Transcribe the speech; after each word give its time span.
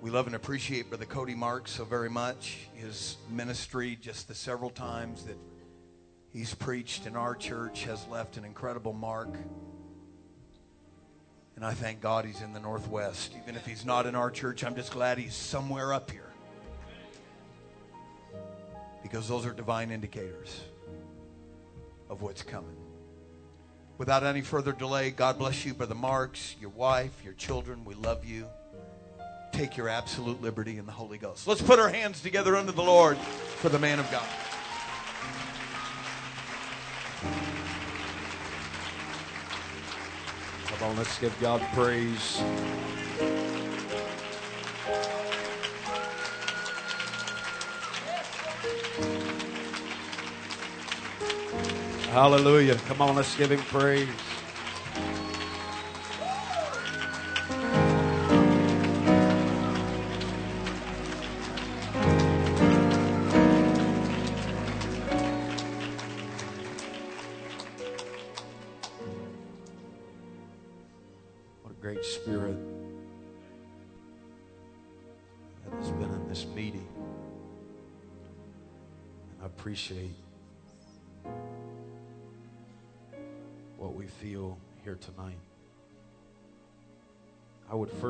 We 0.00 0.08
love 0.08 0.26
and 0.26 0.34
appreciate 0.34 0.88
Brother 0.88 1.04
Cody 1.04 1.34
Marks 1.34 1.72
so 1.72 1.84
very 1.84 2.08
much. 2.08 2.68
His 2.72 3.18
ministry, 3.28 3.98
just 4.00 4.28
the 4.28 4.34
several 4.34 4.70
times 4.70 5.24
that 5.24 5.36
he's 6.32 6.54
preached 6.54 7.06
in 7.06 7.16
our 7.16 7.34
church, 7.34 7.84
has 7.84 8.06
left 8.08 8.38
an 8.38 8.46
incredible 8.46 8.94
mark. 8.94 9.28
And 11.54 11.66
I 11.66 11.74
thank 11.74 12.00
God 12.00 12.24
he's 12.24 12.40
in 12.40 12.54
the 12.54 12.60
Northwest. 12.60 13.34
Even 13.42 13.56
if 13.56 13.66
he's 13.66 13.84
not 13.84 14.06
in 14.06 14.14
our 14.14 14.30
church, 14.30 14.64
I'm 14.64 14.74
just 14.74 14.90
glad 14.90 15.18
he's 15.18 15.34
somewhere 15.34 15.92
up 15.92 16.10
here. 16.10 16.30
Because 19.02 19.28
those 19.28 19.44
are 19.44 19.52
divine 19.52 19.90
indicators 19.90 20.62
of 22.08 22.22
what's 22.22 22.42
coming. 22.42 22.76
Without 23.98 24.24
any 24.24 24.40
further 24.40 24.72
delay, 24.72 25.10
God 25.10 25.36
bless 25.36 25.66
you, 25.66 25.74
Brother 25.74 25.94
Marks, 25.94 26.56
your 26.58 26.70
wife, 26.70 27.20
your 27.22 27.34
children. 27.34 27.84
We 27.84 27.94
love 27.94 28.24
you. 28.24 28.46
Take 29.60 29.76
your 29.76 29.90
absolute 29.90 30.40
liberty 30.40 30.78
in 30.78 30.86
the 30.86 30.92
Holy 30.92 31.18
Ghost. 31.18 31.46
Let's 31.46 31.60
put 31.60 31.78
our 31.78 31.90
hands 31.90 32.22
together 32.22 32.56
under 32.56 32.72
the 32.72 32.82
Lord 32.82 33.18
for 33.18 33.68
the 33.68 33.78
man 33.78 33.98
of 33.98 34.10
God. 34.10 34.24
Come 40.64 40.88
on, 40.88 40.96
let's 40.96 41.18
give 41.18 41.38
God 41.42 41.60
praise. 41.74 42.38
Hallelujah. 52.08 52.76
Come 52.76 53.02
on, 53.02 53.14
let's 53.14 53.36
give 53.36 53.52
him 53.52 53.60
praise. 53.60 54.08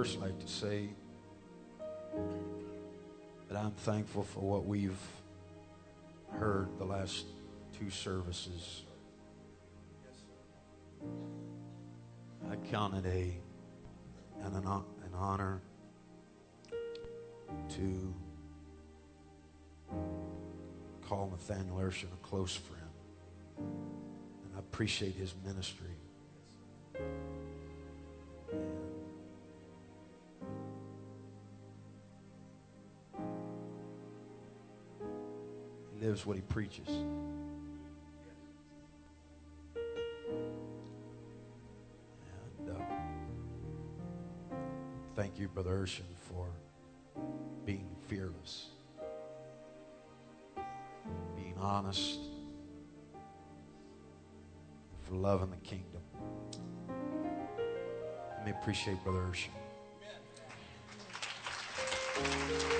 First 0.00 0.18
like 0.18 0.38
to 0.38 0.48
say 0.48 0.88
that 3.50 3.58
I'm 3.58 3.72
thankful 3.72 4.22
for 4.22 4.40
what 4.40 4.64
we've 4.64 4.96
heard 6.30 6.68
the 6.78 6.86
last 6.86 7.26
two 7.78 7.90
services. 7.90 8.84
I 12.50 12.56
count 12.70 12.94
it 12.94 13.04
a 13.04 13.34
and 14.42 14.56
an, 14.56 14.64
an 14.66 15.12
honor 15.14 15.60
to 17.68 18.14
call 21.06 21.28
Nathaniel 21.30 21.76
Urshan 21.76 22.04
a 22.04 22.26
close 22.26 22.56
friend. 22.56 22.80
And 23.58 24.56
I 24.56 24.60
appreciate 24.60 25.14
his 25.14 25.34
ministry. 25.44 25.94
He 28.50 28.89
lives 36.00 36.24
what 36.24 36.36
he 36.36 36.42
preaches. 36.42 36.88
And 42.58 42.70
uh, 42.70 42.74
thank 45.14 45.38
you, 45.38 45.48
Brother 45.48 45.70
Urshan, 45.70 46.02
for 46.28 46.48
being 47.66 47.88
fearless, 48.08 48.66
being 51.36 51.56
honest, 51.60 52.18
for 55.06 55.14
loving 55.14 55.50
the 55.50 55.56
kingdom. 55.58 56.00
Let 58.38 58.46
me 58.46 58.52
appreciate 58.52 59.02
Brother 59.04 59.20
Urshan. 59.20 59.50
And 62.22 62.79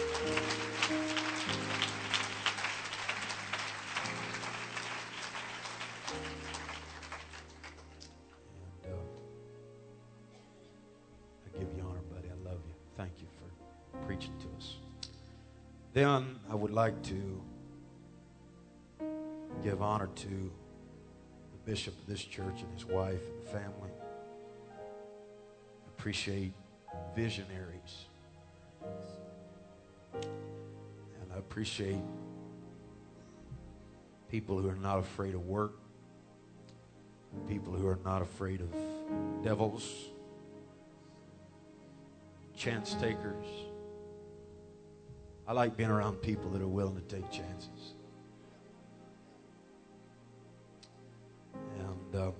Then 16.00 16.38
I 16.50 16.54
would 16.54 16.70
like 16.70 17.02
to 17.02 17.42
give 19.62 19.82
honor 19.82 20.08
to 20.14 20.28
the 20.28 21.58
bishop 21.66 21.92
of 22.00 22.06
this 22.06 22.24
church 22.24 22.62
and 22.62 22.72
his 22.72 22.86
wife 22.86 23.20
and 23.20 23.44
family. 23.44 23.90
Appreciate 25.88 26.54
visionaries. 27.14 28.06
And 30.14 30.24
I 31.34 31.36
appreciate 31.36 32.00
people 34.30 34.58
who 34.58 34.70
are 34.70 34.76
not 34.76 35.00
afraid 35.00 35.34
of 35.34 35.44
work, 35.44 35.74
people 37.46 37.74
who 37.74 37.86
are 37.86 37.98
not 38.06 38.22
afraid 38.22 38.62
of 38.62 38.74
devils, 39.44 40.06
chance 42.56 42.94
takers. 42.94 43.44
I 45.50 45.52
like 45.52 45.76
being 45.76 45.90
around 45.90 46.22
people 46.22 46.48
that 46.50 46.62
are 46.62 46.68
willing 46.68 46.94
to 46.94 47.00
take 47.00 47.28
chances. 47.28 47.94
And 51.76 52.14
um, 52.14 52.32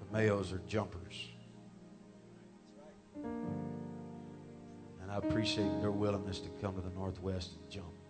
the 0.00 0.06
Mayos 0.16 0.50
are 0.54 0.62
jumpers. 0.66 1.28
And 3.22 5.10
I 5.10 5.16
appreciate 5.16 5.78
their 5.82 5.90
willingness 5.90 6.40
to 6.40 6.48
come 6.62 6.74
to 6.76 6.80
the 6.80 6.88
Northwest 6.88 7.50
and 7.60 7.70
jump. 7.70 8.01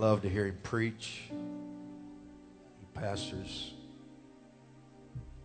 Love 0.00 0.22
to 0.22 0.30
hear 0.30 0.46
him 0.46 0.56
preach. 0.62 1.24
He 1.28 2.86
pastors 2.94 3.74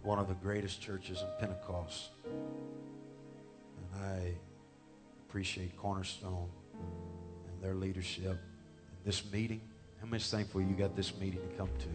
one 0.02 0.18
of 0.18 0.30
the 0.30 0.34
greatest 0.36 0.82
churches 0.82 1.22
in 1.22 1.28
Pentecost. 1.42 2.12
And 2.24 4.02
I 4.02 4.32
appreciate 5.28 5.76
Cornerstone 5.76 6.48
and 6.74 7.62
their 7.62 7.76
leadership 7.76 8.32
in 8.32 9.04
this 9.04 9.30
meeting. 9.30 9.60
How 10.00 10.08
much 10.08 10.26
thankful 10.28 10.62
you 10.62 10.74
got 10.74 10.96
this 10.96 11.20
meeting 11.20 11.42
to 11.42 11.58
come 11.58 11.70
to? 11.80 11.90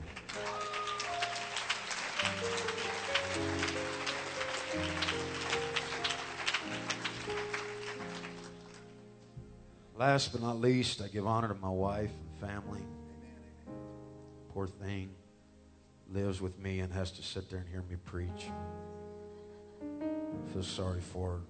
Last 9.96 10.32
but 10.32 10.42
not 10.42 10.60
least, 10.60 11.00
I 11.00 11.08
give 11.08 11.26
honor 11.26 11.48
to 11.48 11.54
my 11.54 11.70
wife 11.70 12.10
family. 12.40 12.82
Poor 14.52 14.66
thing 14.66 15.10
lives 16.12 16.40
with 16.40 16.58
me 16.58 16.80
and 16.80 16.92
has 16.92 17.10
to 17.12 17.22
sit 17.22 17.50
there 17.50 17.60
and 17.60 17.68
hear 17.68 17.82
me 17.82 17.96
preach. 18.04 18.50
I 19.80 20.52
feel 20.52 20.62
sorry 20.62 21.00
for 21.00 21.30
her. 21.30 21.40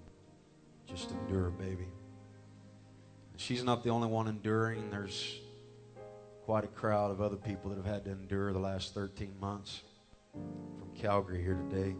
Just 0.86 1.10
endure, 1.12 1.50
baby. 1.50 1.86
She's 3.36 3.62
not 3.62 3.82
the 3.82 3.90
only 3.90 4.08
one 4.08 4.28
enduring. 4.28 4.90
There's 4.90 5.38
quite 6.44 6.64
a 6.64 6.68
crowd 6.68 7.10
of 7.10 7.20
other 7.20 7.36
people 7.36 7.70
that 7.70 7.76
have 7.76 7.86
had 7.86 8.04
to 8.04 8.10
endure 8.10 8.52
the 8.52 8.58
last 8.58 8.92
13 8.92 9.32
months 9.40 9.82
from 10.32 10.90
Calgary 10.94 11.42
here 11.42 11.58
today. 11.70 11.94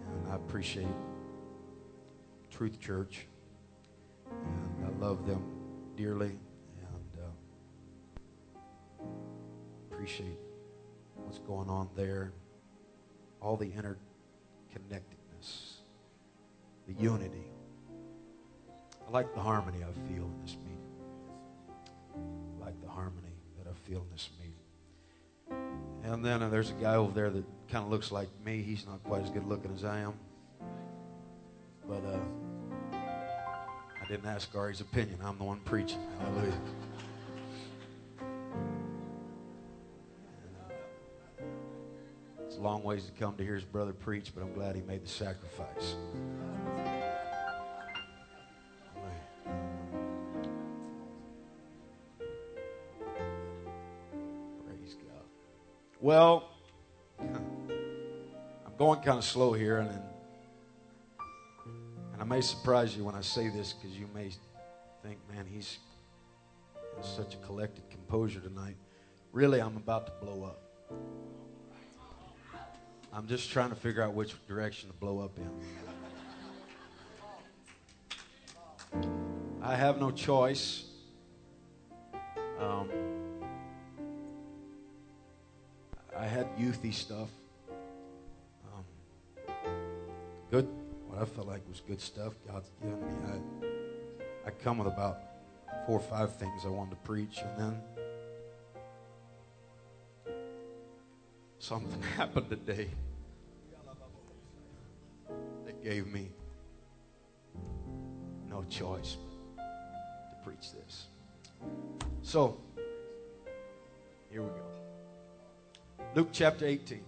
And 0.00 0.32
I 0.32 0.36
appreciate 0.36 0.86
Truth 2.50 2.80
Church. 2.80 3.26
And 4.30 4.86
I 4.86 5.04
love 5.04 5.26
them 5.26 5.44
dearly. 5.96 6.32
Appreciate 10.04 10.38
what's 11.16 11.38
going 11.38 11.70
on 11.70 11.88
there. 11.96 12.30
All 13.40 13.56
the 13.56 13.70
interconnectedness, 13.70 15.76
the 16.86 16.92
unity. 16.98 17.46
I 19.08 19.10
like 19.10 19.34
the 19.34 19.40
harmony 19.40 19.78
I 19.78 19.90
feel 20.12 20.24
in 20.24 20.42
this 20.42 20.58
meeting. 20.62 20.76
I 22.14 22.18
like 22.66 22.78
the 22.82 22.88
harmony 22.88 23.32
that 23.56 23.66
I 23.66 23.72
feel 23.88 24.00
in 24.00 24.10
this 24.12 24.28
meeting. 24.38 24.52
And 26.02 26.22
then 26.22 26.42
uh, 26.42 26.50
there's 26.50 26.68
a 26.68 26.74
guy 26.74 26.96
over 26.96 27.14
there 27.14 27.30
that 27.30 27.44
kind 27.70 27.86
of 27.86 27.90
looks 27.90 28.12
like 28.12 28.28
me. 28.44 28.60
He's 28.60 28.86
not 28.86 29.02
quite 29.04 29.22
as 29.22 29.30
good 29.30 29.46
looking 29.46 29.72
as 29.74 29.86
I 29.86 30.00
am. 30.00 30.12
But 31.88 32.04
uh, 32.04 32.18
I 32.92 34.06
didn't 34.06 34.26
ask 34.26 34.54
Ari's 34.54 34.82
opinion. 34.82 35.20
I'm 35.24 35.38
the 35.38 35.44
one 35.44 35.60
preaching. 35.60 36.00
Hallelujah. 36.20 36.60
Long 42.64 42.82
ways 42.82 43.04
to 43.04 43.12
come 43.12 43.36
to 43.36 43.44
hear 43.44 43.56
his 43.56 43.64
brother 43.64 43.92
preach, 43.92 44.32
but 44.34 44.42
I'm 44.42 44.54
glad 44.54 44.74
he 44.74 44.80
made 44.80 45.04
the 45.04 45.08
sacrifice. 45.08 45.96
Praise 54.64 54.94
God. 54.94 55.24
Well, 56.00 56.48
I'm 57.20 58.76
going 58.78 59.02
kind 59.02 59.18
of 59.18 59.24
slow 59.24 59.52
here, 59.52 59.80
and 59.80 59.90
and 62.14 62.22
I 62.22 62.24
may 62.24 62.40
surprise 62.40 62.96
you 62.96 63.04
when 63.04 63.14
I 63.14 63.20
say 63.20 63.50
this 63.50 63.74
because 63.74 63.94
you 63.98 64.08
may 64.14 64.30
think, 65.02 65.18
man, 65.30 65.44
he's 65.46 65.80
such 67.02 67.34
a 67.34 67.38
collected 67.38 67.90
composure 67.90 68.40
tonight. 68.40 68.76
Really, 69.32 69.60
I'm 69.60 69.76
about 69.76 70.06
to 70.06 70.12
blow 70.24 70.44
up. 70.44 70.62
I'm 73.16 73.28
just 73.28 73.52
trying 73.52 73.68
to 73.70 73.76
figure 73.76 74.02
out 74.02 74.12
which 74.12 74.34
direction 74.48 74.90
to 74.90 74.96
blow 74.96 75.20
up 75.20 75.38
in. 75.38 75.48
I 79.62 79.76
have 79.76 80.00
no 80.00 80.10
choice. 80.10 80.86
Um, 82.58 82.88
I 86.16 86.26
had 86.26 86.56
youthy 86.56 86.92
stuff. 86.92 87.28
Um, 88.74 88.84
good, 90.50 90.66
what 91.06 91.22
I 91.22 91.24
felt 91.24 91.46
like 91.46 91.60
was 91.68 91.80
good 91.86 92.00
stuff 92.00 92.34
God's 92.48 92.68
given 92.82 93.00
me. 93.00 93.14
I, 93.28 94.48
I 94.48 94.50
come 94.50 94.78
with 94.78 94.88
about 94.88 95.20
four 95.86 95.98
or 95.98 96.02
five 96.02 96.34
things 96.34 96.62
I 96.64 96.68
wanted 96.68 96.90
to 96.90 96.96
preach, 97.08 97.38
and 97.38 97.56
then 97.56 97.80
something 101.64 102.02
happened 102.16 102.50
today 102.50 102.88
that 105.64 105.82
gave 105.82 106.06
me 106.06 106.28
no 108.50 108.62
choice 108.68 109.16
to 109.56 110.36
preach 110.44 110.72
this. 110.72 111.06
So, 112.22 112.58
here 114.30 114.42
we 114.42 114.48
go. 114.48 116.04
Luke 116.14 116.28
chapter 116.32 116.66
18. 116.66 117.00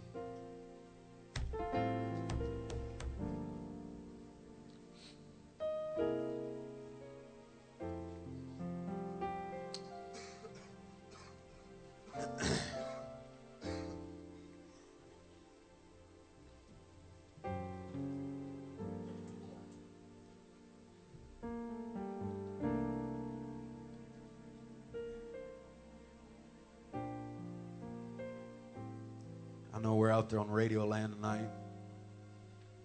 On 30.37 30.50
Radio 30.50 30.87
Land 30.87 31.15
tonight. 31.15 31.49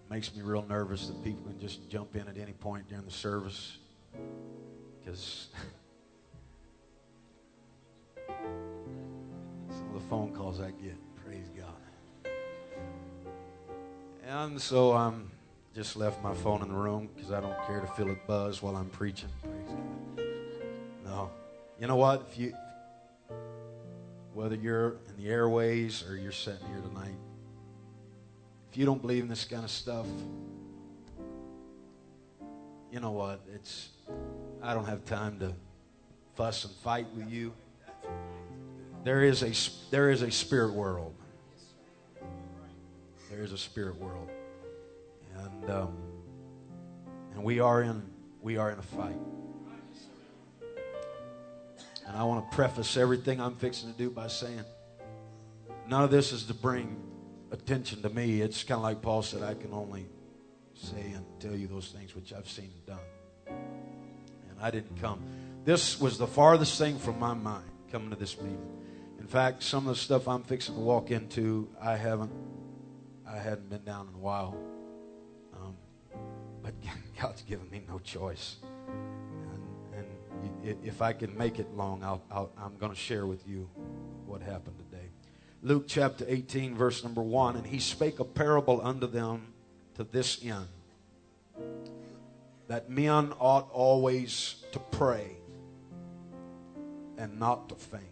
Makes 0.10 0.36
me 0.36 0.42
real 0.42 0.66
nervous 0.68 1.08
that 1.08 1.24
people 1.24 1.44
can 1.44 1.60
just 1.60 1.90
jump 1.90 2.16
in 2.16 2.28
at 2.28 2.38
any 2.38 2.54
point 2.54 2.88
during 2.90 3.06
the 3.06 3.12
service. 3.12 3.78
Because 5.00 5.48
some 8.28 9.88
of 9.88 9.94
the 9.94 10.08
phone 10.10 10.34
calls 10.34 10.60
I 10.60 10.72
get, 10.72 10.98
praise 11.24 11.50
God. 11.58 12.32
And 14.28 14.62
so 14.62 14.94
I'm 14.94 15.32
just 15.74 15.96
left 15.96 16.22
my 16.22 16.34
phone 16.34 16.62
in 16.62 16.68
the 16.68 16.74
room 16.74 17.10
because 17.16 17.32
I 17.32 17.40
don't 17.40 17.58
care 17.66 17.80
to 17.80 17.88
feel 17.88 18.10
it 18.10 18.28
buzz 18.28 18.62
while 18.62 18.76
I'm 18.76 18.90
preaching. 18.90 19.30
Praise 19.42 19.70
God. 19.70 20.26
No. 21.06 21.32
You 21.80 21.88
know 21.88 21.96
what? 21.96 22.28
If 22.30 22.38
you 22.38 22.54
whether 24.34 24.56
you're 24.56 24.98
in 25.10 25.24
the 25.24 25.30
airways 25.30 26.04
or 26.08 26.16
you're 26.16 26.32
sitting 26.32 26.66
here 26.68 26.82
tonight, 26.82 27.11
if 28.72 28.78
you 28.78 28.86
don't 28.86 29.02
believe 29.02 29.24
in 29.24 29.28
this 29.28 29.44
kind 29.44 29.66
of 29.66 29.70
stuff, 29.70 30.08
you 32.90 33.02
know 33.02 33.12
what? 33.12 33.42
It's 33.54 33.90
I 34.64 34.74
don't 34.74 34.86
have 34.86 35.04
time 35.04 35.40
to 35.40 35.54
fuss 36.36 36.64
and 36.64 36.74
fight 36.76 37.08
with 37.14 37.30
you. 37.30 37.52
There 39.04 39.24
is 39.24 39.44
a 39.44 39.52
there 39.92 40.10
is 40.10 40.22
a 40.22 40.32
spirit 40.32 40.72
world. 40.74 41.14
There 43.30 43.44
is 43.44 43.52
a 43.52 43.58
spirit 43.58 43.98
world, 43.98 44.30
and 45.38 45.70
um, 45.70 45.98
and 47.34 47.44
we 47.44 47.60
are 47.60 47.82
in 47.82 48.02
we 48.42 48.56
are 48.56 48.72
in 48.72 48.80
a 48.80 48.84
fight. 48.84 49.20
And 52.08 52.16
I 52.16 52.24
want 52.24 52.50
to 52.50 52.56
preface 52.56 52.96
everything 52.96 53.42
I'm 53.42 53.56
fixing 53.56 53.92
to 53.92 53.98
do 53.98 54.10
by 54.10 54.28
saying 54.28 54.64
none 55.90 56.06
of 56.06 56.12
this 56.12 56.32
is 56.32 56.46
to 56.46 56.54
bring 56.54 57.11
attention 57.52 58.02
to 58.02 58.10
me. 58.10 58.42
It's 58.42 58.64
kind 58.64 58.78
of 58.78 58.84
like 58.84 59.02
Paul 59.02 59.22
said, 59.22 59.44
I 59.44 59.54
can 59.54 59.74
only 59.74 60.08
say 60.74 61.12
and 61.14 61.26
tell 61.40 61.56
you 61.56 61.68
those 61.68 61.90
things 61.90 62.16
which 62.16 62.34
I've 62.34 62.50
seen 62.50 62.72
and 62.74 62.86
done. 62.86 63.56
And 64.50 64.60
I 64.62 64.72
didn't 64.72 65.00
come. 65.00 65.22
This 65.64 66.00
was 66.00 66.18
the 66.18 66.28
farthest 66.28 66.78
thing 66.78 66.98
from 66.98 67.20
my 67.20 67.34
mind 67.34 67.70
coming 67.92 68.10
to 68.10 68.16
this 68.16 68.40
meeting. 68.42 68.82
In 69.20 69.28
fact, 69.28 69.62
some 69.64 69.88
of 69.88 69.96
the 69.96 70.02
stuff 70.02 70.28
I'm 70.28 70.44
fixing 70.44 70.76
to 70.76 70.82
walk 70.82 71.12
into, 71.12 71.70
I 71.80 71.96
haven't, 71.96 72.32
I 73.28 73.38
hadn't 73.38 73.70
been 73.70 73.84
down 73.84 74.08
in 74.08 74.16
a 74.16 74.18
while. 74.18 74.58
Um, 75.54 75.76
but 76.64 76.74
God's 77.22 77.44
given 77.44 77.70
me 77.70 77.84
no 77.88 78.00
choice 78.00 78.56
And, 79.94 80.06
and 80.64 80.84
if 80.84 81.02
I 81.02 81.14
can 81.14 81.38
make 81.38 81.60
it 81.60 81.72
long, 81.76 82.04
I'll, 82.04 82.24
I'll, 82.32 82.52
I'm 82.58 82.78
going 82.78 82.92
to 82.92 82.98
share 82.98 83.28
with 83.28 83.48
you 83.48 83.70
what 84.26 84.42
happened 84.42 84.78
today. 84.80 84.91
Luke 85.64 85.86
chapter 85.88 86.26
18, 86.28 86.76
verse 86.76 87.04
number 87.04 87.22
1 87.22 87.56
And 87.56 87.68
he 87.68 87.80
spake 87.80 88.20
a 88.20 88.24
parable 88.24 88.82
unto 88.84 89.08
them 89.08 89.54
to 89.96 90.04
this 90.04 90.44
end 90.44 90.68
that 92.68 92.90
men 92.90 93.34
ought 93.38 93.70
always 93.72 94.56
to 94.72 94.80
pray 94.80 95.36
and 97.18 97.38
not 97.38 97.68
to 97.70 97.76
faint. 97.76 98.04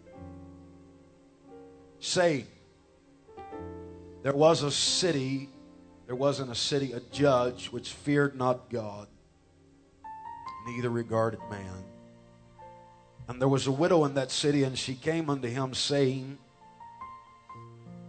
Say, 1.99 2.45
There 4.21 4.35
was 4.35 4.61
a 4.61 4.69
city, 4.69 5.49
there 6.05 6.15
was 6.15 6.41
in 6.41 6.49
a 6.49 6.55
city 6.55 6.91
a 6.91 6.99
judge 6.99 7.67
which 7.67 7.93
feared 7.93 8.35
not 8.35 8.69
God, 8.69 9.07
neither 10.67 10.89
regarded 10.89 11.39
man. 11.49 11.83
And 13.29 13.41
there 13.41 13.47
was 13.47 13.65
a 13.65 13.71
widow 13.71 14.05
in 14.05 14.15
that 14.15 14.29
city, 14.29 14.63
and 14.63 14.77
she 14.77 14.93
came 14.93 15.29
unto 15.29 15.47
him, 15.47 15.73
saying, 15.73 16.37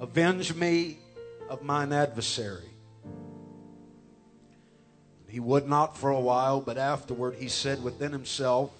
Avenge 0.00 0.54
me 0.54 0.98
of 1.50 1.62
mine 1.62 1.92
adversary. 1.92 2.70
He 5.28 5.38
would 5.38 5.68
not 5.68 5.96
for 5.96 6.10
a 6.10 6.18
while, 6.18 6.62
but 6.62 6.78
afterward 6.78 7.34
he 7.34 7.48
said 7.48 7.84
within 7.84 8.10
himself, 8.10 8.70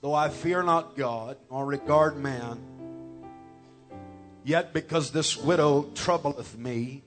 Though 0.00 0.14
I 0.14 0.28
fear 0.28 0.62
not 0.62 0.96
God, 0.96 1.36
nor 1.50 1.66
regard 1.66 2.16
man, 2.16 2.60
yet 4.44 4.72
because 4.72 5.10
this 5.10 5.36
widow 5.36 5.90
troubleth 5.94 6.56
me, 6.56 7.02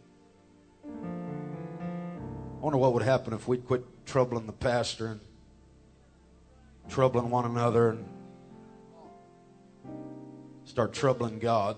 I 0.85 2.61
wonder 2.61 2.77
what 2.77 2.93
would 2.93 3.03
happen 3.03 3.31
if 3.33 3.47
we'd 3.47 3.65
quit 3.65 3.85
troubling 4.05 4.45
the 4.45 4.51
pastor 4.51 5.07
and 5.07 5.21
troubling 6.89 7.29
one 7.29 7.45
another 7.45 7.91
and 7.91 8.05
start 10.65 10.91
troubling 10.91 11.39
God. 11.39 11.77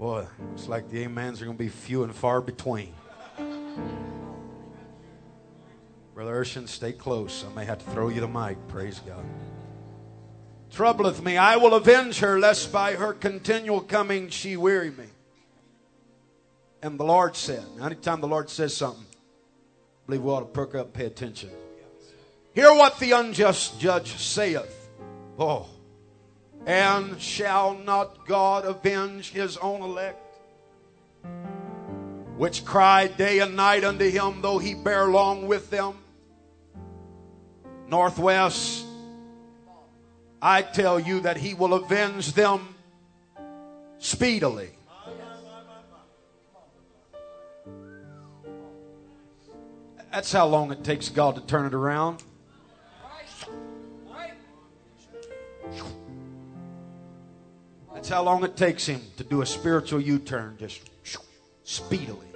Boy, 0.00 0.24
looks 0.48 0.66
like 0.66 0.88
the 0.88 1.04
amens 1.04 1.42
are 1.42 1.44
going 1.44 1.58
to 1.58 1.62
be 1.62 1.68
few 1.68 2.04
and 2.04 2.14
far 2.14 2.40
between. 2.40 2.94
Brother 6.14 6.42
Urshan, 6.42 6.66
stay 6.66 6.92
close. 6.92 7.44
I 7.44 7.54
may 7.54 7.66
have 7.66 7.84
to 7.84 7.90
throw 7.90 8.08
you 8.08 8.22
the 8.22 8.26
mic. 8.26 8.56
Praise 8.66 8.98
God. 9.00 9.22
Troubleth 10.70 11.22
me. 11.22 11.36
I 11.36 11.56
will 11.56 11.74
avenge 11.74 12.20
her, 12.20 12.38
lest 12.38 12.72
by 12.72 12.94
her 12.94 13.12
continual 13.12 13.82
coming 13.82 14.30
she 14.30 14.56
weary 14.56 14.90
me. 14.90 15.04
And 16.82 16.98
the 16.98 17.04
Lord 17.04 17.36
said, 17.36 17.66
anytime 17.82 18.22
the 18.22 18.26
Lord 18.26 18.48
says 18.48 18.74
something, 18.74 19.04
I 19.04 20.06
believe 20.06 20.22
we 20.22 20.30
ought 20.30 20.40
to 20.40 20.46
perk 20.46 20.74
up 20.74 20.94
pay 20.94 21.04
attention. 21.04 21.50
Hear 22.54 22.72
what 22.72 22.98
the 22.98 23.12
unjust 23.12 23.78
judge 23.78 24.16
saith. 24.16 24.88
Oh. 25.38 25.68
And 26.66 27.20
shall 27.20 27.74
not 27.74 28.26
God 28.26 28.64
avenge 28.64 29.30
his 29.30 29.56
own 29.56 29.82
elect? 29.82 30.18
Which 32.36 32.64
cry 32.64 33.06
day 33.06 33.40
and 33.40 33.56
night 33.56 33.84
unto 33.84 34.08
him, 34.08 34.40
though 34.42 34.58
he 34.58 34.74
bear 34.74 35.06
long 35.06 35.46
with 35.46 35.70
them. 35.70 35.98
Northwest, 37.88 38.84
I 40.40 40.62
tell 40.62 41.00
you 41.00 41.20
that 41.20 41.36
he 41.36 41.54
will 41.54 41.74
avenge 41.74 42.32
them 42.32 42.74
speedily. 43.98 44.70
That's 50.12 50.32
how 50.32 50.46
long 50.46 50.72
it 50.72 50.82
takes 50.82 51.08
God 51.08 51.36
to 51.36 51.40
turn 51.42 51.66
it 51.66 51.74
around. 51.74 52.22
That's 58.00 58.08
how 58.08 58.22
long 58.22 58.42
it 58.44 58.56
takes 58.56 58.86
him 58.86 59.02
to 59.18 59.24
do 59.24 59.42
a 59.42 59.46
spiritual 59.46 60.00
U 60.00 60.18
turn, 60.18 60.56
just 60.58 60.80
speedily. 61.64 62.28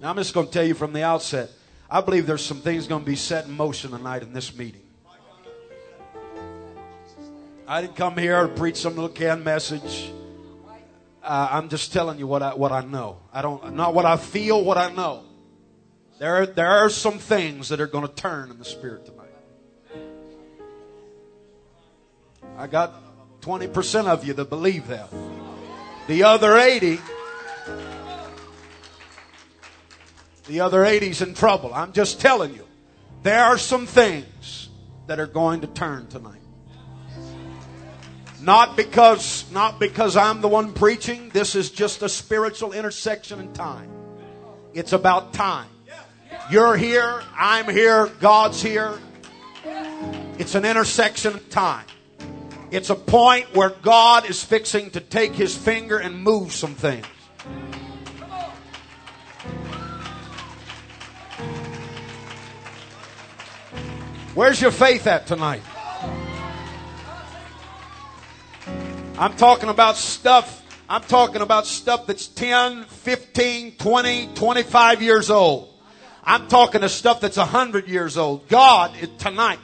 Now, 0.00 0.10
I'm 0.10 0.16
just 0.18 0.32
going 0.34 0.46
to 0.46 0.52
tell 0.52 0.64
you 0.64 0.74
from 0.74 0.92
the 0.92 1.02
outset 1.02 1.50
I 1.90 2.00
believe 2.00 2.28
there's 2.28 2.44
some 2.44 2.60
things 2.60 2.86
going 2.86 3.02
to 3.02 3.06
be 3.06 3.16
set 3.16 3.46
in 3.46 3.56
motion 3.56 3.90
tonight 3.90 4.22
in 4.22 4.32
this 4.32 4.54
meeting. 4.54 4.84
I 7.66 7.80
didn't 7.80 7.96
come 7.96 8.16
here 8.16 8.46
to 8.46 8.54
preach 8.54 8.76
some 8.76 8.94
little 8.94 9.08
canned 9.08 9.42
message. 9.42 10.12
Uh, 11.24 11.48
I'm 11.50 11.68
just 11.68 11.92
telling 11.92 12.20
you 12.20 12.28
what 12.28 12.44
I, 12.44 12.54
what 12.54 12.70
I 12.70 12.82
know. 12.82 13.18
I 13.32 13.42
don't, 13.42 13.74
not 13.74 13.94
what 13.94 14.04
I 14.04 14.16
feel, 14.16 14.64
what 14.64 14.78
I 14.78 14.92
know. 14.92 15.24
There, 16.20 16.46
there 16.46 16.68
are 16.70 16.88
some 16.88 17.18
things 17.18 17.70
that 17.70 17.80
are 17.80 17.88
going 17.88 18.06
to 18.06 18.14
turn 18.14 18.52
in 18.52 18.60
the 18.60 18.64
spirit 18.64 19.06
tonight. 19.06 19.26
I 22.56 22.68
got 22.68 23.09
20% 23.40 24.06
of 24.06 24.24
you 24.24 24.34
that 24.34 24.50
believe 24.50 24.88
that. 24.88 25.10
The 26.06 26.24
other 26.24 26.56
80, 26.56 26.98
the 30.46 30.60
other 30.60 30.82
80's 30.82 31.22
in 31.22 31.34
trouble. 31.34 31.72
I'm 31.72 31.92
just 31.92 32.20
telling 32.20 32.54
you. 32.54 32.66
There 33.22 33.44
are 33.44 33.58
some 33.58 33.86
things 33.86 34.70
that 35.06 35.20
are 35.20 35.26
going 35.26 35.60
to 35.60 35.66
turn 35.66 36.06
tonight. 36.08 36.40
Not 38.40 38.76
because, 38.76 39.44
not 39.52 39.78
because 39.78 40.16
I'm 40.16 40.40
the 40.40 40.48
one 40.48 40.72
preaching. 40.72 41.28
This 41.28 41.54
is 41.54 41.70
just 41.70 42.02
a 42.02 42.08
spiritual 42.08 42.72
intersection 42.72 43.38
in 43.38 43.52
time. 43.52 43.90
It's 44.72 44.94
about 44.94 45.34
time. 45.34 45.68
You're 46.50 46.76
here. 46.76 47.22
I'm 47.36 47.68
here. 47.68 48.06
God's 48.20 48.62
here. 48.62 48.98
It's 50.38 50.54
an 50.54 50.64
intersection 50.64 51.34
of 51.34 51.50
time. 51.50 51.84
It's 52.70 52.88
a 52.88 52.94
point 52.94 53.52
where 53.54 53.70
God 53.70 54.30
is 54.30 54.44
fixing 54.44 54.90
to 54.92 55.00
take 55.00 55.32
his 55.32 55.56
finger 55.56 55.98
and 55.98 56.22
move 56.22 56.52
some 56.52 56.74
things. 56.74 57.06
Where's 64.34 64.60
your 64.60 64.70
faith 64.70 65.08
at 65.08 65.26
tonight? 65.26 65.62
I'm 69.18 69.36
talking 69.36 69.68
about 69.68 69.96
stuff. 69.96 70.62
I'm 70.88 71.02
talking 71.02 71.42
about 71.42 71.66
stuff 71.66 72.06
that's 72.06 72.28
10, 72.28 72.84
15, 72.84 73.72
20, 73.76 74.28
25 74.34 75.02
years 75.02 75.28
old. 75.28 75.74
I'm 76.22 76.46
talking 76.46 76.82
to 76.82 76.88
stuff 76.88 77.20
that's 77.20 77.36
100 77.36 77.88
years 77.88 78.16
old. 78.16 78.48
God, 78.48 78.94
tonight, 79.18 79.58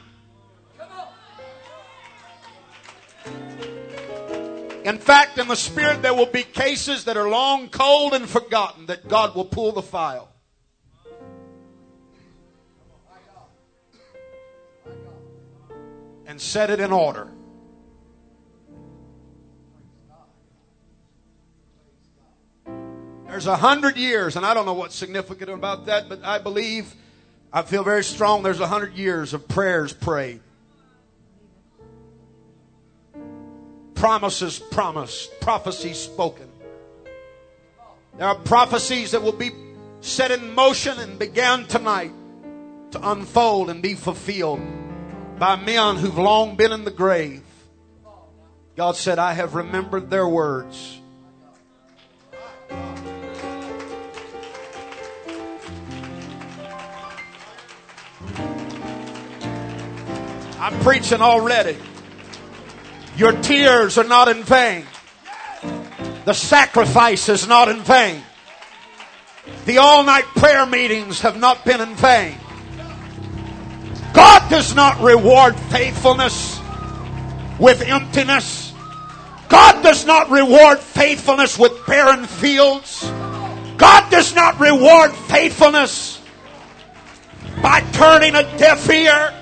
In 4.86 4.98
fact, 4.98 5.36
in 5.36 5.48
the 5.48 5.56
Spirit, 5.56 6.00
there 6.00 6.14
will 6.14 6.26
be 6.26 6.44
cases 6.44 7.06
that 7.06 7.16
are 7.16 7.28
long 7.28 7.68
cold 7.70 8.14
and 8.14 8.28
forgotten 8.28 8.86
that 8.86 9.08
God 9.08 9.34
will 9.34 9.44
pull 9.44 9.72
the 9.72 9.82
file. 9.82 10.28
And 16.24 16.40
set 16.40 16.70
it 16.70 16.78
in 16.78 16.92
order. 16.92 17.26
There's 23.26 23.48
a 23.48 23.56
hundred 23.56 23.96
years, 23.96 24.36
and 24.36 24.46
I 24.46 24.54
don't 24.54 24.66
know 24.66 24.74
what's 24.74 24.94
significant 24.94 25.50
about 25.50 25.86
that, 25.86 26.08
but 26.08 26.22
I 26.22 26.38
believe, 26.38 26.94
I 27.52 27.62
feel 27.62 27.82
very 27.82 28.04
strong, 28.04 28.44
there's 28.44 28.60
a 28.60 28.68
hundred 28.68 28.94
years 28.94 29.34
of 29.34 29.48
prayers 29.48 29.92
prayed. 29.92 30.42
Promises 33.96 34.58
promised, 34.58 35.40
prophecies 35.40 35.98
spoken. 35.98 36.48
There 38.16 38.28
are 38.28 38.36
prophecies 38.36 39.10
that 39.10 39.22
will 39.22 39.32
be 39.32 39.50
set 40.00 40.30
in 40.30 40.54
motion 40.54 40.98
and 40.98 41.18
began 41.18 41.66
tonight 41.66 42.12
to 42.92 43.10
unfold 43.10 43.68
and 43.70 43.82
be 43.82 43.94
fulfilled 43.94 44.60
by 45.38 45.56
men 45.56 45.96
who've 45.96 46.16
long 46.16 46.56
been 46.56 46.72
in 46.72 46.84
the 46.84 46.90
grave. 46.90 47.42
God 48.76 48.96
said, 48.96 49.18
I 49.18 49.32
have 49.32 49.54
remembered 49.54 50.10
their 50.10 50.28
words. 50.28 51.00
I'm 60.58 60.80
preaching 60.80 61.20
already. 61.20 61.76
Your 63.16 63.32
tears 63.32 63.96
are 63.96 64.04
not 64.04 64.28
in 64.28 64.42
vain. 64.42 64.84
The 66.26 66.34
sacrifice 66.34 67.28
is 67.28 67.48
not 67.48 67.68
in 67.68 67.80
vain. 67.80 68.22
The 69.64 69.78
all 69.78 70.04
night 70.04 70.24
prayer 70.36 70.66
meetings 70.66 71.20
have 71.20 71.38
not 71.38 71.64
been 71.64 71.80
in 71.80 71.94
vain. 71.94 72.36
God 74.12 74.50
does 74.50 74.74
not 74.74 75.00
reward 75.00 75.56
faithfulness 75.56 76.60
with 77.58 77.82
emptiness. 77.82 78.74
God 79.48 79.82
does 79.82 80.04
not 80.04 80.30
reward 80.30 80.78
faithfulness 80.78 81.58
with 81.58 81.86
barren 81.86 82.26
fields. 82.26 83.02
God 83.76 84.10
does 84.10 84.34
not 84.34 84.58
reward 84.60 85.12
faithfulness 85.12 86.20
by 87.62 87.80
turning 87.92 88.34
a 88.34 88.42
deaf 88.58 88.90
ear. 88.90 89.32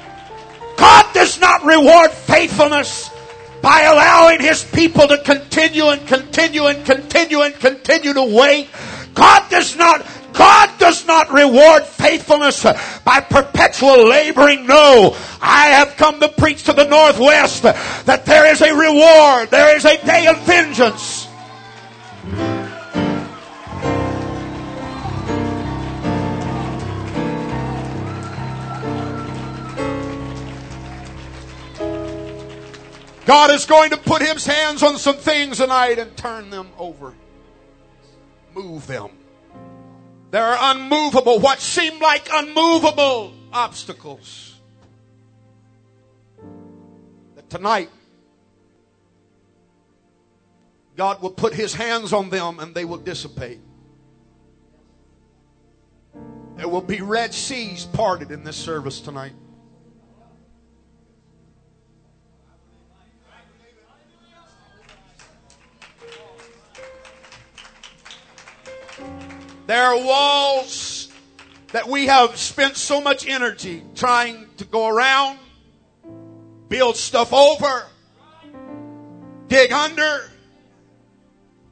God 0.76 1.12
does 1.14 1.40
not 1.40 1.64
reward 1.64 2.10
faithfulness 2.10 3.10
by 3.64 3.80
allowing 3.84 4.40
his 4.40 4.62
people 4.62 5.08
to 5.08 5.16
continue 5.16 5.86
and 5.86 6.06
continue 6.06 6.66
and 6.66 6.84
continue 6.84 7.40
and 7.40 7.54
continue 7.54 8.12
to 8.12 8.22
wait. 8.22 8.68
God 9.14 9.48
does 9.48 9.74
not 9.74 10.06
God 10.34 10.68
does 10.78 11.06
not 11.06 11.32
reward 11.32 11.84
faithfulness 11.84 12.64
by 13.04 13.20
perpetual 13.20 14.06
laboring. 14.06 14.66
No. 14.66 15.16
I 15.40 15.68
have 15.68 15.96
come 15.96 16.20
to 16.20 16.28
preach 16.28 16.64
to 16.64 16.74
the 16.74 16.86
Northwest 16.86 17.62
that 17.62 18.26
there 18.26 18.52
is 18.52 18.60
a 18.60 18.74
reward. 18.74 19.50
There 19.50 19.74
is 19.74 19.86
a 19.86 20.04
day 20.04 20.26
of 20.26 20.38
vengeance. 20.42 21.26
God 33.26 33.50
is 33.50 33.64
going 33.64 33.90
to 33.90 33.96
put 33.96 34.22
his 34.22 34.44
hands 34.44 34.82
on 34.82 34.98
some 34.98 35.16
things 35.16 35.56
tonight 35.56 35.98
and 35.98 36.14
turn 36.16 36.50
them 36.50 36.68
over. 36.78 37.14
Move 38.54 38.86
them. 38.86 39.10
There 40.30 40.44
are 40.44 40.74
unmovable, 40.74 41.38
what 41.38 41.60
seem 41.60 42.00
like 42.00 42.28
unmovable 42.32 43.32
obstacles. 43.52 44.60
That 47.36 47.48
tonight, 47.48 47.88
God 50.96 51.22
will 51.22 51.30
put 51.30 51.54
his 51.54 51.72
hands 51.72 52.12
on 52.12 52.30
them 52.30 52.58
and 52.58 52.74
they 52.74 52.84
will 52.84 52.98
dissipate. 52.98 53.60
There 56.56 56.68
will 56.68 56.82
be 56.82 57.00
red 57.00 57.32
seas 57.32 57.84
parted 57.84 58.30
in 58.30 58.44
this 58.44 58.56
service 58.56 59.00
tonight. 59.00 59.32
There 69.66 69.82
are 69.82 69.96
walls 69.96 71.08
that 71.72 71.88
we 71.88 72.06
have 72.06 72.36
spent 72.36 72.76
so 72.76 73.00
much 73.00 73.26
energy 73.26 73.82
trying 73.94 74.46
to 74.58 74.64
go 74.66 74.86
around, 74.88 75.38
build 76.68 76.96
stuff 76.96 77.32
over, 77.32 77.86
dig 79.48 79.72
under, 79.72 80.30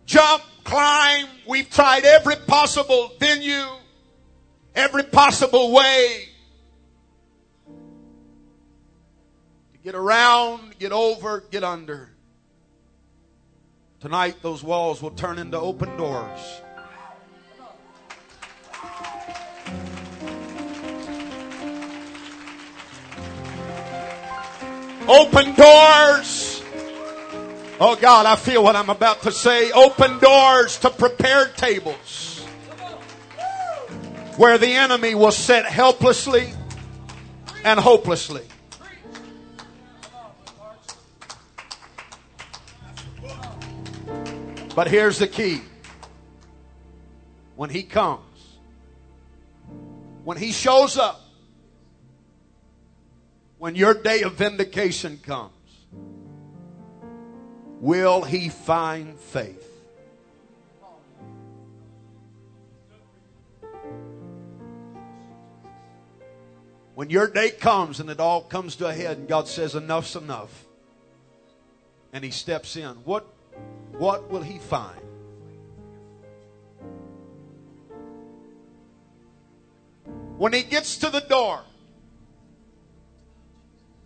jump, 0.06 0.42
climb. 0.64 1.26
We've 1.46 1.68
tried 1.68 2.04
every 2.06 2.36
possible 2.36 3.12
venue, 3.20 3.66
every 4.74 5.02
possible 5.02 5.72
way. 5.72 6.28
To 9.72 9.78
get 9.84 9.94
around, 9.94 10.78
get 10.78 10.92
over, 10.92 11.44
get 11.50 11.62
under. 11.62 12.08
Tonight, 14.00 14.36
those 14.40 14.64
walls 14.64 15.02
will 15.02 15.10
turn 15.10 15.38
into 15.38 15.60
open 15.60 15.94
doors. 15.98 16.61
Open 25.08 25.54
doors. 25.54 26.62
Oh 27.80 27.96
God, 28.00 28.26
I 28.26 28.36
feel 28.36 28.62
what 28.62 28.76
I'm 28.76 28.90
about 28.90 29.22
to 29.22 29.32
say. 29.32 29.72
Open 29.72 30.18
doors 30.18 30.78
to 30.78 30.90
prepared 30.90 31.56
tables 31.56 32.44
where 34.36 34.58
the 34.58 34.72
enemy 34.72 35.14
will 35.14 35.32
sit 35.32 35.64
helplessly 35.64 36.52
and 37.64 37.78
hopelessly. 37.78 38.42
But 44.74 44.88
here's 44.88 45.18
the 45.18 45.26
key. 45.26 45.60
When 47.56 47.68
he 47.68 47.82
comes, 47.82 48.22
when 50.24 50.38
he 50.38 50.52
shows 50.52 50.96
up, 50.96 51.21
when 53.62 53.76
your 53.76 53.94
day 53.94 54.22
of 54.22 54.32
vindication 54.32 55.20
comes, 55.22 55.52
will 57.80 58.22
he 58.22 58.48
find 58.48 59.16
faith? 59.16 59.84
When 66.96 67.08
your 67.08 67.28
day 67.28 67.50
comes 67.50 68.00
and 68.00 68.10
it 68.10 68.18
all 68.18 68.42
comes 68.42 68.74
to 68.76 68.88
a 68.88 68.92
head 68.92 69.18
and 69.18 69.28
God 69.28 69.46
says 69.46 69.76
enough's 69.76 70.16
enough 70.16 70.66
and 72.12 72.24
he 72.24 72.32
steps 72.32 72.74
in, 72.74 72.96
what 73.04 73.28
what 73.92 74.28
will 74.28 74.42
he 74.42 74.58
find? 74.58 74.98
When 80.36 80.52
he 80.52 80.64
gets 80.64 80.96
to 80.96 81.10
the 81.10 81.20
door 81.20 81.62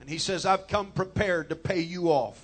and 0.07 0.13
he 0.13 0.19
says, 0.19 0.47
I've 0.47 0.69
come 0.69 0.93
prepared 0.93 1.49
to 1.49 1.57
pay 1.57 1.81
you 1.81 2.11
off. 2.11 2.41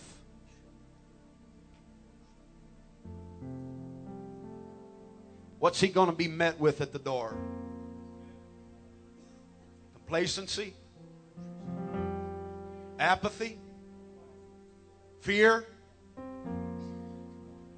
What's 5.60 5.80
he 5.80 5.86
going 5.86 6.10
to 6.10 6.16
be 6.16 6.26
met 6.26 6.58
with 6.58 6.80
at 6.80 6.92
the 6.92 6.98
door? 6.98 7.36
Complacency? 9.94 10.74
Apathy? 12.98 13.60
Fear? 15.20 15.64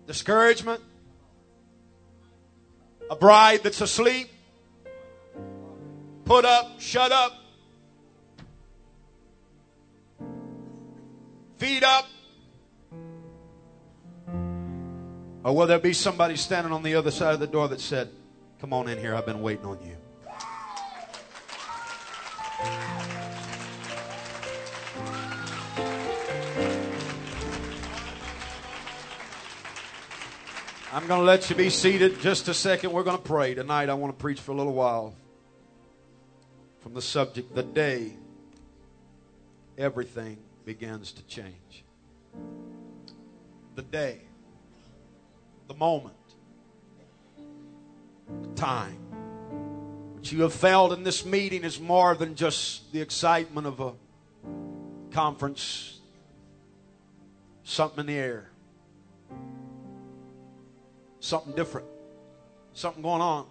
discouragement, 0.06 0.80
a 3.10 3.16
bride 3.16 3.62
that's 3.62 3.80
asleep, 3.80 4.28
put 6.24 6.44
up, 6.44 6.80
shut 6.80 7.12
up, 7.12 7.32
feed 11.64 11.82
up. 11.82 12.06
Or 15.42 15.56
will 15.56 15.66
there 15.66 15.78
be 15.78 15.94
somebody 15.94 16.36
standing 16.36 16.72
on 16.72 16.82
the 16.82 16.94
other 16.94 17.10
side 17.10 17.32
of 17.32 17.40
the 17.40 17.46
door 17.46 17.68
that 17.68 17.80
said, 17.80 18.10
Come 18.60 18.72
on 18.74 18.88
in 18.88 18.98
here, 18.98 19.14
I've 19.14 19.26
been 19.26 19.40
waiting 19.40 19.64
on 19.64 19.78
you? 19.82 19.96
I'm 30.92 31.08
going 31.08 31.20
to 31.20 31.26
let 31.26 31.50
you 31.50 31.56
be 31.56 31.70
seated 31.70 32.20
just 32.20 32.46
a 32.48 32.54
second. 32.54 32.92
We're 32.92 33.02
going 33.02 33.16
to 33.16 33.22
pray. 33.22 33.54
Tonight, 33.54 33.88
I 33.88 33.94
want 33.94 34.16
to 34.16 34.20
preach 34.20 34.40
for 34.40 34.52
a 34.52 34.54
little 34.54 34.74
while 34.74 35.14
from 36.80 36.94
the 36.94 37.02
subject 37.02 37.54
the 37.54 37.62
day 37.62 38.12
everything 39.76 40.43
begins 40.64 41.12
to 41.12 41.22
change. 41.24 41.84
The 43.74 43.82
day, 43.82 44.20
the 45.68 45.74
moment, 45.74 46.14
the 48.42 48.54
time. 48.54 48.98
What 50.14 50.30
you 50.32 50.42
have 50.42 50.54
felt 50.54 50.92
in 50.92 51.02
this 51.02 51.24
meeting 51.24 51.64
is 51.64 51.80
more 51.80 52.14
than 52.14 52.34
just 52.34 52.92
the 52.92 53.00
excitement 53.00 53.66
of 53.66 53.80
a 53.80 53.92
conference, 55.10 56.00
something 57.64 58.00
in 58.00 58.06
the 58.06 58.14
air 58.14 58.48
something 61.24 61.54
different, 61.54 61.86
something 62.74 63.02
going 63.02 63.22
on. 63.22 63.46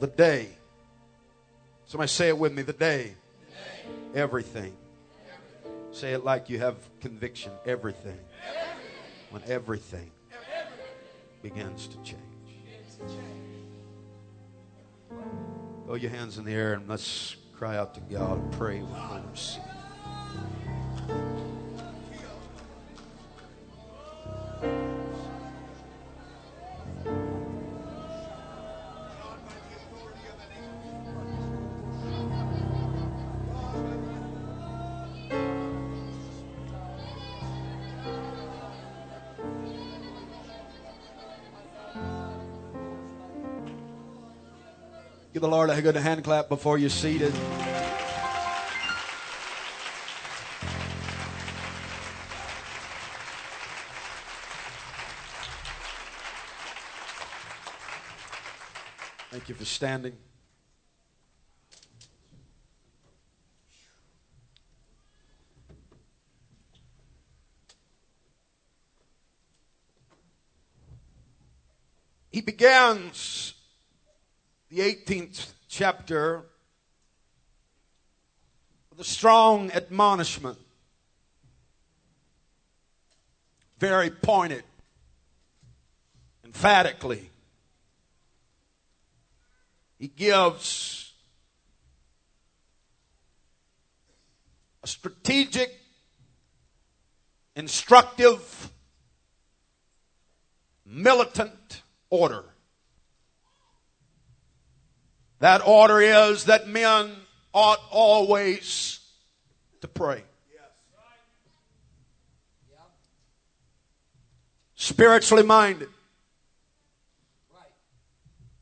The 0.00 0.08
day. 0.08 0.55
Somebody 1.86 2.08
say 2.08 2.28
it 2.28 2.38
with 2.38 2.52
me. 2.52 2.62
The 2.62 2.72
day. 2.72 3.14
Everything. 4.14 4.76
Say 5.92 6.12
it 6.12 6.24
like 6.24 6.50
you 6.50 6.58
have 6.58 6.76
conviction. 7.00 7.52
Everything. 7.64 8.18
everything. 8.44 8.70
When 9.30 9.42
everything, 9.46 10.10
begins 11.42 11.86
to 11.88 11.96
change. 12.02 12.20
Throw 15.86 15.94
your 15.94 16.10
hands 16.10 16.38
in 16.38 16.44
the 16.44 16.52
air 16.52 16.74
and 16.74 16.88
let's 16.88 17.36
cry 17.54 17.76
out 17.76 17.94
to 17.94 18.00
God 18.00 18.38
and 18.38 18.52
pray 18.52 18.80
with 18.80 18.90
mercy. 18.90 19.60
The 45.46 45.52
Lord 45.52 45.70
a 45.70 45.80
good 45.80 45.94
hand 45.94 46.24
clap 46.24 46.48
before 46.48 46.76
you're 46.76 46.90
seated. 46.90 47.32
Thank 59.30 59.48
you 59.48 59.54
for 59.54 59.64
standing. 59.64 60.14
He 72.32 72.40
begins 72.40 73.45
the 74.76 74.82
18th 74.82 75.54
chapter 75.68 76.42
with 78.90 79.00
a 79.00 79.04
strong 79.04 79.70
admonishment, 79.72 80.58
very 83.78 84.10
pointed, 84.10 84.64
emphatically. 86.44 87.30
He 89.98 90.08
gives 90.08 91.14
a 94.82 94.86
strategic, 94.86 95.74
instructive, 97.54 98.70
militant 100.84 101.80
order. 102.10 102.44
That 105.46 105.64
order 105.64 106.00
is 106.00 106.46
that 106.46 106.66
men 106.66 107.12
ought 107.54 107.78
always 107.92 108.98
to 109.80 109.86
pray. 109.86 110.24
Spiritually 114.74 115.44
minded. 115.44 115.88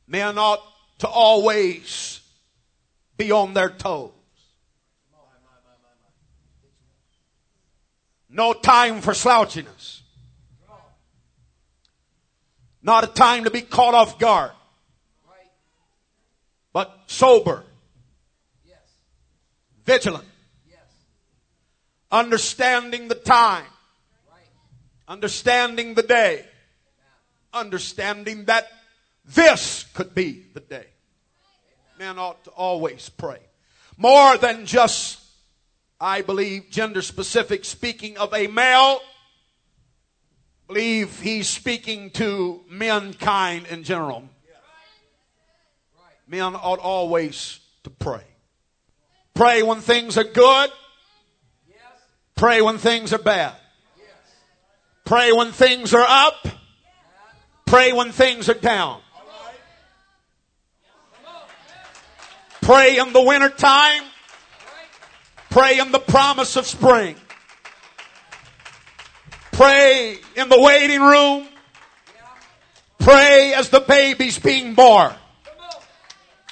Men 0.05 0.37
ought 0.37 0.61
to 0.99 1.07
always 1.07 2.21
be 3.17 3.31
on 3.31 3.55
their 3.55 3.71
toes. 3.71 4.11
No 8.29 8.53
time 8.53 9.01
for 9.01 9.13
slouchiness. 9.13 10.01
Not 12.83 13.03
a 13.03 13.07
time 13.07 13.45
to 13.45 13.49
be 13.49 13.61
caught 13.61 13.95
off 13.95 14.19
guard 14.19 14.51
but 16.75 17.03
sober, 17.07 17.63
Vigilant. 19.85 20.25
Understanding 22.11 23.07
the 23.07 23.15
time. 23.15 23.63
Understanding 25.07 25.93
the 25.93 26.03
day. 26.03 26.45
Understanding 27.53 28.45
that 28.45 28.67
this 29.23 29.85
could 29.93 30.13
be 30.13 30.47
the 30.53 30.59
day. 30.59 30.87
Men 31.97 32.19
ought 32.19 32.43
to 32.43 32.49
always 32.49 33.07
pray. 33.07 33.39
More 33.95 34.37
than 34.37 34.65
just, 34.65 35.21
I 36.01 36.23
believe, 36.23 36.71
gender 36.71 37.01
specific, 37.01 37.63
speaking 37.63 38.17
of 38.17 38.33
a 38.33 38.47
male, 38.47 38.99
believe 40.67 41.21
he's 41.21 41.47
speaking 41.47 42.09
to 42.11 42.65
mankind 42.67 43.67
in 43.67 43.83
general. 43.83 44.27
Men 46.27 46.55
ought 46.55 46.79
always 46.79 47.59
to 47.83 47.89
pray. 47.89 48.23
Pray 49.33 49.63
when 49.63 49.81
things 49.81 50.17
are 50.17 50.23
good. 50.23 50.69
Pray 52.35 52.61
when 52.61 52.77
things 52.77 53.13
are 53.13 53.19
bad. 53.19 53.53
Pray 55.05 55.31
when 55.31 55.51
things 55.51 55.93
are 55.93 56.05
up. 56.07 56.47
Pray 57.65 57.93
when 57.93 58.11
things 58.11 58.49
are 58.49 58.55
down. 58.55 59.01
Pray 62.61 62.97
in 62.97 63.13
the 63.13 63.21
winter 63.21 63.49
time. 63.49 64.03
Pray 65.51 65.79
in 65.79 65.91
the 65.91 65.99
promise 65.99 66.55
of 66.55 66.65
spring. 66.65 67.15
Pray 69.51 70.17
in 70.35 70.49
the 70.49 70.59
waiting 70.59 71.01
room. 71.01 71.47
Pray 72.99 73.53
as 73.53 73.69
the 73.69 73.79
baby's 73.79 74.39
being 74.39 74.73
born. 74.73 75.13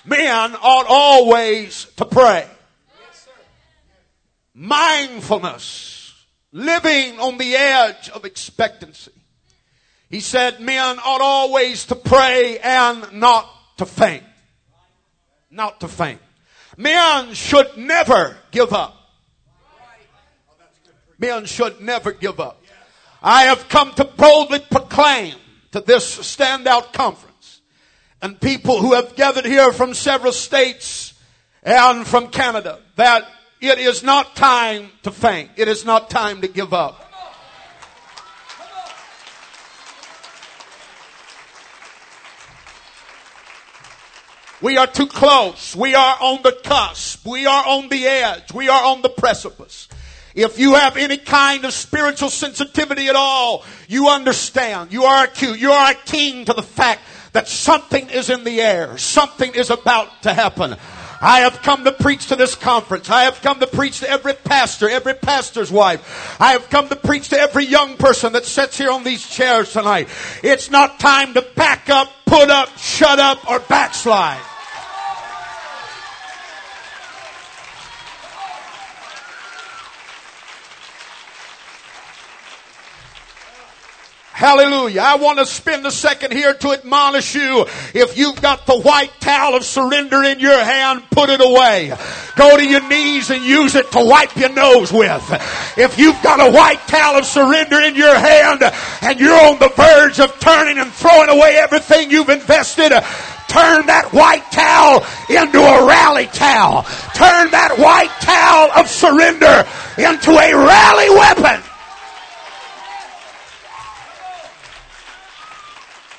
Men 0.05 0.55
ought 0.55 0.85
always 0.87 1.85
to 1.97 2.05
pray. 2.05 2.47
Mindfulness. 4.53 6.13
Living 6.51 7.19
on 7.19 7.37
the 7.37 7.55
edge 7.55 8.09
of 8.09 8.25
expectancy. 8.25 9.11
He 10.09 10.19
said 10.19 10.59
men 10.59 10.99
ought 10.99 11.21
always 11.21 11.85
to 11.85 11.95
pray 11.95 12.59
and 12.59 13.13
not 13.13 13.49
to 13.77 13.85
faint. 13.85 14.23
Not 15.49 15.79
to 15.79 15.87
faint. 15.87 16.21
Men 16.77 17.33
should 17.33 17.77
never 17.77 18.37
give 18.51 18.73
up. 18.73 18.95
Men 21.17 21.45
should 21.45 21.81
never 21.81 22.11
give 22.11 22.39
up. 22.39 22.61
I 23.21 23.43
have 23.43 23.69
come 23.69 23.93
to 23.93 24.03
boldly 24.03 24.59
proclaim 24.59 25.35
to 25.71 25.79
this 25.79 26.19
standout 26.19 26.93
conference 26.93 27.32
and 28.23 28.39
people 28.39 28.79
who 28.79 28.93
have 28.93 29.17
gathered 29.17 29.43
here 29.43 29.73
from 29.73 29.93
several 29.93 30.31
states 30.31 31.13
and 31.61 32.07
from 32.07 32.29
Canada 32.29 32.79
that 32.95 33.27
it 33.59 33.79
is 33.79 34.01
not 34.01 34.33
time 34.37 34.89
to 35.03 35.11
faint. 35.11 35.51
It 35.57 35.67
is 35.67 35.83
not 35.83 36.09
time 36.09 36.39
to 36.39 36.47
give 36.47 36.73
up. 36.73 37.01
We 44.61 44.77
are 44.77 44.87
too 44.87 45.07
close. 45.07 45.75
We 45.75 45.93
are 45.93 46.15
on 46.21 46.43
the 46.43 46.57
cusp. 46.63 47.25
We 47.25 47.45
are 47.45 47.67
on 47.67 47.89
the 47.89 48.05
edge. 48.05 48.53
We 48.53 48.69
are 48.69 48.85
on 48.85 49.01
the 49.01 49.09
precipice. 49.09 49.89
If 50.33 50.57
you 50.57 50.75
have 50.75 50.95
any 50.95 51.17
kind 51.17 51.65
of 51.65 51.73
spiritual 51.73 52.29
sensitivity 52.29 53.09
at 53.09 53.17
all, 53.17 53.65
you 53.89 54.07
understand. 54.07 54.93
You 54.93 55.03
are 55.03 55.25
acute. 55.25 55.59
You 55.59 55.73
are 55.73 55.93
keen 56.05 56.45
to 56.45 56.53
the 56.53 56.63
fact 56.63 57.01
that 57.33 57.47
something 57.47 58.09
is 58.09 58.29
in 58.29 58.43
the 58.43 58.61
air. 58.61 58.97
Something 58.97 59.53
is 59.55 59.69
about 59.69 60.23
to 60.23 60.33
happen. 60.33 60.75
I 61.21 61.39
have 61.39 61.61
come 61.61 61.85
to 61.85 61.91
preach 61.93 62.27
to 62.27 62.35
this 62.35 62.53
conference. 62.53 63.09
I 63.09 63.23
have 63.23 63.41
come 63.41 63.59
to 63.61 63.67
preach 63.67 64.01
to 64.01 64.09
every 64.09 64.33
pastor, 64.33 64.89
every 64.89 65.13
pastor's 65.13 65.71
wife. 65.71 66.37
I 66.39 66.51
have 66.51 66.69
come 66.69 66.89
to 66.89 66.97
preach 66.97 67.29
to 67.29 67.39
every 67.39 67.65
young 67.65 67.95
person 67.95 68.33
that 68.33 68.45
sits 68.45 68.77
here 68.77 68.91
on 68.91 69.03
these 69.03 69.25
chairs 69.25 69.71
tonight. 69.71 70.09
It's 70.43 70.69
not 70.69 70.99
time 70.99 71.33
to 71.35 71.41
back 71.55 71.89
up, 71.89 72.11
put 72.25 72.49
up, 72.49 72.77
shut 72.77 73.19
up, 73.19 73.49
or 73.49 73.59
backslide. 73.59 74.41
Hallelujah. 84.43 84.99
I 84.99 85.15
want 85.15 85.39
to 85.39 85.45
spend 85.45 85.85
a 85.85 85.91
second 85.91 86.33
here 86.33 86.53
to 86.53 86.71
admonish 86.73 87.33
you. 87.33 87.61
If 87.93 88.17
you've 88.17 88.41
got 88.41 88.65
the 88.65 88.77
white 88.77 89.13
towel 89.21 89.55
of 89.55 89.63
surrender 89.63 90.21
in 90.21 90.41
your 90.41 90.61
hand, 90.61 91.01
put 91.11 91.29
it 91.29 91.39
away. 91.39 91.93
Go 92.35 92.57
to 92.57 92.65
your 92.65 92.85
knees 92.89 93.29
and 93.29 93.41
use 93.41 93.75
it 93.75 93.89
to 93.93 94.03
wipe 94.03 94.35
your 94.35 94.49
nose 94.49 94.91
with. 94.91 95.23
If 95.77 95.97
you've 95.97 96.21
got 96.21 96.45
a 96.45 96.51
white 96.51 96.85
towel 96.89 97.19
of 97.19 97.25
surrender 97.25 97.79
in 97.83 97.95
your 97.95 98.13
hand 98.13 98.63
and 99.01 99.17
you're 99.17 99.31
on 99.47 99.59
the 99.59 99.71
verge 99.77 100.19
of 100.19 100.37
turning 100.41 100.77
and 100.77 100.91
throwing 100.91 101.29
away 101.29 101.55
everything 101.55 102.11
you've 102.11 102.27
invested, 102.27 102.89
turn 103.47 103.85
that 103.85 104.09
white 104.11 104.43
towel 104.51 105.05
into 105.29 105.61
a 105.61 105.87
rally 105.87 106.27
towel. 106.27 106.83
Turn 107.15 107.49
that 107.51 107.79
white 107.79 108.11
towel 108.19 108.71
of 108.77 108.89
surrender 108.89 109.63
into 109.97 110.31
a 110.31 110.51
rally 110.53 111.09
weapon. 111.11 111.63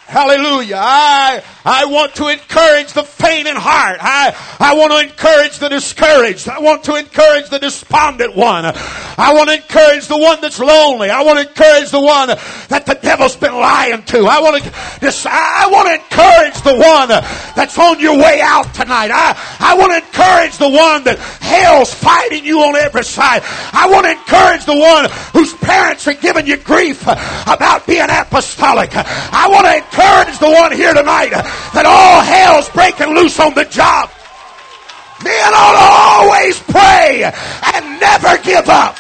Hallelujah. 0.06 1.42
I, 1.64 1.86
want 1.86 2.14
to 2.16 2.28
encourage 2.28 2.92
the 2.92 3.04
faint 3.04 3.48
in 3.48 3.56
heart. 3.56 3.98
I, 4.00 4.36
I 4.60 4.74
want 4.74 4.92
to 4.92 5.00
encourage 5.00 5.58
the 5.58 5.68
discouraged. 5.68 6.48
I 6.48 6.58
want 6.60 6.84
to 6.84 6.96
encourage 6.96 7.48
the 7.48 7.58
despondent 7.58 8.36
one. 8.36 8.64
I 8.64 9.32
want 9.32 9.48
to 9.48 9.56
encourage 9.56 10.06
the 10.08 10.18
one 10.18 10.40
that's 10.40 10.58
lonely. 10.58 11.10
I 11.10 11.22
want 11.22 11.38
to 11.40 11.48
encourage 11.48 11.90
the 11.90 12.00
one 12.00 12.28
that 12.68 12.84
the 12.86 12.94
devil's 12.94 13.36
been 13.36 13.54
lying 13.54 14.02
to. 14.02 14.26
I 14.26 14.40
want 14.40 14.62
to, 14.62 14.72
I 15.30 15.68
want 15.70 15.88
to 15.88 15.94
encourage 15.94 16.60
the 16.62 16.76
one 16.76 17.08
that's 17.56 17.78
on 17.78 18.00
your 18.00 18.18
way 18.18 18.40
out 18.42 18.74
tonight. 18.74 19.10
I, 19.12 19.32
I 19.60 19.74
want 19.74 19.92
to 19.92 20.04
encourage 20.04 20.58
the 20.58 20.68
one 20.68 21.04
that 21.04 21.18
hell's 21.40 21.94
fighting 21.94 22.44
you 22.44 22.60
on 22.60 22.76
every 22.76 23.04
side. 23.04 23.42
I 23.72 23.88
want 23.88 24.04
to 24.06 24.12
encourage 24.12 24.64
the 24.66 24.76
one 24.76 25.08
whose 25.32 25.54
parents 25.54 26.06
are 26.08 26.14
giving 26.14 26.46
you 26.46 26.56
grief 26.56 27.02
about 27.02 27.86
being 27.86 28.08
apostolic. 28.08 28.90
I 28.94 29.48
want 29.48 29.64
to 29.66 29.76
encourage 29.76 30.38
the 30.38 30.50
one 30.50 30.72
here 30.72 30.92
tonight 30.92 31.32
that 31.74 31.86
all 31.86 32.20
hell's 32.22 32.68
breaking 32.70 33.14
loose 33.14 33.38
on 33.40 33.54
the 33.54 33.64
job. 33.64 34.10
Men 35.22 35.52
ought 35.54 35.76
to 35.76 35.86
always 36.28 36.58
pray 36.60 37.24
and 37.74 38.00
never 38.00 38.36
give 38.42 38.68
up. 38.68 38.98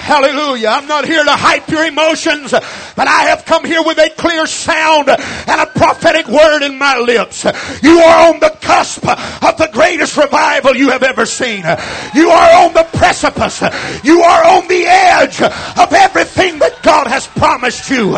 Hallelujah. 0.00 0.68
I'm 0.68 0.88
not 0.88 1.04
here 1.04 1.22
to 1.22 1.30
hype 1.30 1.68
your 1.68 1.84
emotions, 1.84 2.50
but 2.50 3.06
I 3.06 3.28
have 3.28 3.44
come 3.44 3.64
here 3.64 3.82
with 3.84 3.98
a 3.98 4.10
clear 4.10 4.46
sound 4.46 5.08
and 5.08 5.60
a 5.60 5.66
prophetic 5.66 6.26
word 6.26 6.62
in 6.62 6.78
my 6.78 6.98
lips. 6.98 7.44
You 7.82 7.98
are 8.00 8.32
on 8.32 8.40
the 8.40 8.50
cusp 8.60 9.06
of 9.06 9.56
the 9.58 9.68
greatest 9.72 10.16
revival 10.16 10.74
you 10.74 10.90
have 10.90 11.02
ever 11.02 11.26
seen. 11.26 11.64
You 12.14 12.30
are 12.30 12.66
on 12.66 12.72
the 12.72 12.88
precipice. 12.94 13.60
You 14.02 14.22
are 14.22 14.44
on 14.58 14.66
the 14.68 14.84
edge 14.86 15.40
of 15.42 15.92
everything 15.92 16.58
that 16.58 16.82
God 16.82 17.06
has 17.06 17.26
promised 17.28 17.88
you. 17.90 18.16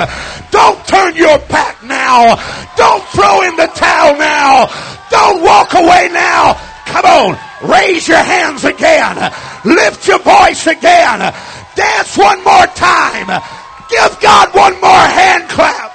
Don't 0.51 0.87
turn 0.87 1.17
your 1.17 1.39
back 1.51 1.83
now. 1.85 2.37
Don't 2.77 3.05
throw 3.09 3.43
in 3.43 3.57
the 3.57 3.67
towel 3.75 4.17
now. 4.17 4.71
Don't 5.11 5.43
walk 5.43 5.75
away 5.75 6.09
now. 6.13 6.55
Come 6.87 7.05
on. 7.05 7.39
Raise 7.69 8.09
your 8.09 8.19
hands 8.19 8.65
again. 8.65 9.33
Lift 9.65 10.09
your 10.09 10.19
voice 10.19 10.67
again. 10.67 11.33
Dance 11.75 12.17
one 12.19 12.43
more 12.45 12.67
time. 12.75 13.29
Give 13.89 14.21
God 14.21 14.55
one 14.55 14.81
more 14.81 14.91
hand 14.91 15.49
clap. 15.49 15.92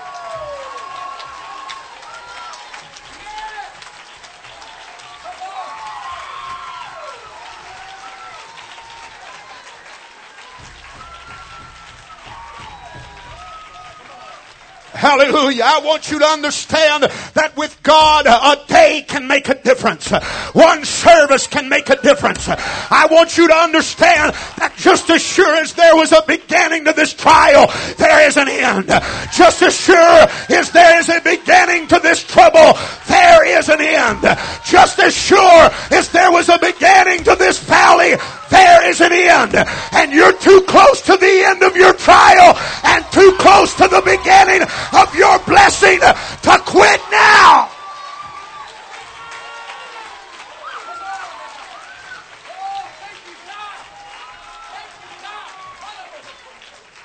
Hallelujah. 14.97 15.61
I 15.63 15.79
want 15.85 16.09
you 16.09 16.17
to 16.17 16.25
understand 16.25 17.03
that 17.35 17.55
with 17.55 17.77
God, 17.83 18.25
a 18.25 18.65
day 18.67 19.05
can 19.07 19.27
make 19.27 19.47
a 19.47 19.53
difference. 19.53 20.09
One 20.53 20.83
service 20.85 21.45
can 21.45 21.69
make 21.69 21.91
a 21.91 22.01
difference. 22.01 22.49
I 22.49 23.07
want 23.11 23.37
you 23.37 23.47
to 23.47 23.53
understand 23.53 24.33
that 24.57 24.73
just 24.75 25.07
as 25.11 25.21
sure 25.21 25.55
as 25.57 25.73
there 25.73 25.95
was 25.95 26.11
a 26.13 26.23
beginning 26.25 26.85
to 26.85 26.93
this 26.93 27.13
trial, 27.13 27.71
there 27.97 28.27
is 28.27 28.37
an 28.37 28.49
end. 28.49 28.87
Just 29.31 29.61
as 29.61 29.77
sure 29.77 30.27
as 30.49 30.71
there 30.71 30.99
is 30.99 31.09
a 31.09 31.21
beginning 31.21 31.87
to 31.89 31.99
this 31.99 32.23
trouble, 32.23 32.73
there 33.07 33.45
is 33.45 33.69
an 33.69 33.81
end. 33.81 34.21
Just 34.65 34.97
as 34.97 35.13
sure 35.13 35.69
as 35.91 36.09
there 36.09 36.31
was 36.31 36.49
a 36.49 36.57
beginning 36.57 37.23
to 37.25 37.35
this 37.35 37.59
valley, 37.59 38.15
there 38.49 38.89
is 38.89 39.01
an 39.01 39.13
end. 39.13 39.55
And 39.91 40.11
you're 40.11 40.33
too 40.33 40.61
close 40.67 41.01
to 41.01 41.17
the 41.17 41.43
end 41.45 41.61
of 41.61 41.75
your 41.75 41.93
trial 41.93 42.57
and 42.83 43.05
too 43.11 43.35
close 43.37 43.75
to 43.75 43.87
the 43.87 44.01
beginning 44.01 44.65
of 44.93 45.13
your 45.15 45.39
blessing 45.39 45.99
to 45.99 46.61
quit 46.65 47.01
now. 47.11 47.69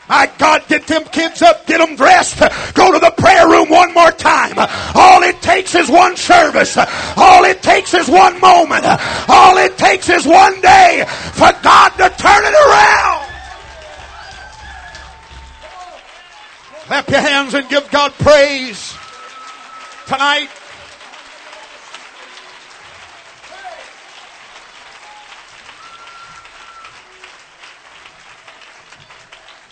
My 0.09 0.31
God, 0.37 0.62
get 0.68 0.87
them 0.87 1.05
kids 1.05 1.40
up, 1.40 1.66
get 1.66 1.79
them 1.79 1.97
dressed, 1.97 2.38
go 2.75 2.92
to 2.92 2.99
the 2.99 3.14
prayer 3.16 3.49
room 3.49 3.71
one 3.71 3.95
more 3.95 4.11
time. 4.11 4.59
All 4.95 5.23
it 5.23 5.40
takes 5.40 5.75
is 5.75 5.88
one 5.88 6.16
service. 6.18 6.77
All 7.16 7.45
it 7.45 7.62
takes 7.62 7.95
is 7.95 8.09
one 8.09 8.38
moment. 8.38 8.85
All 9.29 9.57
it 9.57 9.79
takes 9.79 10.11
is 10.11 10.27
one 10.27 10.61
day 10.61 11.07
for 11.33 11.51
God 11.62 11.88
to 11.97 12.11
turn 12.21 12.45
it 12.45 12.55
around. 12.68 13.32
Clap 16.92 17.09
your 17.09 17.20
hands 17.20 17.55
and 17.55 17.66
give 17.70 17.90
God 17.90 18.12
praise 18.18 18.94
tonight. 20.05 20.50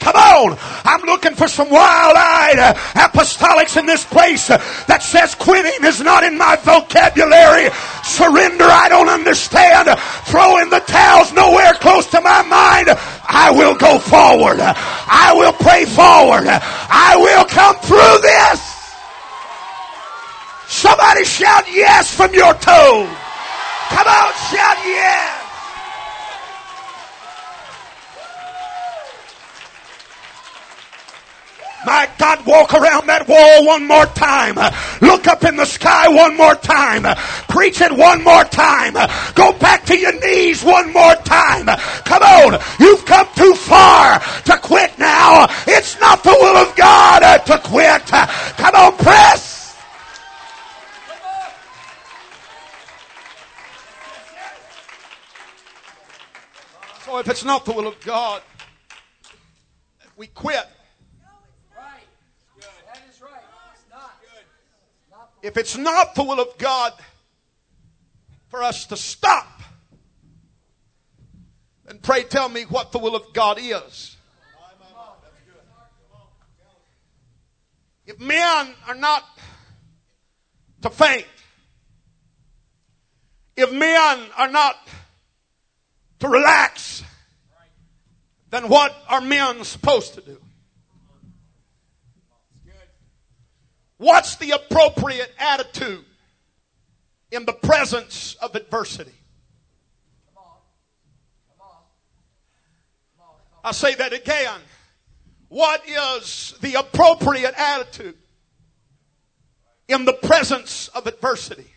Come 0.00 0.16
on. 0.16 0.56
I'm 0.84 1.02
looking 1.02 1.34
for 1.34 1.46
some 1.46 1.68
wild-eyed 1.68 2.58
uh, 2.58 2.74
apostolics 2.96 3.76
in 3.76 3.84
this 3.84 4.04
place 4.04 4.48
uh, 4.48 4.56
that 4.88 5.02
says 5.02 5.34
quitting 5.34 5.84
is 5.84 6.00
not 6.00 6.24
in 6.24 6.38
my 6.38 6.56
vocabulary. 6.56 7.68
Surrender, 8.02 8.64
I 8.64 8.88
don't 8.88 9.10
understand. 9.10 9.88
Throw 10.24 10.58
in 10.58 10.70
the 10.70 10.80
towels 10.80 11.32
nowhere 11.32 11.74
close 11.74 12.06
to 12.16 12.20
my 12.20 12.40
mind. 12.42 12.88
I 13.28 13.52
will 13.52 13.76
go 13.76 13.98
forward. 13.98 14.58
I 14.60 15.32
will 15.36 15.52
pray 15.52 15.84
forward. 15.84 16.48
I 16.48 17.20
will 17.20 17.44
come 17.44 17.76
through 17.84 18.16
this. 18.24 18.70
Somebody 20.66 21.24
shout 21.24 21.68
yes 21.68 22.14
from 22.14 22.32
your 22.32 22.54
toe. 22.54 23.04
Come 23.90 24.06
on, 24.06 24.32
shout 24.48 24.78
yes. 24.86 25.39
My 31.86 32.08
God, 32.18 32.44
walk 32.44 32.74
around 32.74 33.06
that 33.06 33.26
wall 33.26 33.66
one 33.66 33.86
more 33.86 34.04
time. 34.06 34.56
Look 35.00 35.26
up 35.26 35.44
in 35.44 35.56
the 35.56 35.64
sky 35.64 36.08
one 36.08 36.36
more 36.36 36.54
time. 36.54 37.04
Preach 37.48 37.80
it 37.80 37.90
one 37.90 38.22
more 38.22 38.44
time. 38.44 38.94
Go 39.34 39.52
back 39.58 39.86
to 39.86 39.98
your 39.98 40.12
knees 40.20 40.62
one 40.62 40.92
more 40.92 41.14
time. 41.14 41.66
Come 42.04 42.22
on. 42.22 42.60
You've 42.78 43.06
come 43.06 43.26
too 43.34 43.54
far 43.54 44.20
to 44.44 44.58
quit 44.58 44.98
now. 44.98 45.46
It's 45.66 45.98
not 46.00 46.22
the 46.22 46.36
will 46.38 46.56
of 46.56 46.76
God 46.76 47.22
uh, 47.22 47.38
to 47.38 47.58
quit. 47.58 48.06
Come 48.06 48.74
on, 48.74 48.96
press. 48.98 49.74
So 57.06 57.18
if 57.18 57.28
it's 57.28 57.44
not 57.44 57.64
the 57.64 57.72
will 57.72 57.88
of 57.88 57.98
God, 58.02 58.42
we 60.16 60.26
quit. 60.26 60.66
If 65.42 65.56
it's 65.56 65.76
not 65.76 66.14
the 66.14 66.22
will 66.22 66.40
of 66.40 66.56
God 66.58 66.92
for 68.48 68.62
us 68.62 68.86
to 68.86 68.96
stop, 68.96 69.62
then 71.86 71.98
pray 71.98 72.22
tell 72.22 72.48
me 72.48 72.62
what 72.62 72.92
the 72.92 72.98
will 72.98 73.16
of 73.16 73.32
God 73.32 73.58
is. 73.60 74.16
If 78.06 78.18
men 78.18 78.74
are 78.88 78.94
not 78.94 79.24
to 80.82 80.90
faint, 80.90 81.26
if 83.56 83.72
men 83.72 84.26
are 84.36 84.50
not 84.50 84.74
to 86.18 86.28
relax, 86.28 87.04
then 88.50 88.68
what 88.68 88.94
are 89.08 89.20
men 89.20 89.62
supposed 89.64 90.14
to 90.14 90.20
do? 90.22 90.40
What's 94.00 94.36
the 94.36 94.52
appropriate 94.52 95.30
attitude 95.38 96.06
in 97.30 97.44
the 97.44 97.52
presence 97.52 98.34
of 98.40 98.54
adversity? 98.54 99.12
I 103.62 103.72
say 103.72 103.94
that 103.96 104.14
again. 104.14 104.58
What 105.50 105.82
is 105.86 106.54
the 106.62 106.76
appropriate 106.76 107.52
attitude 107.58 108.16
in 109.86 110.06
the 110.06 110.14
presence 110.14 110.88
of 110.94 111.06
adversity? 111.06 111.70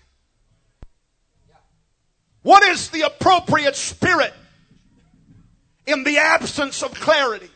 What 2.41 2.63
is 2.63 2.87
the 2.87 3.01
appropriate 3.01 3.75
spirit 3.75 4.33
in 5.85 6.05
the 6.05 6.19
absence 6.19 6.83
of 6.83 6.93
clarity? 6.93 7.49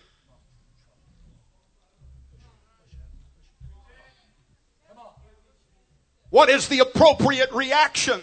What 6.30 6.50
is 6.50 6.68
the 6.68 6.80
appropriate 6.80 7.52
reaction 7.52 8.22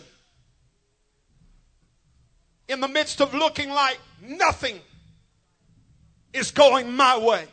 in 2.69 2.81
the 2.81 2.89
midst 2.89 3.21
of 3.21 3.33
looking 3.35 3.71
like 3.71 3.99
nothing 4.23 4.81
is 6.33 6.51
going 6.51 6.93
my 6.93 7.19
way? 7.19 7.47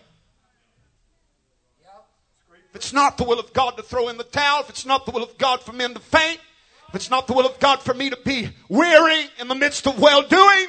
If 2.70 2.76
it's 2.76 2.94
not 2.94 3.18
the 3.18 3.26
will 3.26 3.40
of 3.40 3.52
God 3.52 3.76
to 3.78 3.84
throw 3.84 4.08
in 4.08 4.18
the 4.18 4.24
towel, 4.24 4.62
if 4.62 4.70
it's 4.70 4.86
not 4.86 5.06
the 5.06 5.12
will 5.12 5.24
of 5.24 5.38
God 5.38 5.62
for 5.62 5.74
men 5.74 5.94
to 5.94 6.00
faint, 6.00 6.40
if 6.88 6.96
it's 6.96 7.10
not 7.10 7.28
the 7.28 7.34
will 7.34 7.46
of 7.46 7.60
God 7.60 7.82
for 7.82 7.94
me 7.94 8.10
to 8.10 8.18
be 8.24 8.50
weary 8.70 9.26
in 9.40 9.50
the 9.50 9.56
midst 9.56 9.88
of 9.88 10.00
well 10.00 10.22
doing, 10.22 10.68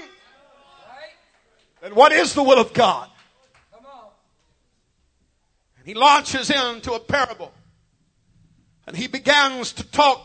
then 1.81 1.95
what 1.95 2.11
is 2.11 2.35
the 2.35 2.43
will 2.43 2.61
of 2.61 2.73
God? 2.73 3.09
And 5.79 5.87
he 5.87 5.95
launches 5.95 6.51
into 6.51 6.93
a 6.93 7.01
parable 7.01 7.53
and 8.87 8.97
he 8.97 9.07
begins 9.07 9.73
to 9.75 9.85
talk 9.85 10.21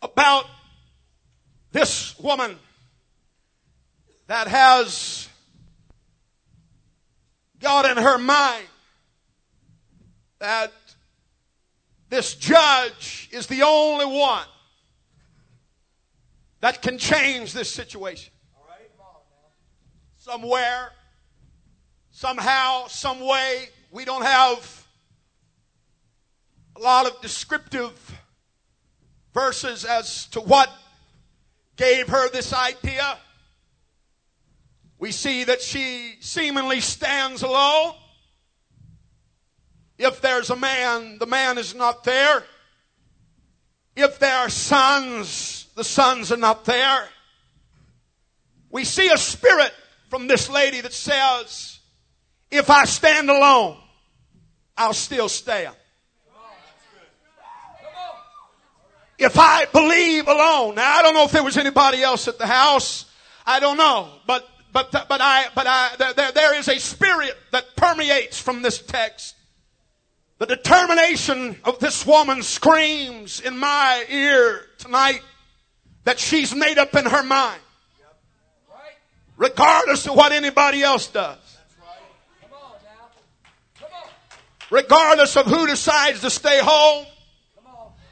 about 0.00 0.46
this 1.72 2.18
woman 2.18 2.56
that 4.26 4.46
has 4.48 5.28
got 7.60 7.90
in 7.90 8.02
her 8.02 8.18
mind 8.18 8.66
that 10.38 10.72
this 12.10 12.34
judge 12.34 13.28
is 13.32 13.46
the 13.46 13.62
only 13.62 14.06
one 14.06 14.46
that 16.60 16.80
can 16.80 16.96
change 16.96 17.52
this 17.52 17.70
situation. 17.70 18.32
Somewhere, 20.16 20.90
somehow, 22.10 22.86
some 22.86 23.20
way, 23.20 23.68
we 23.90 24.04
don't 24.04 24.22
have 24.22 24.83
a 26.76 26.80
lot 26.80 27.06
of 27.06 27.20
descriptive 27.20 27.92
verses 29.32 29.84
as 29.84 30.26
to 30.26 30.40
what 30.40 30.70
gave 31.76 32.08
her 32.08 32.30
this 32.30 32.52
idea. 32.52 33.18
We 34.98 35.12
see 35.12 35.44
that 35.44 35.60
she 35.60 36.16
seemingly 36.20 36.80
stands 36.80 37.42
alone. 37.42 37.94
If 39.98 40.20
there's 40.20 40.50
a 40.50 40.56
man, 40.56 41.18
the 41.18 41.26
man 41.26 41.58
is 41.58 41.74
not 41.74 42.04
there. 42.04 42.42
If 43.96 44.18
there 44.18 44.36
are 44.38 44.48
sons, 44.48 45.68
the 45.76 45.84
sons 45.84 46.32
are 46.32 46.36
not 46.36 46.64
there. 46.64 47.08
We 48.70 48.84
see 48.84 49.08
a 49.10 49.16
spirit 49.16 49.72
from 50.10 50.26
this 50.26 50.48
lady 50.50 50.80
that 50.80 50.92
says, 50.92 51.78
if 52.50 52.70
I 52.70 52.84
stand 52.84 53.30
alone, 53.30 53.76
I'll 54.76 54.94
still 54.94 55.28
stand. 55.28 55.76
If 59.24 59.38
I 59.38 59.64
believe 59.66 60.28
alone. 60.28 60.74
Now 60.74 60.98
I 60.98 61.02
don't 61.02 61.14
know 61.14 61.24
if 61.24 61.32
there 61.32 61.42
was 61.42 61.56
anybody 61.56 62.02
else 62.02 62.28
at 62.28 62.38
the 62.38 62.46
house. 62.46 63.06
I 63.46 63.58
don't 63.58 63.76
know, 63.76 64.08
but 64.26 64.48
but 64.72 64.92
but 64.92 65.20
I 65.20 65.46
but 65.54 65.66
I 65.66 66.12
there 66.14 66.32
there 66.32 66.54
is 66.54 66.68
a 66.68 66.78
spirit 66.78 67.36
that 67.52 67.74
permeates 67.76 68.38
from 68.38 68.62
this 68.62 68.80
text. 68.80 69.34
The 70.38 70.46
determination 70.46 71.56
of 71.64 71.78
this 71.78 72.06
woman 72.06 72.42
screams 72.42 73.40
in 73.40 73.56
my 73.56 74.04
ear 74.10 74.66
tonight 74.78 75.22
that 76.04 76.18
she's 76.18 76.54
made 76.54 76.76
up 76.76 76.94
in 76.94 77.06
her 77.06 77.22
mind, 77.22 77.60
regardless 79.36 80.06
of 80.06 80.16
what 80.16 80.32
anybody 80.32 80.82
else 80.82 81.06
does. 81.06 81.38
Regardless 84.70 85.36
of 85.36 85.46
who 85.46 85.66
decides 85.66 86.20
to 86.22 86.30
stay 86.30 86.58
home, 86.60 87.06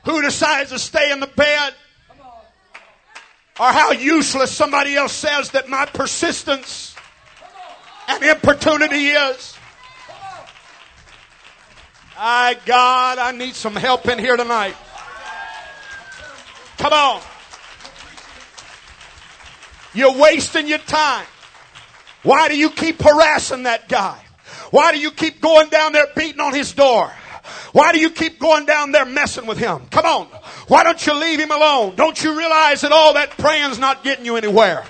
who 0.05 0.23
decides 0.23 0.71
to 0.71 0.79
stay 0.79 1.13
in 1.13 1.21
the 1.21 1.27
bed, 1.27 1.75
or 3.61 3.67
how 3.67 3.93
useless 3.93 4.51
somebody 4.51 4.95
else 4.97 5.13
says 5.13 5.51
that 5.51 5.69
my 5.69 5.87
persistence 5.87 6.97
and 8.09 8.23
importunity 8.25 9.09
is. 9.09 9.57
I, 12.17 12.57
God, 12.67 13.19
I 13.19 13.33
need 13.33 13.55
some 13.55 13.75
help 13.75 14.09
in 14.09 14.19
here 14.19 14.37
tonight. 14.37 14.77
Come 16.79 16.93
on. 16.93 17.21
You're 19.95 20.17
wasting 20.17 20.67
your 20.67 20.79
time. 20.79 21.27
Why 22.23 22.49
do 22.49 22.57
you 22.57 22.71
keep 22.71 23.03
harassing 23.03 23.65
that 23.65 23.89
guy? 23.89 24.19
Why 24.71 24.93
do 24.93 24.99
you 24.99 25.11
keep 25.11 25.41
going 25.41 25.69
down 25.69 25.93
there 25.93 26.07
beating 26.17 26.41
on 26.41 26.55
his 26.55 26.73
door? 26.73 27.13
Why 27.73 27.93
do 27.93 27.99
you 27.99 28.11
keep 28.11 28.39
going 28.39 28.67
down 28.67 28.93
there 28.93 29.05
messing 29.05 29.47
with 29.47 29.59
him? 29.59 29.81
Come 29.91 30.05
on. 30.05 30.27
Why 30.69 30.83
don't 30.85 31.05
you 31.07 31.15
leave 31.15 31.41
him 31.41 31.51
alone? 31.51 31.97
Don't 31.97 32.23
you 32.23 32.37
realize 32.37 32.83
that 32.83 32.93
all 32.93 33.15
that 33.15 33.31
praying's 33.31 33.79
not 33.79 34.05
getting 34.05 34.25
you 34.25 34.37
anywhere? 34.37 34.85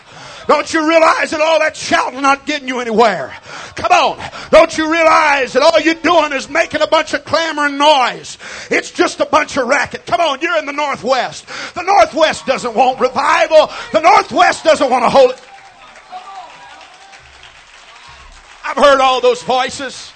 Don't 0.48 0.72
you 0.74 0.88
realize 0.88 1.30
that 1.30 1.40
all 1.40 1.60
that 1.60 1.76
shouting 1.76 2.20
not 2.20 2.46
getting 2.46 2.66
you 2.66 2.80
anywhere? 2.80 3.32
Come 3.76 3.92
on. 3.92 4.30
Don't 4.50 4.76
you 4.76 4.90
realize 4.90 5.52
that 5.52 5.62
all 5.62 5.80
you're 5.80 5.94
doing 5.94 6.32
is 6.32 6.48
making 6.48 6.82
a 6.82 6.86
bunch 6.86 7.14
of 7.14 7.24
clamor 7.24 7.66
and 7.66 7.78
noise? 7.78 8.38
It's 8.70 8.90
just 8.90 9.20
a 9.20 9.26
bunch 9.26 9.56
of 9.56 9.68
racket. 9.68 10.04
Come 10.04 10.20
on, 10.20 10.40
you're 10.40 10.58
in 10.58 10.66
the 10.66 10.72
Northwest. 10.72 11.46
The 11.74 11.82
Northwest 11.82 12.46
doesn't 12.46 12.74
want 12.74 13.00
revival. 13.00 13.70
The 13.92 14.00
Northwest 14.00 14.64
doesn't 14.64 14.90
want 14.90 15.04
to 15.04 15.10
hold 15.10 15.30
it. 15.30 15.40
I've 18.64 18.76
heard 18.76 19.00
all 19.00 19.20
those 19.20 19.42
voices. 19.42 20.12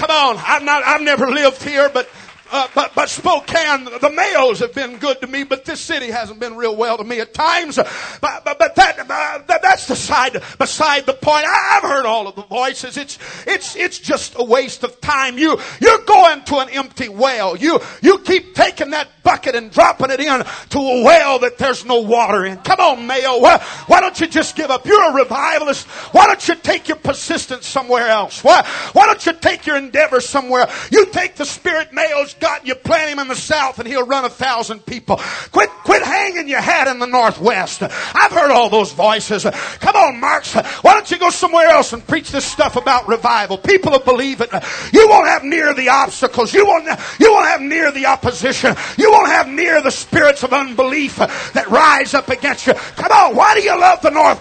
Come 0.00 0.10
on, 0.10 0.64
not, 0.64 0.82
I've 0.82 1.02
never 1.02 1.30
lived 1.30 1.62
here, 1.62 1.90
but 1.90 2.08
uh, 2.52 2.68
but, 2.74 2.94
but 2.94 3.08
Spokane, 3.08 3.84
the 3.84 4.10
Mayos 4.10 4.58
have 4.58 4.74
been 4.74 4.98
good 4.98 5.20
to 5.20 5.26
me, 5.26 5.44
but 5.44 5.64
this 5.64 5.80
city 5.80 6.10
hasn't 6.10 6.40
been 6.40 6.56
real 6.56 6.76
well 6.76 6.98
to 6.98 7.04
me 7.04 7.20
at 7.20 7.32
times. 7.32 7.76
But, 7.76 8.44
but, 8.44 8.58
but 8.58 8.74
that, 8.74 8.98
uh, 8.98 9.38
that, 9.46 9.62
that's 9.62 9.86
the 9.86 9.96
side, 9.96 10.42
beside 10.58 11.06
the 11.06 11.12
point. 11.12 11.46
I, 11.46 11.80
have 11.80 11.82
heard 11.82 12.06
all 12.06 12.26
of 12.26 12.34
the 12.34 12.42
voices. 12.42 12.96
It's, 12.96 13.18
it's, 13.46 13.76
it's 13.76 13.98
just 13.98 14.34
a 14.36 14.44
waste 14.44 14.82
of 14.82 15.00
time. 15.00 15.38
You, 15.38 15.58
you're 15.80 16.04
going 16.04 16.42
to 16.44 16.58
an 16.58 16.70
empty 16.70 17.08
well. 17.08 17.56
You, 17.56 17.80
you 18.02 18.18
keep 18.18 18.54
taking 18.54 18.90
that 18.90 19.08
bucket 19.22 19.54
and 19.54 19.70
dropping 19.70 20.10
it 20.10 20.20
in 20.20 20.42
to 20.70 20.78
a 20.78 21.04
well 21.04 21.38
that 21.40 21.58
there's 21.58 21.84
no 21.84 22.00
water 22.00 22.44
in. 22.44 22.56
Come 22.58 22.80
on, 22.80 23.06
Mayo. 23.06 23.38
Why, 23.40 23.58
why 23.86 24.00
don't 24.00 24.18
you 24.20 24.26
just 24.26 24.56
give 24.56 24.70
up? 24.70 24.86
You're 24.86 25.10
a 25.10 25.14
revivalist. 25.14 25.86
Why 26.12 26.26
don't 26.26 26.46
you 26.48 26.54
take 26.56 26.88
your 26.88 26.96
persistence 26.96 27.66
somewhere 27.66 28.08
else? 28.08 28.42
Why, 28.42 28.66
why 28.92 29.06
don't 29.06 29.24
you 29.24 29.32
take 29.32 29.66
your 29.66 29.76
endeavor 29.76 30.20
somewhere? 30.20 30.68
You 30.90 31.06
take 31.06 31.36
the 31.36 31.44
Spirit 31.44 31.92
Mayo's 31.92 32.34
got, 32.40 32.66
you 32.66 32.74
plant 32.74 33.10
him 33.10 33.18
in 33.18 33.28
the 33.28 33.36
south 33.36 33.78
and 33.78 33.86
he'll 33.86 34.06
run 34.06 34.24
a 34.24 34.28
thousand 34.28 34.84
people. 34.86 35.16
Quit, 35.52 35.70
quit 35.84 36.02
hanging 36.02 36.48
your 36.48 36.60
hat 36.60 36.88
in 36.88 36.98
the 36.98 37.06
northwest. 37.06 37.82
I've 37.82 38.32
heard 38.32 38.50
all 38.50 38.68
those 38.68 38.92
voices. 38.92 39.44
Come 39.44 39.96
on, 39.96 40.20
Marks. 40.20 40.54
Why 40.54 40.94
don't 40.94 41.10
you 41.10 41.18
go 41.18 41.30
somewhere 41.30 41.68
else 41.68 41.92
and 41.92 42.06
preach 42.06 42.30
this 42.30 42.44
stuff 42.44 42.76
about 42.76 43.06
revival? 43.08 43.58
People 43.58 43.92
will 43.92 44.00
believe 44.00 44.40
it. 44.40 44.50
You 44.92 45.08
won't 45.08 45.28
have 45.28 45.44
near 45.44 45.74
the 45.74 45.88
obstacles. 45.88 46.52
You 46.52 46.66
won't, 46.66 46.86
you 47.18 47.32
won't 47.32 47.46
have 47.46 47.60
near 47.60 47.92
the 47.92 48.06
opposition. 48.06 48.74
You 48.98 49.10
won't 49.10 49.28
have 49.28 49.48
near 49.48 49.82
the 49.82 49.90
spirits 49.90 50.42
of 50.42 50.52
unbelief 50.52 51.16
that 51.16 51.68
rise 51.68 52.14
up 52.14 52.28
against 52.28 52.66
you. 52.66 52.74
Come 52.74 53.12
on. 53.12 53.36
Why 53.36 53.54
do 53.54 53.62
you 53.62 53.78
love 53.78 54.00
the 54.02 54.10
north? 54.10 54.40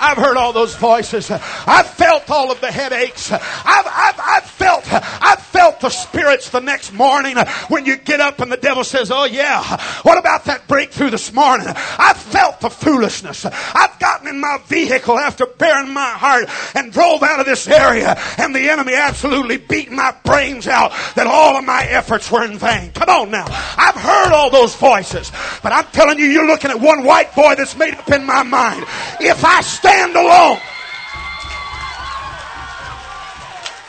I've 0.00 0.16
heard 0.16 0.36
all 0.36 0.52
those 0.52 0.74
voices. 0.76 1.30
I've 1.30 1.86
felt 1.86 2.30
all 2.30 2.50
of 2.50 2.60
the 2.60 2.72
headaches. 2.72 3.30
I've, 3.30 3.40
I've, 3.64 4.20
I've 4.20 4.44
felt, 4.44 4.84
I've 4.90 5.40
felt 5.40 5.80
the 5.80 5.90
spirits 5.90 6.48
the 6.48 6.60
next 6.60 6.92
morning 6.92 7.36
when 7.68 7.84
you 7.84 7.96
get 7.96 8.20
up 8.20 8.40
and 8.40 8.50
the 8.50 8.56
devil 8.56 8.82
says, 8.82 9.10
Oh 9.10 9.24
yeah, 9.24 9.62
what 10.02 10.18
about 10.18 10.46
that 10.46 10.66
breakthrough 10.66 11.10
this 11.10 11.32
morning? 11.32 11.66
I've 11.68 12.16
felt 12.16 12.60
the 12.60 12.70
foolishness. 12.70 13.44
I've 13.44 13.98
gotten 13.98 14.28
in 14.28 14.40
my 14.40 14.58
vehicle 14.66 15.18
after 15.18 15.44
bearing 15.44 15.92
my 15.92 16.10
heart 16.10 16.48
and 16.74 16.92
drove 16.92 17.22
out 17.22 17.40
of 17.40 17.46
this 17.46 17.68
area 17.68 18.16
and 18.38 18.54
the 18.54 18.70
enemy 18.70 18.94
absolutely 18.94 19.58
beat 19.58 19.90
my 19.90 20.14
brains 20.24 20.66
out 20.66 20.92
that 21.14 21.26
all 21.26 21.56
of 21.56 21.64
my 21.64 21.84
efforts 21.84 22.30
were 22.30 22.44
in 22.44 22.58
vain. 22.58 22.90
Come 22.92 23.08
on 23.10 23.30
now. 23.30 23.46
I've 23.76 23.96
heard 23.96 24.32
all 24.32 24.48
those 24.50 24.74
voices, 24.76 25.30
but 25.62 25.72
I'm 25.72 25.86
telling 25.92 26.18
you, 26.18 26.26
you're 26.26 26.46
looking 26.46 26.70
at 26.70 26.80
one 26.80 27.04
white 27.04 27.34
boy 27.34 27.54
that's 27.54 27.76
made 27.76 27.94
up 27.94 28.10
in 28.10 28.24
my 28.24 28.42
mind. 28.42 28.84
If 29.20 29.44
I 29.44 29.60
stay 29.60 29.89
stand 29.90 30.14
alone. 30.14 30.58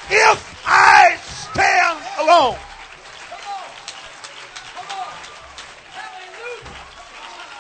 If 0.10 0.64
I 0.66 1.16
stand 1.22 2.00
alone. 2.20 2.71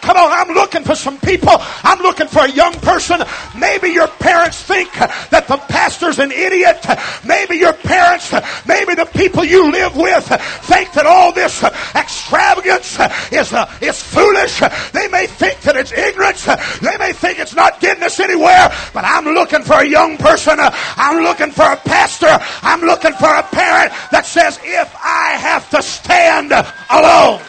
Come 0.01 0.17
on, 0.17 0.31
I'm 0.31 0.53
looking 0.55 0.83
for 0.83 0.95
some 0.95 1.19
people. 1.19 1.53
I'm 1.83 1.99
looking 1.99 2.27
for 2.27 2.45
a 2.45 2.51
young 2.51 2.73
person. 2.73 3.21
Maybe 3.57 3.89
your 3.89 4.07
parents 4.07 4.61
think 4.63 4.91
that 4.93 5.47
the 5.47 5.57
pastor's 5.57 6.17
an 6.19 6.31
idiot. 6.31 6.83
Maybe 7.23 7.57
your 7.57 7.73
parents, 7.73 8.33
maybe 8.65 8.95
the 8.95 9.05
people 9.05 9.43
you 9.43 9.71
live 9.71 9.95
with 9.95 10.25
think 10.65 10.91
that 10.93 11.05
all 11.05 11.31
this 11.31 11.63
extravagance 11.95 12.99
is, 13.31 13.53
uh, 13.53 13.71
is 13.81 14.01
foolish. 14.01 14.59
They 14.91 15.07
may 15.07 15.27
think 15.27 15.61
that 15.61 15.75
it's 15.75 15.91
ignorance. 15.91 16.45
They 16.45 16.97
may 16.97 17.13
think 17.13 17.39
it's 17.39 17.55
not 17.55 17.79
getting 17.79 18.03
us 18.03 18.19
anywhere. 18.19 18.71
But 18.93 19.05
I'm 19.05 19.25
looking 19.25 19.61
for 19.61 19.75
a 19.75 19.85
young 19.85 20.17
person. 20.17 20.57
I'm 20.59 21.23
looking 21.23 21.51
for 21.51 21.71
a 21.71 21.77
pastor. 21.77 22.39
I'm 22.63 22.81
looking 22.81 23.13
for 23.13 23.33
a 23.33 23.43
parent 23.43 23.93
that 24.11 24.25
says, 24.25 24.59
if 24.63 24.95
I 24.95 25.37
have 25.37 25.69
to 25.69 25.83
stand 25.83 26.51
alone, 26.89 27.41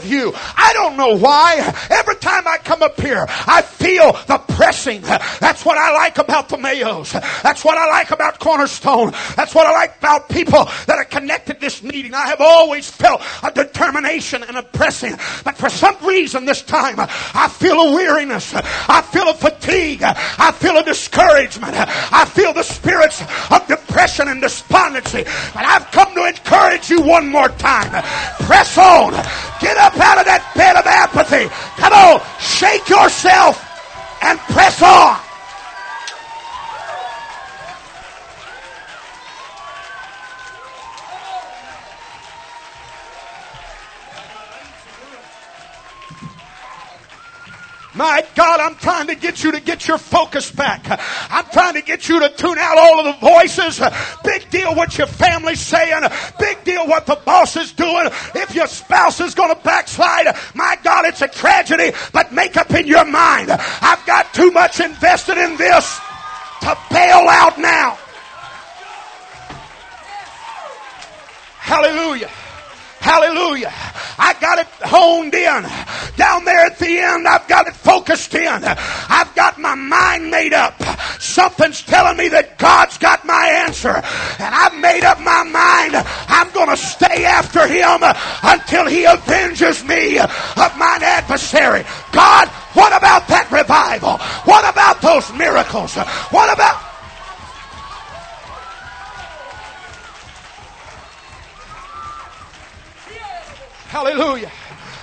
with 0.00 0.10
you. 0.10 0.32
I 0.34 0.72
don't 0.72 0.96
know 0.96 1.16
why. 1.16 1.58
Every 1.90 2.09
time 2.20 2.46
I 2.46 2.58
come 2.58 2.82
up 2.82 3.00
here, 3.00 3.26
I 3.28 3.62
feel 3.62 4.12
the 4.26 4.38
pressing. 4.54 5.00
That's 5.02 5.64
what 5.64 5.78
I 5.78 5.92
like 5.94 6.18
about 6.18 6.48
the 6.48 6.56
Mayos. 6.56 7.12
That's 7.42 7.64
what 7.64 7.78
I 7.78 7.86
like 7.88 8.10
about 8.10 8.38
Cornerstone. 8.38 9.12
That's 9.36 9.54
what 9.54 9.66
I 9.66 9.72
like 9.72 9.98
about 9.98 10.28
people 10.28 10.64
that 10.86 10.96
are 10.96 11.04
connected 11.04 11.60
this 11.60 11.82
meeting. 11.82 12.14
I 12.14 12.28
have 12.28 12.40
always 12.40 12.90
felt 12.90 13.22
a 13.42 13.50
determination 13.50 14.42
and 14.42 14.56
a 14.56 14.62
pressing. 14.62 15.16
But 15.44 15.56
for 15.56 15.68
some 15.70 15.96
reason 16.04 16.44
this 16.44 16.62
time, 16.62 16.96
I 16.98 17.48
feel 17.48 17.78
a 17.80 17.94
weariness. 17.94 18.52
I 18.54 19.02
feel 19.02 19.28
a 19.28 19.34
fatigue. 19.34 20.02
I 20.02 20.52
feel 20.52 20.76
a 20.76 20.84
discouragement. 20.84 21.74
I 21.76 22.24
feel 22.24 22.52
the 22.52 22.62
spirits 22.62 23.22
of 23.50 23.66
depression 23.66 24.28
and 24.28 24.40
despondency. 24.40 25.24
But 25.54 25.64
I've 25.64 25.90
come 25.90 26.14
to 26.14 26.26
encourage 26.26 26.90
you 26.90 27.02
one 27.02 27.28
more 27.28 27.48
time. 27.48 27.90
Press 28.40 28.76
on. 28.78 29.12
Get 29.60 29.76
up 29.76 29.96
out 29.98 30.18
of 30.18 30.24
that 30.24 30.52
bed 30.56 30.76
of 30.76 30.86
apathy. 30.86 31.48
Come 31.76 31.92
on. 31.92 32.09
Shake 32.38 32.88
yourself 32.88 33.64
and 34.22 34.38
press 34.38 34.82
on. 34.82 35.29
My 47.94 48.24
God, 48.36 48.60
I'm 48.60 48.76
trying 48.76 49.08
to 49.08 49.16
get 49.16 49.42
you 49.42 49.52
to 49.52 49.60
get 49.60 49.88
your 49.88 49.98
focus 49.98 50.50
back. 50.50 50.86
I'm 51.30 51.44
trying 51.46 51.74
to 51.74 51.82
get 51.82 52.08
you 52.08 52.20
to 52.20 52.28
tune 52.28 52.56
out 52.58 52.78
all 52.78 53.00
of 53.00 53.06
the 53.06 53.26
voices. 53.26 53.80
Big 54.22 54.48
deal 54.50 54.74
what 54.76 54.96
your 54.96 55.08
family's 55.08 55.60
saying. 55.60 56.02
Big 56.38 56.62
deal 56.62 56.86
what 56.86 57.06
the 57.06 57.16
boss 57.24 57.56
is 57.56 57.72
doing. 57.72 58.06
If 58.34 58.54
your 58.54 58.68
spouse 58.68 59.20
is 59.20 59.34
going 59.34 59.54
to 59.54 59.60
backslide, 59.62 60.36
my 60.54 60.76
God, 60.84 61.04
it's 61.06 61.22
a 61.22 61.28
tragedy. 61.28 61.90
But 62.12 62.32
make 62.32 62.56
up 62.56 62.70
in 62.70 62.86
your 62.86 63.04
mind. 63.04 63.50
I've 63.50 64.06
got 64.06 64.32
too 64.34 64.52
much 64.52 64.78
invested 64.78 65.38
in 65.38 65.56
this 65.56 65.98
to 66.60 66.78
bail 66.90 67.26
out 67.28 67.58
now. 67.58 67.98
Hallelujah. 71.58 72.30
Hallelujah. 73.00 73.72
I 74.18 74.36
got 74.40 74.58
it 74.58 74.66
honed 74.84 75.32
in. 75.34 75.62
Down 76.16 76.44
there 76.44 76.66
at 76.66 76.78
the 76.78 76.98
end, 76.98 77.26
I've 77.26 77.48
got 77.48 77.66
it 77.66 77.74
focused 77.74 78.34
in. 78.34 78.62
I've 78.62 79.34
got 79.34 79.58
my 79.58 79.74
mind 79.74 80.30
made 80.30 80.52
up. 80.52 80.80
Something's 81.18 81.82
telling 81.82 82.18
me 82.18 82.28
that 82.28 82.58
God's 82.58 82.98
got 82.98 83.24
my 83.24 83.64
answer. 83.66 83.88
And 83.88 84.54
I've 84.54 84.78
made 84.78 85.04
up 85.04 85.18
my 85.18 85.44
mind. 85.44 85.96
I'm 86.28 86.50
going 86.52 86.68
to 86.68 86.76
stay 86.76 87.24
after 87.24 87.66
him 87.66 88.04
until 88.42 88.86
he 88.86 89.06
avenges 89.06 89.82
me 89.82 90.18
of 90.18 90.76
mine 90.76 91.02
adversary. 91.02 91.84
God, 92.12 92.48
what 92.74 92.94
about 92.96 93.26
that 93.28 93.50
revival? 93.50 94.18
What 94.44 94.68
about 94.70 95.00
those 95.00 95.32
miracles? 95.32 95.96
What 95.96 96.52
about 96.52 96.89
Hallelujah. 103.90 104.52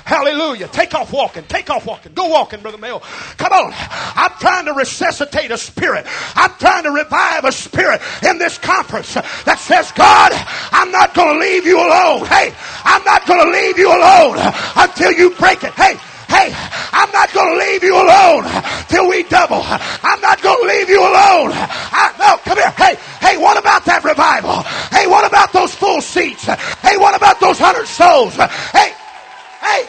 Hallelujah. 0.05 0.69
Take 0.69 0.95
off 0.95 1.11
walking. 1.11 1.43
Take 1.43 1.69
off 1.69 1.85
walking. 1.85 2.13
Go 2.13 2.29
walking, 2.29 2.61
Brother 2.61 2.77
Mel. 2.77 3.01
Come 3.35 3.51
on. 3.51 3.73
I'm 3.75 4.31
trying 4.39 4.63
to 4.63 4.73
resuscitate 4.73 5.51
a 5.51 5.57
spirit. 5.57 6.05
I'm 6.35 6.51
trying 6.51 6.83
to 6.83 6.91
revive 6.91 7.43
a 7.43 7.51
spirit 7.51 7.99
in 8.23 8.37
this 8.37 8.57
conference 8.57 9.15
that 9.43 9.59
says, 9.59 9.91
God, 9.91 10.31
I'm 10.71 10.89
not 10.93 11.13
going 11.13 11.33
to 11.33 11.39
leave 11.45 11.65
you 11.65 11.77
alone. 11.77 12.25
Hey, 12.27 12.53
I'm 12.85 13.03
not 13.03 13.27
going 13.27 13.43
to 13.43 13.51
leave 13.51 13.77
you 13.77 13.89
alone 13.89 14.37
until 14.77 15.11
you 15.11 15.31
break 15.31 15.65
it. 15.65 15.73
Hey, 15.73 15.97
Hey, 16.27 16.51
I'm 16.91 17.11
not 17.11 17.33
going 17.33 17.53
to 17.53 17.65
leave 17.65 17.83
you 17.83 17.95
alone 17.95 18.43
till 18.89 19.07
we 19.07 19.23
double. 19.23 19.61
I'm 19.63 20.19
not 20.21 20.41
going 20.41 20.61
to 20.61 20.67
leave 20.67 20.89
you 20.89 20.99
alone. 20.99 21.51
I, 21.53 22.13
no, 22.19 22.37
come 22.43 22.57
here. 22.57 22.71
Hey, 22.71 22.95
hey, 23.25 23.37
what 23.37 23.57
about 23.57 23.85
that 23.85 24.03
revival? 24.03 24.63
Hey, 24.91 25.07
what 25.07 25.25
about 25.25 25.53
those 25.53 25.73
full 25.73 26.01
seats? 26.01 26.43
Hey, 26.43 26.97
what 26.97 27.15
about 27.15 27.39
those 27.39 27.57
hundred 27.59 27.87
souls? 27.87 28.35
Hey, 28.35 28.91
hey. 29.61 29.87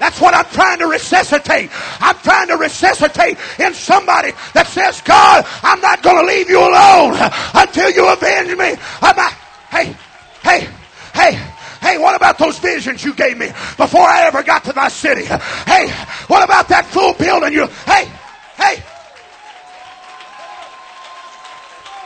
That's 0.00 0.20
what 0.20 0.34
I'm 0.34 0.46
trying 0.46 0.80
to 0.80 0.88
resuscitate. 0.88 1.70
I'm 2.00 2.16
trying 2.18 2.48
to 2.48 2.56
resuscitate 2.56 3.38
in 3.60 3.72
somebody 3.72 4.32
that 4.52 4.66
says, 4.66 5.00
God, 5.02 5.46
I'm 5.62 5.80
not 5.80 6.02
going 6.02 6.16
to 6.16 6.26
leave 6.26 6.50
you 6.50 6.58
alone 6.58 7.14
until 7.54 7.90
you 7.90 8.08
avenge 8.10 8.50
me. 8.56 8.74
I'm 9.00 9.16
not, 9.16 9.32
hey, 9.70 9.94
hey, 10.42 10.68
hey, 11.14 11.38
hey, 11.82 11.98
what 11.98 12.14
about 12.16 12.38
those 12.38 12.58
visions 12.58 13.04
you 13.04 13.12
gave 13.14 13.36
me 13.36 13.48
before 13.76 14.02
I 14.02 14.24
ever 14.26 14.42
got 14.42 14.64
to 14.64 14.74
my 14.74 14.88
city? 14.88 15.24
Hey, 15.24 15.90
what 16.28 16.42
about 16.42 16.68
that 16.68 16.86
full 16.86 17.12
building 17.14 17.52
you, 17.52 17.66
hey, 17.84 18.10
hey, 18.56 18.82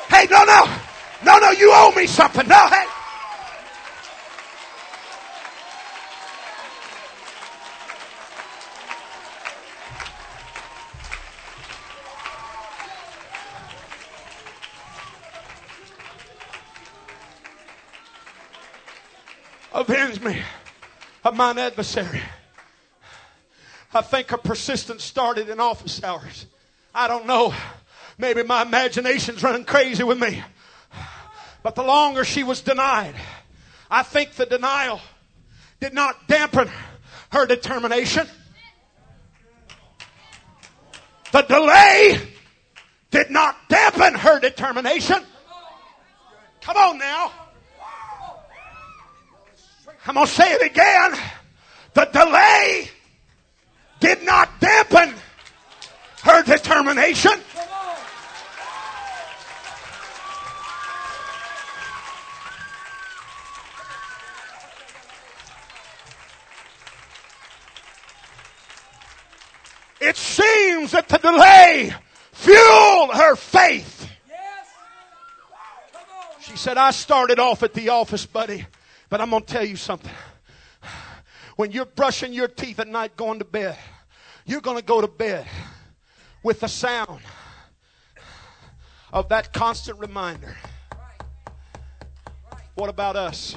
hey, 0.09 0.27
no, 0.31 0.45
no, 0.45 0.65
no, 1.25 1.39
no, 1.39 1.51
you 1.53 1.71
owe 1.73 1.93
me 1.95 2.07
something. 2.07 2.49
No, 2.49 2.67
hey. 2.69 2.96
Avenge 19.77 20.21
me 20.21 20.41
of 21.23 21.37
mine 21.37 21.59
adversary. 21.59 22.23
I 23.93 24.01
think 24.01 24.31
her 24.31 24.39
persistence 24.39 25.05
started 25.05 25.49
in 25.49 25.61
office 25.61 26.03
hours. 26.03 26.47
I 26.95 27.09
don't 27.09 27.27
know. 27.27 27.55
Maybe 28.19 28.43
my 28.43 28.63
imagination's 28.63 29.43
running 29.43 29.65
crazy 29.65 30.03
with 30.03 30.19
me. 30.19 30.43
But 31.63 31.75
the 31.75 31.83
longer 31.83 32.25
she 32.25 32.43
was 32.43 32.63
denied, 32.63 33.15
I 33.91 34.03
think 34.03 34.33
the 34.33 34.47
denial 34.47 35.01
did 35.81 35.93
not 35.93 36.27
dampen 36.27 36.71
her 37.33 37.47
determination. 37.47 38.27
The 41.33 41.43
delay 41.43 42.19
did 43.11 43.31
not 43.31 43.57
dampen 43.69 44.15
her 44.15 44.41
determination. 44.41 45.23
Come 46.63 46.77
on 46.77 46.99
now. 46.99 47.33
I'm 50.07 50.15
going 50.15 50.27
to 50.27 50.33
say 50.33 50.53
it 50.53 50.63
again. 50.63 51.19
The 51.95 52.05
delay 52.05 52.89
did 53.99 54.23
not 54.23 54.61
dampen 54.61 55.15
her 56.23 56.43
determination. 56.45 57.33
It 69.99 70.17
seems 70.17 70.93
that 70.93 71.09
the 71.09 71.19
delay 71.19 71.93
fueled 72.33 73.15
her 73.15 73.35
faith. 73.35 74.09
She 76.43 76.57
said, 76.57 76.79
I 76.79 76.93
started 76.93 77.41
off 77.41 77.65
at 77.65 77.75
the 77.75 77.89
office, 77.89 78.25
buddy. 78.25 78.67
But 79.09 79.21
I'm 79.21 79.31
going 79.31 79.43
to 79.43 79.53
tell 79.53 79.65
you 79.65 79.77
something. 79.77 80.11
When 81.57 81.73
you're 81.73 81.87
brushing 81.87 82.33
your 82.33 82.49
teeth 82.49 82.81
at 82.81 82.89
night 82.89 83.17
going 83.17 83.39
to 83.39 83.45
bed, 83.45 83.79
you're 84.45 84.61
going 84.61 84.77
to 84.77 84.85
go 84.85 85.01
to 85.01 85.09
bed 85.09 85.47
with 86.43 86.61
the 86.61 86.69
sound 86.69 87.21
of 89.13 89.29
that 89.31 89.53
constant 89.53 89.99
reminder. 89.99 90.57
What 92.75 92.91
about 92.91 93.17
us? 93.17 93.57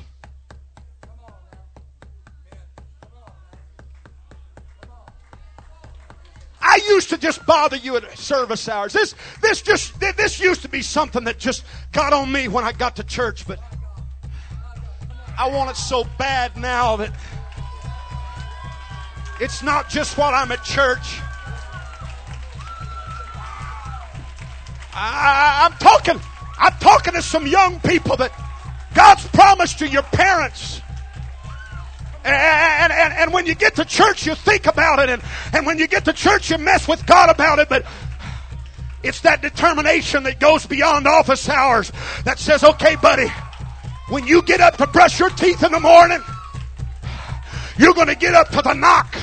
I 6.61 6.79
used 6.87 7.09
to 7.09 7.17
just 7.17 7.45
bother 7.45 7.77
you 7.77 7.97
at 7.97 8.17
service 8.17 8.69
hours. 8.69 8.93
This, 8.93 9.15
this 9.41 9.61
just, 9.61 9.99
this 9.99 10.39
used 10.39 10.61
to 10.61 10.69
be 10.69 10.81
something 10.81 11.23
that 11.25 11.39
just 11.39 11.65
got 11.91 12.13
on 12.13 12.31
me 12.31 12.47
when 12.47 12.63
I 12.63 12.71
got 12.71 12.95
to 12.97 13.03
church, 13.03 13.47
but 13.47 13.59
I 15.39 15.47
want 15.47 15.71
it 15.71 15.77
so 15.77 16.03
bad 16.17 16.57
now 16.57 16.97
that 16.97 17.13
it's 19.39 19.63
not 19.63 19.87
just 19.89 20.17
while 20.17 20.33
I'm 20.33 20.51
at 20.51 20.65
church. 20.65 21.21
I, 24.93 25.65
am 25.65 25.77
talking, 25.79 26.19
I'm 26.59 26.73
talking 26.81 27.13
to 27.13 27.21
some 27.21 27.47
young 27.47 27.79
people 27.79 28.17
that 28.17 28.33
God's 28.93 29.25
promised 29.27 29.79
to 29.79 29.87
your 29.87 30.01
parents. 30.01 30.81
And, 32.25 32.91
and, 32.91 33.13
and 33.13 33.33
when 33.33 33.45
you 33.45 33.55
get 33.55 33.77
to 33.77 33.85
church, 33.85 34.27
you 34.27 34.35
think 34.35 34.67
about 34.67 34.99
it. 34.99 35.09
And, 35.09 35.23
and 35.53 35.65
when 35.65 35.79
you 35.79 35.87
get 35.87 36.03
to 36.05 36.11
church, 36.13 36.51
you 36.51 36.57
mess 36.57 36.85
with 36.85 37.05
God 37.05 37.29
about 37.29 37.59
it. 37.59 37.69
But 37.69 37.85
it's 39.03 39.21
that 39.21 39.41
determination 39.41 40.23
that 40.23 40.41
goes 40.41 40.65
beyond 40.65 41.07
office 41.07 41.47
hours 41.47 41.93
that 42.25 42.39
says, 42.39 42.61
okay, 42.61 42.97
buddy, 42.97 43.31
when 44.09 44.25
you 44.25 44.41
get 44.41 44.59
up 44.59 44.77
to 44.77 44.87
brush 44.87 45.19
your 45.19 45.29
teeth 45.29 45.63
in 45.63 45.71
the 45.71 45.79
morning, 45.79 46.21
you're 47.77 47.93
going 47.93 48.07
to 48.07 48.15
get 48.15 48.33
up 48.33 48.49
to 48.49 48.61
the 48.61 48.73
knock 48.73 49.15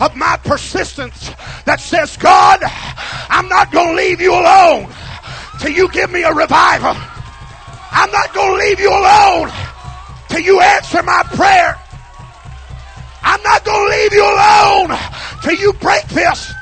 of 0.00 0.16
my 0.16 0.38
persistence 0.44 1.30
that 1.64 1.80
says, 1.80 2.16
God, 2.16 2.60
I'm 3.28 3.48
not 3.48 3.70
going 3.70 3.88
to 3.88 3.94
leave 3.94 4.20
you 4.20 4.32
alone 4.32 4.88
till 5.60 5.72
you 5.72 5.90
give 5.90 6.10
me 6.10 6.22
a 6.22 6.32
revival. 6.32 6.96
I'm 7.92 8.10
not 8.10 8.34
going 8.34 8.58
to 8.58 8.66
leave 8.66 8.80
you 8.80 8.90
alone 8.90 9.50
till 10.28 10.40
you 10.40 10.60
answer 10.60 11.02
my 11.02 11.22
prayer. 11.34 11.78
I'm 13.22 13.42
not 13.42 13.64
going 13.64 13.90
to 13.90 13.96
leave 13.96 14.12
you 14.12 14.24
alone 14.24 14.98
till 15.42 15.54
you 15.54 15.72
break 15.74 16.06
this. 16.08 16.55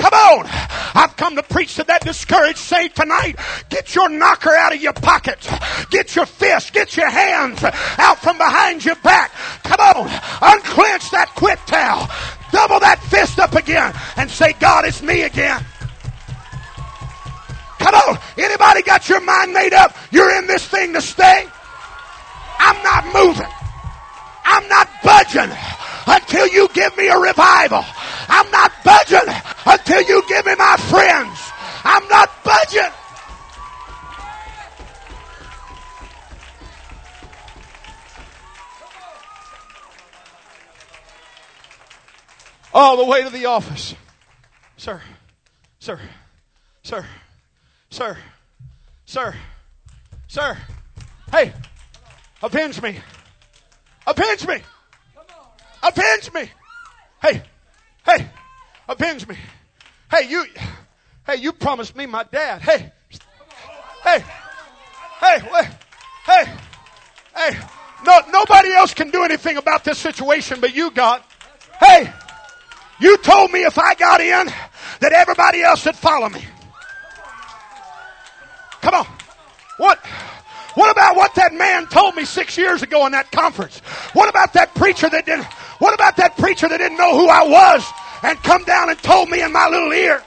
Come 0.00 0.14
on. 0.14 0.46
I've 0.94 1.16
come 1.16 1.34
to 1.36 1.42
preach 1.42 1.74
to 1.76 1.84
that 1.84 2.02
discouraged 2.02 2.58
saint 2.58 2.94
tonight. 2.94 3.36
Get 3.68 3.94
your 3.94 4.08
knocker 4.08 4.54
out 4.54 4.72
of 4.72 4.80
your 4.80 4.92
pocket. 4.92 5.48
Get 5.90 6.14
your 6.14 6.26
fist. 6.26 6.72
Get 6.72 6.96
your 6.96 7.10
hands 7.10 7.62
out 7.64 8.18
from 8.18 8.38
behind 8.38 8.84
your 8.84 8.96
back. 8.96 9.32
Come 9.64 9.80
on. 9.80 10.08
Unclench 10.40 11.10
that 11.10 11.32
quit 11.34 11.58
towel. 11.66 12.08
Double 12.52 12.80
that 12.80 13.00
fist 13.10 13.38
up 13.38 13.54
again 13.54 13.92
and 14.16 14.30
say, 14.30 14.54
God, 14.60 14.84
it's 14.84 15.02
me 15.02 15.22
again. 15.22 15.64
Come 17.78 17.94
on. 17.94 18.18
Anybody 18.36 18.82
got 18.82 19.08
your 19.08 19.20
mind 19.20 19.52
made 19.52 19.72
up? 19.72 19.96
You're 20.10 20.36
in 20.38 20.46
this 20.46 20.66
thing 20.66 20.92
to 20.94 21.02
stay? 21.02 21.46
I'm 22.58 22.82
not 22.82 23.04
moving. 23.14 23.52
I'm 24.44 24.68
not 24.68 24.88
budging 25.02 25.77
until 26.08 26.48
you 26.48 26.68
give 26.72 26.96
me 26.96 27.08
a 27.08 27.18
revival. 27.18 27.84
I'm 28.28 28.50
not 28.50 28.72
budging 28.84 29.28
until 29.66 30.02
you 30.02 30.22
give 30.28 30.46
me 30.46 30.54
my 30.56 30.76
friends. 30.76 31.38
I'm 31.84 32.08
not 32.08 32.30
budging. 32.44 32.92
All 42.74 42.96
the 42.96 43.04
way 43.04 43.22
to 43.22 43.30
the 43.30 43.46
office. 43.46 43.94
Sir, 44.76 45.02
sir, 45.80 46.00
sir, 46.82 47.04
sir, 47.90 48.16
sir, 49.06 49.34
sir. 50.28 50.56
Hey, 51.32 51.52
avenge 52.42 52.80
me. 52.80 52.98
Avenge 54.06 54.46
me. 54.46 54.58
Avenge 55.82 56.32
me. 56.32 56.50
Hey, 57.22 57.42
hey, 58.04 58.26
avenge 58.88 59.26
me. 59.26 59.36
Hey, 60.10 60.28
you, 60.28 60.44
hey, 61.26 61.36
you 61.36 61.52
promised 61.52 61.96
me 61.96 62.06
my 62.06 62.24
dad. 62.24 62.62
Hey, 62.62 62.92
hey, 64.04 64.24
hey, 65.20 65.48
wait, 65.52 65.68
hey, 66.26 66.52
hey. 67.36 67.58
No, 68.04 68.20
nobody 68.30 68.72
else 68.72 68.94
can 68.94 69.10
do 69.10 69.24
anything 69.24 69.56
about 69.56 69.84
this 69.84 69.98
situation 69.98 70.60
but 70.60 70.74
you, 70.74 70.90
God. 70.90 71.22
Hey, 71.80 72.12
you 73.00 73.16
told 73.18 73.50
me 73.50 73.64
if 73.64 73.78
I 73.78 73.94
got 73.94 74.20
in 74.20 74.46
that 75.00 75.12
everybody 75.12 75.62
else 75.62 75.84
would 75.84 75.96
follow 75.96 76.28
me. 76.28 76.44
Come 78.80 78.94
on. 78.94 79.06
What? 79.78 79.98
What 80.74 80.92
about 80.92 81.16
what 81.16 81.34
that 81.34 81.52
man 81.52 81.86
told 81.88 82.14
me 82.14 82.24
six 82.24 82.56
years 82.56 82.82
ago 82.82 83.04
in 83.06 83.12
that 83.12 83.32
conference? 83.32 83.78
What 84.12 84.28
about 84.28 84.52
that 84.52 84.74
preacher 84.74 85.08
that 85.08 85.26
didn't, 85.26 85.46
what 85.78 85.94
about 85.94 86.16
that 86.16 86.36
preacher 86.36 86.68
that 86.68 86.78
didn't 86.78 86.98
know 86.98 87.16
who 87.16 87.28
I 87.28 87.46
was 87.46 87.84
and 88.22 88.42
come 88.42 88.64
down 88.64 88.90
and 88.90 88.98
told 88.98 89.30
me 89.30 89.42
in 89.42 89.52
my 89.52 89.68
little 89.68 89.92
ear. 89.92 90.22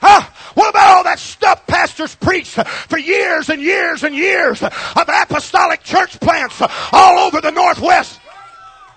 Huh? 0.00 0.30
What 0.54 0.70
about 0.70 0.96
all 0.96 1.04
that 1.04 1.18
stuff 1.18 1.66
pastors 1.66 2.14
preach 2.14 2.50
for 2.50 2.98
years 2.98 3.50
and 3.50 3.60
years 3.60 4.04
and 4.04 4.14
years 4.14 4.62
of 4.62 4.72
apostolic 4.96 5.82
church 5.82 6.18
plants 6.20 6.60
all 6.92 7.18
over 7.26 7.40
the 7.40 7.50
Northwest? 7.50 8.20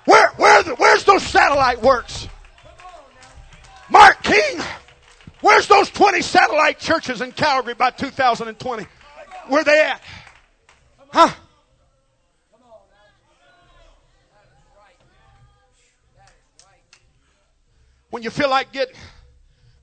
Where, 0.05 0.29
where, 0.37 0.63
where's 0.75 1.03
those 1.03 1.23
satellite 1.23 1.81
works? 1.81 2.27
Mark 3.89 4.21
King, 4.23 4.61
where's 5.41 5.67
those 5.67 5.89
20 5.89 6.21
satellite 6.21 6.79
churches 6.79 7.21
in 7.21 7.31
Calgary 7.31 7.73
by 7.73 7.89
2020? 7.91 8.85
Where 9.47 9.63
they 9.63 9.81
at? 9.81 10.01
Huh? 11.11 11.33
When 18.09 18.23
you 18.23 18.29
feel 18.29 18.49
like 18.49 18.71
get, 18.71 18.95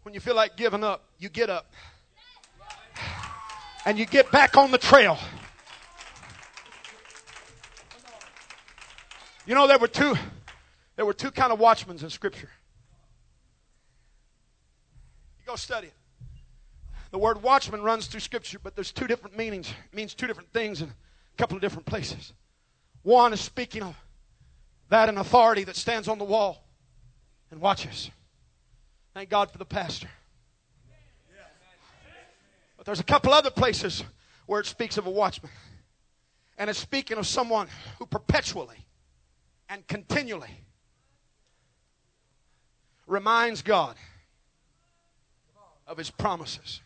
when 0.03 0.15
you 0.15 0.21
feel 0.21 0.35
like 0.35 0.57
giving 0.57 0.83
up, 0.83 1.05
you 1.19 1.29
get 1.29 1.51
up. 1.51 1.73
And 3.85 3.99
you 3.99 4.07
get 4.07 4.33
back 4.33 4.57
on 4.57 4.73
the 4.73 4.79
trail. 4.79 5.19
You 9.47 9.55
know 9.55 9.69
there 9.69 9.79
were 9.79 9.87
two 9.87 10.17
there 10.97 11.05
were 11.05 11.13
two 11.13 11.31
kind 11.31 11.53
of 11.53 11.61
watchmen 11.61 11.99
in 11.99 12.11
scripture. 12.11 12.51
You 15.39 15.47
go 15.47 15.57
study 15.57 15.89
it. 15.89 15.93
The 17.13 17.19
word 17.19 17.43
watchman 17.43 17.83
runs 17.83 18.09
through 18.09 18.21
scripture, 18.21 18.59
but 18.61 18.75
there's 18.75 18.91
two 18.91 19.07
different 19.07 19.37
meanings. 19.37 19.69
It 19.69 19.95
means 19.95 20.15
two 20.15 20.27
different 20.27 20.53
things 20.53 20.83
in 20.83 20.89
a 20.89 21.37
couple 21.39 21.57
of 21.57 21.63
different 21.63 21.87
places. 21.87 22.33
One 23.03 23.33
is 23.33 23.41
speaking 23.41 23.83
of 23.83 23.95
that 24.89 25.09
an 25.09 25.19
authority 25.19 25.65
that 25.65 25.77
stands 25.77 26.09
on 26.09 26.19
the 26.19 26.25
wall 26.25 26.65
and 27.51 27.61
watches. 27.61 28.11
Thank 29.17 29.31
God 29.31 29.51
for 29.51 29.57
the 29.57 29.65
pastor. 29.65 30.11
But 32.77 32.85
there's 32.85 33.01
a 33.01 33.03
couple 33.03 33.33
other 33.33 33.49
places 33.49 34.05
where 34.45 34.61
it 34.61 34.67
speaks 34.67 34.99
of 34.99 35.07
a 35.07 35.11
watchman. 35.11 35.51
And 36.59 36.69
it's 36.69 36.79
speaking 36.79 37.17
of 37.17 37.27
someone 37.27 37.69
who 37.99 38.05
perpetually 38.05 38.77
and 39.71 39.87
continually 39.87 40.51
reminds 43.07 43.63
God 43.63 43.97
of 45.87 45.97
his 45.97 46.11
promises. 46.11 46.83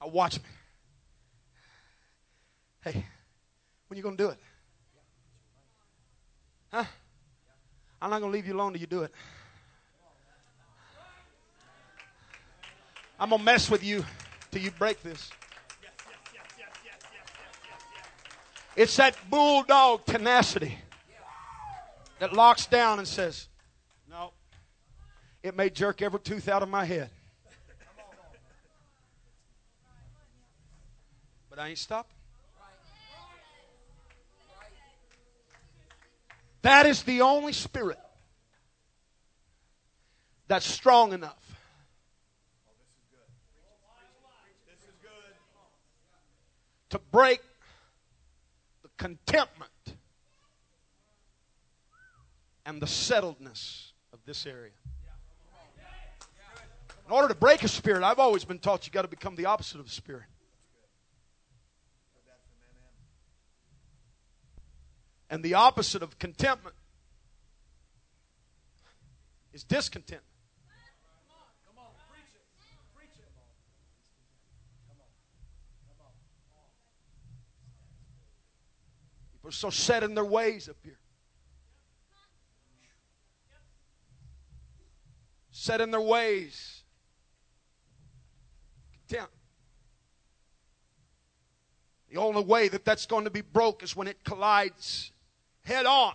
A 0.00 0.08
watchman. 0.08 0.50
Hey, 2.82 3.06
when 3.86 3.96
you 3.96 4.02
going 4.02 4.16
to 4.16 4.24
do 4.24 4.30
it? 4.30 4.38
Huh? 6.72 6.84
I'm 8.00 8.10
not 8.10 8.20
going 8.20 8.30
to 8.30 8.36
leave 8.36 8.46
you 8.46 8.54
alone 8.54 8.72
till 8.72 8.80
you 8.80 8.86
do 8.86 9.02
it. 9.02 9.12
I'm 13.18 13.30
going 13.30 13.40
to 13.40 13.44
mess 13.44 13.70
with 13.70 13.82
you 13.82 14.04
till 14.50 14.62
you 14.62 14.70
break 14.70 15.02
this. 15.02 15.30
It's 18.76 18.96
that 18.96 19.16
bulldog 19.28 20.04
tenacity 20.06 20.78
that 22.20 22.32
locks 22.32 22.66
down 22.66 23.00
and 23.00 23.08
says, 23.08 23.48
No, 24.08 24.30
it 25.42 25.56
may 25.56 25.68
jerk 25.68 26.00
every 26.00 26.20
tooth 26.20 26.48
out 26.48 26.62
of 26.62 26.68
my 26.68 26.84
head. 26.84 27.10
But 31.50 31.58
I 31.58 31.68
ain't 31.68 31.78
stopping. 31.78 32.17
That 36.68 36.84
is 36.84 37.02
the 37.02 37.22
only 37.22 37.54
spirit 37.54 37.98
that's 40.48 40.66
strong 40.66 41.14
enough. 41.14 41.58
To 46.90 46.98
break 47.10 47.40
the 48.82 48.90
contentment 48.98 49.70
and 52.66 52.82
the 52.82 52.86
settledness 52.86 53.92
of 54.12 54.18
this 54.26 54.44
area. 54.44 54.72
In 57.06 57.12
order 57.12 57.28
to 57.28 57.34
break 57.34 57.62
a 57.62 57.68
spirit, 57.68 58.02
I've 58.02 58.18
always 58.18 58.44
been 58.44 58.58
taught 58.58 58.84
you've 58.84 58.92
got 58.92 59.02
to 59.02 59.08
become 59.08 59.36
the 59.36 59.46
opposite 59.46 59.80
of 59.80 59.86
the 59.86 59.92
spirit. 59.92 60.26
And 65.30 65.42
the 65.42 65.54
opposite 65.54 66.02
of 66.02 66.18
contentment 66.18 66.74
is 69.52 69.62
discontent. 69.62 70.22
People 79.32 79.48
are 79.48 79.52
so 79.52 79.70
set 79.70 80.02
in 80.02 80.14
their 80.14 80.24
ways 80.24 80.68
up 80.68 80.76
here. 80.82 80.98
Set 85.50 85.80
in 85.80 85.90
their 85.90 86.00
ways. 86.00 86.82
Content. 89.08 89.30
The 92.10 92.16
only 92.16 92.42
way 92.42 92.68
that 92.68 92.84
that's 92.84 93.04
going 93.04 93.24
to 93.24 93.30
be 93.30 93.42
broke 93.42 93.82
is 93.82 93.94
when 93.94 94.06
it 94.06 94.24
collides 94.24 95.12
head 95.68 95.84
on 95.84 96.14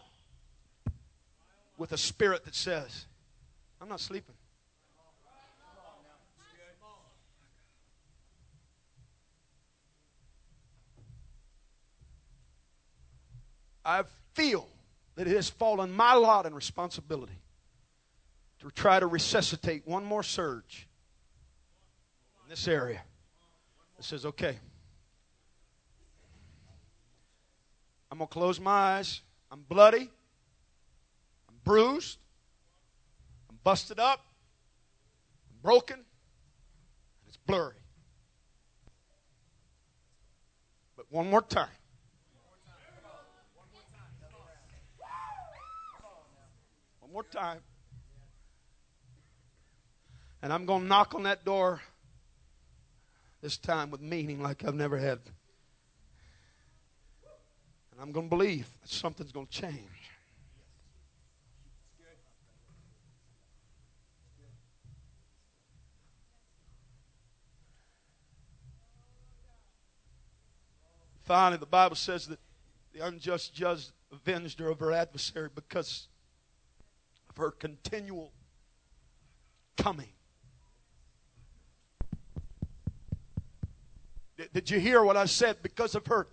with 1.78 1.92
a 1.92 1.98
spirit 1.98 2.44
that 2.46 2.56
says, 2.56 3.06
I'm 3.80 3.88
not 3.88 4.00
sleeping. 4.00 4.34
I 13.86 14.04
feel 14.34 14.68
that 15.16 15.28
it 15.28 15.36
has 15.36 15.50
fallen 15.50 15.92
my 15.92 16.16
lot 16.16 16.48
and 16.48 16.56
responsibility 16.56 17.38
to 18.62 18.72
try 18.72 19.00
to 19.00 19.06
resuscitate 19.06 19.86
one 19.86 20.04
more 20.04 20.24
surge 20.24 20.88
in 22.44 22.50
this 22.50 22.68
area 22.68 23.02
that 23.98 24.04
says, 24.04 24.26
okay, 24.26 24.58
I'm 28.10 28.18
going 28.18 28.28
to 28.28 28.34
close 28.34 28.60
my 28.60 28.72
eyes. 28.72 29.22
I'm 29.54 29.62
bloody. 29.70 30.10
I'm 31.48 31.56
bruised. 31.64 32.18
I'm 33.52 33.60
busted 33.64 34.00
up. 34.00 34.20
I'm 35.52 35.58
broken. 35.62 35.98
And 35.98 36.06
it's 37.28 37.38
blurry. 37.38 37.76
But 40.98 41.06
one 41.12 41.30
more 41.30 41.44
time. 41.44 41.68
One 47.02 47.12
more 47.12 47.24
time. 47.24 47.60
And 50.42 50.52
I'm 50.52 50.66
going 50.66 50.82
to 50.82 50.88
knock 50.88 51.14
on 51.14 51.24
that 51.24 51.46
door 51.46 51.80
this 53.42 53.58
time 53.58 53.92
with 53.92 54.02
meaning 54.02 54.42
like 54.42 54.66
I've 54.66 54.74
never 54.74 54.98
had. 54.98 55.20
And 57.94 58.02
I'm 58.02 58.12
going 58.12 58.26
to 58.26 58.36
believe 58.36 58.68
that 58.82 58.90
something's 58.90 59.32
going 59.32 59.46
to 59.46 59.52
change. 59.62 59.78
Finally, 71.24 71.58
the 71.58 71.66
Bible 71.66 71.96
says 71.96 72.28
that 72.28 72.40
the 72.94 73.06
unjust 73.06 73.54
judge 73.54 73.88
avenged 74.12 74.60
her 74.60 74.70
of 74.70 74.80
her 74.80 74.92
adversary 74.92 75.50
because 75.54 76.08
of 77.30 77.38
her 77.38 77.52
continual 77.52 78.32
coming. 79.78 80.10
Did, 84.36 84.52
did 84.52 84.70
you 84.70 84.80
hear 84.80 85.04
what 85.04 85.16
I 85.16 85.26
said? 85.26 85.58
Because 85.62 85.96
of 85.96 86.06
her 86.08 86.28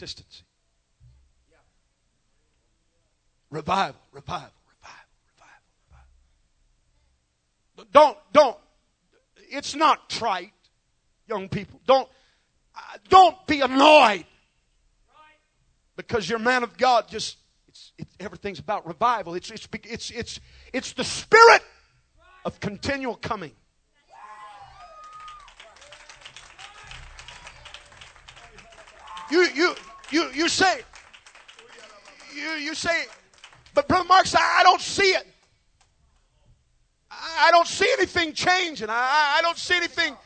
consistency. 0.00 0.44
Revival, 3.50 4.00
revival, 4.12 4.48
revival, 4.66 5.10
revival, 5.36 6.06
revival. 7.76 7.90
Don't, 7.92 8.16
don't, 8.32 8.56
it's 9.50 9.74
not 9.74 10.08
trite, 10.08 10.52
young 11.28 11.50
people. 11.50 11.80
Don't, 11.86 12.08
don't 13.10 13.46
be 13.46 13.60
annoyed 13.60 14.24
because 15.96 16.30
your 16.30 16.38
man 16.38 16.62
of 16.62 16.78
God 16.78 17.06
just, 17.08 17.36
it's, 17.68 17.92
it's 17.98 18.16
everything's 18.20 18.60
about 18.60 18.86
revival. 18.86 19.34
It's, 19.34 19.50
it's, 19.50 19.68
it's, 19.84 20.10
it's, 20.10 20.40
it's 20.72 20.92
the 20.94 21.04
Spirit 21.04 21.62
of 22.46 22.58
continual 22.60 23.16
coming. 23.16 23.52
You, 29.30 29.46
you, 29.54 29.74
you, 30.10 30.30
you 30.34 30.48
say, 30.48 30.80
you, 32.34 32.50
you 32.52 32.74
say, 32.74 33.04
but 33.74 33.86
Brother 33.86 34.08
Mark 34.08 34.26
said, 34.26 34.40
I 34.42 34.62
don't 34.64 34.80
see 34.80 35.02
it. 35.02 35.26
I, 37.10 37.48
I 37.48 37.50
don't 37.50 37.66
see 37.66 37.88
anything 37.92 38.32
changing. 38.32 38.90
I, 38.90 39.36
I 39.38 39.42
don't 39.42 39.56
see 39.56 39.76
anything. 39.76 40.16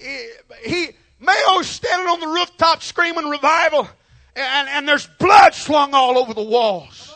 He, 0.00 0.30
he 0.64 0.88
Mayo's 1.18 1.66
standing 1.66 2.08
on 2.08 2.20
the 2.20 2.26
rooftop 2.26 2.82
screaming 2.82 3.28
revival, 3.28 3.86
and, 4.34 4.68
and 4.70 4.88
there's 4.88 5.06
blood 5.06 5.52
slung 5.52 5.92
all 5.92 6.16
over 6.16 6.32
the 6.32 6.42
walls. 6.42 7.14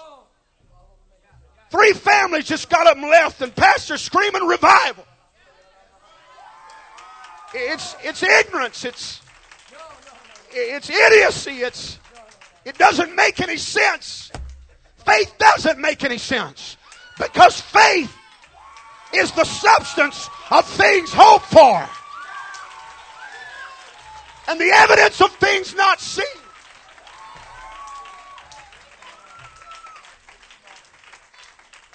Three 1.70 1.95
families 1.95 2.45
just 2.45 2.68
got 2.68 2.87
up 2.87 2.97
and 2.97 3.09
left, 3.09 3.41
and 3.41 3.55
Pastor 3.55 3.97
screaming 3.97 4.47
revival. 4.47 5.07
It's, 7.55 7.97
it's 8.03 8.23
ignorance. 8.23 8.85
It's, 8.85 9.21
it's 10.51 10.91
idiocy. 10.91 11.63
It's, 11.63 11.99
it 12.65 12.77
doesn't 12.79 13.15
make 13.15 13.41
any 13.41 13.57
sense. 13.57 14.33
Faith 15.07 15.35
doesn't 15.39 15.79
make 15.79 16.03
any 16.03 16.19
sense 16.19 16.77
because 17.19 17.61
faith 17.61 18.13
is 19.15 19.31
the 19.33 19.45
substance 19.45 20.29
of 20.51 20.67
things 20.67 21.13
hoped 21.13 21.47
for 21.47 21.89
and 24.49 24.61
the 24.61 24.71
evidence 24.75 25.21
of 25.21 25.31
things 25.37 25.75
not 25.75 26.01
seen. 26.01 26.25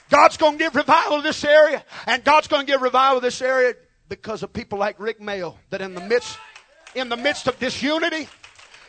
God's 0.10 0.38
going 0.38 0.54
to 0.54 0.58
give 0.58 0.76
revival 0.76 1.18
to 1.18 1.24
this 1.24 1.44
area, 1.44 1.84
and 2.08 2.24
God's 2.24 2.48
going 2.48 2.66
to 2.66 2.72
give 2.72 2.82
revival 2.82 3.20
to 3.20 3.28
this 3.28 3.42
area 3.42 3.76
because 4.10 4.44
of 4.44 4.52
people 4.52 4.80
like 4.80 5.00
Rick 5.00 5.22
Mayo 5.22 5.58
that 5.70 5.82
in 5.82 5.94
the 5.94 6.02
midst 6.02 6.38
in 6.96 7.08
the 7.08 7.18
midst 7.18 7.48
of 7.48 7.58
disunity, 7.60 8.28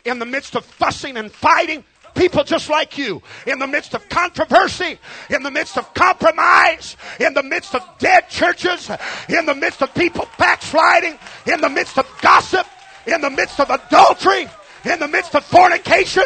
in 0.05 0.17
the 0.17 0.25
midst 0.25 0.55
of 0.55 0.65
fussing 0.65 1.17
and 1.17 1.31
fighting, 1.31 1.83
people 2.15 2.43
just 2.43 2.67
like 2.67 2.97
you, 2.97 3.21
in 3.45 3.59
the 3.59 3.67
midst 3.67 3.93
of 3.93 4.09
controversy, 4.09 4.99
in 5.29 5.43
the 5.43 5.51
midst 5.51 5.77
of 5.77 5.93
compromise, 5.93 6.97
in 7.19 7.35
the 7.35 7.43
midst 7.43 7.75
of 7.75 7.87
dead 7.99 8.27
churches, 8.27 8.89
in 9.29 9.45
the 9.45 9.53
midst 9.53 9.83
of 9.83 9.93
people 9.93 10.27
backsliding, 10.39 11.17
in 11.45 11.61
the 11.61 11.69
midst 11.69 11.99
of 11.99 12.07
gossip, 12.21 12.65
in 13.05 13.21
the 13.21 13.29
midst 13.29 13.59
of 13.59 13.69
adultery, 13.69 14.47
in 14.91 14.99
the 14.99 15.07
midst 15.07 15.35
of 15.35 15.45
fornication, 15.45 16.23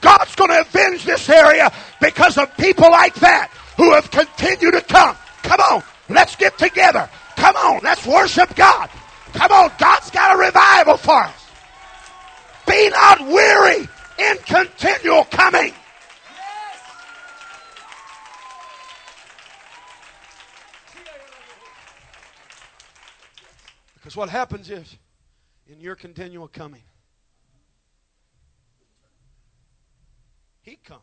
God's 0.00 0.34
going 0.34 0.50
to 0.50 0.60
avenge 0.60 1.04
this 1.04 1.28
area 1.28 1.72
because 2.00 2.36
of 2.36 2.54
people 2.56 2.90
like 2.90 3.14
that 3.16 3.50
who 3.76 3.92
have 3.92 4.10
continued 4.10 4.72
to 4.72 4.80
come. 4.82 5.16
Come 5.42 5.60
on, 5.60 5.82
let's 6.08 6.34
get 6.36 6.58
together. 6.58 7.08
Come 7.36 7.56
on, 7.56 7.80
let's 7.82 8.06
worship 8.06 8.54
God. 8.56 8.90
Come 9.32 9.52
on, 9.52 9.70
God's 9.78 10.10
got 10.10 10.34
a 10.34 10.38
revival 10.38 10.96
for 10.96 11.22
us. 11.22 11.46
Be 12.66 12.88
not 12.90 13.20
weary 13.20 13.88
in 14.18 14.36
continual 14.38 15.24
coming. 15.24 15.72
Because 23.94 24.16
what 24.16 24.28
happens 24.28 24.70
is, 24.70 24.96
in 25.68 25.80
your 25.80 25.96
continual 25.96 26.48
coming, 26.48 26.82
He 30.62 30.76
comes. 30.76 31.02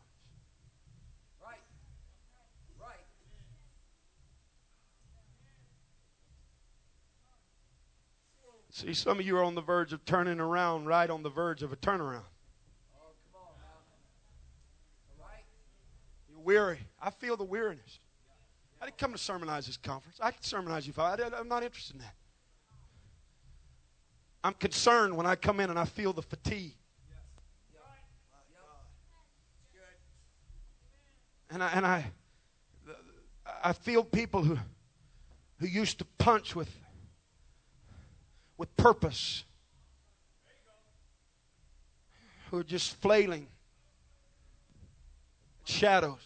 See, 8.73 8.95
some 8.95 9.19
of 9.19 9.25
you 9.25 9.37
are 9.37 9.43
on 9.43 9.53
the 9.53 9.61
verge 9.61 9.93
of 9.93 10.03
turning 10.03 10.39
around, 10.39 10.87
right 10.87 11.07
on 11.07 11.21
the 11.21 11.29
verge 11.29 11.61
of 11.61 11.71
a 11.71 11.75
turnaround. 11.75 12.23
You're 16.27 16.39
weary. 16.39 16.79
I 16.99 17.11
feel 17.11 17.37
the 17.37 17.43
weariness. 17.43 17.99
I 18.81 18.85
didn't 18.85 18.97
come 18.97 19.11
to 19.11 19.19
sermonize 19.19 19.67
this 19.67 19.77
conference. 19.77 20.17
I 20.19 20.31
can 20.31 20.41
sermonize 20.41 20.87
you 20.87 20.93
I, 20.97 21.15
I'm 21.37 21.47
not 21.47 21.61
interested 21.61 21.97
in 21.97 22.01
that. 22.01 22.15
I'm 24.43 24.55
concerned 24.55 25.15
when 25.15 25.27
I 25.27 25.35
come 25.35 25.59
in 25.59 25.69
and 25.69 25.77
I 25.77 25.85
feel 25.85 26.11
the 26.11 26.23
fatigue. 26.23 26.73
And 31.51 31.61
I, 31.61 31.69
and 31.73 31.85
I, 31.85 32.05
I 33.63 33.73
feel 33.73 34.03
people 34.03 34.43
who, 34.43 34.57
who 35.59 35.67
used 35.67 35.99
to 35.99 36.05
punch 36.17 36.55
with 36.55 36.75
with 38.63 38.77
purpose 38.77 39.43
who 42.49 42.59
are 42.59 42.63
just 42.63 42.95
flailing 43.01 43.45
shadows. 45.65 46.21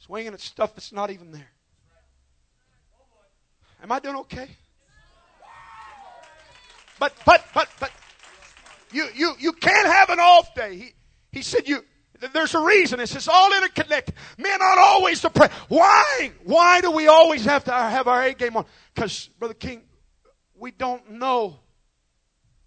Swinging 0.00 0.34
at 0.34 0.40
stuff 0.40 0.74
that's 0.74 0.92
not 0.92 1.10
even 1.10 1.32
there. 1.32 1.48
Am 3.82 3.90
I 3.90 4.00
doing 4.00 4.16
okay? 4.16 4.48
But 6.98 7.14
but 7.24 7.42
but 7.54 7.68
but 7.80 7.90
you 8.92 9.08
you 9.14 9.32
you 9.38 9.52
can't 9.54 9.86
have 9.86 10.10
an 10.10 10.20
off 10.20 10.54
day. 10.54 10.76
He 10.76 10.92
he 11.32 11.40
said 11.40 11.66
you 11.66 11.82
there's 12.32 12.54
a 12.54 12.60
reason. 12.60 13.00
It's 13.00 13.12
just 13.12 13.28
all 13.28 13.52
interconnected. 13.52 14.14
Men 14.38 14.60
aren't 14.60 14.80
always 14.80 15.20
to 15.22 15.30
pray. 15.30 15.48
Why? 15.68 16.32
Why 16.44 16.80
do 16.80 16.90
we 16.90 17.08
always 17.08 17.44
have 17.44 17.64
to 17.64 17.72
have 17.72 18.08
our 18.08 18.22
A 18.22 18.34
game 18.34 18.56
on? 18.56 18.66
Because, 18.94 19.28
Brother 19.38 19.54
King, 19.54 19.82
we 20.54 20.70
don't 20.70 21.12
know 21.12 21.60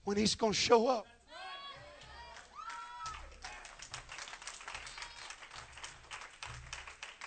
when 0.03 0.17
he's 0.17 0.35
going 0.35 0.53
to 0.53 0.57
show 0.57 0.87
up. 0.87 1.05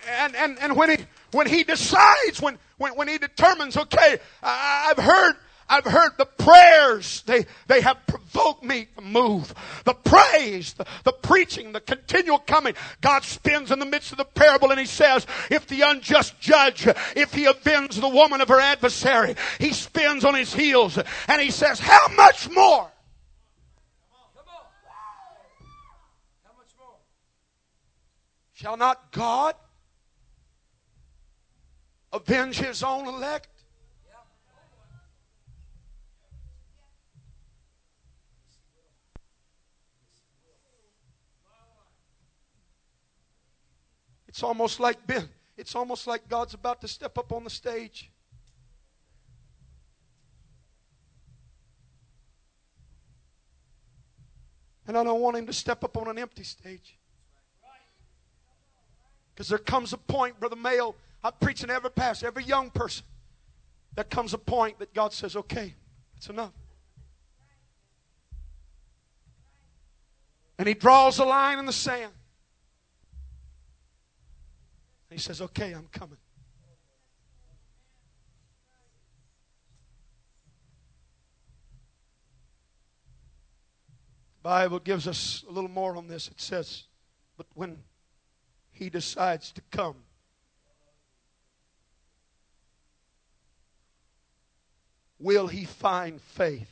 And, 0.08 0.36
and, 0.36 0.58
and 0.60 0.76
when 0.76 0.90
he 0.90 1.04
when 1.32 1.46
he 1.48 1.64
decides, 1.64 2.40
when, 2.40 2.58
when, 2.78 2.94
when 2.94 3.08
he 3.08 3.18
determines, 3.18 3.76
okay, 3.76 4.18
I, 4.42 4.90
I've 4.90 5.02
heard 5.02 5.34
I've 5.68 5.84
heard 5.84 6.12
the 6.16 6.26
prayers. 6.26 7.22
They, 7.22 7.46
they 7.66 7.80
have 7.80 8.06
provoked 8.06 8.62
me 8.62 8.88
to 8.96 9.02
move. 9.02 9.52
The 9.84 9.94
praise, 9.94 10.74
the, 10.74 10.86
the 11.04 11.12
preaching, 11.12 11.72
the 11.72 11.80
continual 11.80 12.38
coming. 12.38 12.74
God 13.00 13.24
spins 13.24 13.70
in 13.70 13.78
the 13.78 13.86
midst 13.86 14.12
of 14.12 14.18
the 14.18 14.24
parable 14.24 14.70
and 14.70 14.78
he 14.78 14.86
says, 14.86 15.26
if 15.50 15.66
the 15.66 15.82
unjust 15.82 16.38
judge, 16.40 16.86
if 17.16 17.34
he 17.34 17.46
avenge 17.46 17.96
the 17.96 18.08
woman 18.08 18.40
of 18.40 18.48
her 18.48 18.60
adversary, 18.60 19.34
he 19.58 19.72
spins 19.72 20.24
on 20.24 20.34
his 20.34 20.54
heels 20.54 20.98
and 21.28 21.42
he 21.42 21.50
says, 21.50 21.80
how 21.80 22.08
much 22.16 22.48
more? 22.50 22.90
how 26.44 26.52
much 26.56 26.70
more? 26.78 26.96
Shall 28.54 28.76
not 28.76 29.10
God 29.10 29.56
avenge 32.12 32.58
his 32.58 32.82
own 32.82 33.08
elect? 33.08 33.48
It's 44.36 44.42
almost 44.42 44.80
like 44.80 45.06
Ben, 45.06 45.30
it's 45.56 45.74
almost 45.74 46.06
like 46.06 46.28
God's 46.28 46.52
about 46.52 46.82
to 46.82 46.88
step 46.88 47.16
up 47.16 47.32
on 47.32 47.42
the 47.42 47.48
stage. 47.48 48.10
And 54.86 54.98
I 54.98 55.04
don't 55.04 55.22
want 55.22 55.38
him 55.38 55.46
to 55.46 55.54
step 55.54 55.82
up 55.82 55.96
on 55.96 56.08
an 56.08 56.18
empty 56.18 56.42
stage. 56.42 56.98
Because 59.34 59.48
there 59.48 59.56
comes 59.56 59.94
a 59.94 59.96
point, 59.96 60.38
Brother 60.38 60.54
Mayo, 60.54 60.94
I'm 61.24 61.32
preaching 61.40 61.70
every 61.70 61.90
pastor, 61.90 62.26
every 62.26 62.44
young 62.44 62.68
person. 62.68 63.06
There 63.94 64.04
comes 64.04 64.34
a 64.34 64.38
point 64.38 64.78
that 64.80 64.92
God 64.92 65.14
says, 65.14 65.34
okay, 65.34 65.72
that's 66.14 66.28
enough. 66.28 66.52
And 70.58 70.68
he 70.68 70.74
draws 70.74 71.20
a 71.20 71.24
line 71.24 71.58
in 71.58 71.64
the 71.64 71.72
sand. 71.72 72.12
He 75.16 75.20
says, 75.22 75.40
Okay, 75.40 75.72
I'm 75.72 75.88
coming. 75.90 76.18
The 84.36 84.42
Bible 84.42 84.78
gives 84.78 85.08
us 85.08 85.42
a 85.48 85.50
little 85.50 85.70
more 85.70 85.96
on 85.96 86.06
this. 86.06 86.28
It 86.28 86.38
says, 86.38 86.82
But 87.38 87.46
when 87.54 87.78
he 88.72 88.90
decides 88.90 89.52
to 89.52 89.62
come, 89.70 89.94
will 95.18 95.46
he 95.46 95.64
find 95.64 96.20
faith? 96.20 96.68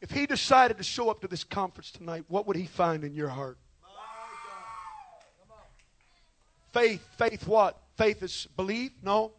If 0.00 0.12
he 0.12 0.24
decided 0.24 0.78
to 0.78 0.82
show 0.82 1.10
up 1.10 1.20
to 1.20 1.28
this 1.28 1.44
conference 1.44 1.90
tonight, 1.90 2.24
what 2.28 2.46
would 2.46 2.56
he 2.56 2.64
find 2.64 3.04
in 3.04 3.12
your 3.12 3.28
heart? 3.28 3.58
Faith, 6.76 7.08
faith 7.16 7.48
what? 7.48 7.80
Faith 7.96 8.22
is 8.22 8.48
believe? 8.54 8.90
No. 9.02 9.32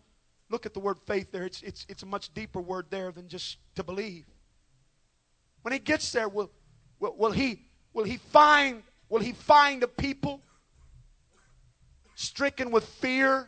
Look 0.49 0.65
at 0.65 0.73
the 0.73 0.79
word 0.79 0.97
faith 1.05 1.31
there. 1.31 1.45
It's, 1.45 1.61
it's, 1.61 1.85
it's 1.87 2.01
a 2.01 2.05
much 2.07 2.33
deeper 2.33 2.59
word 2.59 2.87
there 2.89 3.11
than 3.11 3.27
just 3.27 3.57
to 3.75 3.83
believe. 3.83 4.25
When 5.61 5.71
he 5.71 5.77
gets 5.77 6.11
there, 6.11 6.27
will, 6.27 6.49
will, 6.99 7.15
will, 7.15 7.31
he, 7.31 7.61
will 7.93 8.05
he 8.05 8.17
find 8.17 8.81
will 9.07 9.21
he 9.21 9.33
find 9.33 9.83
a 9.83 9.87
people 9.87 10.41
stricken 12.15 12.71
with 12.71 12.83
fear 12.85 13.47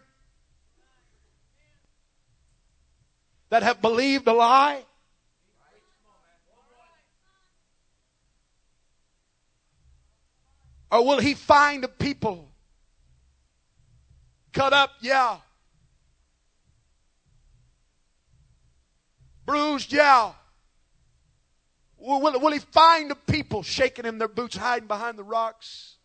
that 3.49 3.63
have 3.63 3.81
believed 3.81 4.27
a 4.27 4.33
lie? 4.33 4.83
Or 10.91 11.03
will 11.03 11.19
he 11.19 11.33
find 11.33 11.83
a 11.83 11.87
people 11.87 12.48
cut 14.53 14.73
up? 14.73 14.91
Yeah. 15.01 15.37
Bruised? 19.45 19.91
Yeah. 19.91 20.33
Will, 21.97 22.39
will, 22.39 22.51
he 22.51 22.59
find 22.59 23.11
the 23.11 23.15
people 23.15 23.61
shaking 23.63 24.05
in 24.05 24.17
their 24.19 24.27
boots, 24.27 24.55
hiding 24.55 24.87
behind 24.87 25.17
the 25.17 25.23
rocks? 25.23 25.97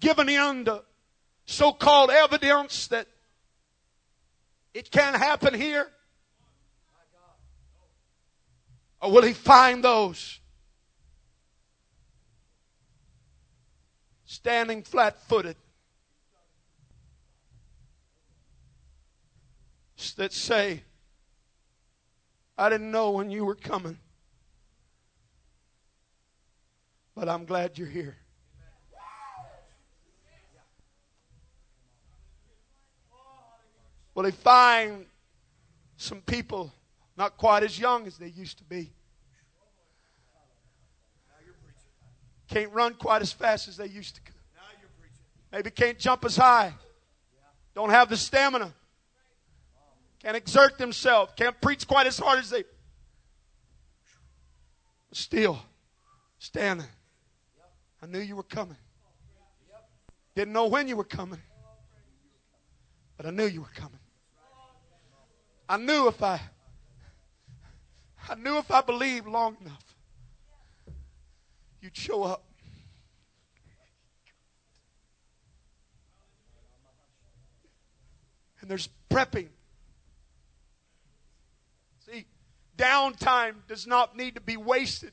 Giving 0.00 0.28
in 0.28 0.66
to 0.66 0.84
so 1.46 1.72
called 1.72 2.10
evidence 2.10 2.88
that 2.88 3.06
it 4.72 4.90
can't 4.90 5.16
happen 5.16 5.54
here? 5.54 5.88
Or 9.00 9.10
will 9.10 9.22
he 9.22 9.32
find 9.32 9.82
those 9.82 10.40
standing 14.24 14.82
flat 14.82 15.20
footed 15.28 15.56
that 20.12 20.32
say, 20.32 20.82
I 22.56 22.68
didn't 22.68 22.90
know 22.90 23.10
when 23.10 23.30
you 23.30 23.44
were 23.44 23.54
coming, 23.54 23.98
but 27.14 27.28
I'm 27.28 27.44
glad 27.44 27.78
you're 27.78 27.88
here. 27.88 28.16
Well, 34.14 34.22
they 34.22 34.30
find 34.30 35.06
some 35.96 36.20
people 36.20 36.72
not 37.16 37.36
quite 37.36 37.64
as 37.64 37.78
young 37.78 38.06
as 38.06 38.16
they 38.16 38.28
used 38.28 38.58
to 38.58 38.64
be. 38.64 38.92
Can't 42.48 42.72
run 42.72 42.94
quite 42.94 43.22
as 43.22 43.32
fast 43.32 43.66
as 43.66 43.76
they 43.76 43.86
used 43.86 44.16
to. 44.16 44.20
Maybe 45.50 45.70
can't 45.70 45.98
jump 45.98 46.24
as 46.24 46.36
high. 46.36 46.74
Don't 47.74 47.90
have 47.90 48.08
the 48.08 48.16
stamina. 48.16 48.72
Can't 50.24 50.36
exert 50.38 50.78
themselves. 50.78 51.32
Can't 51.36 51.60
preach 51.60 51.86
quite 51.86 52.06
as 52.06 52.18
hard 52.18 52.38
as 52.38 52.48
they. 52.48 52.64
Still 55.12 55.60
standing. 56.38 56.86
I 58.02 58.06
knew 58.06 58.20
you 58.20 58.34
were 58.34 58.42
coming. 58.42 58.78
Didn't 60.34 60.54
know 60.54 60.66
when 60.66 60.88
you 60.88 60.96
were 60.96 61.04
coming, 61.04 61.40
but 63.16 63.26
I 63.26 63.30
knew 63.30 63.44
you 63.44 63.60
were 63.60 63.72
coming. 63.74 64.00
I 65.68 65.76
knew 65.76 66.08
if 66.08 66.22
I 66.22 66.40
I 68.28 68.34
knew 68.34 68.56
if 68.58 68.70
I 68.70 68.80
believed 68.80 69.26
long 69.26 69.56
enough, 69.60 69.84
you'd 71.80 71.96
show 71.96 72.22
up. 72.22 72.44
And 78.60 78.70
there's 78.70 78.88
prepping. 79.10 79.48
See, 82.06 82.26
downtime 82.76 83.54
does 83.68 83.86
not 83.86 84.16
need 84.16 84.34
to 84.34 84.40
be 84.40 84.56
wasted. 84.56 85.12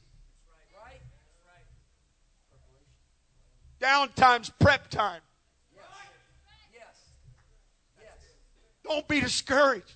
Downtime's 3.79 4.51
prep 4.59 4.89
time. 4.89 5.21
Don't 8.83 9.07
be 9.07 9.21
discouraged. 9.21 9.93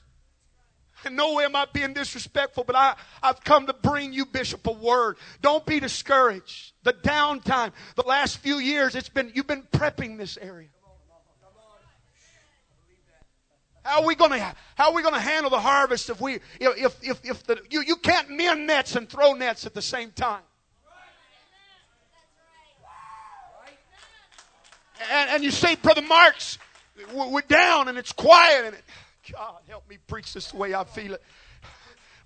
In 1.05 1.15
no 1.15 1.35
way 1.35 1.43
am 1.43 1.55
I 1.55 1.67
being 1.71 1.93
disrespectful, 1.93 2.63
but 2.63 2.75
I, 2.75 2.95
I've 3.21 3.43
come 3.43 3.67
to 3.67 3.73
bring 3.73 4.11
you, 4.11 4.25
Bishop, 4.25 4.65
a 4.65 4.71
word. 4.71 5.17
Don't 5.41 5.65
be 5.65 5.79
discouraged. 5.79 6.73
The 6.83 6.93
downtime, 6.93 7.73
the 7.95 8.03
last 8.03 8.39
few 8.39 8.57
years, 8.57 8.95
it's 8.95 9.09
been 9.09 9.31
you've 9.35 9.45
been 9.45 9.63
prepping 9.71 10.17
this 10.17 10.37
area. 10.37 10.69
How 13.85 14.01
are 14.01 14.07
we 14.07 14.15
going 14.15 14.31
to 14.31 14.55
how 14.73 14.89
are 14.89 14.93
we 14.95 15.03
going 15.03 15.13
to 15.13 15.19
handle 15.19 15.51
the 15.51 15.59
harvest 15.59 16.09
if 16.09 16.19
we 16.19 16.39
if 16.59 17.03
if 17.03 17.23
if 17.23 17.43
the 17.43 17.59
you, 17.69 17.81
you 17.81 17.97
can't 17.97 18.31
mend 18.31 18.65
nets 18.65 18.95
and 18.95 19.07
throw 19.07 19.33
nets 19.33 19.67
at 19.67 19.75
the 19.75 19.81
same 19.81 20.09
time? 20.11 20.41
And, 25.11 25.29
and 25.29 25.43
you 25.43 25.51
say, 25.51 25.75
Brother 25.75 26.01
Marks, 26.01 26.57
we're 27.13 27.41
down 27.41 27.89
and 27.89 27.97
it's 27.97 28.11
quiet 28.11 28.65
and 28.65 28.75
it, 28.75 28.83
God 29.31 29.59
help 29.67 29.87
me 29.87 29.97
preach 30.07 30.33
this 30.33 30.51
the 30.51 30.57
way 30.57 30.73
I 30.73 30.83
feel 30.83 31.13
it. 31.13 31.23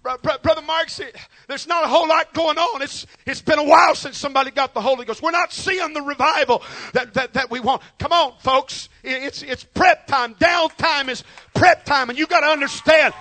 Brother 0.02 0.62
Mark 0.62 0.90
said, 0.90 1.14
there's 1.48 1.68
not 1.68 1.84
a 1.84 1.88
whole 1.88 2.08
lot 2.08 2.34
going 2.34 2.58
on. 2.58 2.82
It's, 2.82 3.06
it's 3.26 3.42
been 3.42 3.60
a 3.60 3.64
while 3.64 3.96
since 3.96 4.18
somebody 4.18 4.50
got 4.50 4.74
the 4.74 4.82
Holy 4.82 5.04
Ghost. 5.04 5.22
We're 5.22 5.32
not 5.32 5.52
seeing 5.52 5.94
the 5.94 6.02
revival 6.02 6.64
that, 6.94 7.14
that, 7.16 7.34
that 7.34 7.52
we 7.52 7.60
want. 7.60 7.82
Come 8.00 8.14
on, 8.14 8.34
folks. 8.40 8.88
It's, 9.04 9.44
it's 9.44 9.64
prep 9.64 10.08
time. 10.08 10.36
Downtime 10.36 11.10
is 11.10 11.24
prep 11.54 11.84
time. 11.84 12.10
And 12.10 12.18
you 12.18 12.28
got 12.28 12.42
to 12.42 12.48
understand, 12.48 13.14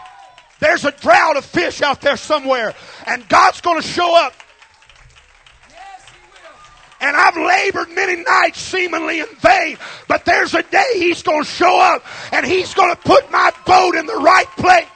there's 0.61 0.85
a 0.85 0.93
drought 0.93 1.37
of 1.37 1.45
fish 1.45 1.83
out 1.83 2.01
there 2.01 2.17
somewhere. 2.17 2.75
And 3.07 3.29
God's 3.29 3.61
going 3.61 3.81
to 3.83 3.87
show 3.87 4.17
up. 4.17 4.35
And 7.01 7.17
I've 7.17 7.37
labored 7.37 7.91
many 7.91 8.23
nights 8.23 8.61
seemingly 8.61 9.21
in 9.21 9.27
vain. 9.41 9.79
But 10.07 10.25
there's 10.25 10.55
a 10.55 10.63
day 10.63 10.93
He's 10.95 11.23
going 11.23 11.43
to 11.43 11.49
show 11.49 11.81
up 11.81 12.05
and 12.33 12.47
He's 12.47 12.73
going 12.75 12.95
to 12.95 13.01
put 13.01 13.31
my 13.31 13.53
boat 13.67 13.95
in 13.97 14.07
the 14.07 14.17
right 14.17 14.49
place. 14.57 14.87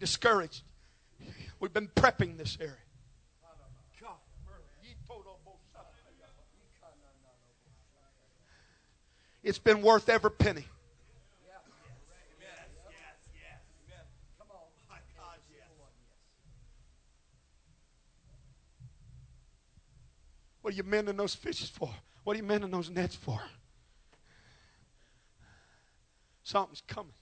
Discouraged. 0.00 0.62
We've 1.60 1.72
been 1.72 1.88
prepping 1.88 2.38
this 2.38 2.56
area. 2.60 2.74
It's 9.42 9.58
been 9.58 9.80
worth 9.80 10.08
every 10.08 10.30
penny. 10.30 10.66
What 20.60 20.74
are 20.74 20.76
you 20.76 20.82
mending 20.82 21.16
those 21.16 21.34
fishes 21.34 21.70
for? 21.70 21.90
What 22.22 22.34
are 22.34 22.36
you 22.36 22.42
mending 22.44 22.70
those 22.70 22.90
nets 22.90 23.16
for? 23.16 23.40
Something's 26.42 26.82
coming. 26.86 27.14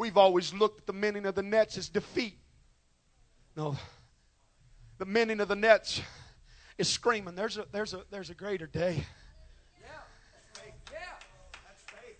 We've 0.00 0.16
always 0.16 0.54
looked 0.54 0.80
at 0.80 0.86
the 0.86 0.94
mending 0.94 1.26
of 1.26 1.34
the 1.34 1.42
nets 1.42 1.76
as 1.76 1.90
defeat. 1.90 2.38
No, 3.54 3.76
the 4.96 5.04
mending 5.04 5.40
of 5.40 5.48
the 5.48 5.56
nets 5.56 6.00
is 6.78 6.88
screaming, 6.88 7.34
there's 7.34 7.58
a, 7.58 7.66
there's 7.70 7.92
a, 7.92 8.00
there's 8.10 8.30
a 8.30 8.34
greater 8.34 8.66
day. 8.66 9.04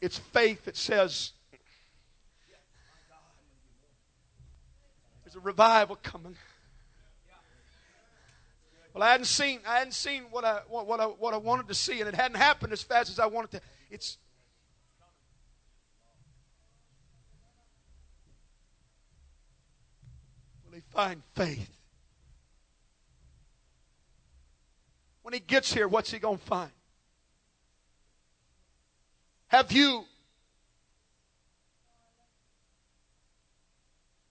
It's 0.03 0.18
faith 0.18 0.66
that 0.66 0.76
says, 0.76 1.33
there's 5.24 5.37
a 5.37 5.41
revival 5.41 5.97
coming. 6.03 6.37
Well, 8.93 9.03
I 9.03 9.12
hadn't 9.12 9.24
seen, 9.24 9.61
I 9.66 9.78
hadn't 9.78 9.95
seen 9.95 10.24
what 10.31 10.45
I, 10.45 10.61
what, 10.68 10.87
what 10.87 11.01
I, 11.01 11.07
what 11.07 11.33
I 11.33 11.39
wanted 11.39 11.68
to 11.68 11.74
see, 11.74 12.01
and 12.01 12.09
it 12.11 12.14
hadn't 12.14 12.37
happened 12.37 12.74
as 12.74 12.83
fast 12.83 13.09
as 13.09 13.18
I 13.18 13.24
wanted 13.24 13.53
to. 13.53 13.61
It's, 13.91 14.18
will 20.66 20.76
he 20.76 20.80
find 20.93 21.22
faith? 21.34 21.70
When 25.22 25.34
he 25.34 25.41
gets 25.41 25.72
here, 25.72 25.88
what's 25.88 26.11
he 26.11 26.18
going 26.18 26.38
to 26.38 26.45
find? 26.45 26.70
Have 29.49 29.72
you 29.72 30.05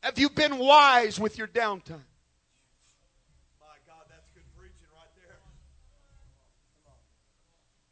Have 0.01 0.17
you 0.17 0.29
been 0.29 0.57
wise 0.57 1.19
with 1.19 1.37
your 1.37 1.47
downtime? 1.47 2.07
My 3.59 3.75
God, 3.85 4.05
that's 4.07 4.29
good 4.33 4.43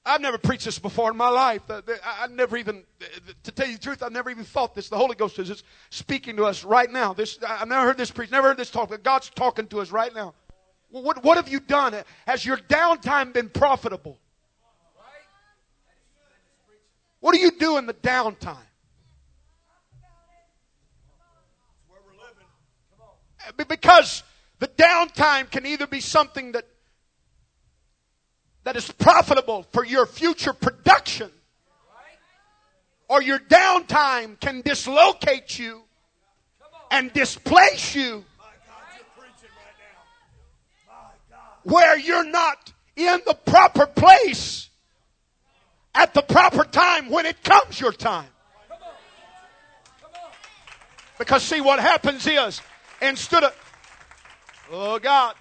I've 0.07 0.21
never 0.21 0.37
preached 0.37 0.65
this 0.65 0.79
before 0.79 1.11
in 1.11 1.17
my 1.17 1.27
life. 1.29 1.61
I 1.69 2.27
never 2.27 2.55
even, 2.55 2.83
to 3.43 3.51
tell 3.51 3.67
you 3.67 3.73
the 3.73 3.81
truth, 3.81 4.01
I've 4.01 4.13
never 4.13 4.29
even 4.29 4.45
thought 4.45 4.73
this. 4.73 4.87
The 4.87 4.97
Holy 4.97 5.15
Ghost 5.15 5.37
is 5.37 5.63
speaking 5.89 6.37
to 6.37 6.45
us 6.45 6.63
right 6.63 6.89
now. 6.89 7.13
This, 7.13 7.37
I've 7.45 7.67
never 7.67 7.85
heard 7.85 7.97
this 7.97 8.09
preached, 8.09 8.31
never 8.31 8.47
heard 8.47 8.57
this 8.57 8.71
talk, 8.71 8.89
but 8.89 9.03
God's 9.03 9.29
talking 9.29 9.67
to 9.67 9.81
us 9.81 9.91
right 9.91 10.13
now. 10.15 10.33
What, 10.89 11.23
what 11.23 11.35
have 11.35 11.49
you 11.49 11.59
done? 11.59 11.93
Has 12.25 12.45
your 12.45 12.57
downtime 12.57 13.33
been 13.33 13.49
profitable? 13.49 14.17
What 17.19 17.33
do 17.33 17.39
you 17.39 17.51
do 17.51 17.77
in 17.77 17.85
the 17.85 17.93
downtime? 17.93 18.55
Because 23.67 24.23
the 24.59 24.67
downtime 24.67 25.49
can 25.51 25.65
either 25.65 25.87
be 25.87 25.99
something 25.99 26.53
that 26.53 26.65
that 28.67 28.75
is 28.75 28.91
profitable 28.91 29.63
for 29.71 29.85
your 29.85 30.05
future 30.05 30.51
production, 30.51 31.31
or 33.07 33.21
your 33.21 33.39
downtime 33.39 34.37
can 34.41 34.59
dislocate 34.59 35.57
you 35.57 35.83
and 36.91 37.13
displace 37.13 37.95
you 37.95 38.25
where 41.63 41.97
you're 41.97 42.29
not 42.29 42.73
in 42.97 43.21
the 43.25 43.33
proper 43.45 43.85
place 43.85 44.69
at 45.95 46.13
the 46.13 46.21
proper 46.21 46.65
time 46.65 47.09
when 47.09 47.25
it 47.25 47.41
comes 47.45 47.79
your 47.79 47.93
time. 47.93 48.27
Because 51.17 51.41
see 51.41 51.61
what 51.61 51.79
happens 51.79 52.27
is 52.27 52.61
instead 53.01 53.45
of 53.45 53.55
oh 54.73 54.99
God, 54.99 55.35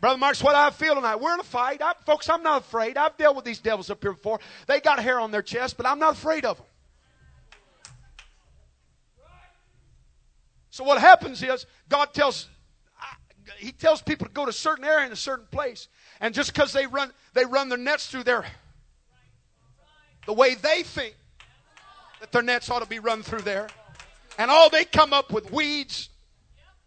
Brother 0.00 0.18
Mark's 0.18 0.42
what 0.42 0.54
I 0.54 0.70
feel 0.70 0.94
tonight. 0.94 1.16
We're 1.16 1.34
in 1.34 1.40
a 1.40 1.44
fight. 1.44 1.80
I, 1.82 1.94
folks, 2.04 2.28
I'm 2.28 2.42
not 2.42 2.62
afraid. 2.62 2.96
I've 2.96 3.16
dealt 3.16 3.36
with 3.36 3.44
these 3.44 3.58
devils 3.58 3.90
up 3.90 4.02
here 4.02 4.12
before. 4.12 4.40
They 4.66 4.80
got 4.80 4.98
hair 5.00 5.18
on 5.18 5.30
their 5.30 5.42
chest, 5.42 5.76
but 5.76 5.86
I'm 5.86 5.98
not 5.98 6.14
afraid 6.14 6.44
of 6.44 6.58
them. 6.58 6.66
So 10.70 10.84
what 10.84 11.00
happens 11.00 11.42
is 11.42 11.64
God 11.88 12.12
tells 12.12 12.48
he 13.58 13.72
tells 13.72 14.02
people 14.02 14.26
to 14.26 14.32
go 14.32 14.44
to 14.44 14.50
a 14.50 14.52
certain 14.52 14.84
area 14.84 15.06
in 15.06 15.12
a 15.12 15.16
certain 15.16 15.46
place. 15.50 15.88
And 16.20 16.34
just 16.34 16.52
because 16.52 16.72
they 16.72 16.86
run 16.86 17.12
they 17.32 17.46
run 17.46 17.70
their 17.70 17.78
nets 17.78 18.08
through 18.08 18.24
there 18.24 18.44
the 20.26 20.34
way 20.34 20.54
they 20.54 20.82
think 20.82 21.16
that 22.20 22.32
their 22.32 22.42
nets 22.42 22.68
ought 22.68 22.80
to 22.80 22.88
be 22.88 22.98
run 22.98 23.22
through 23.22 23.40
there. 23.40 23.68
And 24.38 24.50
all 24.50 24.68
they 24.68 24.84
come 24.84 25.12
up 25.12 25.32
with 25.32 25.50
weeds, 25.50 26.10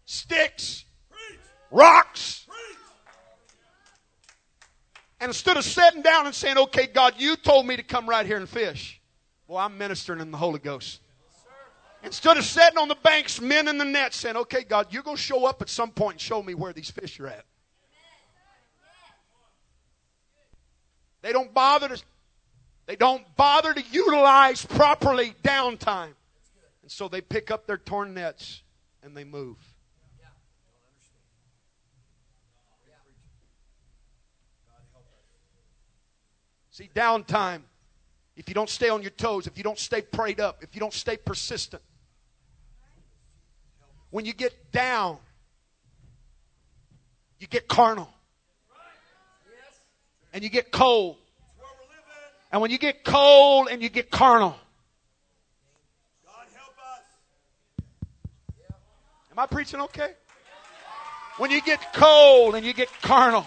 sticks, 0.04 0.84
rocks. 1.70 2.46
And 5.20 5.28
instead 5.28 5.58
of 5.58 5.64
sitting 5.64 6.00
down 6.00 6.26
and 6.26 6.34
saying, 6.34 6.56
okay, 6.56 6.86
God, 6.86 7.14
you 7.18 7.36
told 7.36 7.66
me 7.66 7.76
to 7.76 7.82
come 7.82 8.08
right 8.08 8.24
here 8.24 8.38
and 8.38 8.48
fish. 8.48 9.00
Well, 9.46 9.58
I'm 9.58 9.76
ministering 9.76 10.20
in 10.20 10.30
the 10.30 10.38
Holy 10.38 10.58
Ghost. 10.58 11.00
Instead 12.02 12.38
of 12.38 12.44
sitting 12.44 12.78
on 12.78 12.88
the 12.88 12.94
banks, 12.94 13.40
men 13.40 13.68
in 13.68 13.76
the 13.76 13.84
net 13.84 14.14
saying, 14.14 14.36
okay, 14.36 14.64
God, 14.64 14.86
you're 14.90 15.02
going 15.02 15.18
to 15.18 15.22
show 15.22 15.44
up 15.44 15.60
at 15.60 15.68
some 15.68 15.90
point 15.90 16.14
and 16.14 16.20
show 16.20 16.42
me 16.42 16.54
where 16.54 16.72
these 16.72 16.90
fish 16.90 17.20
are 17.20 17.26
at. 17.26 17.44
They 21.20 21.32
don't 21.32 21.52
bother 21.52 21.88
to, 21.88 22.02
they 22.86 22.96
don't 22.96 23.22
bother 23.36 23.74
to 23.74 23.82
utilize 23.92 24.64
properly 24.64 25.34
downtime. 25.42 26.14
And 26.80 26.90
so 26.90 27.08
they 27.08 27.20
pick 27.20 27.50
up 27.50 27.66
their 27.66 27.76
torn 27.76 28.14
nets 28.14 28.62
and 29.02 29.14
they 29.14 29.24
move. 29.24 29.58
See, 36.80 36.88
downtime, 36.94 37.60
if 38.38 38.48
you 38.48 38.54
don't 38.54 38.70
stay 38.70 38.88
on 38.88 39.02
your 39.02 39.10
toes, 39.10 39.46
if 39.46 39.58
you 39.58 39.62
don't 39.62 39.78
stay 39.78 40.00
prayed 40.00 40.40
up, 40.40 40.62
if 40.62 40.74
you 40.74 40.80
don't 40.80 40.94
stay 40.94 41.18
persistent, 41.18 41.82
when 44.08 44.24
you 44.24 44.32
get 44.32 44.72
down, 44.72 45.18
you 47.38 47.46
get 47.48 47.68
carnal. 47.68 48.08
And 50.32 50.42
you 50.42 50.48
get 50.48 50.72
cold. 50.72 51.18
And 52.50 52.62
when 52.62 52.70
you 52.70 52.78
get 52.78 53.04
cold 53.04 53.68
and 53.70 53.82
you 53.82 53.90
get 53.90 54.10
carnal, 54.10 54.56
Am 59.32 59.38
I 59.38 59.44
preaching 59.44 59.82
okay? 59.82 60.12
When 61.36 61.50
you 61.50 61.60
get 61.60 61.92
cold 61.92 62.54
and 62.54 62.64
you 62.64 62.72
get 62.72 62.88
carnal, 63.02 63.46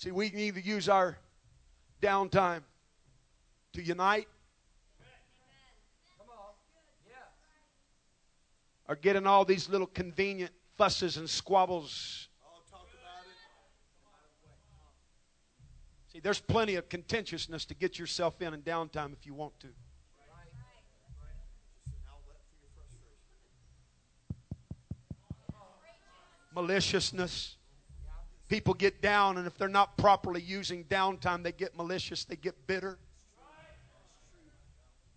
See, 0.00 0.12
we 0.12 0.30
need 0.30 0.54
to 0.54 0.62
use 0.62 0.88
our 0.88 1.18
downtime 2.00 2.62
to 3.74 3.82
unite. 3.82 4.28
Or 8.88 8.96
get 8.96 9.14
in 9.16 9.26
all 9.26 9.44
these 9.44 9.68
little 9.68 9.86
convenient 9.86 10.52
fusses 10.78 11.18
and 11.18 11.28
squabbles. 11.28 12.28
See, 16.10 16.20
there's 16.20 16.40
plenty 16.40 16.76
of 16.76 16.88
contentiousness 16.88 17.66
to 17.66 17.74
get 17.74 17.98
yourself 17.98 18.40
in 18.40 18.54
and 18.54 18.64
downtime 18.64 19.12
if 19.12 19.26
you 19.26 19.34
want 19.34 19.52
to. 19.60 19.68
Maliciousness. 26.54 27.56
People 28.50 28.74
get 28.74 29.00
down, 29.00 29.38
and 29.38 29.46
if 29.46 29.56
they're 29.56 29.68
not 29.68 29.96
properly 29.96 30.42
using 30.42 30.82
downtime, 30.84 31.44
they 31.44 31.52
get 31.52 31.76
malicious, 31.76 32.24
they 32.24 32.34
get 32.34 32.66
bitter. 32.66 32.98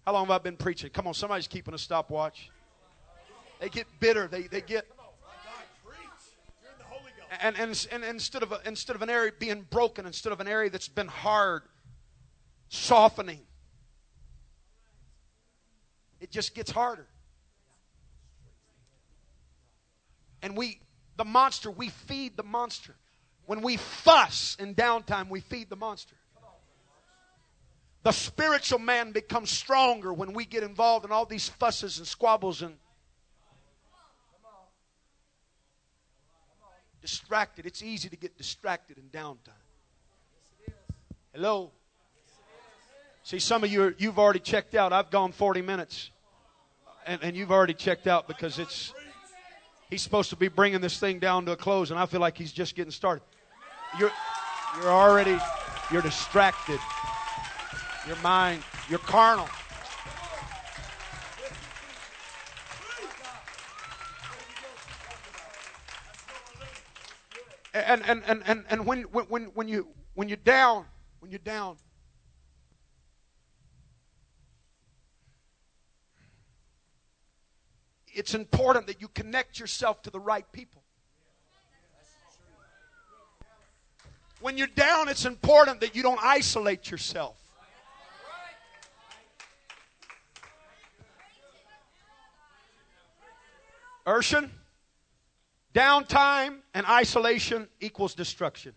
How 0.05 0.13
long 0.13 0.25
have 0.25 0.31
I 0.31 0.37
been 0.37 0.55
preaching? 0.55 0.91
Come 0.91 1.07
on, 1.07 1.15
somebody's 1.15 1.47
keeping 1.47 1.73
a 1.73 1.77
stopwatch. 1.79 2.51
They 3.59 3.69
get 3.69 3.87
bitter. 3.99 4.27
They, 4.27 4.43
they 4.43 4.61
get. 4.61 4.85
And, 7.41 7.57
and, 7.57 7.87
and 7.91 8.03
instead, 8.03 8.43
of 8.43 8.51
a, 8.51 8.59
instead 8.67 8.95
of 8.95 9.01
an 9.01 9.09
area 9.09 9.31
being 9.39 9.65
broken, 9.67 10.05
instead 10.05 10.31
of 10.31 10.39
an 10.39 10.47
area 10.47 10.69
that's 10.69 10.87
been 10.87 11.07
hard, 11.07 11.63
softening, 12.69 13.41
it 16.21 16.29
just 16.29 16.53
gets 16.53 16.69
harder. 16.69 17.07
And 20.43 20.55
we, 20.55 20.81
the 21.17 21.25
monster, 21.25 21.71
we 21.71 21.89
feed 21.89 22.37
the 22.37 22.43
monster. 22.43 22.93
When 23.45 23.61
we 23.61 23.77
fuss 23.77 24.55
in 24.59 24.75
downtime, 24.75 25.29
we 25.29 25.41
feed 25.41 25.69
the 25.69 25.75
monster. 25.75 26.15
The 28.03 28.11
spiritual 28.11 28.79
man 28.79 29.11
becomes 29.11 29.49
stronger 29.49 30.13
when 30.13 30.33
we 30.33 30.45
get 30.45 30.63
involved 30.63 31.05
in 31.05 31.11
all 31.11 31.25
these 31.25 31.47
fusses 31.47 31.99
and 31.99 32.07
squabbles 32.07 32.61
and 32.61 32.75
distracted. 37.01 37.65
It's 37.65 37.81
easy 37.81 38.09
to 38.09 38.15
get 38.17 38.37
distracted 38.37 38.97
in 38.97 39.03
downtime. 39.05 39.49
Hello? 41.33 41.71
See, 43.23 43.39
some 43.39 43.63
of 43.63 43.71
you, 43.71 43.95
you've 43.97 44.19
already 44.19 44.39
checked 44.39 44.75
out. 44.75 44.91
I've 44.91 45.09
gone 45.09 45.31
40 45.31 45.61
minutes. 45.61 46.11
And, 47.05 47.21
and 47.23 47.37
you've 47.37 47.51
already 47.51 47.73
checked 47.73 48.07
out 48.07 48.27
because 48.27 48.59
it's, 48.59 48.93
he's 49.89 50.01
supposed 50.01 50.29
to 50.29 50.35
be 50.35 50.49
bringing 50.49 50.81
this 50.81 50.99
thing 50.99 51.19
down 51.19 51.45
to 51.45 51.53
a 51.53 51.57
close, 51.57 51.91
and 51.91 51.99
I 51.99 52.05
feel 52.05 52.21
like 52.21 52.37
he's 52.37 52.53
just 52.53 52.75
getting 52.75 52.91
started. 52.91 53.23
You're, 53.99 54.11
you're 54.77 54.91
already, 54.91 55.37
you're 55.91 56.01
distracted. 56.01 56.79
Your 58.07 58.17
mind, 58.17 58.63
you're 58.89 58.99
carnal. 58.99 59.47
And, 67.73 68.03
and, 68.05 68.23
and, 68.27 68.43
and, 68.45 68.65
and 68.69 68.85
when, 68.85 69.01
when, 69.03 69.45
when, 69.45 69.67
you, 69.67 69.87
when 70.13 70.27
you're 70.27 70.37
down, 70.37 70.85
when 71.19 71.31
you're 71.31 71.39
down, 71.39 71.77
it's 78.07 78.35
important 78.35 78.87
that 78.87 79.01
you 79.01 79.07
connect 79.07 79.59
yourself 79.59 80.03
to 80.03 80.11
the 80.11 80.19
right 80.19 80.49
people. 80.51 80.82
When 84.43 84.57
you're 84.57 84.67
down, 84.67 85.07
it's 85.07 85.23
important 85.23 85.79
that 85.79 85.95
you 85.95 86.03
don't 86.03 86.19
isolate 86.21 86.91
yourself. 86.91 87.37
Urshan, 94.05 94.49
downtime 95.73 96.57
and 96.73 96.85
isolation 96.85 97.69
equals 97.79 98.15
destruction. 98.15 98.73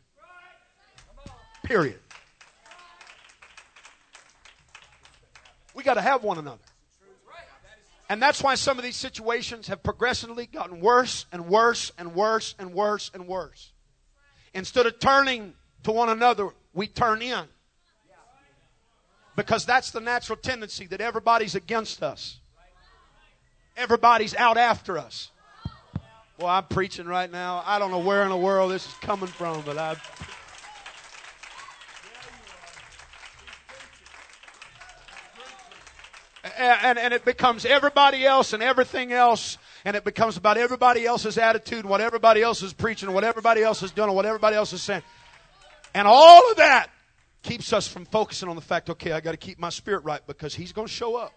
Period. 1.65 1.99
We 5.75 5.83
got 5.83 5.95
to 5.95 6.01
have 6.01 6.23
one 6.23 6.39
another. 6.39 6.63
And 8.09 8.23
that's 8.23 8.41
why 8.41 8.55
some 8.55 8.79
of 8.79 8.85
these 8.85 8.95
situations 8.95 9.67
have 9.67 9.83
progressively 9.83 10.47
gotten 10.47 10.79
worse 10.79 11.27
and 11.33 11.49
worse 11.49 11.91
and 11.99 12.15
worse 12.15 12.55
and 12.57 12.73
worse 12.73 13.11
and 13.13 13.27
worse. 13.27 13.73
Instead 14.57 14.87
of 14.87 14.99
turning 14.99 15.53
to 15.83 15.93
one 15.93 16.09
another, 16.09 16.49
we 16.73 16.87
turn 16.87 17.21
in. 17.21 17.45
Because 19.37 19.67
that's 19.67 19.91
the 19.91 20.01
natural 20.01 20.39
tendency 20.39 20.87
that 20.87 21.03
everybody's 21.03 21.55
against 21.55 22.03
us. 22.03 22.39
Everybody's 23.77 24.35
out 24.35 24.57
after 24.57 24.97
us. 24.97 25.31
Well, 26.39 26.49
I'm 26.49 26.65
preaching 26.65 27.07
right 27.07 27.31
now. 27.31 27.63
I 27.67 27.79
don't 27.79 27.91
know 27.91 27.99
where 27.99 28.23
in 28.23 28.31
the 28.31 28.37
world 28.37 28.73
this 28.73 28.87
is 28.87 28.95
coming 28.95 29.27
from, 29.27 29.61
but 29.61 29.77
I. 29.77 29.97
And, 36.59 36.99
and 36.99 37.13
it 37.13 37.27
becomes 37.27 37.67
everybody 37.67 38.25
else 38.25 38.55
and 38.55 38.63
everything 38.63 39.13
else, 39.13 39.59
and 39.87 39.95
it 39.95 40.03
becomes 40.03 40.37
about 40.37 40.59
everybody 40.59 41.07
else's 41.07 41.39
attitude, 41.39 41.87
what 41.87 42.01
everybody 42.01 42.43
else 42.43 42.61
is 42.61 42.73
preaching, 42.73 43.13
what 43.13 43.23
everybody 43.23 43.63
else 43.63 43.85
is 43.85 43.93
doing, 43.93 44.13
what 44.13 44.27
everybody 44.27 44.57
else 44.57 44.73
is 44.73 44.83
saying. 44.83 45.05
And 45.95 46.09
all 46.09 46.51
of 46.51 46.57
that 46.57 46.89
keeps 47.45 47.73
us 47.73 47.87
from 47.87 48.05
focusing 48.05 48.49
on 48.49 48.57
the 48.57 48.63
fact, 48.63 48.91
okay, 48.91 49.13
I 49.13 49.21
got 49.21 49.31
to 49.31 49.37
keep 49.37 49.61
my 49.61 49.69
spirit 49.69 50.03
right 50.03 50.21
because 50.27 50.57
he's 50.57 50.73
going 50.73 50.89
to 50.89 50.93
show 50.93 51.15
up. 51.15 51.33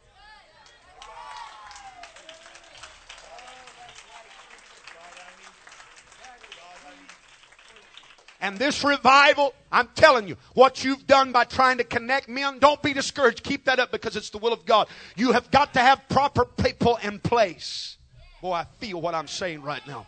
And 8.41 8.57
this 8.57 8.83
revival, 8.83 9.53
I'm 9.71 9.89
telling 9.93 10.27
you, 10.27 10.37
what 10.55 10.83
you've 10.83 11.05
done 11.05 11.31
by 11.31 11.43
trying 11.43 11.77
to 11.77 11.83
connect 11.83 12.27
men, 12.27 12.57
don't 12.57 12.81
be 12.81 12.93
discouraged. 12.93 13.43
Keep 13.43 13.65
that 13.65 13.77
up 13.77 13.91
because 13.91 14.15
it's 14.15 14.31
the 14.31 14.39
will 14.39 14.53
of 14.53 14.65
God. 14.65 14.87
You 15.15 15.33
have 15.33 15.51
got 15.51 15.75
to 15.75 15.79
have 15.81 16.09
proper 16.09 16.45
people 16.45 16.97
in 17.03 17.19
place. 17.19 17.98
Boy, 18.41 18.53
I 18.53 18.65
feel 18.79 19.01
what 19.01 19.15
I'm 19.15 19.27
saying 19.27 19.61
right 19.61 19.85
now. 19.87 20.07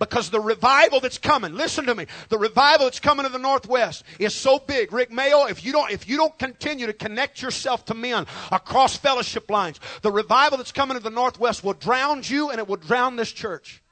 Because 0.00 0.30
the 0.30 0.40
revival 0.40 1.00
that's 1.00 1.18
coming, 1.18 1.54
listen 1.54 1.84
to 1.84 1.94
me, 1.94 2.06
the 2.30 2.38
revival 2.38 2.86
that's 2.86 3.00
coming 3.00 3.26
to 3.26 3.30
the 3.30 3.38
Northwest 3.38 4.02
is 4.18 4.34
so 4.34 4.58
big. 4.58 4.94
Rick 4.94 5.12
Mayo, 5.12 5.44
if 5.44 5.62
you 5.62 5.72
don't, 5.72 5.90
if 5.90 6.08
you 6.08 6.16
don't 6.16 6.36
continue 6.38 6.86
to 6.86 6.94
connect 6.94 7.42
yourself 7.42 7.84
to 7.84 7.94
men 7.94 8.26
across 8.50 8.96
fellowship 8.96 9.50
lines, 9.50 9.78
the 10.00 10.10
revival 10.10 10.56
that's 10.56 10.72
coming 10.72 10.96
to 10.96 11.02
the 11.02 11.10
Northwest 11.10 11.62
will 11.62 11.74
drown 11.74 12.22
you 12.24 12.48
and 12.50 12.58
it 12.58 12.66
will 12.66 12.76
drown 12.76 13.16
this 13.16 13.30
church. 13.30 13.82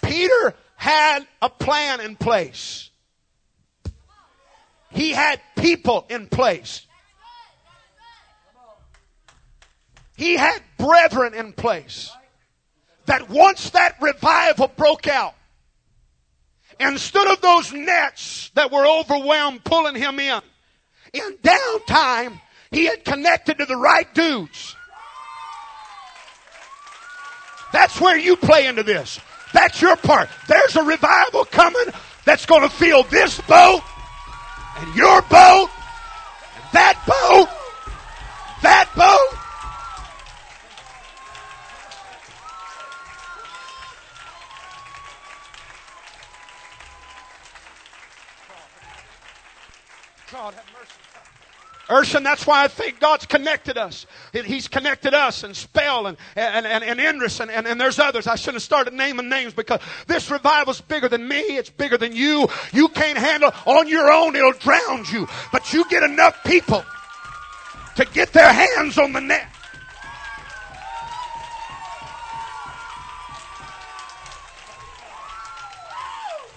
Peter 0.00 0.54
had 0.76 1.26
a 1.42 1.50
plan 1.50 2.00
in 2.00 2.14
place. 2.14 2.90
He 4.92 5.10
had 5.10 5.40
people 5.56 6.06
in 6.08 6.28
place. 6.28 6.86
He 10.20 10.36
had 10.36 10.60
brethren 10.76 11.32
in 11.32 11.54
place. 11.54 12.10
That 13.06 13.30
once 13.30 13.70
that 13.70 13.96
revival 14.02 14.68
broke 14.68 15.08
out, 15.08 15.32
instead 16.78 17.26
of 17.26 17.40
those 17.40 17.72
nets 17.72 18.50
that 18.54 18.70
were 18.70 18.86
overwhelmed 18.86 19.64
pulling 19.64 19.94
him 19.94 20.20
in, 20.20 20.42
in 21.14 21.38
downtime, 21.42 22.38
he 22.70 22.84
had 22.84 23.02
connected 23.02 23.56
to 23.58 23.64
the 23.64 23.76
right 23.76 24.12
dudes. 24.12 24.76
That's 27.72 27.98
where 27.98 28.18
you 28.18 28.36
play 28.36 28.66
into 28.66 28.82
this. 28.82 29.18
That's 29.54 29.80
your 29.80 29.96
part. 29.96 30.28
There's 30.48 30.76
a 30.76 30.82
revival 30.82 31.46
coming 31.46 31.86
that's 32.26 32.44
going 32.44 32.60
to 32.60 32.68
fill 32.68 33.04
this 33.04 33.40
boat 33.40 33.80
and 34.76 34.94
your 34.94 35.22
boat 35.22 35.70
and 36.56 36.64
that 36.74 37.02
boat, 37.06 37.48
that 38.60 38.90
boat. 38.94 39.40
God 50.32 50.54
have 50.54 50.64
mercy. 50.78 51.00
Urshan, 51.90 52.22
that's 52.22 52.46
why 52.46 52.62
I 52.62 52.68
think 52.68 53.00
God's 53.00 53.26
connected 53.26 53.76
us. 53.76 54.06
He's 54.32 54.68
connected 54.68 55.12
us 55.12 55.42
and 55.42 55.56
Spell 55.56 56.06
and, 56.06 56.16
and, 56.36 56.64
and, 56.64 56.84
and 56.84 57.00
Indris 57.00 57.40
and, 57.40 57.50
and, 57.50 57.66
and 57.66 57.80
there's 57.80 57.98
others. 57.98 58.28
I 58.28 58.36
shouldn't 58.36 58.56
have 58.56 58.62
started 58.62 58.94
naming 58.94 59.28
names 59.28 59.54
because 59.54 59.80
this 60.06 60.30
revival's 60.30 60.80
bigger 60.80 61.08
than 61.08 61.26
me. 61.26 61.40
It's 61.40 61.68
bigger 61.68 61.98
than 61.98 62.14
you. 62.14 62.48
You 62.72 62.88
can't 62.88 63.18
handle 63.18 63.52
on 63.66 63.88
your 63.88 64.08
own. 64.12 64.36
It'll 64.36 64.52
drown 64.52 65.04
you. 65.10 65.26
But 65.50 65.72
you 65.72 65.84
get 65.88 66.04
enough 66.04 66.44
people 66.44 66.84
to 67.96 68.04
get 68.04 68.32
their 68.32 68.52
hands 68.52 68.96
on 68.96 69.12
the 69.12 69.20
net. 69.20 69.48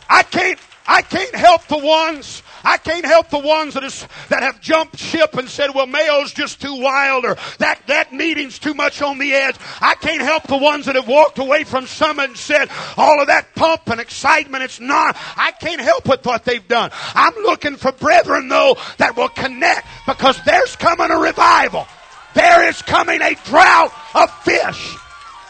I 0.08 0.22
can't, 0.22 0.60
I 0.88 1.02
can't 1.02 1.36
help 1.36 1.66
the 1.68 1.78
ones 1.78 2.44
I 2.64 2.78
can't 2.78 3.06
help 3.06 3.30
the 3.30 3.40
ones 3.40 3.74
that, 3.74 3.84
is, 3.84 4.08
that 4.30 4.42
have 4.42 4.62
jumped 4.62 4.98
ship 4.98 5.34
and 5.36 5.50
said, 5.50 5.72
well, 5.76 5.86
Mayo's 5.86 6.32
just 6.32 6.62
too 6.62 6.80
wild 6.80 7.26
or 7.26 7.36
that, 7.60 7.82
that 7.88 8.14
meeting's 8.14 8.58
too 8.58 8.74
much 8.74 9.02
on 9.02 9.18
the 9.18 9.34
edge. 9.34 9.56
I 9.82 9.96
can't 9.96 10.22
help 10.22 10.44
the 10.44 10.58
ones 10.58 10.86
that 10.86 10.96
have 10.96 11.08
walked 11.08 11.40
away 11.40 11.66
from 11.66 11.88
Summit 11.88 12.30
and 12.30 12.38
said, 12.38 12.70
all 12.96 13.20
of 13.20 13.28
that 13.28 13.54
pump 13.56 13.90
and 13.90 14.00
excitement, 14.00 14.64
it's 14.64 14.80
not. 14.80 15.18
I 15.36 15.52
can't 15.52 15.82
help 15.82 16.08
with 16.08 16.26
what 16.26 16.46
they've 16.46 16.68
done. 16.68 16.92
I'm 17.14 17.36
looking 17.44 17.76
for 17.76 17.92
brethren 17.92 18.48
though 18.48 18.78
that 18.98 19.18
will 19.18 19.30
connect 19.30 19.86
because 20.08 20.40
there's 20.46 20.76
coming 20.78 21.12
a 21.12 21.18
revival. 21.18 21.86
There 22.34 22.68
is 22.68 22.82
coming 22.82 23.22
a 23.22 23.36
drought 23.46 23.94
of 24.16 24.32
fish 24.44 24.96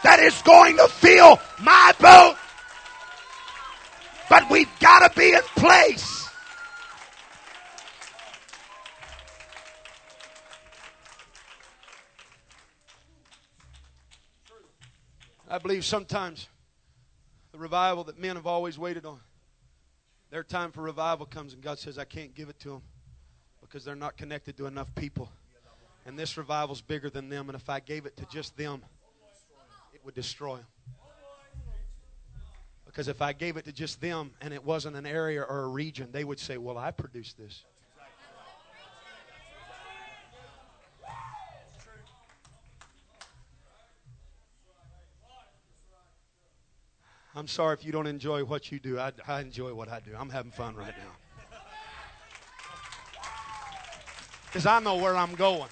that 0.02 0.18
is 0.20 0.40
going 0.42 0.76
to 0.78 0.88
fill 0.88 1.40
my 1.60 1.94
boat. 1.98 2.36
But 4.28 4.50
we've 4.50 4.70
got 4.80 5.08
to 5.08 5.18
be 5.18 5.32
in 5.32 5.42
place. 5.56 6.28
I 15.48 15.58
believe 15.58 15.84
sometimes 15.84 16.48
the 17.52 17.58
revival 17.58 18.02
that 18.04 18.18
men 18.18 18.34
have 18.34 18.46
always 18.46 18.76
waited 18.76 19.06
on, 19.06 19.20
their 20.30 20.42
time 20.42 20.72
for 20.72 20.82
revival 20.82 21.26
comes 21.26 21.54
and 21.54 21.62
God 21.62 21.78
says, 21.78 21.96
I 21.96 22.04
can't 22.04 22.34
give 22.34 22.48
it 22.48 22.58
to 22.60 22.70
them 22.70 22.82
because 23.60 23.84
they're 23.84 23.94
not 23.94 24.16
connected 24.16 24.56
to 24.56 24.66
enough 24.66 24.92
people. 24.96 25.30
And 26.06 26.18
this 26.18 26.36
revival's 26.36 26.80
bigger 26.80 27.08
than 27.08 27.28
them, 27.28 27.48
and 27.48 27.56
if 27.56 27.70
I 27.70 27.78
gave 27.78 28.04
it 28.04 28.16
to 28.16 28.26
just 28.26 28.56
them, 28.56 28.82
it 29.92 30.00
would 30.04 30.14
destroy 30.14 30.56
them. 30.56 30.66
Because 32.94 33.08
if 33.08 33.20
I 33.20 33.32
gave 33.32 33.56
it 33.56 33.64
to 33.64 33.72
just 33.72 34.00
them 34.00 34.30
and 34.40 34.54
it 34.54 34.64
wasn't 34.64 34.94
an 34.94 35.04
area 35.04 35.42
or 35.42 35.62
a 35.62 35.66
region, 35.66 36.10
they 36.12 36.22
would 36.22 36.38
say, 36.38 36.58
Well, 36.58 36.78
I 36.78 36.92
produced 36.92 37.36
this. 37.36 37.64
I'm 47.34 47.48
sorry 47.48 47.74
if 47.74 47.84
you 47.84 47.90
don't 47.90 48.06
enjoy 48.06 48.44
what 48.44 48.70
you 48.70 48.78
do. 48.78 48.96
I, 48.96 49.10
I 49.26 49.40
enjoy 49.40 49.74
what 49.74 49.88
I 49.88 49.98
do. 49.98 50.12
I'm 50.16 50.30
having 50.30 50.52
fun 50.52 50.76
right 50.76 50.94
now. 50.96 51.58
Because 54.46 54.66
I 54.66 54.78
know 54.78 54.94
where 54.98 55.16
I'm 55.16 55.34
going. 55.34 55.68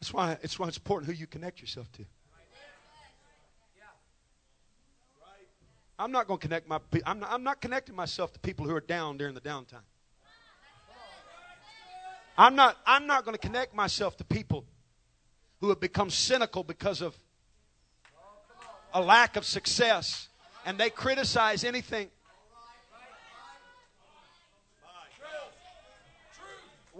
That's 0.00 0.12
why 0.12 0.38
it's 0.42 0.58
why 0.58 0.68
it's 0.68 0.78
important 0.78 1.12
who 1.12 1.18
you 1.18 1.26
connect 1.26 1.60
yourself 1.60 1.90
to. 1.92 2.04
I'm 5.98 6.12
not 6.12 6.26
going 6.26 6.40
to 6.40 6.46
connect 6.46 6.66
my. 6.66 6.80
I'm 7.04 7.20
not, 7.20 7.30
I'm 7.30 7.42
not 7.42 7.60
connecting 7.60 7.94
myself 7.94 8.32
to 8.32 8.38
people 8.38 8.66
who 8.66 8.74
are 8.74 8.80
down 8.80 9.18
during 9.18 9.34
the 9.34 9.40
downtime. 9.42 9.84
I'm 12.38 12.56
not. 12.56 12.78
I'm 12.86 13.06
not 13.06 13.26
going 13.26 13.34
to 13.34 13.40
connect 13.40 13.74
myself 13.74 14.16
to 14.16 14.24
people 14.24 14.64
who 15.60 15.68
have 15.68 15.78
become 15.78 16.08
cynical 16.08 16.64
because 16.64 17.02
of 17.02 17.14
a 18.94 19.02
lack 19.02 19.36
of 19.36 19.44
success 19.44 20.28
and 20.64 20.78
they 20.78 20.88
criticize 20.88 21.64
anything. 21.64 22.08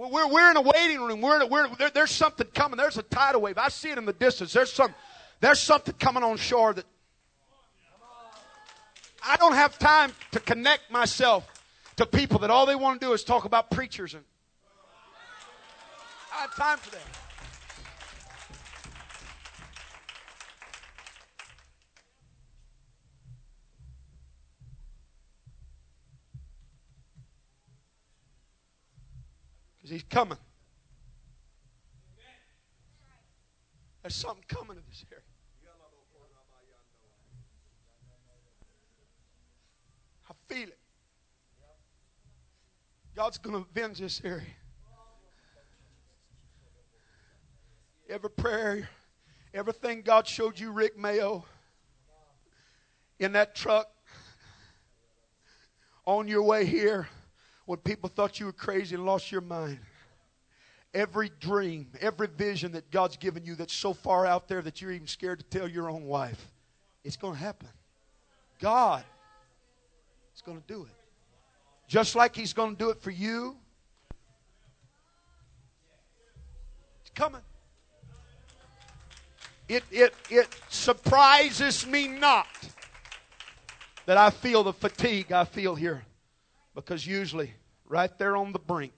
We're, 0.09 0.28
we're 0.28 0.51
in 0.51 0.57
a 0.57 0.62
waiting 0.62 1.03
room. 1.03 1.20
We're, 1.20 1.36
in 1.36 1.42
a, 1.42 1.46
we're 1.46 1.68
there, 1.76 1.90
there's 1.90 2.11
something 2.11 2.46
coming. 2.55 2.78
There's 2.78 2.96
a 2.96 3.03
tidal 3.03 3.42
wave. 3.42 3.59
I 3.59 3.68
see 3.68 3.90
it 3.90 3.98
in 3.98 4.07
the 4.07 4.14
distance. 4.14 4.53
There's 4.53 4.72
some, 4.72 4.94
there's 5.40 5.61
something 5.61 5.94
coming 5.98 6.22
on 6.22 6.38
shore 6.38 6.72
that 6.72 6.86
I 9.22 9.36
don't 9.36 9.53
have 9.53 9.78
time 9.78 10.12
to 10.32 10.40
connect 10.40 10.90
myself 10.90 11.46
to 11.96 12.07
people 12.07 12.38
that 12.38 12.51
all 12.51 12.64
they 12.64 12.76
want 12.76 12.98
to 12.98 13.07
do 13.07 13.12
is 13.12 13.22
talk 13.22 13.44
about 13.44 13.70
preachers 13.70 14.14
and 14.14 14.24
I 16.32 16.42
have 16.42 16.55
time 16.55 16.78
for 16.78 16.90
that. 16.92 17.30
He's 29.91 30.05
coming. 30.05 30.38
There's 34.03 34.14
something 34.14 34.45
coming 34.49 34.76
to 34.76 34.82
this 34.88 35.05
area. 35.11 35.24
I 40.28 40.32
feel 40.49 40.68
it. 40.68 40.78
God's 43.14 43.38
going 43.38 43.57
to 43.57 43.68
avenge 43.68 43.99
this 43.99 44.22
area. 44.24 44.47
Every 48.09 48.30
prayer, 48.30 48.88
everything 49.53 50.03
God 50.03 50.26
showed 50.26 50.59
you, 50.59 50.70
Rick 50.72 50.97
Mayo, 50.97 51.45
in 53.18 53.32
that 53.32 53.55
truck 53.55 53.88
on 56.07 56.26
your 56.26 56.43
way 56.43 56.64
here 56.64 57.09
when 57.70 57.78
people 57.78 58.08
thought 58.08 58.40
you 58.40 58.46
were 58.46 58.52
crazy 58.52 58.96
and 58.96 59.06
lost 59.06 59.30
your 59.30 59.40
mind. 59.40 59.78
Every 60.92 61.30
dream, 61.38 61.86
every 62.00 62.26
vision 62.26 62.72
that 62.72 62.90
God's 62.90 63.16
given 63.16 63.44
you 63.44 63.54
that's 63.54 63.72
so 63.72 63.94
far 63.94 64.26
out 64.26 64.48
there 64.48 64.60
that 64.60 64.82
you're 64.82 64.90
even 64.90 65.06
scared 65.06 65.38
to 65.38 65.44
tell 65.44 65.68
your 65.68 65.88
own 65.88 66.04
wife, 66.06 66.50
it's 67.04 67.16
going 67.16 67.34
to 67.34 67.38
happen. 67.38 67.68
God 68.60 69.04
is 70.34 70.42
going 70.42 70.60
to 70.60 70.66
do 70.66 70.82
it. 70.82 70.90
Just 71.86 72.16
like 72.16 72.34
He's 72.34 72.52
going 72.52 72.74
to 72.74 72.76
do 72.76 72.90
it 72.90 73.00
for 73.00 73.12
you. 73.12 73.56
It's 77.02 77.10
coming. 77.14 77.42
It, 79.68 79.84
it, 79.92 80.12
it 80.28 80.48
surprises 80.70 81.86
me 81.86 82.08
not 82.08 82.48
that 84.06 84.16
I 84.16 84.30
feel 84.30 84.64
the 84.64 84.72
fatigue 84.72 85.30
I 85.30 85.44
feel 85.44 85.76
here. 85.76 86.02
Because 86.74 87.06
usually, 87.06 87.52
right 87.91 88.16
there 88.18 88.36
on 88.36 88.53
the 88.53 88.59
brink, 88.59 88.93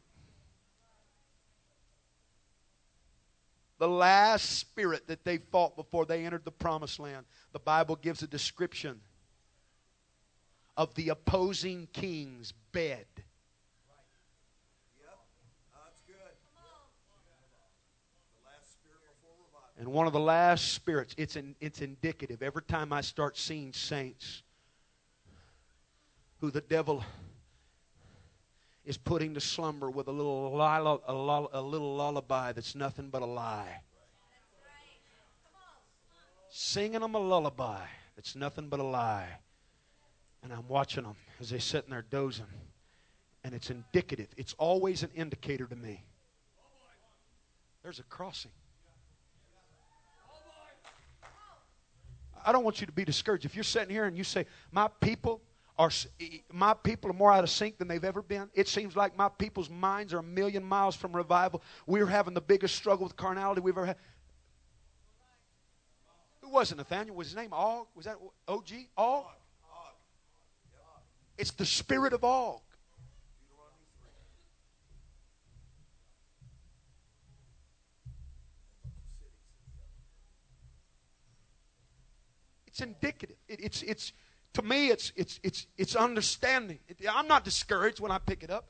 the 3.79 3.89
last 3.89 4.59
spirit 4.59 5.09
that 5.09 5.25
they 5.25 5.39
fought 5.39 5.75
before 5.75 6.05
they 6.05 6.25
entered 6.25 6.45
the 6.45 6.53
promised 6.53 7.01
land, 7.01 7.27
the 7.53 7.59
Bible 7.59 7.97
gives 7.97 8.23
a 8.23 8.27
description 8.29 9.01
of 10.77 10.95
the 10.95 11.09
opposing 11.09 11.89
king's 11.93 12.53
bed. 12.71 13.07
And 19.79 19.91
one 19.91 20.07
of 20.07 20.13
the 20.13 20.21
last 20.21 20.75
spirits, 20.75 21.13
it's, 21.19 21.35
in, 21.35 21.57
it's 21.61 21.81
indicative. 21.81 22.41
Every 22.41 22.63
time 22.63 22.93
I 22.93 23.01
start 23.01 23.37
seeing 23.37 23.73
saints 23.73 24.43
who 26.41 26.53
the 26.53 26.61
devil 26.61 27.03
is 28.85 28.97
putting 28.97 29.35
to 29.35 29.41
slumber 29.41 29.91
with 29.91 30.09
a 30.09 30.13
little, 30.13 30.47
a, 30.49 31.63
little 31.63 31.97
lullaby 31.97 32.53
that's 32.53 32.75
nothing 32.75 33.11
but 33.11 33.23
a 33.23 33.27
lie. 33.27 33.81
Singing 36.51 37.01
them 37.01 37.15
a 37.15 37.19
lullaby 37.19 37.81
that's 38.17 38.35
nothing 38.35 38.69
but 38.69 38.81
a 38.81 38.85
lie. 38.85 39.29
And 40.43 40.53
I'm 40.53 40.67
watching 40.67 41.05
them 41.05 41.15
as 41.41 41.51
they 41.51 41.61
sit 41.61 41.85
in 41.85 41.91
there 41.91 42.05
dozing. 42.11 42.47
And 43.45 43.55
it's 43.55 43.71
indicative. 43.71 44.29
It's 44.37 44.55
always 44.59 45.03
an 45.03 45.11
indicator 45.15 45.67
to 45.67 45.77
me. 45.77 46.05
There's 47.83 47.99
a 48.01 48.05
crossing. 48.05 48.51
I 52.45 52.53
don't 52.53 52.65
want 52.65 52.81
you 52.81 52.87
to 52.87 52.93
be 52.93 53.05
discouraged. 53.05 53.45
If 53.45 53.55
you're 53.55 53.65
sitting 53.65 53.91
here 53.91 54.05
and 54.05 54.17
you 54.17 54.25
say, 54.25 54.47
My 54.71 54.89
people 55.01 55.41
are 55.79 55.91
my 56.53 56.75
people 56.75 57.11
are 57.11 57.15
more 57.15 57.33
out 57.33 57.45
of 57.45 57.51
sync 57.51 57.79
than 57.79 57.89
they've 57.89 58.05
ever 58.05 58.23
been. 58.23 58.51
It 58.55 58.69
seems 58.69 58.95
like 58.95 59.17
my 59.17 59.29
people's 59.29 59.71
minds 59.71 60.13
are 60.13 60.19
a 60.19 60.23
million 60.23 60.63
miles 60.63 60.95
from 60.95 61.15
revival. 61.15 61.63
We're 61.87 62.07
having 62.07 62.35
the 62.35 62.41
biggest 62.41 62.75
struggle 62.75 63.05
with 63.05 63.17
carnality 63.17 63.61
we've 63.61 63.77
ever 63.77 63.87
had. 63.87 63.97
Who 66.43 66.51
was 66.51 66.73
it, 66.73 66.77
Nathaniel? 66.77 67.17
Was 67.17 67.29
his 67.29 67.37
name 67.37 67.53
Og? 67.53 67.87
Was 67.95 68.05
that 68.05 68.17
OG? 68.47 68.69
Og? 68.97 69.25
It's 71.39 71.53
the 71.53 71.65
spirit 71.65 72.13
of 72.13 72.23
Og. 72.25 72.61
It's 82.67 82.81
indicative. 82.81 83.37
It, 83.49 83.61
it's, 83.61 83.83
it's, 83.83 84.13
to 84.55 84.63
me, 84.63 84.91
it's, 84.91 85.13
it's, 85.17 85.41
it's, 85.43 85.67
it's 85.77 85.97
understanding. 85.97 86.79
I'm 87.11 87.27
not 87.27 87.45
discouraged 87.45 88.01
when 88.01 88.11
I 88.11 88.19
pick 88.19 88.43
it 88.43 88.51
up. 88.51 88.67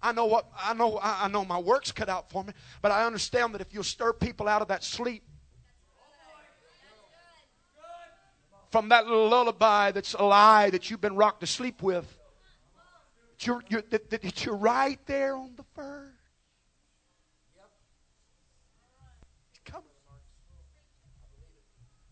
I 0.00 0.12
know 0.12 0.26
what 0.26 0.46
I 0.56 0.74
know. 0.74 1.00
I 1.02 1.26
know 1.26 1.44
my 1.44 1.58
work's 1.58 1.90
cut 1.90 2.08
out 2.08 2.30
for 2.30 2.44
me, 2.44 2.52
but 2.82 2.92
I 2.92 3.04
understand 3.04 3.52
that 3.54 3.60
if 3.60 3.74
you'll 3.74 3.82
stir 3.82 4.12
people 4.12 4.46
out 4.46 4.62
of 4.62 4.68
that 4.68 4.84
sleep, 4.84 5.24
from 8.70 8.90
that 8.90 9.06
little 9.06 9.28
lullaby 9.28 9.90
that's 9.90 10.14
a 10.14 10.22
lie 10.22 10.70
that 10.70 10.88
you've 10.88 11.00
been 11.00 11.16
rocked 11.16 11.40
to 11.40 11.48
sleep 11.48 11.82
with, 11.82 12.06
that 13.32 13.46
you're, 13.46 13.62
you're, 13.68 13.82
that, 13.90 14.10
that 14.10 14.44
you're 14.44 14.56
right 14.56 15.00
there 15.06 15.36
on 15.36 15.56
the 15.56 15.64
verge. 15.74 16.14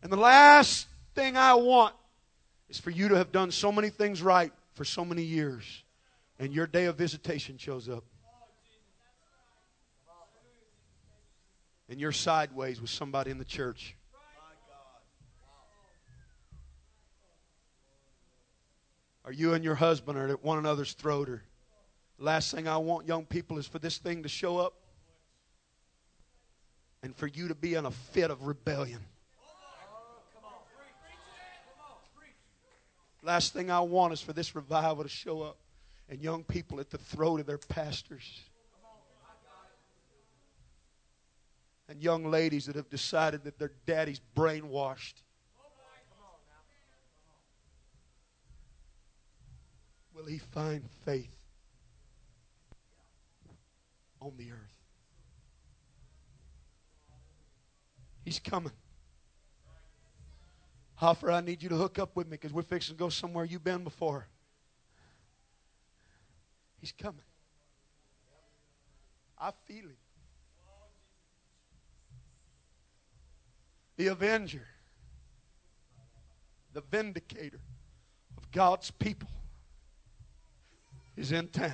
And 0.03 0.12
the 0.12 0.17
last 0.17 0.87
thing 1.17 1.37
I 1.37 1.55
want 1.55 1.95
is 2.69 2.79
for 2.79 2.91
you 2.91 3.09
to 3.09 3.14
have 3.17 3.33
done 3.33 3.51
so 3.51 3.71
many 3.71 3.91
things 3.91 4.23
right 4.23 4.53
for 4.75 4.85
so 4.85 5.05
many 5.05 5.23
years, 5.23 5.85
and 6.39 6.53
your 6.53 6.67
day 6.67 6.87
of 6.87 6.97
visitation 6.97 7.59
shows 7.59 7.89
up. 7.89 8.05
And 11.89 12.01
you're 12.01 12.12
sideways 12.12 12.81
with 12.81 12.91
somebody 12.91 13.31
in 13.31 13.39
the 13.39 13.45
church. 13.45 13.95
Are 19.25 19.33
you 19.33 19.55
and 19.55 19.64
your 19.64 19.75
husband 19.75 20.17
are 20.17 20.29
at 20.29 20.45
one 20.45 20.59
another's 20.59 20.93
throat. 20.93 21.29
Or 21.29 21.43
last 22.18 22.55
thing 22.55 22.68
I 22.68 22.76
want, 22.76 23.09
young 23.09 23.25
people, 23.25 23.59
is 23.59 23.67
for 23.67 23.80
this 23.80 23.99
thing 23.99 24.22
to 24.22 24.29
show 24.29 24.59
up 24.59 24.75
and 27.03 27.14
for 27.14 27.26
you 27.26 27.49
to 27.49 27.55
be 27.55 27.75
in 27.75 27.87
a 27.87 27.91
fit 27.91 28.30
of 28.30 28.47
rebellion. 28.47 29.01
Last 33.27 33.53
thing 33.53 33.73
I 33.73 33.81
want 33.81 34.13
is 34.13 34.21
for 34.21 34.33
this 34.33 34.55
revival 34.55 35.03
to 35.03 35.09
show 35.09 35.43
up 35.43 35.59
and 36.09 36.23
young 36.23 36.45
people 36.45 36.79
at 36.79 36.91
the 36.91 36.99
throat 36.99 37.41
of 37.41 37.47
their 37.47 37.59
pastors. 37.59 38.41
And 41.89 42.01
young 42.01 42.31
ladies 42.31 42.67
that 42.67 42.77
have 42.77 42.89
decided 42.89 43.43
that 43.43 43.59
their 43.59 43.73
daddy's 43.85 44.21
brainwashed. 44.37 45.15
Will 50.15 50.27
he 50.27 50.39
find 50.39 50.85
faith 51.05 51.37
on 54.21 54.35
the 54.37 54.53
earth? 54.53 54.79
He's 58.25 58.39
coming. 58.39 58.71
Hoffer, 60.97 61.31
I 61.31 61.43
need 61.43 61.63
you 61.63 61.68
to 61.68 61.77
hook 61.77 61.99
up 61.99 62.17
with 62.17 62.27
me 62.27 62.33
because 62.33 62.53
we're 62.53 62.63
fixing 62.63 62.97
to 62.97 62.99
go 62.99 63.11
somewhere 63.11 63.45
you've 63.45 63.64
been 63.64 63.85
before. 63.85 64.27
He's 66.81 66.93
coming. 66.93 67.21
I 69.39 69.51
feel 69.67 69.85
it. 69.85 69.99
The 73.99 74.09
avenger, 74.09 74.67
the 76.73 76.83
vindicator 76.83 77.61
of 78.37 78.51
God's 78.51 78.91
people 78.91 79.29
is 81.17 81.33
in 81.33 81.49
town. 81.49 81.73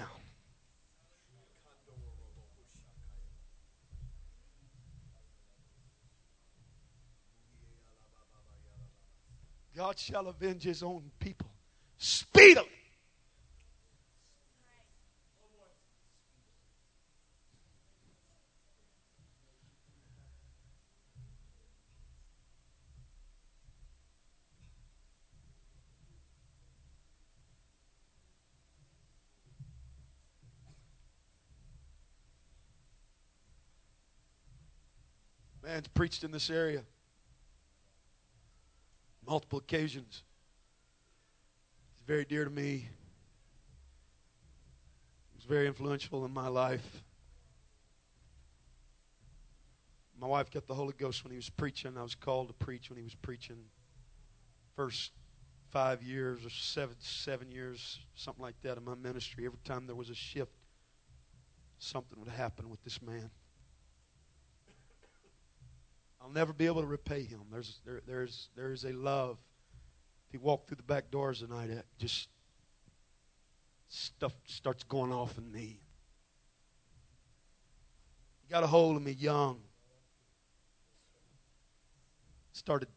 God 9.77 9.99
shall 9.99 10.29
avenge 10.29 10.63
his 10.63 10.83
own 10.83 11.11
people 11.19 11.49
speedily. 11.97 12.69
Man's 35.63 35.89
preached 35.89 36.25
in 36.25 36.33
this 36.33 36.51
area 36.51 36.83
multiple 39.33 39.61
occasions. 39.61 40.25
It's 41.95 42.03
very 42.07 42.27
dear 42.27 42.45
to 42.45 42.51
me. 42.51 42.87
It's 45.35 45.47
very 45.47 45.67
influential 45.67 46.27
in 46.27 46.35
my 46.35 46.49
life. 46.49 47.03
my 50.21 50.27
wife 50.27 50.51
got 50.51 50.67
the 50.67 50.75
Holy 50.75 50.93
Ghost 50.99 51.25
when 51.25 51.31
he 51.31 51.37
was 51.37 51.49
preaching. 51.49 51.97
I 51.97 52.03
was 52.03 52.15
called 52.15 52.49
to 52.49 52.53
preach 52.53 52.91
when 52.91 52.99
he 52.99 53.03
was 53.05 53.15
preaching. 53.15 53.57
First 54.77 55.13
five 55.71 56.03
years 56.03 56.45
or 56.45 56.51
seven 56.51 56.95
seven 57.01 57.51
years, 57.51 58.01
something 58.15 58.43
like 58.43 58.61
that 58.61 58.77
in 58.77 58.85
my 58.85 58.97
ministry. 58.97 59.47
Every 59.47 59.61
time 59.65 59.87
there 59.87 59.97
was 59.97 60.11
a 60.11 60.15
shift, 60.15 60.53
something 61.79 62.21
would 62.21 62.29
happen 62.29 62.69
with 62.69 62.85
this 62.85 63.01
man. 63.01 63.31
I'll 66.23 66.31
never 66.31 66.53
be 66.53 66.67
able 66.67 66.83
to 66.83 66.87
repay 66.87 67.25
him. 67.25 67.41
There's 67.51 67.81
there, 67.85 68.01
there's 68.07 68.49
there 68.55 68.73
is 68.73 68.85
a 68.85 68.93
love. 68.93 69.39
If 70.29 70.33
he 70.33 70.39
walked 70.39 70.69
through 70.69 70.77
the 70.77 70.83
back 70.85 71.11
doors 71.11 71.41
tonight, 71.41 71.71
it 71.71 71.85
just 71.99 72.29
stuff 73.89 74.33
starts 74.47 74.85
going 74.85 75.13
off 75.13 75.37
in 75.37 75.51
me. 75.51 75.81
He 78.43 78.49
got 78.49 78.63
a 78.63 78.67
hold 78.67 78.97
of 78.97 79.03
me 79.03 79.13
young. 79.13 79.61
Started 82.53 82.89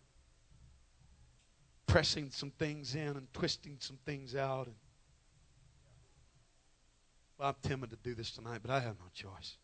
pressing 1.87 2.29
some 2.29 2.51
things 2.51 2.93
in 2.93 3.07
and 3.07 3.33
twisting 3.33 3.77
some 3.79 3.97
things 4.05 4.35
out. 4.35 4.67
And, 4.67 4.75
well, 7.37 7.49
I'm 7.49 7.55
timid 7.61 7.89
to 7.89 7.97
do 7.97 8.13
this 8.13 8.31
tonight, 8.31 8.59
but 8.61 8.69
I 8.69 8.79
have 8.79 8.95
no 8.99 9.05
choice. 9.13 9.57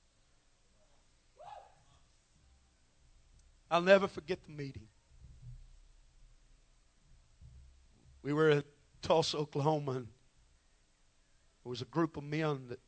I'll 3.72 3.81
never 3.81 4.10
forget 4.10 4.43
the 4.43 4.52
meeting. 4.52 4.89
We 8.22 8.34
were 8.34 8.49
at 8.49 8.65
Tulsa, 9.02 9.38
Oklahoma, 9.38 9.91
and 9.91 10.07
there 11.64 11.69
was 11.69 11.81
a 11.81 11.85
group 11.85 12.18
of 12.18 12.23
men 12.23 12.68
that 12.68 12.81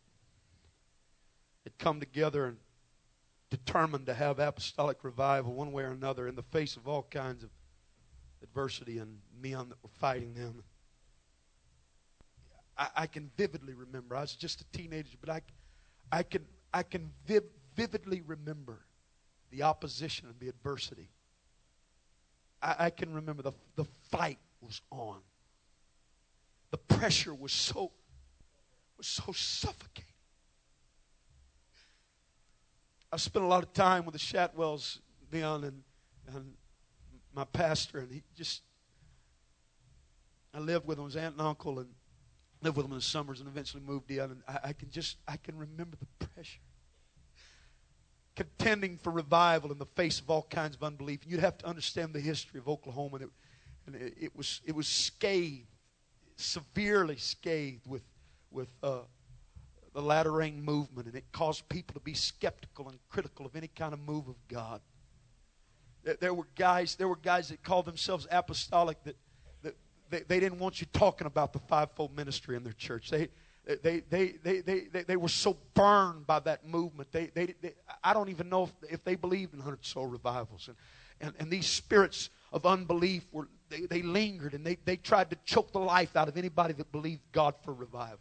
had 1.64 1.77
come 1.77 2.01
together 2.01 2.45
and 2.47 2.57
determined 3.49 4.07
to 4.07 4.14
have 4.14 4.39
apostolic 4.39 5.05
revival 5.05 5.53
one 5.53 5.72
way 5.72 5.84
or 5.84 5.91
another 5.91 6.27
in 6.27 6.35
the 6.35 6.43
face 6.43 6.76
of 6.76 6.85
all 6.85 7.07
kinds 7.10 7.45
of 7.45 7.49
adversity 8.43 8.97
and 8.97 9.19
men 9.41 9.69
that 9.69 9.77
were 9.81 9.89
fighting 9.99 10.34
them. 10.34 10.64
I, 12.77 12.89
I 12.97 13.07
can 13.07 13.31
vividly 13.38 13.73
remember. 13.73 14.18
I 14.18 14.22
was 14.22 14.35
just 14.35 14.60
a 14.60 14.65
teenager, 14.77 15.18
but 15.22 15.30
I, 15.30 15.41
I 16.11 16.23
can, 16.23 16.45
I 16.73 16.84
can 16.84 17.10
viv- 17.26 17.43
vividly 17.73 18.19
remember 18.19 18.81
the 19.54 19.64
opposition 19.64 20.28
and 20.28 20.40
the 20.40 20.50
adversity. 20.50 21.10
I, 22.62 22.76
I 22.80 22.90
can 22.90 23.14
remember 23.14 23.44
the, 23.44 23.54
the 23.76 23.86
fight 24.10 24.40
was 24.62 24.82
on. 24.92 25.20
The 26.72 26.78
pressure 26.78 27.34
was 27.34 27.52
so 27.52 27.92
was 28.98 29.08
so 29.08 29.32
suffocating. 29.32 30.10
I 33.12 33.18
spent 33.18 33.46
a 33.46 33.48
lot 33.48 33.62
of 33.62 33.74
time 33.74 34.06
with 34.06 34.14
the 34.14 34.20
Shatwells 34.20 35.00
then 35.30 35.44
and, 35.44 35.84
and 36.34 36.54
my 37.36 37.44
pastor, 37.46 38.00
and 38.00 38.12
he 38.12 38.24
just 38.36 38.64
I 40.52 40.60
lived 40.60 40.88
with 40.88 40.98
him, 40.98 41.06
his 41.06 41.16
aunt 41.16 41.34
and 41.34 41.42
uncle, 41.42 41.80
and 41.80 41.90
lived 42.62 42.78
with 42.78 42.86
him 42.88 42.92
in 42.92 42.98
the 42.98 43.04
summers 43.04 43.40
and 43.40 43.48
eventually 43.48 43.84
moved 43.84 44.10
in. 44.10 44.20
And 44.20 44.42
I, 44.48 44.60
I 44.70 44.74
can 44.74 44.90
just 44.90 45.18
I 45.28 45.38
can 45.38 45.58
remember 45.58 45.96
the 45.98 46.26
pressure 46.26 46.60
contending 48.35 48.97
for 48.97 49.11
revival 49.11 49.72
in 49.72 49.77
the 49.77 49.85
face 49.85 50.19
of 50.19 50.30
all 50.30 50.47
kinds 50.49 50.76
of 50.76 50.84
unbelief. 50.84 51.19
You'd 51.26 51.39
have 51.39 51.57
to 51.60 51.68
understand 51.68 52.14
the 52.14 52.19
history 52.19 52.60
of 52.60 52.68
Oklahoma. 52.68 53.15
And 53.15 53.23
it, 53.23 53.30
and 53.85 53.95
it, 53.95 54.35
was, 54.35 54.61
it 54.65 54.76
was 54.76 54.88
scathed, 54.88 55.68
severely 56.35 57.18
scathed 57.18 57.85
with, 57.85 58.03
with 58.49 58.69
uh, 58.81 58.99
the 59.93 60.01
latter 60.01 60.31
rain 60.31 60.64
movement. 60.64 61.07
And 61.07 61.15
it 61.15 61.26
caused 61.31 61.68
people 61.69 61.93
to 61.93 61.99
be 61.99 62.14
skeptical 62.14 62.89
and 62.89 62.97
critical 63.10 63.45
of 63.45 63.55
any 63.55 63.68
kind 63.68 63.93
of 63.93 63.99
move 63.99 64.27
of 64.27 64.35
God. 64.47 64.81
There, 66.03 66.15
there 66.19 66.34
were 66.34 66.47
guys, 66.55 66.95
there 66.95 67.07
were 67.07 67.18
guys 67.18 67.49
that 67.49 67.64
called 67.64 67.85
themselves 67.85 68.27
apostolic 68.31 69.03
that, 69.03 69.15
that 69.61 69.76
they, 70.10 70.22
they 70.22 70.39
didn't 70.39 70.60
want 70.60 70.81
you 70.81 70.88
talking 70.91 71.27
about 71.27 71.53
the 71.53 71.60
fivefold 71.60 72.15
ministry 72.15 72.55
in 72.55 72.64
their 72.64 72.73
church. 72.73 73.11
They, 73.11 73.30
they, 73.65 74.02
they, 74.10 74.35
they, 74.44 74.60
they, 74.61 75.03
they, 75.03 75.15
were 75.15 75.30
so 75.30 75.57
burned 75.73 76.27
by 76.27 76.40
that 76.41 76.68
movement. 76.68 77.11
They, 77.11 77.27
they, 77.34 77.53
they, 77.61 77.73
I 78.03 78.14
don't 78.14 78.30
even 78.30 78.49
know 78.49 78.64
if, 78.64 78.72
if 78.90 79.03
they 79.03 79.15
believed 79.15 79.53
in 79.53 79.60
100 79.60 79.85
soul 79.85 80.07
revivals. 80.07 80.68
And, 80.68 80.76
and, 81.22 81.34
and 81.40 81.49
these 81.49 81.65
spirits 81.65 82.30
of 82.52 82.65
unbelief, 82.65 83.26
were, 83.31 83.48
they, 83.69 83.81
they 83.81 84.02
lingered 84.02 84.53
and 84.53 84.65
they, 84.65 84.77
they 84.84 84.98
tried 84.98 85.30
to 85.30 85.38
choke 85.45 85.72
the 85.72 85.80
life 85.80 86.18
out 86.18 86.27
of 86.27 86.35
anybody 86.35 86.73
that 86.73 86.91
believed 86.91 87.22
God 87.31 87.56
for 87.64 87.73
revival. 87.73 88.19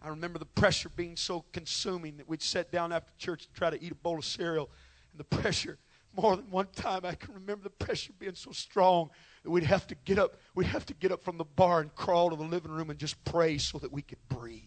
I 0.00 0.08
remember 0.08 0.38
the 0.38 0.46
pressure 0.46 0.88
being 0.88 1.16
so 1.16 1.44
consuming 1.52 2.16
that 2.18 2.28
we'd 2.28 2.40
sit 2.40 2.70
down 2.70 2.92
after 2.92 3.12
church 3.18 3.46
and 3.46 3.54
try 3.54 3.70
to 3.70 3.82
eat 3.82 3.92
a 3.92 3.96
bowl 3.96 4.18
of 4.18 4.24
cereal. 4.24 4.70
And 5.12 5.20
the 5.20 5.24
pressure, 5.42 5.78
more 6.16 6.36
than 6.36 6.50
one 6.50 6.68
time, 6.74 7.04
I 7.04 7.14
can 7.14 7.34
remember 7.34 7.64
the 7.64 7.70
pressure 7.70 8.12
being 8.18 8.34
so 8.34 8.52
strong 8.52 9.10
we'd 9.48 9.64
have 9.64 9.86
to 9.86 9.94
get 10.04 10.18
up 10.18 10.36
we'd 10.54 10.66
have 10.66 10.86
to 10.86 10.94
get 10.94 11.12
up 11.12 11.22
from 11.22 11.38
the 11.38 11.44
bar 11.44 11.80
and 11.80 11.94
crawl 11.94 12.30
to 12.30 12.36
the 12.36 12.42
living 12.42 12.70
room 12.70 12.90
and 12.90 12.98
just 12.98 13.22
pray 13.24 13.58
so 13.58 13.78
that 13.78 13.92
we 13.92 14.02
could 14.02 14.18
breathe. 14.28 14.62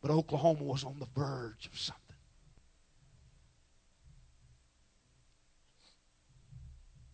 But 0.00 0.10
oklahoma 0.10 0.62
was 0.62 0.84
on 0.84 0.98
the 0.98 1.06
verge 1.14 1.66
of 1.72 1.78
something. 1.78 2.02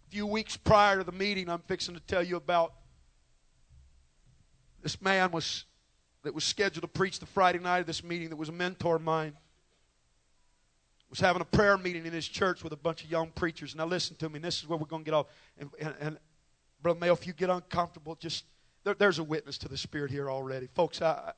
A 0.06 0.10
few 0.10 0.26
weeks 0.26 0.56
prior 0.56 0.98
to 0.98 1.04
the 1.04 1.12
meeting 1.12 1.48
i'm 1.48 1.62
fixing 1.66 1.94
to 1.94 2.00
tell 2.00 2.22
you 2.22 2.36
about 2.36 2.74
this 4.82 5.00
man 5.00 5.30
was 5.30 5.64
that 6.22 6.34
was 6.34 6.44
scheduled 6.44 6.82
to 6.82 6.88
preach 6.88 7.18
the 7.18 7.26
friday 7.26 7.58
night 7.58 7.80
of 7.80 7.86
this 7.86 8.04
meeting 8.04 8.28
that 8.30 8.36
was 8.36 8.48
a 8.48 8.52
mentor 8.52 8.96
of 8.96 9.02
mine 9.02 9.34
was 11.10 11.20
having 11.20 11.42
a 11.42 11.44
prayer 11.44 11.78
meeting 11.78 12.06
in 12.06 12.12
his 12.12 12.26
church 12.26 12.64
with 12.64 12.72
a 12.72 12.76
bunch 12.76 13.04
of 13.04 13.10
young 13.10 13.30
preachers. 13.30 13.74
Now, 13.74 13.86
listen 13.86 14.16
to 14.16 14.28
me. 14.28 14.38
this 14.38 14.58
is 14.58 14.68
where 14.68 14.78
we're 14.78 14.86
going 14.86 15.02
to 15.02 15.10
get 15.10 15.14
off. 15.14 15.26
And, 15.58 15.70
and, 15.80 15.94
and 16.00 16.18
Brother 16.82 16.98
Mayo, 16.98 17.12
if 17.12 17.26
you 17.26 17.32
get 17.32 17.50
uncomfortable, 17.50 18.16
just 18.16 18.44
there, 18.84 18.94
there's 18.94 19.18
a 19.18 19.24
witness 19.24 19.58
to 19.58 19.68
the 19.68 19.76
Spirit 19.76 20.10
here 20.10 20.30
already. 20.30 20.68
Folks, 20.74 21.00
I, 21.00 21.32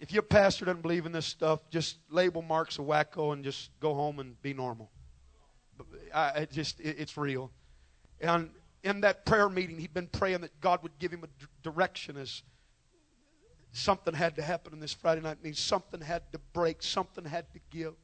if 0.00 0.12
your 0.12 0.22
pastor 0.22 0.64
doesn't 0.64 0.82
believe 0.82 1.06
in 1.06 1.12
this 1.12 1.26
stuff, 1.26 1.60
just 1.70 1.98
label 2.08 2.42
Mark's 2.42 2.78
a 2.78 2.82
wacko 2.82 3.32
and 3.32 3.42
just 3.42 3.70
go 3.80 3.94
home 3.94 4.20
and 4.20 4.40
be 4.42 4.54
normal. 4.54 4.90
I, 6.14 6.32
I 6.40 6.48
just, 6.50 6.80
it, 6.80 6.96
it's 6.98 7.16
real. 7.16 7.50
And 8.20 8.50
in 8.84 9.00
that 9.00 9.26
prayer 9.26 9.48
meeting, 9.48 9.78
he'd 9.78 9.94
been 9.94 10.06
praying 10.06 10.42
that 10.42 10.60
God 10.60 10.82
would 10.82 10.98
give 10.98 11.12
him 11.12 11.24
a 11.24 11.26
d- 11.26 11.46
direction 11.62 12.16
as 12.16 12.42
something 13.72 14.14
had 14.14 14.36
to 14.36 14.42
happen 14.42 14.72
in 14.72 14.80
this 14.80 14.92
Friday 14.92 15.20
night 15.20 15.38
meeting. 15.42 15.54
Something 15.54 16.00
had 16.00 16.30
to 16.32 16.38
break. 16.52 16.82
Something 16.82 17.24
had 17.24 17.52
to 17.52 17.60
give. 17.70 17.94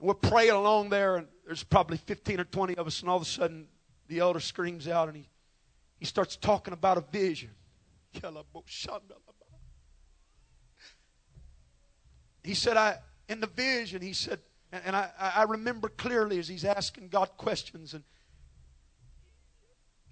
We're 0.00 0.14
praying 0.14 0.50
along 0.50 0.88
there, 0.88 1.16
and 1.16 1.28
there's 1.44 1.62
probably 1.62 1.98
15 1.98 2.40
or 2.40 2.44
20 2.44 2.76
of 2.76 2.86
us, 2.86 3.00
and 3.00 3.10
all 3.10 3.16
of 3.16 3.22
a 3.22 3.26
sudden 3.26 3.66
the 4.08 4.18
elder 4.18 4.40
screams 4.40 4.88
out 4.88 5.08
and 5.08 5.16
he, 5.16 5.28
he 5.98 6.04
starts 6.04 6.36
talking 6.36 6.74
about 6.74 6.98
a 6.98 7.04
vision. 7.12 7.50
He 12.42 12.54
said, 12.54 12.76
I 12.76 12.98
in 13.28 13.40
the 13.40 13.46
vision, 13.46 14.02
he 14.02 14.12
said, 14.12 14.40
and, 14.72 14.82
and 14.86 14.96
I, 14.96 15.10
I 15.18 15.42
remember 15.44 15.88
clearly 15.88 16.38
as 16.38 16.48
he's 16.48 16.64
asking 16.64 17.08
God 17.08 17.30
questions, 17.36 17.94
and 17.94 18.02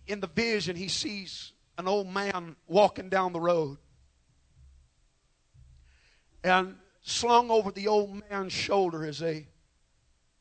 in 0.06 0.20
the 0.20 0.28
vision 0.28 0.76
he 0.76 0.88
sees 0.88 1.52
an 1.76 1.88
old 1.88 2.06
man 2.06 2.54
walking 2.66 3.08
down 3.08 3.32
the 3.32 3.40
road. 3.40 3.78
And 6.44 6.76
slung 7.02 7.50
over 7.50 7.72
the 7.72 7.88
old 7.88 8.22
man's 8.30 8.52
shoulder 8.52 9.04
is 9.04 9.22
a 9.22 9.46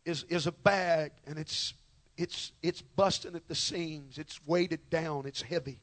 is, 0.07 0.23
is 0.29 0.47
a 0.47 0.51
bag 0.51 1.11
and 1.25 1.37
it's, 1.37 1.73
it's, 2.17 2.53
it's 2.63 2.81
busting 2.81 3.35
at 3.35 3.47
the 3.47 3.55
seams. 3.55 4.17
It's 4.17 4.39
weighted 4.45 4.89
down. 4.89 5.25
It's 5.25 5.41
heavy. 5.41 5.81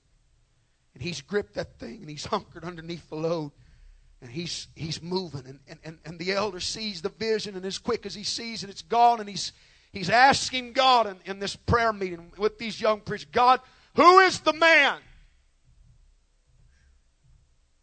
And 0.95 1.03
he's 1.03 1.21
gripped 1.21 1.55
that 1.55 1.79
thing 1.79 1.99
and 2.01 2.09
he's 2.09 2.25
hunkered 2.35 2.65
underneath 2.65 3.09
the 3.09 3.17
load 3.17 3.53
and 4.23 4.31
he's, 4.31 4.69
he's 4.75 5.03
moving. 5.03 5.45
And, 5.47 5.61
and, 5.69 5.79
and, 5.85 5.99
and 6.07 6.19
the 6.19 6.33
elder 6.33 6.61
sees 6.61 7.03
the 7.03 7.11
vision 7.11 7.55
and 7.55 7.65
as 7.67 7.79
quick 7.79 8.07
as 8.07 8.15
he 8.15 8.25
sees 8.25 8.65
it, 8.65 8.71
it's 8.71 8.83
gone. 8.83 9.21
And 9.21 9.29
he's, 9.29 9.53
he's 9.93 10.09
asking 10.09 10.73
God 10.73 11.07
in, 11.07 11.17
in 11.27 11.39
this 11.39 11.55
prayer 11.55 11.93
meeting 11.93 12.33
with 12.39 12.59
these 12.59 12.81
young 12.81 13.01
preachers, 13.01 13.29
God, 13.31 13.61
who 13.95 14.21
is 14.21 14.41
the 14.41 14.55
man? 14.55 14.99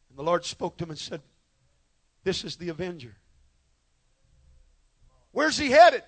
And 0.09 0.18
the 0.18 0.23
Lord 0.23 0.43
spoke 0.43 0.77
to 0.77 0.85
him 0.85 0.89
and 0.89 0.99
said, 0.99 1.22
This 2.23 2.43
is 2.43 2.57
the 2.57 2.69
avenger. 2.69 3.15
Where's 5.31 5.57
he 5.57 5.69
headed? 5.69 6.03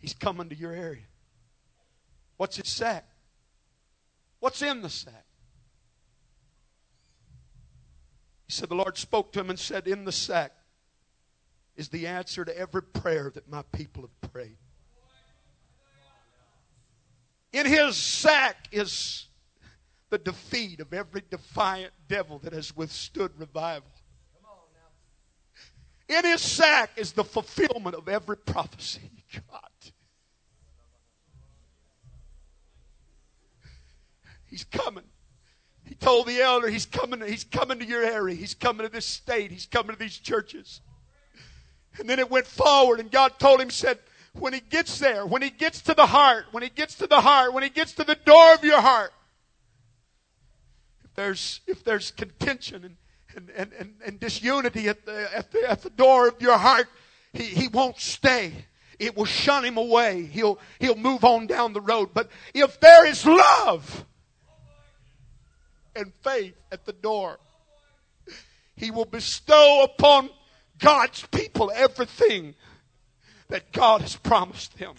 He's 0.00 0.14
coming 0.14 0.48
to 0.48 0.56
your 0.56 0.72
area. 0.72 1.04
What's 2.38 2.56
his 2.56 2.68
sack? 2.68 3.06
What's 4.40 4.62
in 4.62 4.80
the 4.80 4.88
sack? 4.88 5.26
He 8.46 8.52
said, 8.52 8.70
The 8.70 8.74
Lord 8.74 8.96
spoke 8.96 9.32
to 9.32 9.40
him 9.40 9.50
and 9.50 9.58
said, 9.58 9.86
In 9.86 10.04
the 10.04 10.12
sack 10.12 10.52
is 11.76 11.90
the 11.90 12.06
answer 12.06 12.44
to 12.44 12.58
every 12.58 12.82
prayer 12.82 13.30
that 13.34 13.48
my 13.48 13.62
people 13.72 14.02
have 14.02 14.32
prayed. 14.32 14.56
In 17.52 17.66
his 17.66 17.96
sack 17.96 18.68
is 18.72 19.26
the 20.08 20.18
defeat 20.18 20.80
of 20.80 20.92
every 20.92 21.22
defiant 21.30 21.92
devil 22.08 22.38
that 22.40 22.52
has 22.52 22.74
withstood 22.74 23.32
revival. 23.38 23.90
In 26.08 26.24
his 26.24 26.40
sack 26.40 26.90
is 26.96 27.12
the 27.12 27.22
fulfillment 27.22 27.94
of 27.94 28.08
every 28.08 28.36
prophecy. 28.36 29.10
God. 29.50 29.69
He's 34.50 34.64
coming. 34.64 35.04
He 35.84 35.94
told 35.94 36.26
the 36.26 36.40
elder, 36.40 36.68
he's 36.68 36.86
coming, 36.86 37.20
he's 37.22 37.44
coming 37.44 37.78
to 37.78 37.86
your 37.86 38.02
area. 38.02 38.36
He's 38.36 38.54
coming 38.54 38.86
to 38.86 38.92
this 38.92 39.06
state. 39.06 39.50
He's 39.50 39.66
coming 39.66 39.94
to 39.94 39.98
these 39.98 40.18
churches. 40.18 40.80
And 41.98 42.08
then 42.08 42.18
it 42.18 42.30
went 42.30 42.46
forward, 42.46 43.00
and 43.00 43.10
God 43.10 43.38
told 43.38 43.60
him, 43.60 43.70
said, 43.70 43.98
when 44.32 44.52
he 44.52 44.60
gets 44.60 44.98
there, 44.98 45.26
when 45.26 45.42
he 45.42 45.50
gets 45.50 45.80
to 45.82 45.94
the 45.94 46.06
heart, 46.06 46.46
when 46.52 46.62
he 46.62 46.68
gets 46.68 46.94
to 46.96 47.06
the 47.06 47.20
heart, 47.20 47.52
when 47.52 47.62
he 47.62 47.68
gets 47.68 47.94
to 47.94 48.04
the 48.04 48.14
door 48.14 48.54
of 48.54 48.62
your 48.62 48.80
heart, 48.80 49.12
if 51.04 51.14
there's 51.14 51.60
if 51.66 51.82
there's 51.82 52.12
contention 52.12 52.84
and 52.84 52.96
and, 53.36 53.50
and, 53.56 53.72
and, 53.72 53.94
and 54.06 54.20
disunity 54.20 54.88
at 54.88 55.04
the, 55.04 55.36
at 55.36 55.50
the 55.50 55.68
at 55.68 55.82
the 55.82 55.90
door 55.90 56.28
of 56.28 56.40
your 56.40 56.56
heart, 56.56 56.86
he, 57.32 57.42
he 57.42 57.68
won't 57.68 57.98
stay. 57.98 58.52
It 59.00 59.16
will 59.16 59.24
shun 59.24 59.64
him 59.64 59.76
away. 59.76 60.26
He'll 60.26 60.58
he'll 60.78 60.96
move 60.96 61.24
on 61.24 61.48
down 61.48 61.72
the 61.72 61.80
road. 61.80 62.10
But 62.14 62.30
if 62.54 62.78
there 62.78 63.06
is 63.06 63.26
love 63.26 64.04
and 65.94 66.12
faith 66.22 66.54
at 66.72 66.84
the 66.84 66.92
door, 66.92 67.38
he 68.76 68.90
will 68.90 69.04
bestow 69.04 69.84
upon 69.84 70.30
God's 70.78 71.26
people 71.26 71.70
everything 71.74 72.54
that 73.48 73.72
God 73.72 74.00
has 74.00 74.16
promised 74.16 74.78
them. 74.78 74.94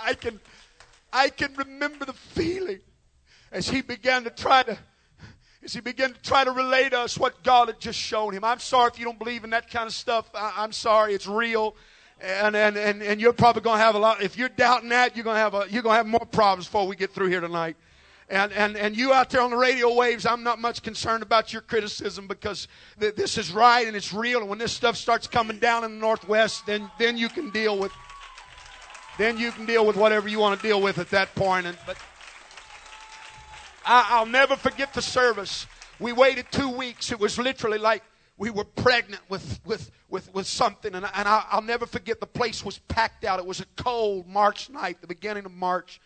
I 0.00 0.14
can, 0.14 0.40
I 1.12 1.28
can 1.28 1.54
remember 1.54 2.04
the 2.04 2.12
feeling 2.12 2.80
as 3.52 3.68
he 3.68 3.82
began 3.82 4.24
to 4.24 4.30
try 4.30 4.62
to, 4.62 4.78
as 5.62 5.74
he 5.74 5.80
began 5.80 6.12
to 6.12 6.22
try 6.22 6.44
to 6.44 6.52
relay 6.52 6.88
to 6.88 7.00
us 7.00 7.18
what 7.18 7.42
God 7.42 7.68
had 7.68 7.80
just 7.80 7.98
shown 7.98 8.32
him. 8.32 8.44
I'm 8.44 8.58
sorry 8.58 8.90
if 8.92 8.98
you 8.98 9.04
don't 9.04 9.18
believe 9.18 9.44
in 9.44 9.50
that 9.50 9.70
kind 9.70 9.86
of 9.86 9.94
stuff. 9.94 10.30
I, 10.34 10.64
am 10.64 10.72
sorry, 10.72 11.14
it's 11.14 11.26
real. 11.26 11.76
And, 12.20 12.56
and, 12.56 12.76
and, 12.76 13.02
and 13.02 13.20
you're 13.20 13.32
probably 13.32 13.62
going 13.62 13.78
to 13.78 13.84
have 13.84 13.94
a 13.94 13.98
lot, 13.98 14.22
if 14.22 14.38
you're 14.38 14.48
doubting 14.48 14.88
that, 14.90 15.16
you're 15.16 15.24
going 15.24 15.36
to 15.36 15.40
have 15.40 15.54
a, 15.54 15.66
you're 15.70 15.82
going 15.82 15.94
to 15.94 15.98
have 15.98 16.06
more 16.06 16.26
problems 16.26 16.66
before 16.66 16.86
we 16.86 16.96
get 16.96 17.12
through 17.12 17.28
here 17.28 17.40
tonight. 17.40 17.76
And, 18.28 18.52
and, 18.52 18.76
and 18.76 18.96
you 18.96 19.12
out 19.12 19.30
there 19.30 19.40
on 19.40 19.50
the 19.50 19.56
radio 19.56 19.94
waves, 19.94 20.26
I'm 20.26 20.42
not 20.42 20.58
much 20.58 20.82
concerned 20.82 21.22
about 21.22 21.52
your 21.52 21.62
criticism 21.62 22.26
because 22.26 22.66
th- 22.98 23.14
this 23.14 23.38
is 23.38 23.52
right 23.52 23.86
and 23.86 23.96
it's 23.96 24.12
real. 24.12 24.40
And 24.40 24.48
when 24.48 24.58
this 24.58 24.72
stuff 24.72 24.96
starts 24.96 25.28
coming 25.28 25.58
down 25.60 25.84
in 25.84 25.92
the 25.92 26.00
Northwest, 26.00 26.66
then, 26.66 26.90
then 26.98 27.16
you 27.16 27.28
can 27.28 27.50
deal 27.50 27.78
with, 27.78 27.92
then 29.16 29.38
you 29.38 29.52
can 29.52 29.64
deal 29.64 29.86
with 29.86 29.94
whatever 29.94 30.28
you 30.28 30.40
want 30.40 30.60
to 30.60 30.66
deal 30.66 30.82
with 30.82 30.98
at 30.98 31.08
that 31.10 31.32
point. 31.36 31.66
And, 31.66 31.78
but 31.86 31.96
I, 33.84 34.06
I'll 34.10 34.26
never 34.26 34.56
forget 34.56 34.92
the 34.92 35.02
service. 35.02 35.68
We 36.00 36.12
waited 36.12 36.46
two 36.50 36.68
weeks. 36.68 37.12
It 37.12 37.20
was 37.20 37.38
literally 37.38 37.78
like 37.78 38.02
we 38.38 38.50
were 38.50 38.64
pregnant 38.64 39.22
with, 39.28 39.60
with, 39.64 39.92
with, 40.08 40.34
with 40.34 40.48
something. 40.48 40.96
And, 40.96 41.06
and 41.14 41.28
I, 41.28 41.44
I'll 41.48 41.62
never 41.62 41.86
forget 41.86 42.18
the 42.18 42.26
place 42.26 42.64
was 42.64 42.78
packed 42.78 43.24
out. 43.24 43.38
It 43.38 43.46
was 43.46 43.60
a 43.60 43.66
cold 43.76 44.26
March 44.26 44.68
night, 44.68 45.00
the 45.00 45.06
beginning 45.06 45.44
of 45.44 45.52
March. 45.52 46.00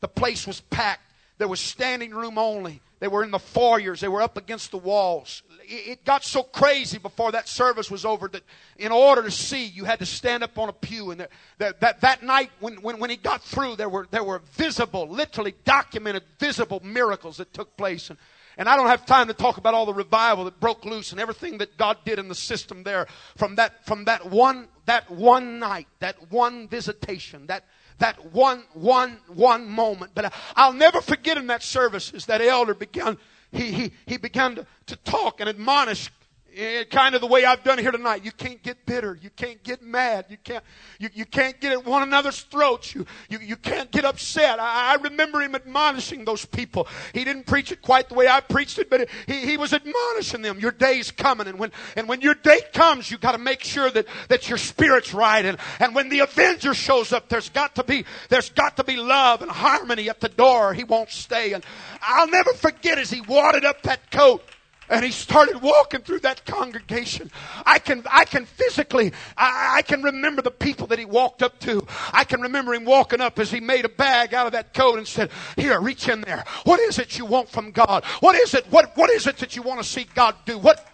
The 0.00 0.08
place 0.08 0.46
was 0.46 0.62
packed. 0.62 1.02
There 1.38 1.48
was 1.48 1.60
standing 1.60 2.10
room 2.10 2.36
only. 2.36 2.82
They 3.00 3.06
were 3.06 3.22
in 3.22 3.30
the 3.30 3.38
foyers. 3.38 4.00
They 4.00 4.08
were 4.08 4.20
up 4.20 4.36
against 4.36 4.72
the 4.72 4.78
walls. 4.78 5.42
It 5.62 6.04
got 6.04 6.24
so 6.24 6.42
crazy 6.42 6.98
before 6.98 7.30
that 7.32 7.48
service 7.48 7.90
was 7.90 8.04
over 8.04 8.26
that 8.28 8.42
in 8.76 8.90
order 8.90 9.22
to 9.22 9.30
see, 9.30 9.66
you 9.66 9.84
had 9.84 10.00
to 10.00 10.06
stand 10.06 10.42
up 10.42 10.58
on 10.58 10.68
a 10.68 10.72
pew. 10.72 11.12
And 11.12 11.28
that, 11.58 11.80
that, 11.80 12.00
that 12.00 12.22
night, 12.24 12.50
when, 12.58 12.82
when, 12.82 12.98
when 12.98 13.10
he 13.10 13.16
got 13.16 13.42
through, 13.42 13.76
there 13.76 13.88
were, 13.88 14.08
there 14.10 14.24
were 14.24 14.40
visible, 14.54 15.06
literally 15.08 15.54
documented, 15.64 16.24
visible 16.40 16.80
miracles 16.82 17.36
that 17.36 17.52
took 17.52 17.76
place. 17.76 18.10
And, 18.10 18.18
and 18.56 18.68
I 18.68 18.76
don't 18.76 18.88
have 18.88 19.06
time 19.06 19.28
to 19.28 19.34
talk 19.34 19.58
about 19.58 19.74
all 19.74 19.86
the 19.86 19.94
revival 19.94 20.44
that 20.46 20.58
broke 20.58 20.84
loose 20.84 21.12
and 21.12 21.20
everything 21.20 21.58
that 21.58 21.76
God 21.78 21.98
did 22.04 22.18
in 22.18 22.26
the 22.26 22.34
system 22.34 22.82
there 22.82 23.06
from 23.36 23.54
that, 23.54 23.86
from 23.86 24.06
that 24.06 24.28
one, 24.28 24.66
that 24.86 25.08
one 25.08 25.60
night, 25.60 25.86
that 26.00 26.32
one 26.32 26.66
visitation, 26.66 27.46
that, 27.46 27.64
that 27.98 28.32
one, 28.32 28.64
one, 28.74 29.18
one 29.28 29.68
moment. 29.68 30.12
But 30.14 30.32
I'll 30.56 30.72
never 30.72 31.00
forget 31.00 31.36
in 31.36 31.46
that 31.48 31.62
service 31.62 32.12
as 32.14 32.26
that 32.26 32.40
elder 32.40 32.74
began, 32.74 33.18
he, 33.52 33.72
he, 33.72 33.92
he 34.06 34.16
began 34.16 34.56
to, 34.56 34.66
to 34.86 34.96
talk 34.96 35.40
and 35.40 35.48
admonish 35.48 36.10
Eh, 36.58 36.82
kind 36.90 37.14
of 37.14 37.20
the 37.20 37.26
way 37.28 37.44
I've 37.44 37.62
done 37.62 37.78
here 37.78 37.92
tonight. 37.92 38.24
You 38.24 38.32
can't 38.32 38.60
get 38.64 38.84
bitter. 38.84 39.16
You 39.22 39.30
can't 39.30 39.62
get 39.62 39.80
mad. 39.80 40.24
You 40.28 40.38
can't, 40.42 40.64
you, 40.98 41.08
you 41.14 41.24
can't 41.24 41.60
get 41.60 41.70
at 41.70 41.86
one 41.86 42.02
another's 42.02 42.40
throats. 42.40 42.96
You, 42.96 43.06
you, 43.28 43.38
you 43.38 43.54
can't 43.54 43.88
get 43.92 44.04
upset. 44.04 44.58
I, 44.58 44.94
I 44.94 44.94
remember 44.96 45.40
him 45.40 45.54
admonishing 45.54 46.24
those 46.24 46.44
people. 46.44 46.88
He 47.14 47.22
didn't 47.22 47.46
preach 47.46 47.70
it 47.70 47.80
quite 47.80 48.08
the 48.08 48.16
way 48.16 48.26
I 48.26 48.40
preached 48.40 48.80
it, 48.80 48.90
but 48.90 49.08
he, 49.28 49.46
he 49.46 49.56
was 49.56 49.72
admonishing 49.72 50.42
them. 50.42 50.58
Your 50.58 50.72
day's 50.72 51.12
coming. 51.12 51.46
And 51.46 51.60
when, 51.60 51.70
and 51.94 52.08
when 52.08 52.22
your 52.22 52.34
day 52.34 52.58
comes, 52.72 53.08
you 53.08 53.18
gotta 53.18 53.38
make 53.38 53.62
sure 53.62 53.88
that, 53.92 54.06
that 54.28 54.48
your 54.48 54.58
spirit's 54.58 55.14
right. 55.14 55.44
And, 55.44 55.58
and 55.78 55.94
when 55.94 56.08
the 56.08 56.18
Avenger 56.20 56.74
shows 56.74 57.12
up, 57.12 57.28
there's 57.28 57.50
got 57.50 57.76
to 57.76 57.84
be, 57.84 58.04
there's 58.30 58.50
got 58.50 58.78
to 58.78 58.84
be 58.84 58.96
love 58.96 59.42
and 59.42 59.50
harmony 59.50 60.10
at 60.10 60.18
the 60.18 60.28
door. 60.28 60.74
He 60.74 60.82
won't 60.82 61.10
stay. 61.10 61.52
And 61.52 61.64
I'll 62.02 62.28
never 62.28 62.52
forget 62.54 62.98
as 62.98 63.10
he 63.10 63.20
wadded 63.20 63.64
up 63.64 63.82
that 63.84 64.10
coat 64.10 64.42
and 64.88 65.04
he 65.04 65.10
started 65.10 65.60
walking 65.60 66.00
through 66.00 66.20
that 66.20 66.44
congregation. 66.44 67.30
I 67.66 67.78
can, 67.78 68.02
I 68.10 68.24
can 68.24 68.44
physically, 68.46 69.12
I, 69.36 69.76
I, 69.78 69.82
can 69.82 70.02
remember 70.02 70.42
the 70.42 70.50
people 70.50 70.86
that 70.88 70.98
he 70.98 71.04
walked 71.04 71.42
up 71.42 71.58
to. 71.60 71.86
I 72.12 72.24
can 72.24 72.40
remember 72.40 72.74
him 72.74 72.84
walking 72.84 73.20
up 73.20 73.38
as 73.38 73.50
he 73.50 73.60
made 73.60 73.84
a 73.84 73.88
bag 73.88 74.34
out 74.34 74.46
of 74.46 74.52
that 74.52 74.74
coat 74.74 74.98
and 74.98 75.06
said, 75.06 75.30
here, 75.56 75.80
reach 75.80 76.08
in 76.08 76.20
there. 76.22 76.44
What 76.64 76.80
is 76.80 76.98
it 76.98 77.18
you 77.18 77.26
want 77.26 77.48
from 77.48 77.70
God? 77.70 78.04
What 78.20 78.34
is 78.36 78.54
it? 78.54 78.66
What, 78.70 78.96
what 78.96 79.10
is 79.10 79.26
it 79.26 79.36
that 79.38 79.56
you 79.56 79.62
want 79.62 79.80
to 79.80 79.88
see 79.88 80.06
God 80.14 80.34
do? 80.44 80.58
What? 80.58 80.86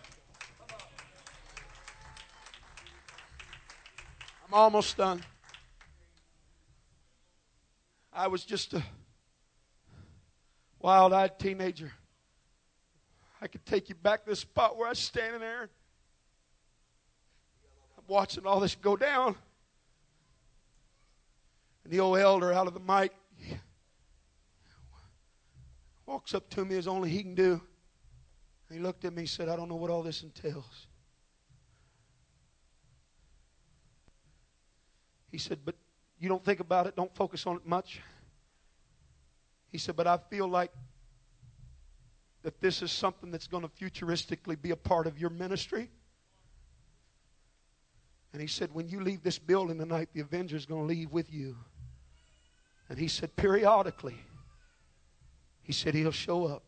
I'm 4.46 4.54
almost 4.54 4.96
done. 4.96 5.22
I 8.12 8.28
was 8.28 8.44
just 8.44 8.74
a 8.74 8.82
wild-eyed 10.80 11.38
teenager. 11.38 11.92
I 13.44 13.46
could 13.46 13.66
take 13.66 13.90
you 13.90 13.94
back 13.94 14.24
to 14.24 14.30
the 14.30 14.36
spot 14.36 14.78
where 14.78 14.86
I 14.86 14.92
was 14.92 14.98
standing 14.98 15.38
there. 15.38 15.68
I'm 17.98 18.04
watching 18.08 18.46
all 18.46 18.58
this 18.58 18.74
go 18.74 18.96
down. 18.96 19.36
And 21.84 21.92
the 21.92 22.00
old 22.00 22.16
elder 22.16 22.54
out 22.54 22.66
of 22.66 22.72
the 22.72 22.80
mic 22.80 23.12
walks 26.06 26.32
up 26.32 26.48
to 26.48 26.64
me 26.64 26.78
as 26.78 26.88
only 26.88 27.10
he 27.10 27.22
can 27.22 27.34
do. 27.34 27.60
And 28.70 28.78
he 28.78 28.82
looked 28.82 29.04
at 29.04 29.12
me 29.12 29.20
and 29.20 29.28
said, 29.28 29.50
I 29.50 29.56
don't 29.56 29.68
know 29.68 29.76
what 29.76 29.90
all 29.90 30.02
this 30.02 30.22
entails. 30.22 30.86
He 35.30 35.36
said, 35.36 35.58
But 35.66 35.74
you 36.18 36.30
don't 36.30 36.42
think 36.42 36.60
about 36.60 36.86
it, 36.86 36.96
don't 36.96 37.14
focus 37.14 37.46
on 37.46 37.56
it 37.56 37.66
much. 37.66 38.00
He 39.70 39.76
said, 39.76 39.96
But 39.96 40.06
I 40.06 40.16
feel 40.16 40.48
like 40.48 40.72
that 42.44 42.60
this 42.60 42.82
is 42.82 42.92
something 42.92 43.30
that's 43.32 43.48
going 43.48 43.62
to 43.62 43.68
futuristically 43.68 44.60
be 44.60 44.70
a 44.70 44.76
part 44.76 45.08
of 45.08 45.18
your 45.18 45.30
ministry? 45.30 45.90
And 48.32 48.40
he 48.40 48.46
said, 48.46 48.72
When 48.72 48.88
you 48.88 49.00
leave 49.00 49.22
this 49.22 49.38
building 49.38 49.78
tonight, 49.78 50.10
the 50.12 50.20
Avenger 50.20 50.56
is 50.56 50.66
going 50.66 50.82
to 50.82 50.86
leave 50.86 51.10
with 51.10 51.32
you. 51.32 51.56
And 52.88 52.98
he 52.98 53.08
said, 53.08 53.34
Periodically, 53.34 54.16
he 55.62 55.72
said, 55.72 55.94
He'll 55.94 56.12
show 56.12 56.46
up. 56.46 56.62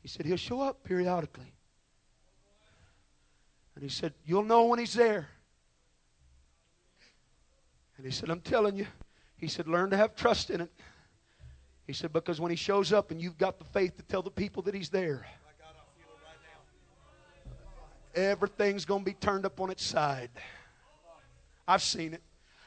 He 0.00 0.08
said, 0.08 0.24
He'll 0.24 0.36
show 0.36 0.62
up 0.62 0.82
periodically. 0.84 1.52
And 3.74 3.82
he 3.82 3.90
said, 3.90 4.14
You'll 4.24 4.44
know 4.44 4.64
when 4.66 4.78
he's 4.78 4.94
there. 4.94 5.28
And 7.96 8.06
he 8.06 8.12
said, 8.12 8.30
I'm 8.30 8.40
telling 8.40 8.76
you, 8.76 8.86
he 9.36 9.46
said, 9.46 9.68
learn 9.68 9.90
to 9.90 9.96
have 9.98 10.14
trust 10.14 10.48
in 10.48 10.62
it. 10.62 10.70
He 11.90 11.94
said, 11.94 12.12
because 12.12 12.40
when 12.40 12.50
he 12.50 12.56
shows 12.56 12.92
up 12.92 13.10
and 13.10 13.20
you've 13.20 13.36
got 13.36 13.58
the 13.58 13.64
faith 13.64 13.96
to 13.96 14.04
tell 14.04 14.22
the 14.22 14.30
people 14.30 14.62
that 14.62 14.76
he's 14.76 14.90
there, 14.90 15.26
everything's 18.14 18.84
going 18.84 19.00
to 19.00 19.04
be 19.04 19.14
turned 19.14 19.44
up 19.44 19.60
on 19.60 19.70
its 19.70 19.84
side. 19.84 20.30
I've 21.66 21.82
seen 21.82 22.14
it. 22.14 22.22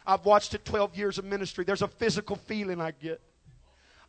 I've 0.06 0.26
watched 0.26 0.54
it 0.56 0.66
12 0.66 0.98
years 0.98 1.18
of 1.20 1.24
ministry. 1.24 1.64
There's 1.64 1.82
a 1.82 1.88
physical 1.88 2.36
feeling 2.36 2.82
I 2.82 2.92
get. 2.92 3.22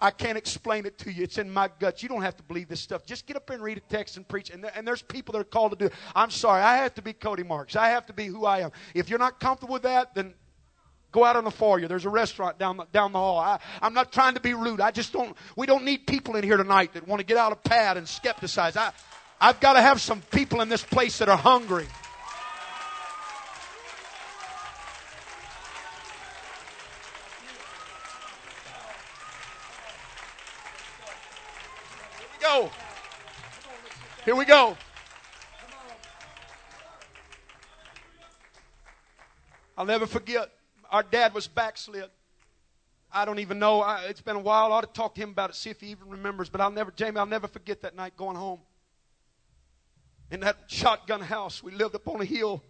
I 0.01 0.11
can't 0.11 0.37
explain 0.37 0.85
it 0.85 0.99
to 0.99 1.13
you. 1.13 1.23
It's 1.23 1.39
in 1.39 1.49
my 1.49 1.71
guts. 1.79 2.03
You 2.03 2.09
don't 2.09 2.23
have 2.23 2.37
to 2.39 2.43
believe 2.43 2.67
this 2.67 2.81
stuff. 2.81 3.07
Just 3.07 3.25
get 3.25 3.37
up 3.37 3.49
and 3.51 3.63
read 3.63 3.79
a 3.79 3.83
text 3.83 4.17
and 4.17 4.27
preach. 4.27 4.51
And, 4.51 4.65
there's 4.85 5.03
people 5.03 5.35
that 5.35 5.39
are 5.39 5.45
called 5.45 5.71
to 5.71 5.79
do 5.79 5.85
it. 5.87 5.93
I'm 6.17 6.31
sorry. 6.31 6.61
I 6.61 6.79
have 6.79 6.95
to 6.95 7.03
be 7.03 7.13
Cody 7.13 7.45
Marks. 7.45 7.77
I 7.77 7.91
have 7.91 8.05
to 8.07 8.13
be 8.13 8.27
who 8.27 8.47
I 8.47 8.63
am. 8.63 8.73
If 8.95 9.09
you're 9.09 9.21
not 9.21 9.39
comfortable 9.39 9.75
with 9.75 9.85
that, 9.85 10.13
then 10.13 10.35
Go 11.15 11.25
out 11.25 11.37
on 11.37 11.45
the 11.45 11.51
foyer. 11.53 11.87
There's 11.87 12.07
a 12.07 12.11
restaurant 12.11 12.59
down 12.59 12.77
the, 12.77 12.87
down 12.93 13.13
the 13.13 13.21
hall. 13.21 13.39
I, 13.39 13.61
I'm 13.81 13.95
not 13.95 14.11
trying 14.11 14.35
to 14.35 14.41
be 14.41 14.53
rude. 14.53 14.81
I 14.81 14.91
just 14.91 15.13
don't, 15.13 15.37
we 15.55 15.65
don't 15.65 15.85
need 15.85 16.09
people 16.09 16.35
in 16.35 16.43
here 16.43 16.57
tonight 16.57 16.93
that 16.95 17.07
want 17.07 17.21
to 17.21 17.25
get 17.25 17.37
out 17.37 17.53
of 17.53 17.63
pad 17.63 17.97
and 17.97 18.05
skepticize. 18.05 18.77
I, 18.77 18.91
I've 19.41 19.61
got 19.61 19.75
to 19.75 19.81
have 19.81 20.01
some 20.01 20.23
people 20.33 20.61
in 20.61 20.69
this 20.69 20.83
place 20.83 21.19
that 21.19 21.29
are 21.29 21.37
hungry. 21.37 21.87
Here 32.19 32.27
we 32.33 32.43
go. 32.43 32.71
Here 34.25 34.35
we 34.35 34.45
go. 34.47 34.77
I'll 39.79 39.87
never 39.87 40.07
forget 40.07 40.51
our 40.95 41.03
dad 41.03 41.35
was 41.35 41.49
backslid. 41.49 42.09
I 43.11 43.25
don't 43.25 43.41
even 43.41 43.59
know. 43.59 43.81
I, 43.81 44.05
it's 44.05 44.21
been 44.21 44.37
a 44.37 44.41
while. 44.41 44.73
I 44.73 44.77
ought 44.77 44.83
to 44.83 44.87
talk 44.87 45.17
to 45.17 45.21
him 45.21 45.31
about 45.31 45.51
it, 45.51 45.57
see 45.57 45.69
if 45.71 45.81
he 45.81 45.89
even 45.89 46.09
remembers. 46.09 46.49
But 46.49 46.61
I'll 46.61 46.71
never, 46.71 46.93
Jamie, 46.93 47.19
I'll 47.19 47.27
never 47.27 47.49
forget 47.49 47.83
that 47.83 47.97
night 47.97 48.17
going 48.17 48.37
home. 48.37 48.61
In 50.31 50.39
that 50.39 50.57
shotgun 50.69 51.21
house, 51.21 51.65
we 51.65 51.73
lived 51.73 51.97
up 51.97 52.07
on 52.07 52.21
a 52.21 52.25
hill. 52.25 52.63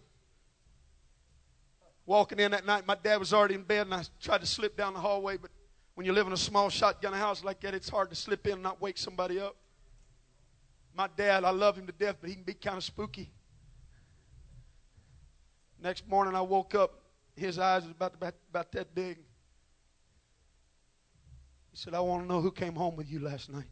Walking 2.07 2.39
in 2.39 2.49
that 2.49 2.65
night, 2.65 2.87
my 2.87 2.95
dad 2.95 3.17
was 3.17 3.31
already 3.31 3.53
in 3.53 3.61
bed, 3.61 3.85
and 3.85 3.93
I 3.93 4.01
tried 4.19 4.41
to 4.41 4.47
slip 4.47 4.75
down 4.75 4.95
the 4.95 4.99
hallway. 4.99 5.37
But 5.37 5.51
when 5.93 6.07
you 6.07 6.11
live 6.11 6.25
in 6.25 6.33
a 6.33 6.37
small 6.37 6.71
shotgun 6.71 7.13
house 7.13 7.43
like 7.43 7.59
that, 7.59 7.75
it's 7.75 7.89
hard 7.89 8.09
to 8.09 8.15
slip 8.15 8.47
in 8.47 8.53
and 8.53 8.63
not 8.63 8.81
wake 8.81 8.97
somebody 8.97 9.39
up. 9.39 9.55
My 10.95 11.09
dad, 11.15 11.43
I 11.43 11.51
love 11.51 11.77
him 11.77 11.85
to 11.85 11.93
death, 11.93 12.15
but 12.19 12.31
he 12.31 12.35
can 12.35 12.43
be 12.43 12.55
kind 12.55 12.77
of 12.77 12.83
spooky. 12.83 13.29
Next 15.79 16.09
morning, 16.09 16.33
I 16.33 16.41
woke 16.41 16.73
up. 16.73 17.04
His 17.35 17.59
eyes 17.59 17.83
was 17.83 17.91
about, 17.91 18.13
about, 18.15 18.33
about 18.49 18.71
that 18.71 18.95
big. 18.95 19.17
He 21.71 21.77
said, 21.77 21.93
I 21.93 21.99
want 21.99 22.23
to 22.23 22.27
know 22.27 22.41
who 22.41 22.51
came 22.51 22.73
home 22.73 22.95
with 22.95 23.09
you 23.09 23.19
last 23.19 23.51
night. 23.51 23.65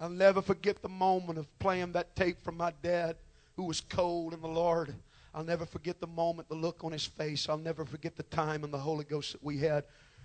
I'll 0.00 0.08
never 0.08 0.40
forget 0.40 0.80
the 0.80 0.88
moment 0.88 1.38
of 1.38 1.58
playing 1.58 1.92
that 1.92 2.14
tape 2.14 2.40
from 2.40 2.56
my 2.56 2.72
dad 2.82 3.16
who 3.56 3.64
was 3.64 3.80
cold 3.80 4.32
in 4.32 4.40
the 4.40 4.46
Lord. 4.46 4.94
I'll 5.34 5.42
never 5.42 5.66
forget 5.66 6.00
the 6.00 6.06
moment, 6.06 6.48
the 6.48 6.54
look 6.54 6.84
on 6.84 6.92
his 6.92 7.04
face. 7.04 7.48
I'll 7.48 7.58
never 7.58 7.84
forget 7.84 8.16
the 8.16 8.22
time 8.24 8.62
and 8.62 8.72
the 8.72 8.78
Holy 8.78 9.04
Ghost 9.04 9.32
that 9.32 9.42
we 9.42 9.58
had 9.58 9.82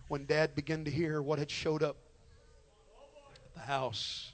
when 0.08 0.26
dad 0.26 0.54
began 0.54 0.86
to 0.86 0.92
hear 0.92 1.24
what 1.24 1.40
had 1.40 1.50
showed 1.50 1.82
up 1.82 1.98
at 3.34 3.54
the 3.56 3.62
house. 3.62 4.32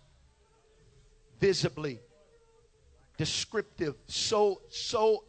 Visibly, 1.39 1.99
descriptive, 3.19 3.95
so, 4.07 4.61
so, 4.69 5.25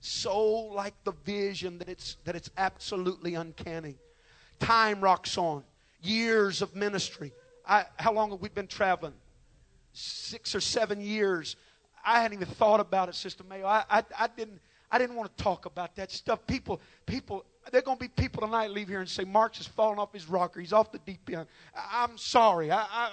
so 0.00 0.44
like 0.48 0.92
the 1.04 1.12
vision 1.24 1.78
that 1.78 1.88
it's, 1.88 2.16
that 2.24 2.34
it's 2.34 2.50
absolutely 2.58 3.36
uncanny. 3.36 3.94
Time 4.58 5.00
rocks 5.00 5.38
on. 5.38 5.62
Years 6.02 6.62
of 6.62 6.74
ministry. 6.74 7.32
I, 7.66 7.84
how 7.96 8.12
long 8.12 8.32
have 8.32 8.40
we 8.40 8.48
been 8.48 8.66
traveling? 8.66 9.14
Six 9.92 10.56
or 10.56 10.60
seven 10.60 11.00
years. 11.00 11.54
I 12.04 12.20
hadn't 12.20 12.36
even 12.38 12.52
thought 12.54 12.80
about 12.80 13.08
it, 13.08 13.14
Sister 13.14 13.44
Mayo. 13.44 13.66
I, 13.66 13.84
I, 13.88 14.02
I 14.18 14.28
didn't. 14.36 14.60
I 14.90 14.96
didn't 14.96 15.16
want 15.16 15.36
to 15.36 15.44
talk 15.44 15.66
about 15.66 15.94
that 15.96 16.10
stuff. 16.10 16.46
People, 16.46 16.80
people, 17.04 17.44
there 17.70 17.80
are 17.80 17.82
going 17.82 17.98
to 17.98 18.04
be 18.04 18.08
people 18.08 18.40
tonight 18.40 18.70
leave 18.70 18.88
here 18.88 19.00
and 19.00 19.08
say 19.08 19.22
Mark's 19.22 19.58
has 19.58 19.66
fallen 19.66 19.98
off 19.98 20.14
his 20.14 20.26
rocker. 20.30 20.60
He's 20.60 20.72
off 20.72 20.90
the 20.92 20.98
deep 21.00 21.28
end. 21.30 21.46
I, 21.76 22.04
am 22.04 22.16
sorry. 22.16 22.70
I, 22.70 22.86
I, 22.90 23.10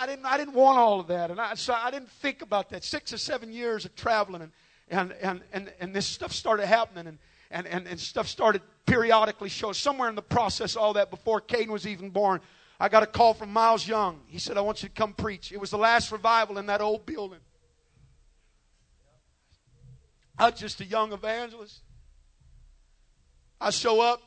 I, 0.00 0.06
didn't, 0.06 0.24
I 0.24 0.38
didn't 0.38 0.54
want 0.54 0.78
all 0.78 0.98
of 0.98 1.08
that, 1.08 1.30
and 1.30 1.38
I, 1.38 1.54
so 1.54 1.74
I 1.74 1.90
didn't 1.90 2.10
think 2.10 2.40
about 2.40 2.70
that. 2.70 2.84
Six 2.84 3.12
or 3.12 3.18
seven 3.18 3.52
years 3.52 3.84
of 3.84 3.94
traveling, 3.94 4.40
and 4.40 4.52
and 4.88 5.12
and 5.20 5.42
and, 5.52 5.72
and 5.78 5.94
this 5.94 6.06
stuff 6.06 6.32
started 6.32 6.64
happening, 6.64 7.06
and, 7.06 7.18
and 7.50 7.66
and 7.66 7.86
and 7.86 8.00
stuff 8.00 8.26
started 8.26 8.62
periodically 8.86 9.50
showing. 9.50 9.74
Somewhere 9.74 10.08
in 10.08 10.14
the 10.14 10.22
process, 10.22 10.74
all 10.74 10.94
that 10.94 11.10
before 11.10 11.42
Caden 11.42 11.68
was 11.68 11.86
even 11.86 12.08
born. 12.08 12.40
I 12.80 12.88
got 12.88 13.02
a 13.02 13.06
call 13.06 13.34
from 13.34 13.52
Miles 13.52 13.86
Young. 13.86 14.22
He 14.26 14.38
said, 14.38 14.56
I 14.56 14.62
want 14.62 14.82
you 14.82 14.88
to 14.88 14.94
come 14.94 15.12
preach. 15.12 15.52
It 15.52 15.60
was 15.60 15.70
the 15.70 15.76
last 15.76 16.10
revival 16.10 16.56
in 16.56 16.64
that 16.66 16.80
old 16.80 17.04
building. 17.04 17.40
I'm 20.38 20.54
just 20.54 20.80
a 20.80 20.86
young 20.86 21.12
evangelist. 21.12 21.82
I 23.60 23.68
show 23.68 24.00
up 24.00 24.22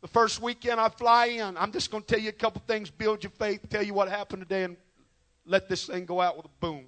the 0.00 0.08
first 0.08 0.40
weekend 0.40 0.80
I 0.80 0.88
fly 0.88 1.26
in. 1.26 1.58
I'm 1.58 1.70
just 1.70 1.90
going 1.90 2.02
to 2.02 2.06
tell 2.06 2.18
you 2.18 2.30
a 2.30 2.32
couple 2.32 2.62
things, 2.66 2.88
build 2.88 3.22
your 3.22 3.32
faith, 3.32 3.68
tell 3.68 3.82
you 3.82 3.92
what 3.92 4.08
happened 4.08 4.40
today, 4.40 4.64
and 4.64 4.78
let 5.48 5.68
this 5.68 5.86
thing 5.86 6.04
go 6.04 6.20
out 6.20 6.36
with 6.36 6.46
a 6.46 6.50
boom. 6.60 6.84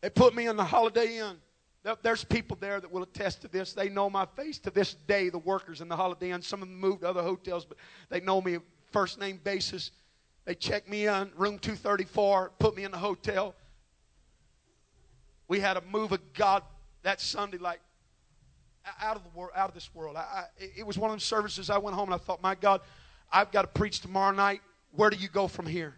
They 0.00 0.08
put 0.08 0.34
me 0.34 0.46
in 0.46 0.56
the 0.56 0.64
Holiday 0.64 1.18
Inn. 1.18 1.36
There's 2.02 2.22
people 2.22 2.56
there 2.60 2.80
that 2.80 2.90
will 2.90 3.02
attest 3.02 3.42
to 3.42 3.48
this. 3.48 3.72
They 3.72 3.88
know 3.88 4.08
my 4.08 4.26
face 4.36 4.58
to 4.60 4.70
this 4.70 4.94
day, 4.94 5.30
the 5.30 5.38
workers 5.38 5.80
in 5.80 5.88
the 5.88 5.96
Holiday 5.96 6.30
Inn. 6.30 6.42
Some 6.42 6.62
of 6.62 6.68
them 6.68 6.78
moved 6.78 7.00
to 7.00 7.08
other 7.08 7.22
hotels, 7.22 7.64
but 7.64 7.76
they 8.08 8.20
know 8.20 8.40
me 8.40 8.58
first 8.92 9.18
name 9.18 9.40
basis. 9.42 9.90
They 10.44 10.54
checked 10.54 10.88
me 10.88 11.06
in, 11.06 11.30
room 11.36 11.58
234, 11.58 12.52
put 12.58 12.76
me 12.76 12.84
in 12.84 12.90
the 12.90 12.98
hotel. 12.98 13.54
We 15.48 15.60
had 15.60 15.76
a 15.76 15.82
move 15.82 16.12
of 16.12 16.20
God 16.34 16.62
that 17.02 17.20
Sunday, 17.20 17.58
like 17.58 17.80
out 19.00 19.16
of 19.16 19.24
the 19.24 19.30
world, 19.30 19.52
out 19.54 19.68
of 19.68 19.74
this 19.74 19.90
world. 19.94 20.16
I, 20.16 20.20
I, 20.20 20.44
it 20.58 20.86
was 20.86 20.98
one 20.98 21.10
of 21.10 21.16
those 21.16 21.24
services. 21.24 21.70
I 21.70 21.78
went 21.78 21.96
home 21.96 22.12
and 22.12 22.14
I 22.14 22.24
thought, 22.24 22.42
my 22.42 22.54
God, 22.54 22.80
I've 23.32 23.50
got 23.50 23.62
to 23.62 23.68
preach 23.68 24.00
tomorrow 24.00 24.34
night. 24.34 24.60
Where 24.92 25.10
do 25.10 25.16
you 25.16 25.28
go 25.28 25.48
from 25.48 25.66
here? 25.66 25.96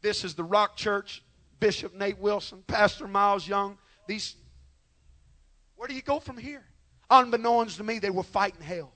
This 0.00 0.24
is 0.24 0.34
the 0.34 0.44
Rock 0.44 0.76
Church, 0.76 1.22
Bishop 1.60 1.94
Nate 1.94 2.18
Wilson, 2.18 2.62
Pastor 2.66 3.06
Miles 3.06 3.46
Young. 3.46 3.78
These, 4.06 4.34
where 5.76 5.88
do 5.88 5.94
you 5.94 6.02
go 6.02 6.18
from 6.18 6.36
here? 6.36 6.64
Unbeknownst 7.08 7.76
to 7.76 7.84
me, 7.84 7.98
they 7.98 8.10
were 8.10 8.22
fighting 8.22 8.62
hell 8.62 8.92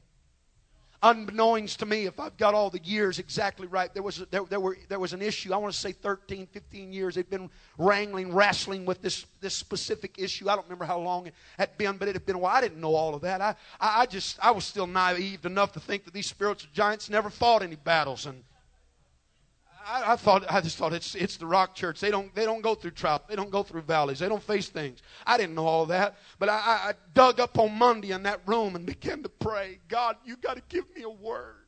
unbeknownst 1.03 1.79
to 1.79 1.87
me, 1.87 2.07
if 2.07 2.19
I've 2.19 2.37
got 2.37 2.55
all 2.55 2.71
the 2.71 2.81
years 2.83 3.19
exactly 3.19 3.67
right, 3.67 3.93
there 3.93 4.03
was, 4.03 4.25
there, 4.31 4.45
there, 4.45 4.61
were, 4.61 4.77
there 4.89 4.99
was 4.99 5.13
an 5.13 5.23
issue. 5.23 5.53
I 5.53 5.57
want 5.57 5.73
to 5.73 5.79
say 5.79 5.93
13, 5.93 6.47
15 6.47 6.93
years. 6.93 7.15
They've 7.15 7.29
been 7.29 7.51
wrangling, 7.79 8.33
wrestling 8.33 8.85
with 8.85 9.03
this, 9.03 9.27
this 9.41 9.55
specific 9.55 10.17
issue. 10.19 10.49
I 10.49 10.55
don't 10.55 10.65
remember 10.65 10.85
how 10.85 10.99
long 10.99 11.27
it 11.27 11.35
had 11.59 11.77
been, 11.79 11.97
but 11.97 12.09
it 12.09 12.15
had 12.15 12.27
been 12.27 12.37
a 12.37 12.39
while. 12.39 12.57
I 12.57 12.61
didn't 12.61 12.81
know 12.81 12.95
all 12.95 13.15
of 13.15 13.23
that. 13.23 13.41
I, 13.41 13.55
I, 13.81 14.07
just, 14.07 14.39
I 14.43 14.51
was 14.51 14.65
still 14.65 14.87
naive 14.87 15.47
enough 15.47 15.73
to 15.73 15.81
think 15.81 16.05
that 16.05 16.15
these 16.15 16.27
spiritual 16.27 16.71
giants 16.73 17.09
never 17.11 17.31
fought 17.31 17.63
any 17.63 17.77
battles. 17.77 18.27
And 18.27 18.43
I, 19.87 20.13
I, 20.13 20.17
thought 20.17 20.45
I 20.51 20.61
just 20.61 20.77
thought 20.79 20.93
it's 20.93 21.15
it's 21.15 21.37
the 21.37 21.47
Rock 21.47 21.75
Church. 21.75 22.01
They 22.01 22.11
don't 22.11 22.35
they 22.35 22.45
don't 22.45 22.61
go 22.61 22.75
through 22.75 22.91
trials. 22.93 23.23
They 23.29 23.37
don't 23.37 23.51
go 23.51 23.63
through 23.63 23.83
valleys. 23.83 24.19
They 24.19 24.29
don't 24.29 24.43
face 24.43 24.69
things. 24.69 25.01
I 25.25 25.37
didn't 25.37 25.55
know 25.55 25.67
all 25.67 25.87
that, 25.87 26.17
but 26.39 26.49
I, 26.49 26.55
I 26.57 26.93
dug 27.15 27.39
up 27.39 27.59
on 27.59 27.79
Monday 27.79 28.11
in 28.11 28.25
that 28.25 28.41
room 28.47 28.75
and 28.75 28.85
began 28.87 29.23
to 29.23 29.29
pray. 29.29 29.79
God, 29.89 30.17
you 30.25 30.37
got 30.37 30.57
to 30.57 30.63
give 30.69 30.85
me 30.95 31.03
a 31.03 31.11
word. 31.11 31.67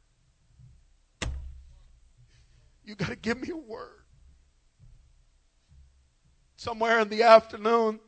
You 2.84 2.94
got 2.96 3.10
to 3.10 3.16
give 3.16 3.40
me 3.40 3.50
a 3.50 3.56
word. 3.56 4.02
Somewhere 6.56 6.98
in 6.98 7.08
the 7.08 7.22
afternoon, 7.22 8.00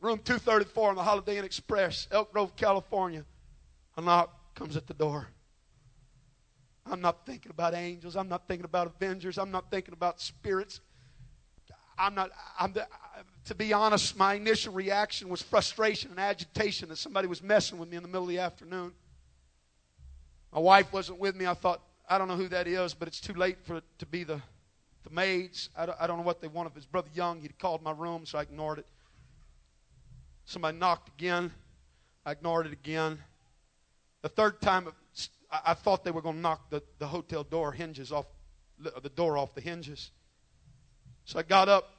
room 0.00 0.18
234 0.18 0.90
on 0.90 0.96
the 0.96 1.02
Holiday 1.02 1.38
Inn 1.38 1.44
Express, 1.44 2.06
Elk 2.10 2.32
Grove, 2.32 2.54
California, 2.54 3.24
a 3.96 4.02
knock 4.02 4.54
comes 4.54 4.76
at 4.76 4.86
the 4.86 4.92
door. 4.94 5.28
I'm 6.86 7.00
not 7.00 7.26
thinking 7.26 7.50
about 7.50 7.74
angels. 7.74 8.16
I'm 8.16 8.28
not 8.28 8.48
thinking 8.48 8.64
about 8.64 8.86
avengers. 8.86 9.38
I'm 9.38 9.50
not 9.50 9.70
thinking 9.70 9.94
about 9.94 10.20
spirits. 10.20 10.80
I'm 11.98 12.14
not, 12.14 12.30
I'm 12.58 12.72
the, 12.72 12.86
to 13.46 13.54
be 13.54 13.72
honest, 13.72 14.16
my 14.16 14.34
initial 14.34 14.72
reaction 14.72 15.28
was 15.28 15.42
frustration 15.42 16.10
and 16.10 16.18
agitation 16.18 16.88
that 16.88 16.96
somebody 16.96 17.28
was 17.28 17.42
messing 17.42 17.78
with 17.78 17.90
me 17.90 17.96
in 17.96 18.02
the 18.02 18.08
middle 18.08 18.22
of 18.22 18.28
the 18.28 18.38
afternoon. 18.38 18.92
My 20.52 20.60
wife 20.60 20.92
wasn't 20.92 21.18
with 21.18 21.36
me. 21.36 21.46
I 21.46 21.54
thought, 21.54 21.82
I 22.08 22.18
don't 22.18 22.26
know 22.26 22.36
who 22.36 22.48
that 22.48 22.66
is, 22.66 22.94
but 22.94 23.06
it's 23.06 23.20
too 23.20 23.34
late 23.34 23.58
for 23.62 23.76
it 23.76 23.84
to 23.98 24.06
be 24.06 24.24
the, 24.24 24.40
the 25.04 25.10
maids. 25.10 25.68
I 25.76 25.86
don't, 25.86 25.98
I 26.00 26.06
don't 26.06 26.16
know 26.16 26.24
what 26.24 26.40
they 26.40 26.48
want. 26.48 26.70
If 26.70 26.76
it's 26.76 26.86
Brother 26.86 27.10
Young, 27.14 27.40
he'd 27.40 27.58
called 27.58 27.82
my 27.82 27.92
room, 27.92 28.24
so 28.24 28.38
I 28.38 28.42
ignored 28.42 28.78
it. 28.78 28.86
Somebody 30.46 30.78
knocked 30.78 31.08
again. 31.08 31.52
I 32.24 32.32
ignored 32.32 32.66
it 32.66 32.72
again. 32.72 33.18
The 34.22 34.28
third 34.28 34.60
time 34.60 34.88
I, 35.50 35.60
I 35.66 35.74
thought 35.74 36.04
they 36.04 36.10
were 36.10 36.22
going 36.22 36.36
to 36.36 36.40
knock 36.40 36.70
the, 36.70 36.82
the 36.98 37.06
hotel 37.06 37.44
door 37.44 37.72
hinges 37.72 38.12
off, 38.12 38.26
the 38.78 39.10
door 39.10 39.36
off 39.36 39.54
the 39.54 39.60
hinges. 39.60 40.10
So 41.24 41.38
I 41.38 41.42
got 41.42 41.68
up. 41.68 41.90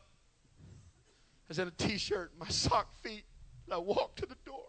I 0.63 1.49
was 1.49 1.59
in 1.59 1.67
a 1.67 1.71
t-shirt, 1.71 2.31
my 2.39 2.47
sock 2.47 2.95
feet, 3.01 3.23
and 3.65 3.73
I 3.73 3.77
walked 3.77 4.19
to 4.19 4.25
the 4.25 4.37
door. 4.45 4.63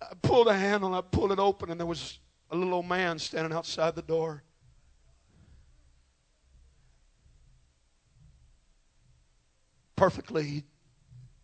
I 0.00 0.14
pulled 0.20 0.48
a 0.48 0.54
handle 0.54 0.94
I 0.94 1.00
pulled 1.00 1.32
it 1.32 1.38
open, 1.38 1.70
and 1.70 1.78
there 1.78 1.86
was 1.86 2.18
a 2.50 2.56
little 2.56 2.74
old 2.74 2.86
man 2.86 3.18
standing 3.18 3.52
outside 3.52 3.94
the 3.94 4.02
door. 4.02 4.42
Perfectly, 9.96 10.64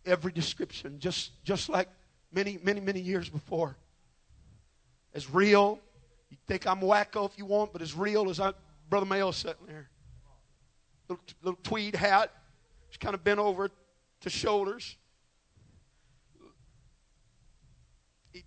every 0.05 0.31
description, 0.31 0.99
just 0.99 1.31
just 1.45 1.69
like 1.69 1.87
many, 2.33 2.59
many, 2.61 2.81
many 2.81 2.99
years 2.99 3.29
before 3.29 3.77
as 5.13 5.29
real. 5.29 5.79
You 6.29 6.37
think 6.47 6.67
I'm 6.67 6.81
wacko 6.81 7.29
if 7.29 7.37
you 7.37 7.45
want, 7.45 7.73
but 7.73 7.81
as 7.81 7.93
real 7.93 8.29
as 8.29 8.39
I, 8.39 8.53
Brother 8.89 9.05
Mayo 9.05 9.31
sitting 9.31 9.65
there. 9.67 9.89
Little, 11.07 11.23
little 11.41 11.59
tweed 11.63 11.95
hat. 11.95 12.31
He's 12.89 12.97
kind 12.97 13.15
of 13.15 13.23
bent 13.23 13.39
over 13.39 13.69
to 14.21 14.29
shoulders. 14.29 14.95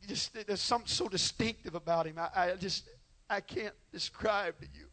Just 0.06 0.32
there's 0.46 0.60
something 0.60 0.88
so 0.88 1.08
distinctive 1.08 1.74
about 1.74 2.06
him. 2.06 2.18
I, 2.18 2.52
I 2.52 2.54
just 2.54 2.88
I 3.28 3.40
can't 3.40 3.74
describe 3.92 4.58
to 4.60 4.66
you. 4.72 4.86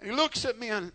And 0.00 0.10
he 0.10 0.16
looks 0.16 0.44
at 0.44 0.58
me 0.58 0.68
and 0.68 0.92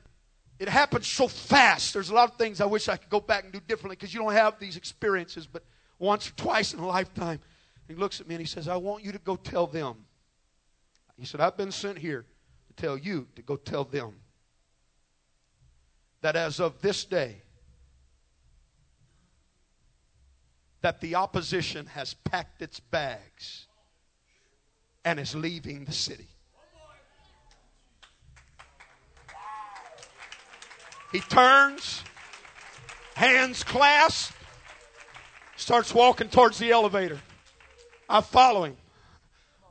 it 0.59 0.69
happens 0.69 1.07
so 1.07 1.27
fast. 1.27 1.93
There's 1.93 2.09
a 2.09 2.13
lot 2.13 2.31
of 2.31 2.37
things 2.37 2.61
I 2.61 2.65
wish 2.65 2.87
I 2.87 2.97
could 2.97 3.09
go 3.09 3.19
back 3.19 3.43
and 3.43 3.53
do 3.53 3.59
differently 3.59 3.95
because 3.95 4.13
you 4.13 4.21
don't 4.21 4.33
have 4.33 4.59
these 4.59 4.77
experiences, 4.77 5.47
but 5.47 5.63
once 5.99 6.29
or 6.29 6.33
twice 6.33 6.73
in 6.73 6.79
a 6.79 6.87
lifetime. 6.87 7.39
He 7.87 7.95
looks 7.95 8.19
at 8.19 8.27
me 8.27 8.35
and 8.35 8.41
he 8.41 8.47
says, 8.47 8.67
I 8.67 8.77
want 8.77 9.03
you 9.03 9.11
to 9.11 9.19
go 9.19 9.35
tell 9.35 9.67
them 9.67 10.05
He 11.17 11.25
said, 11.25 11.39
I've 11.39 11.57
been 11.57 11.71
sent 11.71 11.97
here 11.97 12.25
to 12.67 12.73
tell 12.81 12.97
you 12.97 13.27
to 13.35 13.41
go 13.41 13.55
tell 13.55 13.83
them 13.83 14.15
that 16.21 16.35
as 16.35 16.59
of 16.59 16.81
this 16.81 17.05
day, 17.05 17.41
that 20.81 20.99
the 21.01 21.15
opposition 21.15 21.85
has 21.87 22.13
packed 22.13 22.61
its 22.61 22.79
bags 22.79 23.67
and 25.03 25.19
is 25.19 25.35
leaving 25.35 25.85
the 25.85 25.91
city. 25.91 26.27
He 31.11 31.19
turns, 31.21 32.03
hands 33.15 33.63
clasped, 33.63 34.35
starts 35.55 35.93
walking 35.93 36.27
towards 36.27 36.59
the 36.59 36.71
elevator. 36.71 37.19
I 38.09 38.21
follow 38.21 38.63
him. 38.63 38.77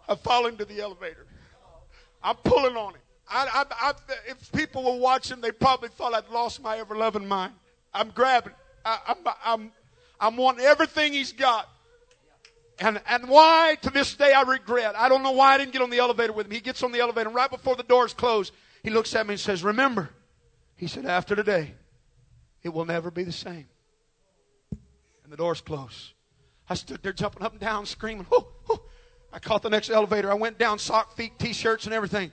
I 0.09 0.15
follow 0.17 0.49
him 0.49 0.57
to 0.59 0.65
the 0.65 0.81
elevator. 0.81 1.27
I'm 2.23 2.37
pulling 2.37 2.77
on 2.77 2.95
him. 2.95 3.01
I, 3.29 3.65
I, 3.71 3.91
I, 3.91 3.93
if 4.29 4.53
people 4.53 4.85
were 4.85 5.01
watching, 5.01 5.41
they 5.41 5.51
probably 5.51 5.89
thought 5.89 6.15
I'd 6.15 6.29
lost 6.29 6.63
my 6.63 6.79
ever 6.79 6.97
loving 6.97 7.27
mind. 7.27 7.55
I'm 7.93 8.11
grabbing. 8.11 8.53
I, 8.85 8.99
I'm, 9.09 9.17
I'm, 9.45 9.73
I'm 10.21 10.37
wanting 10.37 10.65
everything 10.65 11.13
he's 11.13 11.33
got. 11.33 11.69
And, 12.79 13.01
and 13.09 13.29
why 13.29 13.77
to 13.83 13.91
this 13.91 14.15
day 14.15 14.33
I 14.33 14.43
regret. 14.43 14.95
I 14.97 15.09
don't 15.09 15.23
know 15.23 15.31
why 15.33 15.55
I 15.55 15.59
didn't 15.59 15.73
get 15.73 15.83
on 15.83 15.91
the 15.91 15.99
elevator 15.99 16.33
with 16.33 16.47
him. 16.47 16.53
He 16.53 16.61
gets 16.61 16.83
on 16.83 16.93
the 16.93 17.01
elevator, 17.01 17.29
and 17.29 17.37
right 17.37 17.51
before 17.51 17.77
the 17.77 17.85
doors 17.85 18.13
close, 18.13 18.51
he 18.83 18.91
looks 18.91 19.15
at 19.15 19.27
me 19.27 19.35
and 19.35 19.41
says, 19.41 19.63
Remember, 19.63 20.11
he 20.77 20.87
said, 20.87 21.07
after 21.07 21.37
today, 21.37 21.75
it 22.63 22.71
will 22.71 22.85
never 22.85 23.11
be 23.11 23.23
the 23.23 23.33
same. 23.33 23.69
And 25.23 25.33
the 25.33 25.37
doors 25.37 25.61
close. 25.61 26.14
I 26.69 26.75
stood 26.75 27.03
there 27.03 27.13
jumping 27.13 27.43
up 27.43 27.53
and 27.53 27.61
down, 27.61 27.87
screaming. 27.87 28.27
Whoo, 28.31 28.47
whoo. 28.69 28.81
I 29.33 29.39
caught 29.39 29.63
the 29.63 29.71
next 29.71 29.91
elevator. 29.91 30.31
I 30.31 30.35
went 30.35 30.59
down, 30.59 30.79
sock, 30.79 31.17
feet, 31.17 31.39
t-shirts, 31.39 31.85
and 31.85 31.95
everything. 31.95 32.31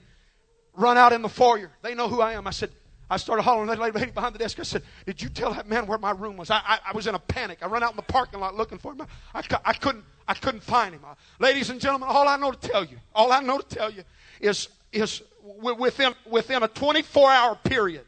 Run 0.74 0.96
out 0.96 1.12
in 1.12 1.20
the 1.20 1.28
foyer. 1.28 1.70
They 1.82 1.94
know 1.94 2.08
who 2.08 2.20
I 2.20 2.32
am. 2.32 2.46
I 2.46 2.50
said, 2.50 2.70
I 3.10 3.18
started 3.18 3.42
hollering 3.42 3.68
at 3.68 3.78
that 3.78 3.94
lady 3.94 4.10
behind 4.10 4.34
the 4.34 4.38
desk. 4.38 4.58
I 4.58 4.62
said, 4.62 4.82
Did 5.04 5.20
you 5.20 5.28
tell 5.28 5.52
that 5.52 5.68
man 5.68 5.86
where 5.86 5.98
my 5.98 6.12
room 6.12 6.38
was? 6.38 6.50
I, 6.50 6.62
I, 6.64 6.78
I 6.88 6.92
was 6.92 7.06
in 7.06 7.14
a 7.14 7.18
panic. 7.18 7.58
I 7.60 7.66
run 7.66 7.82
out 7.82 7.90
in 7.90 7.96
the 7.96 8.02
parking 8.02 8.40
lot 8.40 8.54
looking 8.54 8.78
for 8.78 8.92
him. 8.92 9.02
I, 9.34 9.42
I, 9.66 9.74
couldn't, 9.74 10.04
I 10.26 10.32
couldn't 10.32 10.62
find 10.62 10.94
him. 10.94 11.02
Uh, 11.04 11.14
ladies 11.38 11.68
and 11.68 11.78
gentlemen, 11.78 12.08
all 12.10 12.26
I 12.26 12.36
know 12.38 12.52
to 12.52 12.68
tell 12.68 12.84
you, 12.84 12.96
all 13.14 13.30
I 13.30 13.40
know 13.40 13.58
to 13.58 13.68
tell 13.68 13.90
you 13.90 14.04
is, 14.40 14.68
is 14.92 15.22
within, 15.60 16.14
within 16.24 16.62
a 16.62 16.68
24 16.68 17.30
hour 17.30 17.54
period, 17.56 18.04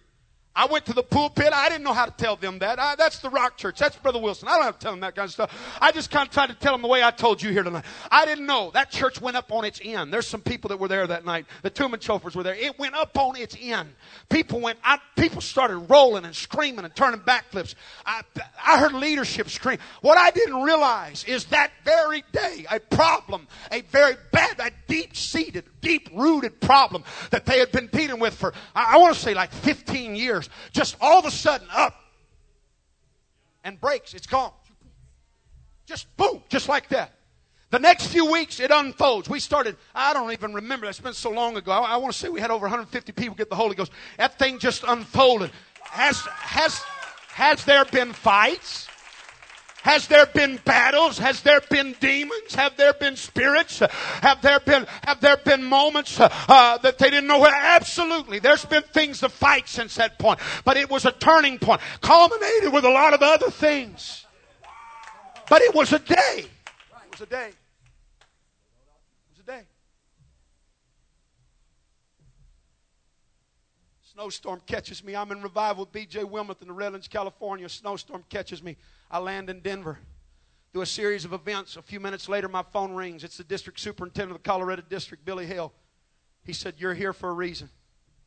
I 0.57 0.67
went 0.67 0.87
to 0.87 0.93
the 0.93 1.03
pulpit. 1.03 1.53
I 1.53 1.69
didn't 1.69 1.83
know 1.83 1.93
how 1.93 2.07
to 2.07 2.13
tell 2.13 2.37
them 2.37 2.61
that. 2.61 2.79
I, 2.79 2.95
that's 2.95 3.19
the 3.19 3.31
Rock 3.31 3.57
Church. 3.57 3.79
That's 3.79 3.97
Brother 3.97 4.21
Wilson. 4.21 4.49
I 4.49 4.53
don't 4.57 4.65
have 4.65 4.79
to 4.79 4.83
tell 4.83 4.93
them 4.93 5.01
that 5.01 5.17
kind 5.17 5.27
of 5.27 5.33
stuff. 5.33 5.79
I 5.81 5.91
just 5.91 6.11
kind 6.11 6.29
of 6.29 6.33
tried 6.33 6.49
to 6.49 6.55
tell 6.55 6.73
them 6.75 6.83
the 6.83 6.89
way 6.89 7.03
I 7.03 7.11
told 7.11 7.43
you 7.43 7.51
here 7.51 7.65
tonight. 7.65 7.85
I 8.11 8.25
didn't 8.25 8.47
know. 8.47 8.71
That 8.73 8.91
church 8.91 9.21
went 9.21 9.37
up 9.37 9.53
on 9.53 9.65
its 9.65 9.81
end. 9.83 10.13
There's 10.13 10.29
some 10.29 10.41
people 10.41 10.69
that 10.69 10.79
were 10.79 10.87
there 10.87 11.07
that 11.07 11.25
night. 11.25 11.47
The 11.63 11.71
Truman 11.71 11.99
Chauffeurs 11.99 12.37
were 12.37 12.45
there. 12.45 12.55
It 12.55 12.79
went 12.79 12.95
up 12.95 13.19
on 13.19 13.37
its 13.37 13.57
end. 13.61 13.91
People 14.29 14.61
went, 14.61 14.79
I, 14.85 14.99
people 15.17 15.41
started 15.41 15.79
rolling 15.79 16.25
and 16.25 16.35
screaming 16.35 16.85
and 16.85 16.95
turning 16.95 17.21
backflips. 17.21 17.75
I, 18.07 18.23
I 18.65 18.79
heard 18.79 18.93
leadership 18.93 19.49
scream. 19.51 19.79
What 20.03 20.19
I 20.19 20.31
didn't 20.31 20.63
realize 20.63 21.25
is 21.25 21.47
that 21.47 21.73
very 21.85 22.23
day, 22.33 22.65
a 22.71 22.79
problem, 22.79 23.49
a 23.73 23.81
very 23.83 24.15
bad, 24.31 24.61
a 24.61 24.71
deep 24.87 25.17
seated, 25.17 25.65
deep 25.85 26.09
rooted 26.15 26.61
problem 26.61 27.05
that 27.31 27.47
they 27.47 27.59
had 27.59 27.71
been 27.71 27.89
dealing 27.89 28.19
with 28.19 28.35
for, 28.35 28.53
I, 28.75 28.95
I 28.95 28.99
want 28.99 29.15
to 29.15 29.21
say 29.21 29.35
like 29.35 29.53
15 29.53 30.17
years 30.17 30.49
just 30.73 30.97
all 31.01 31.19
of 31.19 31.25
a 31.25 31.31
sudden 31.31 31.69
up 31.73 31.95
and 33.63 33.81
breaks. 33.81 34.15
It's 34.15 34.27
gone. 34.27 34.53
Just 35.87 36.15
boom, 36.17 36.43
just 36.49 36.69
like 36.69 36.89
that. 36.89 37.13
The 37.71 37.79
next 37.79 38.07
few 38.07 38.31
weeks, 38.31 38.61
it 38.61 38.71
unfolds. 38.71 39.29
We 39.29 39.41
started, 39.41 39.77
I 39.95 40.13
don't 40.13 40.33
even 40.33 40.55
remember, 40.55 40.87
it's 40.87 41.01
been 41.01 41.13
so 41.13 41.31
long 41.31 41.57
ago. 41.57 41.73
I, 41.73 41.95
I 41.95 41.97
want 41.97 42.13
to 42.13 42.19
say 42.19 42.29
we 42.29 42.41
had 42.41 42.51
over 42.51 42.65
150 42.65 43.13
people 43.13 43.35
get 43.35 43.51
the 43.51 43.57
Holy 43.57 43.75
Ghost. 43.75 43.91
That 44.17 44.39
thing 44.39 44.59
just 44.59 44.85
unfolded. 44.87 45.51
Has, 45.83 46.21
has, 46.21 46.79
has 47.29 47.65
there 47.65 47.85
been 47.85 48.13
fights? 48.13 48.89
Has 49.85 50.07
there 50.09 50.25
been 50.25 50.59
battles? 50.65 51.19
Has 51.19 51.43
there 51.43 51.61
been 51.61 51.95
demons? 52.01 52.55
Have 52.55 52.75
there 52.79 52.95
been 52.95 53.17
spirits? 53.17 53.81
Have 53.81 54.41
there 54.41 54.59
been 54.59 54.87
have 55.05 55.21
there 55.21 55.37
been 55.37 55.63
moments 55.63 56.19
uh, 56.19 56.79
that 56.79 56.97
they 56.97 57.11
didn't 57.11 57.27
know 57.27 57.41
where? 57.41 57.55
Absolutely. 57.55 58.39
There's 58.39 58.65
been 58.65 58.83
things 58.83 59.21
to 59.21 59.29
fight 59.29 59.69
since 59.69 59.97
that 59.97 60.19
point, 60.19 60.41
but 60.65 60.79
it 60.79 60.89
was 60.89 61.05
a 61.05 61.13
turning 61.13 61.59
point, 61.59 61.83
culminated 62.01 62.73
with 62.73 62.87
a 62.87 62.91
lot 62.91 63.13
of 63.13 63.21
other 63.21 63.51
things. 63.51 64.25
But 65.51 65.61
it 65.61 65.75
was 65.75 65.93
a 65.93 65.99
day. 65.99 66.47
It 66.47 67.11
was 67.13 67.21
a 67.21 67.27
day. 67.27 67.49
It 67.49 67.55
was 69.33 69.41
a 69.41 69.47
day. 69.47 69.63
Snowstorm 74.15 74.63
catches 74.65 75.05
me. 75.05 75.15
I'm 75.15 75.31
in 75.31 75.43
revival 75.43 75.85
with 75.85 75.93
B.J. 75.93 76.21
Wilmoth 76.21 76.63
in 76.63 76.69
the 76.69 76.73
Redlands, 76.75 77.07
California. 77.07 77.69
Snowstorm 77.69 78.25
catches 78.31 78.63
me. 78.63 78.79
I 79.15 79.19
land 79.19 79.49
in 79.49 79.61
Denver. 79.61 80.01
Through 80.73 80.83
a 80.83 80.87
series 80.87 81.25
of 81.25 81.33
events, 81.33 81.77
a 81.77 81.83
few 81.83 82.01
minutes 82.01 82.29
later, 82.29 82.49
my 82.49 82.65
phone 82.65 82.95
rings. 82.95 83.23
It's 83.23 83.37
the 83.37 83.45
district 83.45 83.79
superintendent 83.79 84.33
of 84.37 84.43
the 84.43 84.49
Colorado 84.49 84.83
District, 84.89 85.25
Billy 85.25 85.47
Hale. 85.47 85.73
He 86.43 86.53
said, 86.53 86.75
You're 86.79 86.95
here 86.95 87.13
for 87.13 87.31
a 87.31 87.33
reason. 87.33 87.69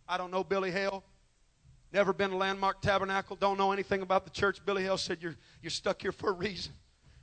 I 0.07 0.17
don't 0.17 0.31
know 0.31 0.45
Billy 0.45 0.71
Hale. 0.71 1.03
Never 1.91 2.13
been 2.13 2.29
to 2.29 2.37
Landmark 2.37 2.81
Tabernacle. 2.81 3.35
Don't 3.35 3.57
know 3.57 3.73
anything 3.73 4.01
about 4.01 4.23
the 4.23 4.29
church. 4.29 4.65
Billy 4.65 4.83
Hale 4.83 4.97
said, 4.97 5.17
You're, 5.21 5.35
you're 5.61 5.71
stuck 5.71 6.01
here 6.01 6.13
for 6.13 6.29
a 6.29 6.33
reason. 6.33 6.71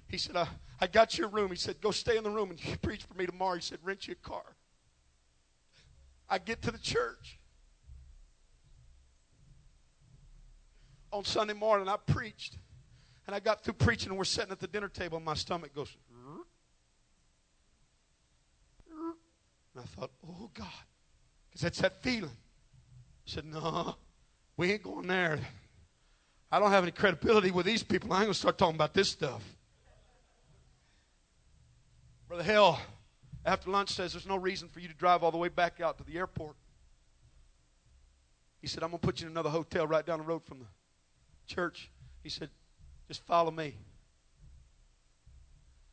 He 0.08 0.18
said, 0.18 0.36
I, 0.36 0.46
I 0.78 0.86
got 0.86 1.16
your 1.16 1.28
room. 1.28 1.48
He 1.48 1.56
said, 1.56 1.80
Go 1.80 1.90
stay 1.90 2.18
in 2.18 2.22
the 2.22 2.30
room 2.30 2.50
and 2.50 2.62
you 2.62 2.76
preach 2.76 3.04
for 3.04 3.14
me 3.14 3.24
tomorrow. 3.24 3.54
He 3.54 3.62
said, 3.62 3.78
Rent 3.82 4.06
you 4.06 4.12
a 4.12 4.28
car. 4.28 4.56
I 6.28 6.36
get 6.36 6.60
to 6.62 6.70
the 6.70 6.78
church. 6.78 7.38
On 11.10 11.24
Sunday 11.24 11.54
morning, 11.54 11.88
I 11.88 11.96
preached. 11.96 12.58
And 13.26 13.34
I 13.34 13.40
got 13.40 13.64
through 13.64 13.74
preaching, 13.74 14.10
and 14.10 14.18
we're 14.18 14.24
sitting 14.24 14.52
at 14.52 14.60
the 14.60 14.66
dinner 14.66 14.88
table, 14.88 15.16
and 15.16 15.24
my 15.24 15.34
stomach 15.34 15.74
goes. 15.74 15.96
And 19.74 19.82
I 19.82 19.86
thought, 19.98 20.10
oh 20.28 20.50
God, 20.54 20.66
because 21.48 21.62
that's 21.62 21.80
that 21.80 22.02
feeling. 22.02 22.30
I 22.30 23.30
said, 23.30 23.44
no, 23.44 23.96
we 24.56 24.72
ain't 24.72 24.82
going 24.82 25.06
there. 25.06 25.38
I 26.52 26.60
don't 26.60 26.70
have 26.70 26.84
any 26.84 26.92
credibility 26.92 27.50
with 27.50 27.66
these 27.66 27.82
people. 27.82 28.12
I 28.12 28.18
ain't 28.18 28.26
going 28.26 28.34
to 28.34 28.38
start 28.38 28.58
talking 28.58 28.76
about 28.76 28.94
this 28.94 29.08
stuff. 29.08 29.42
Brother 32.28 32.44
Hale, 32.44 32.78
after 33.44 33.70
lunch, 33.70 33.90
says 33.90 34.12
there's 34.12 34.26
no 34.26 34.36
reason 34.36 34.68
for 34.68 34.78
you 34.78 34.86
to 34.86 34.94
drive 34.94 35.24
all 35.24 35.32
the 35.32 35.38
way 35.38 35.48
back 35.48 35.80
out 35.80 35.98
to 35.98 36.04
the 36.04 36.16
airport. 36.16 36.54
He 38.60 38.68
said, 38.68 38.82
I'm 38.82 38.90
going 38.90 39.00
to 39.00 39.06
put 39.06 39.20
you 39.20 39.26
in 39.26 39.32
another 39.32 39.50
hotel 39.50 39.86
right 39.86 40.06
down 40.06 40.20
the 40.20 40.24
road 40.24 40.44
from 40.44 40.60
the 40.60 40.66
church. 41.46 41.90
He 42.22 42.28
said, 42.28 42.50
just 43.14 43.26
follow 43.26 43.52
me. 43.52 43.72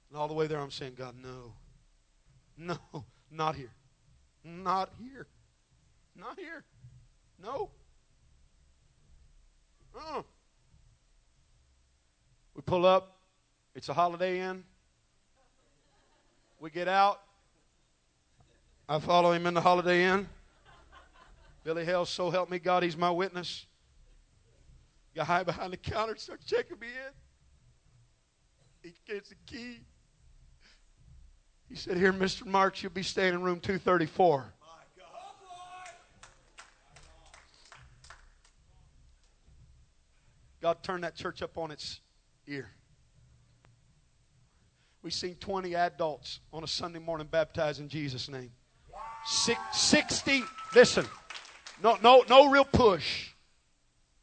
And 0.09 0.17
all 0.17 0.27
the 0.27 0.33
way 0.33 0.47
there, 0.47 0.59
I'm 0.59 0.71
saying, 0.71 0.93
God, 0.97 1.13
no. 1.21 1.53
No, 2.57 3.05
not 3.29 3.55
here. 3.55 3.69
Not 4.43 4.89
here. 4.99 5.27
Not 6.15 6.39
here. 6.39 6.63
No. 7.39 7.69
Uh-uh. 9.95 10.23
We 12.55 12.63
pull 12.63 12.87
up. 12.87 13.17
It's 13.75 13.89
a 13.89 13.93
Holiday 13.93 14.41
Inn. 14.41 14.63
We 16.59 16.71
get 16.71 16.87
out. 16.87 17.21
I 18.89 18.97
follow 18.97 19.31
him 19.31 19.45
in 19.45 19.53
the 19.53 19.61
Holiday 19.61 20.05
Inn. 20.05 20.27
Billy 21.63 21.85
Hale, 21.85 22.05
so 22.05 22.31
help 22.31 22.49
me 22.49 22.57
God, 22.57 22.81
he's 22.81 22.97
my 22.97 23.11
witness. 23.11 23.67
Guy 25.15 25.43
behind 25.43 25.73
the 25.73 25.77
counter 25.77 26.15
start 26.15 26.41
checking 26.45 26.79
me 26.79 26.87
in. 26.87 28.89
He 28.89 29.11
gets 29.11 29.29
the 29.29 29.35
key. 29.45 29.79
He 31.67 31.75
said, 31.75 31.97
Here, 31.97 32.13
Mr. 32.13 32.45
Marks, 32.45 32.81
you'll 32.81 32.91
be 32.91 33.03
staying 33.03 33.33
in 33.33 33.41
room 33.41 33.59
234. 33.59 34.53
God 40.61 40.83
turned 40.83 41.03
that 41.03 41.15
church 41.15 41.41
up 41.41 41.57
on 41.57 41.71
its 41.71 41.99
ear. 42.47 42.69
We've 45.01 45.13
seen 45.13 45.35
20 45.35 45.75
adults 45.75 46.39
on 46.53 46.63
a 46.63 46.67
Sunday 46.67 46.99
morning 46.99 47.27
baptized 47.29 47.79
in 47.79 47.89
Jesus' 47.89 48.29
name. 48.29 48.51
Six, 49.25 49.59
60, 49.73 50.43
listen, 50.75 51.05
no, 51.81 51.97
no, 52.03 52.23
no 52.29 52.51
real 52.51 52.65
push. 52.65 53.30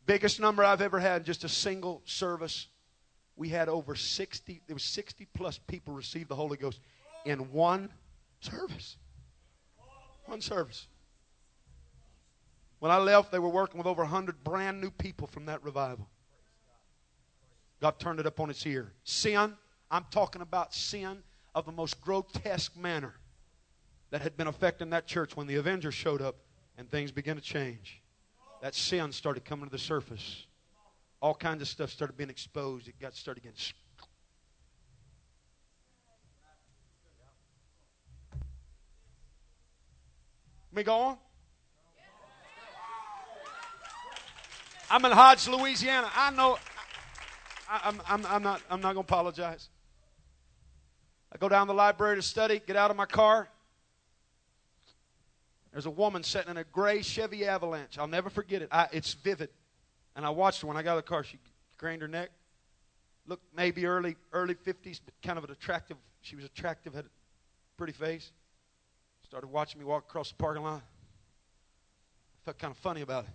Biggest 0.09 0.41
number 0.41 0.65
I've 0.65 0.81
ever 0.81 0.99
had, 0.99 1.21
in 1.21 1.25
just 1.27 1.45
a 1.45 1.51
single 1.51 2.01
service. 2.07 2.69
We 3.37 3.51
had 3.51 3.69
over 3.69 3.95
60, 3.95 4.63
there 4.67 4.75
was 4.75 4.83
60 4.83 5.27
plus 5.35 5.59
people 5.59 5.93
receive 5.93 6.29
the 6.29 6.35
Holy 6.35 6.57
Ghost 6.57 6.81
in 7.27 7.53
one 7.53 7.91
service. 8.41 8.97
One 10.25 10.41
service. 10.41 10.87
When 12.79 12.91
I 12.91 12.97
left, 12.97 13.31
they 13.31 13.39
were 13.39 13.51
working 13.51 13.77
with 13.77 13.87
over 13.87 14.01
100 14.01 14.43
brand 14.43 14.81
new 14.81 14.91
people 14.91 15.27
from 15.27 15.45
that 15.45 15.63
revival. 15.63 16.09
God 17.83 17.99
turned 17.99 18.19
it 18.19 18.27
up 18.27 18.41
on 18.41 18.49
its 18.49 18.67
ear. 18.67 18.95
Sin, 19.05 19.53
I'm 19.91 20.07
talking 20.11 20.41
about 20.41 20.73
sin 20.73 21.19
of 21.55 21.67
the 21.67 21.73
most 21.73 22.01
grotesque 22.01 22.75
manner. 22.79 23.17
that 24.11 24.23
had 24.23 24.39
been 24.39 24.47
affecting 24.47 24.89
that 24.89 25.07
church 25.07 25.37
when 25.37 25.47
the 25.47 25.57
Avengers 25.57 25.93
showed 25.93 26.23
up 26.23 26.37
and 26.79 26.91
things 26.91 27.13
began 27.13 27.37
to 27.37 27.43
change. 27.43 28.01
That 28.61 28.75
sin 28.75 29.13
started 29.13 29.45
coming 29.45 29.67
to 29.67 29.71
the 29.71 29.79
surface. 29.79 30.47
All 31.21 31.35
kinds 31.35 31.63
of 31.63 31.69
stuff 31.69 31.91
started 31.91 32.17
being 32.17 32.31
exposed. 32.31 32.89
It 32.89 32.99
got 33.01 33.15
started 33.15 33.43
getting. 33.43 33.59
Me 40.73 40.83
go 40.83 40.95
on? 40.95 41.19
I'm 44.91 45.05
in 45.05 45.13
Hodge, 45.13 45.47
Louisiana. 45.49 46.09
I 46.15 46.31
know. 46.31 46.59
I, 47.69 47.89
am 47.89 48.01
I'm, 48.09 48.27
I'm 48.27 48.43
not, 48.43 48.63
I'm 48.71 48.81
not 48.81 48.95
going 48.95 49.05
to 49.05 49.13
apologize. 49.13 49.69
I 51.33 51.37
go 51.37 51.49
down 51.49 51.67
the 51.67 51.75
library 51.75 52.17
to 52.17 52.23
study, 52.23 52.63
get 52.67 52.77
out 52.77 52.91
of 52.91 52.97
my 52.97 53.05
car. 53.05 53.49
There's 55.79 55.87
a 55.87 55.91
woman 55.91 56.25
sitting 56.25 56.51
in 56.51 56.57
a 56.57 56.65
gray 56.65 57.03
Chevy 57.03 57.47
Avalanche. 57.47 57.99
I'll 57.99 58.09
never 58.09 58.31
forget 58.31 58.63
it. 58.63 58.69
I, 58.73 58.89
it's 58.91 59.15
vivid. 59.15 59.49
And 60.17 60.27
I 60.27 60.31
watched 60.31 60.63
her 60.63 60.67
when 60.67 60.77
I 60.77 60.83
got 60.83 60.95
out 60.95 60.99
of 60.99 61.05
the 61.05 61.09
car. 61.09 61.23
She 61.23 61.39
craned 61.77 62.03
her 62.03 62.09
neck. 62.09 62.31
Looked 63.29 63.45
maybe 63.55 63.87
early 63.87 64.17
early 64.33 64.57
50s, 64.57 64.99
but 65.05 65.15
kind 65.23 65.39
of 65.39 65.45
an 65.45 65.53
attractive. 65.53 65.97
She 66.21 66.35
was 66.35 66.45
attractive, 66.45 66.95
had 66.95 67.05
a 67.05 67.09
pretty 67.77 67.93
face. 67.93 68.33
Started 69.23 69.47
watching 69.53 69.79
me 69.79 69.85
walk 69.85 70.07
across 70.09 70.31
the 70.31 70.35
parking 70.35 70.65
lot. 70.65 70.83
I 70.83 72.45
felt 72.45 72.59
kind 72.59 72.73
of 72.73 72.79
funny 72.79 73.03
about 73.03 73.27
it. 73.27 73.31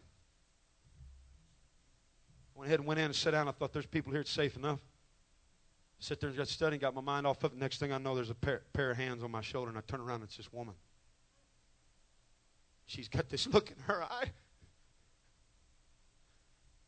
Went 2.56 2.68
ahead 2.68 2.80
and 2.80 2.88
went 2.90 3.00
in 3.00 3.06
and 3.06 3.16
sat 3.16 3.32
down. 3.32 3.48
I 3.48 3.52
thought 3.52 3.72
there's 3.72 3.86
people 3.86 4.12
here 4.12 4.20
it's 4.20 4.30
safe 4.30 4.58
enough. 4.58 4.80
Sit 6.00 6.20
there 6.20 6.28
and 6.28 6.38
got 6.38 6.50
studying, 6.50 6.82
got 6.82 6.94
my 6.94 7.00
mind 7.00 7.26
off 7.26 7.42
of 7.46 7.54
it. 7.54 7.58
Next 7.58 7.78
thing 7.78 7.94
I 7.94 8.00
know, 8.00 8.16
there's 8.16 8.32
a 8.32 8.36
pair, 8.36 8.64
pair 8.74 8.92
of 8.92 8.98
hands 8.98 9.24
on 9.24 9.32
my 9.32 9.40
shoulder, 9.40 9.70
and 9.70 9.78
I 9.78 9.82
turn 9.88 10.02
around 10.02 10.24
it's 10.24 10.36
this 10.36 10.52
woman. 10.52 10.76
She's 12.86 13.08
got 13.08 13.30
this 13.30 13.48
look 13.48 13.72
in 13.72 13.78
her 13.84 14.04
eye. 14.04 14.32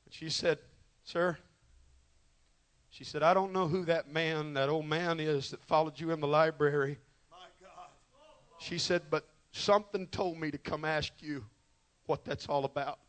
And 0.06 0.14
she 0.14 0.30
said, 0.30 0.60
Sir, 1.04 1.38
she 2.90 3.04
said, 3.04 3.24
I 3.24 3.34
don't 3.34 3.52
know 3.52 3.68
who 3.68 3.86
that 3.86 4.12
man, 4.12 4.54
that 4.54 4.70
old 4.70 4.86
man 4.86 5.20
is 5.20 5.52
that 5.52 5.64
followed 5.66 6.00
you 6.00 6.12
in 6.12 6.22
the 6.22 6.28
library. 6.28 6.98
My 7.30 7.38
God. 7.62 7.90
She 8.60 8.78
said, 8.78 9.04
but 9.10 9.28
something 9.52 10.08
told 10.08 10.40
me 10.40 10.50
to 10.52 10.58
come 10.58 10.86
ask 10.86 11.12
you 11.20 11.44
what 12.06 12.24
that's 12.24 12.48
all 12.48 12.66
about. 12.66 13.00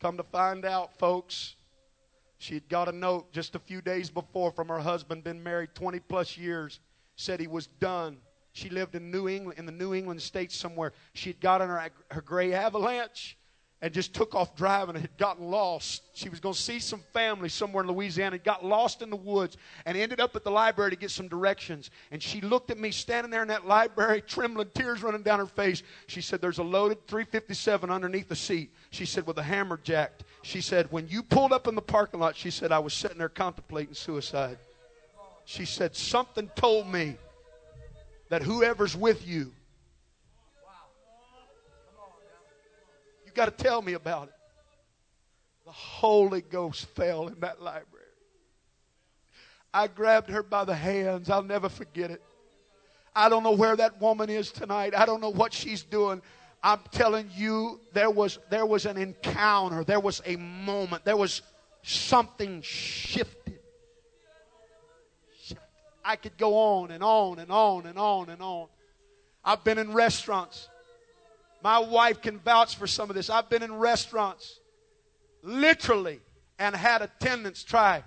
Come 0.00 0.16
to 0.16 0.22
find 0.22 0.64
out, 0.64 0.96
folks, 0.98 1.56
she 2.38 2.54
had 2.54 2.68
got 2.68 2.88
a 2.88 2.92
note 2.92 3.32
just 3.32 3.54
a 3.56 3.58
few 3.58 3.82
days 3.82 4.10
before 4.10 4.52
from 4.52 4.68
her 4.68 4.78
husband, 4.78 5.24
been 5.24 5.42
married 5.42 5.74
20 5.74 5.98
plus 6.00 6.38
years, 6.38 6.78
said 7.18 7.40
he 7.40 7.46
was 7.46 7.66
done. 7.66 8.16
She 8.52 8.70
lived 8.70 8.94
in 8.94 9.10
New 9.10 9.28
England, 9.28 9.58
in 9.58 9.66
the 9.66 9.72
New 9.72 9.92
England 9.92 10.22
states 10.22 10.56
somewhere. 10.56 10.92
She 11.12 11.30
had 11.30 11.40
got 11.40 11.60
her, 11.60 11.90
her 12.10 12.22
gray 12.22 12.54
avalanche 12.54 13.36
and 13.80 13.92
just 13.94 14.12
took 14.12 14.34
off 14.34 14.56
driving 14.56 14.96
and 14.96 15.02
had 15.02 15.16
gotten 15.18 15.50
lost. 15.50 16.02
She 16.14 16.28
was 16.28 16.40
going 16.40 16.54
to 16.54 16.60
see 16.60 16.80
some 16.80 17.00
family 17.12 17.48
somewhere 17.48 17.84
in 17.84 17.90
Louisiana, 17.90 18.34
and 18.34 18.44
got 18.44 18.64
lost 18.64 19.02
in 19.02 19.10
the 19.10 19.16
woods, 19.16 19.56
and 19.86 19.96
ended 19.96 20.20
up 20.20 20.34
at 20.34 20.42
the 20.42 20.50
library 20.50 20.90
to 20.90 20.96
get 20.96 21.10
some 21.10 21.28
directions. 21.28 21.90
And 22.10 22.20
she 22.20 22.40
looked 22.40 22.70
at 22.70 22.78
me 22.78 22.90
standing 22.90 23.30
there 23.30 23.42
in 23.42 23.48
that 23.48 23.66
library, 23.66 24.20
trembling, 24.22 24.70
tears 24.74 25.02
running 25.02 25.22
down 25.22 25.38
her 25.38 25.46
face. 25.46 25.82
She 26.08 26.20
said, 26.20 26.40
There's 26.40 26.58
a 26.58 26.64
loaded 26.64 27.06
357 27.06 27.88
underneath 27.88 28.28
the 28.28 28.36
seat. 28.36 28.72
She 28.90 29.06
said, 29.06 29.26
With 29.26 29.38
a 29.38 29.44
hammer 29.44 29.78
jacked. 29.82 30.24
She 30.42 30.60
said, 30.60 30.90
When 30.90 31.06
you 31.08 31.22
pulled 31.22 31.52
up 31.52 31.68
in 31.68 31.76
the 31.76 31.82
parking 31.82 32.20
lot, 32.20 32.36
she 32.36 32.50
said, 32.50 32.72
I 32.72 32.80
was 32.80 32.94
sitting 32.94 33.18
there 33.18 33.28
contemplating 33.28 33.94
suicide. 33.94 34.58
She 35.48 35.64
said, 35.64 35.96
Something 35.96 36.50
told 36.54 36.88
me 36.88 37.16
that 38.28 38.42
whoever's 38.42 38.94
with 38.94 39.26
you 39.26 39.50
you 43.24 43.32
got 43.32 43.46
to 43.46 43.64
tell 43.64 43.80
me 43.80 43.94
about 43.94 44.28
it. 44.28 44.34
The 45.64 45.72
Holy 45.72 46.42
Ghost 46.42 46.84
fell 46.88 47.28
in 47.28 47.40
that 47.40 47.62
library. 47.62 48.04
I 49.72 49.86
grabbed 49.86 50.28
her 50.28 50.42
by 50.42 50.66
the 50.66 50.74
hands. 50.74 51.30
I'll 51.30 51.42
never 51.42 51.70
forget 51.70 52.10
it. 52.10 52.22
I 53.16 53.30
don't 53.30 53.42
know 53.42 53.52
where 53.52 53.74
that 53.74 54.02
woman 54.02 54.28
is 54.28 54.52
tonight. 54.52 54.94
I 54.94 55.06
don't 55.06 55.22
know 55.22 55.32
what 55.32 55.54
she's 55.54 55.82
doing. 55.82 56.20
I'm 56.62 56.80
telling 56.90 57.30
you, 57.34 57.80
there 57.94 58.10
was, 58.10 58.38
there 58.50 58.66
was 58.66 58.84
an 58.84 58.98
encounter. 58.98 59.82
There 59.82 60.00
was 60.00 60.20
a 60.26 60.36
moment. 60.36 61.06
There 61.06 61.16
was 61.16 61.40
something 61.82 62.60
shifted. 62.60 63.37
I 66.08 66.16
could 66.16 66.38
go 66.38 66.56
on 66.56 66.90
and 66.90 67.04
on 67.04 67.38
and 67.38 67.52
on 67.52 67.84
and 67.84 67.98
on 67.98 68.30
and 68.30 68.40
on. 68.40 68.68
I've 69.44 69.62
been 69.62 69.76
in 69.76 69.92
restaurants. 69.92 70.70
My 71.62 71.80
wife 71.80 72.22
can 72.22 72.38
vouch 72.38 72.76
for 72.76 72.86
some 72.86 73.10
of 73.10 73.14
this. 73.14 73.28
I've 73.28 73.50
been 73.50 73.62
in 73.62 73.74
restaurants, 73.74 74.58
literally, 75.42 76.20
and 76.58 76.74
had 76.74 77.02
attendants 77.02 77.62
try 77.62 78.02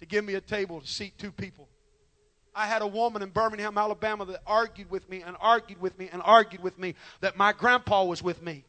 to 0.00 0.06
give 0.06 0.24
me 0.24 0.34
a 0.34 0.40
table 0.40 0.80
to 0.80 0.86
seat 0.88 1.16
two 1.18 1.30
people. 1.30 1.68
I 2.52 2.66
had 2.66 2.82
a 2.82 2.86
woman 2.86 3.22
in 3.22 3.28
Birmingham, 3.28 3.78
Alabama 3.78 4.24
that 4.24 4.42
argued 4.44 4.90
with 4.90 5.08
me 5.08 5.22
and 5.22 5.36
argued 5.38 5.80
with 5.80 5.96
me 6.00 6.08
and 6.12 6.20
argued 6.24 6.64
with 6.64 6.80
me 6.80 6.96
that 7.20 7.36
my 7.36 7.52
grandpa 7.52 8.02
was 8.02 8.24
with 8.24 8.42
me. 8.42 8.64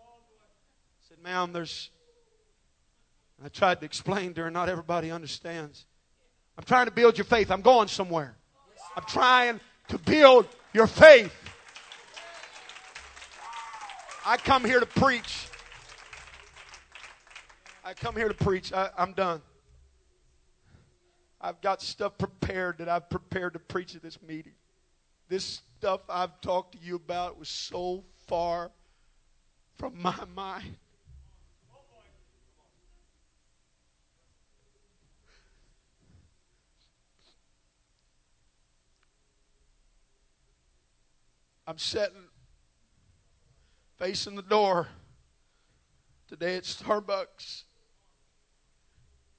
I 0.00 1.08
said, 1.10 1.18
ma'am, 1.22 1.52
there's. 1.52 1.90
I 3.44 3.50
tried 3.50 3.80
to 3.80 3.84
explain 3.84 4.32
to 4.34 4.44
her, 4.44 4.50
not 4.50 4.70
everybody 4.70 5.10
understands. 5.10 5.84
I'm 6.58 6.64
trying 6.64 6.86
to 6.86 6.92
build 6.92 7.18
your 7.18 7.24
faith. 7.24 7.50
I'm 7.50 7.62
going 7.62 7.88
somewhere. 7.88 8.34
I'm 8.96 9.04
trying 9.04 9.60
to 9.88 9.98
build 9.98 10.46
your 10.72 10.86
faith. 10.86 11.32
I 14.24 14.36
come 14.38 14.64
here 14.64 14.80
to 14.80 14.86
preach. 14.86 15.46
I 17.84 17.94
come 17.94 18.16
here 18.16 18.28
to 18.28 18.34
preach. 18.34 18.72
I, 18.72 18.90
am 18.98 19.12
done. 19.12 19.42
I've 21.40 21.60
got 21.60 21.82
stuff 21.82 22.18
prepared 22.18 22.78
that 22.78 22.88
I've 22.88 23.08
prepared 23.08 23.52
to 23.52 23.58
preach 23.60 23.94
at 23.94 24.02
this 24.02 24.20
meeting. 24.22 24.54
This 25.28 25.62
stuff 25.78 26.00
I've 26.08 26.40
talked 26.40 26.72
to 26.72 26.78
you 26.82 26.96
about 26.96 27.38
was 27.38 27.48
so 27.48 28.04
far 28.26 28.72
from 29.76 30.00
my 30.02 30.24
mind. 30.34 30.76
I'm 41.68 41.78
sitting 41.78 42.28
facing 43.96 44.36
the 44.36 44.42
door 44.42 44.86
today 46.28 46.56
at 46.56 46.62
Starbucks. 46.62 47.64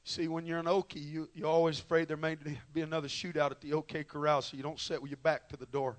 See, 0.03 0.27
when 0.27 0.45
you're 0.45 0.59
an 0.59 0.65
Okie, 0.65 0.95
you, 0.95 1.29
you're 1.33 1.47
always 1.47 1.79
afraid 1.79 2.09
there 2.09 2.17
may 2.17 2.35
be 2.73 2.81
another 2.81 3.07
shootout 3.07 3.51
at 3.51 3.61
the 3.61 3.73
OK 3.73 4.03
Corral, 4.03 4.41
so 4.41 4.57
you 4.57 4.63
don't 4.63 4.79
sit 4.79 5.01
with 5.01 5.11
your 5.11 5.19
back 5.23 5.47
to 5.49 5.57
the 5.57 5.65
door. 5.67 5.97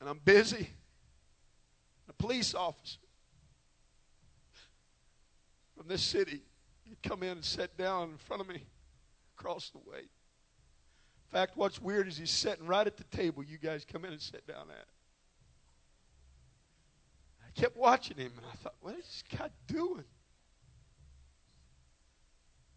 And 0.00 0.08
I'm 0.08 0.20
busy. 0.24 0.70
A 2.08 2.12
police 2.12 2.54
officer 2.54 2.98
from 5.76 5.86
this 5.86 6.02
city 6.02 6.42
come 7.04 7.22
in 7.22 7.30
and 7.30 7.44
sat 7.44 7.76
down 7.76 8.10
in 8.10 8.16
front 8.16 8.42
of 8.42 8.48
me 8.48 8.64
across 9.38 9.70
the 9.70 9.78
way. 9.78 10.08
In 11.30 11.38
fact, 11.38 11.56
what's 11.56 11.80
weird 11.80 12.08
is 12.08 12.18
he's 12.18 12.30
sitting 12.30 12.66
right 12.66 12.84
at 12.84 12.96
the 12.96 13.04
table 13.04 13.44
you 13.44 13.56
guys 13.56 13.84
come 13.90 14.04
in 14.04 14.12
and 14.12 14.20
sit 14.20 14.44
down 14.48 14.66
at. 14.68 14.86
I 17.46 17.60
kept 17.60 17.76
watching 17.76 18.16
him 18.16 18.32
and 18.36 18.46
I 18.52 18.56
thought, 18.56 18.74
what 18.80 18.94
is 18.94 19.04
this 19.04 19.22
guy 19.38 19.48
doing? 19.68 20.04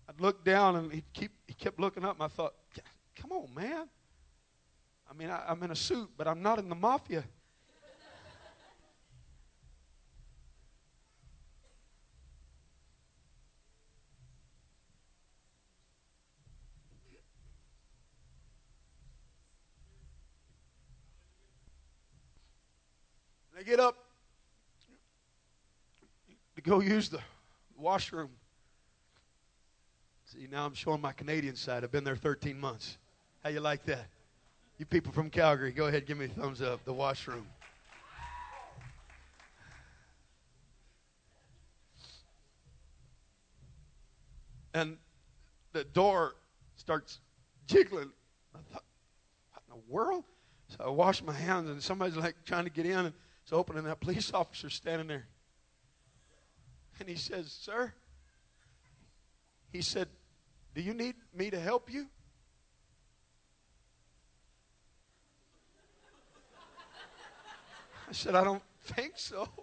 I'd 0.07 0.21
look 0.21 0.43
down 0.43 0.75
and 0.75 0.91
he'd 0.91 1.11
keep, 1.13 1.31
he 1.47 1.55
kept 1.55 1.79
looking 1.79 2.05
up 2.05 2.15
and 2.15 2.23
I 2.23 2.27
thought, 2.27 2.53
come 3.15 3.31
on, 3.31 3.51
man. 3.55 3.89
I 5.09 5.13
mean, 5.15 5.31
I, 5.31 5.43
I'm 5.47 5.63
in 5.63 5.71
a 5.71 5.75
suit, 5.75 6.11
but 6.15 6.27
I'm 6.27 6.43
not 6.43 6.59
in 6.59 6.69
the 6.69 6.75
mafia. 6.75 7.23
I 23.63 23.65
get 23.65 23.79
up 23.79 23.95
to 26.57 26.61
go 26.61 26.81
use 26.81 27.07
the 27.07 27.21
washroom. 27.77 28.29
See, 30.25 30.49
now 30.51 30.65
I'm 30.65 30.73
showing 30.73 30.99
my 30.99 31.13
Canadian 31.13 31.55
side. 31.55 31.85
I've 31.85 31.91
been 31.91 32.03
there 32.03 32.17
13 32.17 32.59
months. 32.59 32.97
How 33.41 33.51
you 33.51 33.61
like 33.61 33.85
that? 33.85 34.07
You 34.79 34.85
people 34.85 35.13
from 35.13 35.29
Calgary, 35.29 35.71
go 35.71 35.85
ahead, 35.85 36.05
give 36.05 36.17
me 36.17 36.25
a 36.25 36.27
thumbs 36.27 36.61
up. 36.61 36.83
The 36.83 36.91
washroom. 36.91 37.47
and 44.73 44.97
the 45.71 45.85
door 45.85 46.35
starts 46.75 47.21
jiggling. 47.67 48.11
I 48.53 48.59
thought, 48.73 48.83
what 49.53 49.63
in 49.69 49.79
the 49.79 49.93
world? 49.93 50.25
So 50.67 50.83
I 50.83 50.89
wash 50.89 51.23
my 51.23 51.31
hands, 51.31 51.69
and 51.69 51.81
somebody's 51.81 52.17
like 52.17 52.35
trying 52.43 52.65
to 52.65 52.69
get 52.69 52.85
in, 52.85 53.05
and 53.05 53.13
it's 53.43 53.51
open, 53.51 53.77
and 53.77 53.85
that 53.87 53.99
police 53.99 54.31
officer 54.33 54.69
standing 54.69 55.07
there. 55.07 55.27
And 56.99 57.09
he 57.09 57.15
says, 57.15 57.51
Sir, 57.51 57.93
he 59.71 59.81
said, 59.81 60.07
Do 60.73 60.81
you 60.81 60.93
need 60.93 61.15
me 61.35 61.49
to 61.49 61.59
help 61.59 61.91
you? 61.91 62.07
I 68.09 68.13
said, 68.13 68.35
I 68.35 68.43
don't 68.43 68.61
think 68.83 69.13
so. 69.15 69.47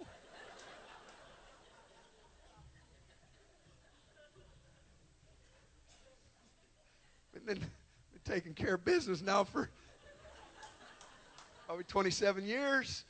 Been, 7.47 7.57
been 7.57 7.71
taking 8.27 8.53
care 8.53 8.75
of 8.75 8.85
business 8.85 9.23
now 9.23 9.45
for 9.45 9.71
probably 11.67 11.85
27 11.85 12.45
years. 12.45 13.05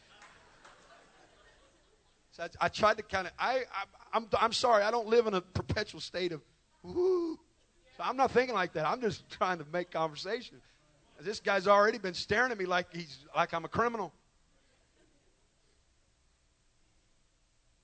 So 2.33 2.45
I, 2.45 2.67
I 2.67 2.69
tried 2.69 2.97
to 2.99 3.03
kind 3.03 3.27
of, 3.27 3.33
I, 3.39 3.65
I, 3.73 3.85
I'm, 4.13 4.27
I'm 4.39 4.53
sorry, 4.53 4.83
I 4.83 4.91
don't 4.91 5.09
live 5.09 5.27
in 5.27 5.35
a 5.35 5.41
perpetual 5.41 6.01
state 6.01 6.33
of, 6.33 6.41
woo. 6.83 7.39
So 7.97 8.05
I'm 8.05 8.17
not 8.17 8.31
thinking 8.31 8.55
like 8.55 8.73
that. 8.75 8.87
I'm 8.87 9.01
just 9.01 9.29
trying 9.31 9.59
to 9.59 9.67
make 9.73 9.91
conversation. 9.91 10.61
This 11.21 11.41
guy's 11.41 11.67
already 11.67 11.99
been 11.99 12.15
staring 12.15 12.51
at 12.51 12.59
me 12.59 12.65
like 12.65 12.87
he's 12.93 13.27
like 13.37 13.53
I'm 13.53 13.65
a 13.67 13.69
criminal. 13.69 14.13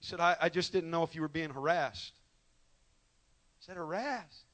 He 0.00 0.06
said, 0.06 0.20
I, 0.20 0.36
I 0.40 0.48
just 0.48 0.72
didn't 0.72 0.90
know 0.90 1.02
if 1.02 1.14
you 1.14 1.20
were 1.20 1.28
being 1.28 1.50
harassed. 1.50 2.12
I 3.60 3.66
said, 3.66 3.76
harassed? 3.76 4.44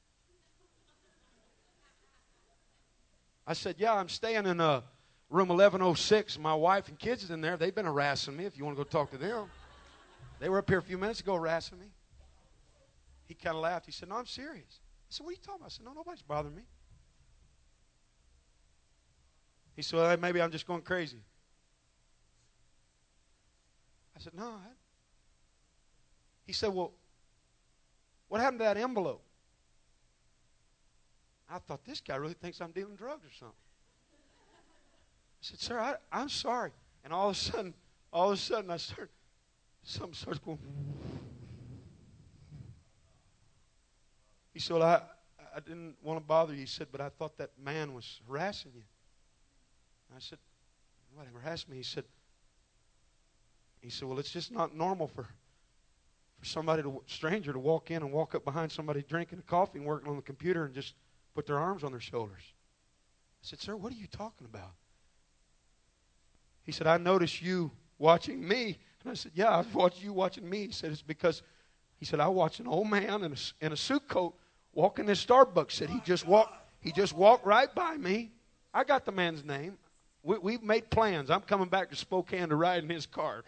I 3.45 3.53
said, 3.53 3.75
Yeah, 3.77 3.93
I'm 3.93 4.09
staying 4.09 4.45
in 4.45 4.59
uh, 4.59 4.81
room 5.29 5.49
1106. 5.49 6.39
My 6.39 6.55
wife 6.55 6.87
and 6.87 6.97
kids 6.97 7.23
is 7.23 7.31
in 7.31 7.41
there. 7.41 7.57
They've 7.57 7.75
been 7.75 7.85
harassing 7.85 8.35
me 8.35 8.45
if 8.45 8.57
you 8.57 8.65
want 8.65 8.77
to 8.77 8.83
go 8.83 8.89
talk 8.89 9.11
to 9.11 9.17
them. 9.17 9.47
They 10.43 10.49
were 10.49 10.57
up 10.57 10.69
here 10.69 10.79
a 10.79 10.83
few 10.83 10.97
minutes 10.97 11.21
ago 11.21 11.35
harassing 11.35 11.79
me. 11.79 11.85
He 13.29 13.33
kind 13.33 13.55
of 13.55 13.61
laughed. 13.61 13.85
He 13.85 13.93
said, 13.93 14.09
No, 14.09 14.17
I'm 14.17 14.25
serious. 14.25 14.81
I 14.81 15.07
said, 15.07 15.23
What 15.23 15.29
are 15.29 15.31
you 15.35 15.37
talking 15.41 15.61
about? 15.61 15.67
I 15.67 15.69
said, 15.69 15.85
No, 15.85 15.93
nobody's 15.93 16.21
bothering 16.21 16.53
me. 16.53 16.63
He 19.77 19.81
said, 19.81 19.99
well, 19.99 20.17
Maybe 20.17 20.41
I'm 20.41 20.51
just 20.51 20.67
going 20.67 20.81
crazy. 20.81 21.19
I 24.17 24.19
said, 24.19 24.33
No. 24.33 24.55
He 26.45 26.51
said, 26.51 26.73
Well, 26.73 26.91
what 28.27 28.41
happened 28.41 28.59
to 28.59 28.65
that 28.65 28.75
envelope? 28.75 29.23
I 31.49 31.59
thought 31.59 31.85
this 31.85 32.01
guy 32.01 32.17
really 32.17 32.33
thinks 32.33 32.59
I'm 32.59 32.71
dealing 32.71 32.97
drugs 32.97 33.25
or 33.25 33.31
something. 33.31 33.55
I 34.55 35.39
said, 35.39 35.59
Sir, 35.61 35.79
I, 35.79 35.95
I'm 36.11 36.27
sorry. 36.27 36.71
And 37.05 37.13
all 37.13 37.29
of 37.29 37.37
a 37.37 37.39
sudden, 37.39 37.73
all 38.11 38.31
of 38.31 38.33
a 38.33 38.41
sudden, 38.41 38.71
I 38.71 38.75
start, 38.75 39.09
something 39.83 40.13
starts 40.13 40.39
going. 40.39 40.59
He 44.53 44.59
said, 44.59 44.81
I, 44.81 45.01
I 45.55 45.59
didn't 45.59 45.95
want 46.03 46.19
to 46.19 46.25
bother 46.25 46.53
you. 46.53 46.61
He 46.61 46.65
said, 46.65 46.87
but 46.91 47.01
I 47.01 47.09
thought 47.09 47.37
that 47.37 47.51
man 47.61 47.93
was 47.93 48.21
harassing 48.27 48.71
you. 48.75 48.83
I 50.15 50.19
said, 50.19 50.37
nobody 51.15 51.31
harassed 51.33 51.67
me. 51.69 51.77
He 51.77 51.83
said, 51.83 52.03
he 53.81 53.89
said, 53.89 54.07
well, 54.07 54.19
it's 54.19 54.31
just 54.31 54.51
not 54.51 54.75
normal 54.75 55.07
for 55.07 55.27
for 56.43 56.49
somebody 56.49 56.83
to 56.83 57.01
stranger 57.07 57.53
to 57.53 57.59
walk 57.59 57.89
in 57.89 58.03
and 58.03 58.11
walk 58.11 58.35
up 58.35 58.43
behind 58.43 58.69
somebody 58.69 59.01
drinking 59.07 59.39
a 59.39 59.41
coffee 59.43 59.79
and 59.79 59.87
working 59.87 60.09
on 60.09 60.17
the 60.17 60.21
computer 60.21 60.65
and 60.65 60.73
just 60.73 60.93
put 61.33 61.45
their 61.47 61.57
arms 61.57 61.85
on 61.85 61.91
their 61.91 62.01
shoulders. 62.01 62.41
I 62.41 63.43
said, 63.43 63.61
Sir, 63.61 63.77
what 63.77 63.93
are 63.93 63.95
you 63.95 64.07
talking 64.07 64.45
about? 64.45 64.73
He 66.63 66.73
said, 66.73 66.85
I 66.85 66.97
noticed 66.97 67.41
you 67.41 67.71
watching 67.97 68.45
me. 68.45 68.77
And 69.03 69.11
I 69.11 69.15
said, 69.15 69.31
Yeah, 69.35 69.49
I 69.49 69.65
watched 69.73 70.01
you 70.03 70.13
watching 70.13 70.49
me. 70.49 70.67
He 70.67 70.71
said, 70.71 70.91
It's 70.91 71.01
because, 71.01 71.41
he 71.99 72.05
said, 72.05 72.19
I 72.19 72.27
watched 72.27 72.59
an 72.59 72.67
old 72.67 72.89
man 72.89 73.23
in 73.23 73.33
a, 73.33 73.65
in 73.65 73.71
a 73.73 73.77
suit 73.77 74.07
coat 74.07 74.35
walking 74.73 75.07
in 75.07 75.15
Starbucks. 75.15 75.71
Said 75.71 75.89
he 75.89 75.99
just 76.05 76.25
walked, 76.25 76.53
he 76.79 76.91
just 76.91 77.13
walked 77.13 77.45
right 77.45 77.73
by 77.73 77.97
me. 77.97 78.31
I 78.73 78.83
got 78.83 79.05
the 79.05 79.11
man's 79.11 79.43
name. 79.43 79.77
We, 80.23 80.37
we've 80.37 80.63
made 80.63 80.89
plans. 80.89 81.29
I'm 81.29 81.41
coming 81.41 81.67
back 81.67 81.89
to 81.89 81.95
Spokane 81.95 82.49
to 82.49 82.55
ride 82.55 82.83
in 82.83 82.89
his 82.89 83.05
car. 83.05 83.43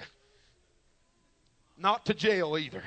Not 1.78 2.06
to 2.06 2.14
jail 2.14 2.58
either. 2.58 2.84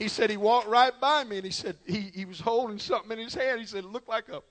He 0.00 0.08
said 0.08 0.30
he 0.30 0.38
walked 0.38 0.66
right 0.66 0.98
by 0.98 1.24
me 1.24 1.36
and 1.36 1.44
he 1.44 1.52
said 1.52 1.76
he, 1.86 2.10
he 2.14 2.24
was 2.24 2.40
holding 2.40 2.78
something 2.78 3.12
in 3.12 3.18
his 3.18 3.34
hand. 3.34 3.60
He 3.60 3.66
said 3.66 3.84
it 3.84 3.90
looked 3.90 4.08
like 4.08 4.30
a 4.30 4.42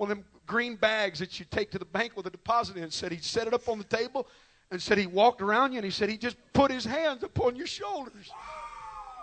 one 0.00 0.10
of 0.10 0.16
them 0.16 0.24
green 0.46 0.76
bags 0.76 1.18
that 1.18 1.38
you 1.38 1.44
take 1.50 1.70
to 1.70 1.78
the 1.78 1.84
bank 1.84 2.16
with 2.16 2.24
a 2.24 2.30
deposit 2.30 2.78
in. 2.78 2.90
Said 2.90 3.12
he 3.12 3.18
set 3.18 3.46
it 3.46 3.52
up 3.52 3.68
on 3.68 3.76
the 3.76 3.84
table 3.84 4.26
and 4.70 4.80
said 4.80 4.96
he 4.96 5.06
walked 5.06 5.42
around 5.42 5.72
you 5.72 5.76
and 5.76 5.84
he 5.84 5.90
said 5.90 6.08
he 6.08 6.16
just 6.16 6.38
put 6.54 6.70
his 6.70 6.86
hands 6.86 7.22
upon 7.22 7.54
your 7.54 7.66
shoulders. 7.66 8.30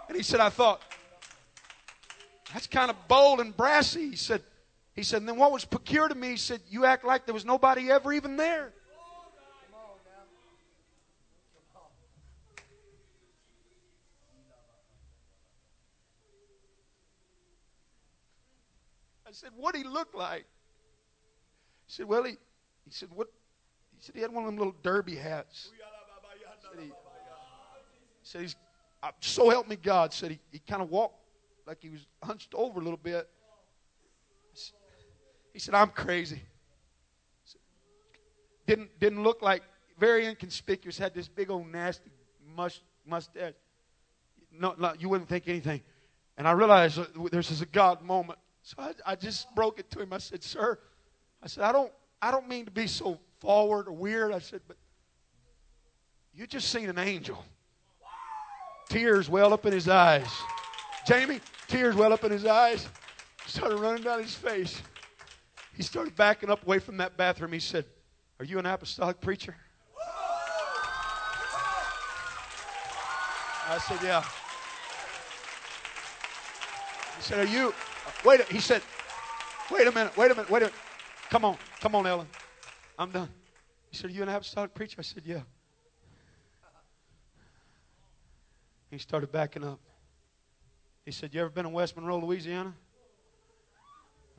And 0.07 0.15
he 0.15 0.21
said, 0.21 0.39
I 0.39 0.49
thought, 0.49 0.83
that's 2.53 2.67
kind 2.67 2.91
of 2.91 3.07
bold 3.07 3.39
and 3.39 3.57
brassy. 3.57 4.11
He 4.11 4.15
said, 4.15 4.43
he 4.93 5.01
said, 5.01 5.21
and 5.21 5.27
then 5.27 5.37
what 5.37 5.51
was 5.51 5.65
peculiar 5.65 6.09
to 6.09 6.15
me, 6.15 6.29
he 6.29 6.37
said, 6.37 6.61
you 6.69 6.85
act 6.85 7.03
like 7.03 7.25
there 7.25 7.33
was 7.33 7.43
nobody 7.43 7.89
ever 7.89 8.13
even 8.13 8.37
there. 8.37 8.71
I 19.25 19.31
said, 19.31 19.49
what 19.57 19.75
he 19.75 19.83
look 19.83 20.13
like? 20.13 20.45
He 21.87 21.93
said, 21.93 22.05
well, 22.05 22.23
he, 22.23 22.31
he 22.31 22.91
said, 22.91 23.09
what? 23.13 23.27
He 23.95 24.03
said 24.03 24.15
he 24.15 24.21
had 24.21 24.31
one 24.31 24.43
of 24.43 24.47
them 24.49 24.57
little 24.57 24.75
derby 24.83 25.15
hats. 25.15 25.71
Said, 26.61 26.83
he, 26.83 26.91
said 28.23 28.41
he's, 28.41 28.55
uh, 29.01 29.11
so 29.21 29.49
help 29.49 29.67
me 29.67 29.77
God, 29.77 30.13
said 30.13 30.31
he, 30.31 30.39
he 30.51 30.59
kind 30.59 30.81
of 30.81 30.89
walked 30.89 31.15
like 31.65 31.77
he 31.81 31.89
was 31.89 32.05
hunched 32.21 32.53
over 32.53 32.79
a 32.79 32.83
little 32.83 32.99
bit. 33.01 33.29
He 35.53 35.59
said, 35.59 35.73
I'm 35.73 35.89
crazy. 35.89 36.41
Didn't, 38.67 38.99
didn't 38.99 39.23
look 39.23 39.41
like, 39.41 39.63
very 39.97 40.27
inconspicuous, 40.27 40.97
had 40.97 41.13
this 41.13 41.27
big 41.27 41.49
old 41.49 41.67
nasty 41.67 42.11
mush, 42.55 42.81
mustache. 43.05 43.53
No, 44.51 44.75
no, 44.77 44.93
you 44.99 45.09
wouldn't 45.09 45.29
think 45.29 45.47
anything. 45.47 45.81
And 46.37 46.47
I 46.47 46.51
realized 46.51 46.99
there's 47.31 47.49
this 47.49 47.61
a 47.61 47.65
God 47.65 48.01
moment. 48.03 48.37
So 48.61 48.75
I, 48.77 48.93
I 49.05 49.15
just 49.15 49.53
broke 49.55 49.79
it 49.79 49.89
to 49.91 50.01
him. 50.01 50.13
I 50.13 50.19
said, 50.19 50.43
Sir, 50.43 50.77
I 51.41 51.47
said, 51.47 51.63
I 51.63 51.71
don't, 51.71 51.91
I 52.21 52.31
don't 52.31 52.47
mean 52.47 52.65
to 52.65 52.71
be 52.71 52.87
so 52.87 53.19
forward 53.39 53.87
or 53.87 53.93
weird. 53.93 54.31
I 54.31 54.39
said, 54.39 54.61
but 54.67 54.77
you 56.33 56.47
just 56.47 56.69
seen 56.69 56.89
an 56.89 56.97
angel. 56.97 57.43
Tears 58.89 59.29
well 59.29 59.53
up 59.53 59.65
in 59.65 59.73
his 59.73 59.87
eyes. 59.87 60.29
Jamie, 61.05 61.39
tears 61.67 61.95
well 61.95 62.13
up 62.13 62.23
in 62.23 62.31
his 62.31 62.45
eyes. 62.45 62.87
Started 63.45 63.77
running 63.79 64.03
down 64.03 64.21
his 64.21 64.33
face. 64.33 64.81
He 65.73 65.83
started 65.83 66.15
backing 66.15 66.49
up 66.49 66.65
away 66.65 66.79
from 66.79 66.97
that 66.97 67.17
bathroom. 67.17 67.53
He 67.53 67.59
said, 67.59 67.85
Are 68.39 68.45
you 68.45 68.59
an 68.59 68.65
apostolic 68.65 69.21
preacher? 69.21 69.55
I 73.69 73.77
said, 73.79 73.99
Yeah. 74.03 74.23
He 77.17 77.23
said, 77.23 77.39
Are 77.39 77.49
you 77.49 77.73
Wait, 78.23 78.41
he 78.45 78.59
said, 78.59 78.81
wait 79.71 79.87
a 79.87 79.91
minute, 79.91 80.15
wait 80.17 80.31
a 80.31 80.35
minute, 80.35 80.49
wait 80.49 80.63
a 80.63 80.65
minute. 80.65 80.73
Come 81.29 81.43
on, 81.43 81.57
come 81.81 81.95
on, 81.95 82.07
Ellen. 82.07 82.27
I'm 82.97 83.11
done. 83.11 83.29
He 83.91 83.97
said, 83.97 84.09
Are 84.09 84.13
you 84.13 84.23
an 84.23 84.29
apostolic 84.29 84.73
preacher? 84.73 84.95
I 84.99 85.01
said, 85.01 85.23
Yeah. 85.25 85.41
He 88.89 88.97
started 88.97 89.31
backing 89.31 89.63
up. 89.63 89.79
He 91.05 91.11
said, 91.11 91.33
You 91.33 91.41
ever 91.41 91.49
been 91.49 91.65
in 91.65 91.73
West 91.73 91.97
Monroe, 91.97 92.19
Louisiana? 92.19 92.73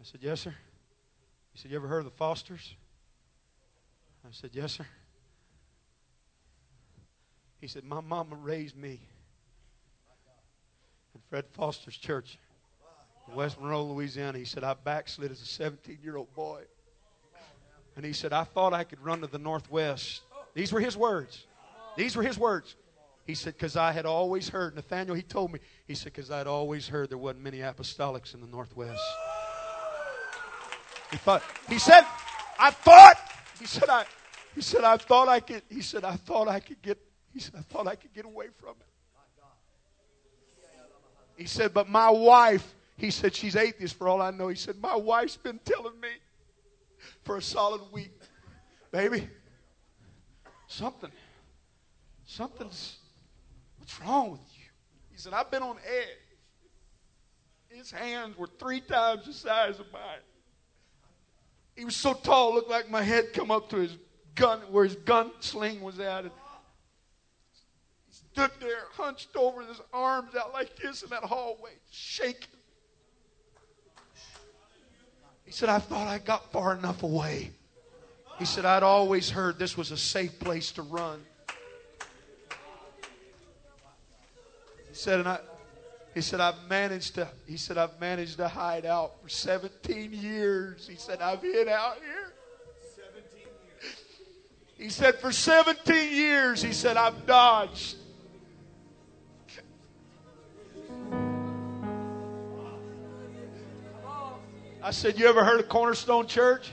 I 0.00 0.02
said, 0.02 0.20
Yes, 0.22 0.40
sir. 0.40 0.54
He 1.52 1.58
said, 1.58 1.70
You 1.70 1.76
ever 1.76 1.88
heard 1.88 2.00
of 2.00 2.04
the 2.06 2.10
Fosters? 2.10 2.74
I 4.24 4.28
said, 4.32 4.50
Yes, 4.54 4.72
sir. 4.72 4.86
He 7.60 7.66
said, 7.66 7.84
My 7.84 8.00
mama 8.00 8.36
raised 8.36 8.76
me 8.76 9.00
in 11.14 11.20
Fred 11.28 11.44
Foster's 11.52 11.96
church 11.96 12.38
in 13.28 13.34
West 13.34 13.60
Monroe, 13.60 13.84
Louisiana. 13.84 14.38
He 14.38 14.44
said, 14.44 14.64
I 14.64 14.74
backslid 14.74 15.30
as 15.30 15.42
a 15.42 15.46
17 15.46 15.98
year 16.02 16.16
old 16.16 16.32
boy. 16.34 16.62
And 17.98 18.06
he 18.06 18.12
said, 18.12 18.32
I 18.32 18.44
thought 18.44 18.72
I 18.72 18.84
could 18.84 19.00
run 19.00 19.22
to 19.22 19.26
the 19.26 19.40
Northwest. 19.40 20.22
These 20.54 20.72
were 20.72 20.78
his 20.78 20.96
words. 20.96 21.46
These 21.96 22.14
were 22.14 22.22
his 22.22 22.38
words. 22.38 22.76
He 23.26 23.34
said, 23.34 23.54
because 23.54 23.74
I 23.74 23.90
had 23.90 24.06
always 24.06 24.48
heard, 24.48 24.76
Nathaniel, 24.76 25.16
he 25.16 25.22
told 25.22 25.52
me, 25.52 25.58
he 25.88 25.96
said, 25.96 26.12
because 26.12 26.30
I 26.30 26.38
had 26.38 26.46
always 26.46 26.86
heard 26.86 27.10
there 27.10 27.18
wasn't 27.18 27.42
many 27.42 27.58
apostolics 27.58 28.34
in 28.34 28.40
the 28.40 28.46
Northwest. 28.46 29.02
He 31.10 31.16
thought, 31.16 31.42
he 31.68 31.80
said, 31.80 32.04
I 32.56 32.70
thought, 32.70 33.16
he 33.58 33.66
said, 33.66 33.88
I, 33.88 34.04
he 34.54 34.60
said, 34.60 34.84
I 34.84 34.96
thought 34.96 35.26
I 35.26 35.40
could, 35.40 35.62
he 35.68 35.82
said, 35.82 36.04
I 36.04 36.14
thought 36.14 36.46
I 36.46 36.60
could 36.60 36.80
get, 36.80 36.98
he 37.34 37.40
said, 37.40 37.56
I 37.58 37.62
thought 37.62 37.88
I 37.88 37.96
could 37.96 38.14
get 38.14 38.24
away 38.24 38.46
from 38.60 38.76
it. 38.78 38.86
He 41.36 41.46
said, 41.46 41.74
but 41.74 41.88
my 41.88 42.10
wife, 42.10 42.76
he 42.96 43.10
said, 43.10 43.34
she's 43.34 43.56
atheist 43.56 43.96
for 43.96 44.06
all 44.06 44.22
I 44.22 44.30
know. 44.30 44.46
He 44.46 44.54
said, 44.54 44.76
my 44.80 44.94
wife's 44.94 45.36
been 45.36 45.58
telling 45.64 45.98
me 46.00 46.10
for 47.28 47.36
a 47.36 47.42
solid 47.42 47.82
week, 47.92 48.10
baby, 48.90 49.28
something, 50.66 51.10
something's, 52.24 52.96
what's 53.76 54.00
wrong 54.00 54.30
with 54.30 54.40
you? 54.56 54.64
He 55.10 55.18
said, 55.18 55.34
I've 55.34 55.50
been 55.50 55.62
on 55.62 55.76
edge. 55.86 56.06
His 57.68 57.90
hands 57.90 58.38
were 58.38 58.48
three 58.58 58.80
times 58.80 59.26
the 59.26 59.34
size 59.34 59.78
of 59.78 59.92
mine. 59.92 60.22
He 61.76 61.84
was 61.84 61.94
so 61.94 62.14
tall, 62.14 62.54
looked 62.54 62.70
like 62.70 62.88
my 62.88 63.02
head 63.02 63.34
come 63.34 63.50
up 63.50 63.68
to 63.68 63.76
his 63.76 63.98
gun, 64.34 64.60
where 64.70 64.84
his 64.84 64.96
gun 64.96 65.30
sling 65.40 65.82
was 65.82 66.00
at. 66.00 66.24
And 66.24 66.32
he 68.06 68.14
stood 68.14 68.52
there, 68.58 68.84
hunched 68.94 69.36
over, 69.36 69.60
his 69.66 69.82
arms 69.92 70.34
out 70.34 70.54
like 70.54 70.74
this 70.76 71.02
in 71.02 71.10
that 71.10 71.24
hallway, 71.24 71.72
shaking. 71.90 72.57
He 75.48 75.54
said, 75.54 75.70
I 75.70 75.78
thought 75.78 76.06
I 76.06 76.18
got 76.18 76.52
far 76.52 76.76
enough 76.76 77.02
away. 77.02 77.50
He 78.38 78.44
said, 78.44 78.66
I'd 78.66 78.82
always 78.82 79.30
heard 79.30 79.58
this 79.58 79.78
was 79.78 79.90
a 79.90 79.96
safe 79.96 80.38
place 80.38 80.72
to 80.72 80.82
run. 80.82 81.24
He 84.90 84.94
said, 84.94 85.20
and 85.20 85.28
I, 85.28 85.38
he 86.14 86.20
said, 86.20 86.40
I've 86.40 86.68
managed 86.68 87.14
to, 87.14 87.28
he 87.46 87.56
said, 87.56 87.78
I've 87.78 87.98
managed 87.98 88.36
to 88.36 88.46
hide 88.46 88.84
out 88.84 89.22
for 89.22 89.30
17 89.30 90.12
years. 90.12 90.86
He 90.86 90.96
said, 90.96 91.22
I've 91.22 91.40
hid 91.40 91.66
out 91.66 91.96
here. 91.96 92.34
17 92.94 93.38
years. 93.38 93.94
He 94.76 94.90
said, 94.90 95.18
for 95.18 95.32
17 95.32 96.14
years, 96.14 96.60
he 96.60 96.74
said, 96.74 96.98
I've 96.98 97.24
dodged. 97.24 97.96
I 104.82 104.92
said, 104.92 105.18
You 105.18 105.26
ever 105.26 105.44
heard 105.44 105.60
of 105.60 105.68
Cornerstone 105.68 106.26
Church? 106.26 106.70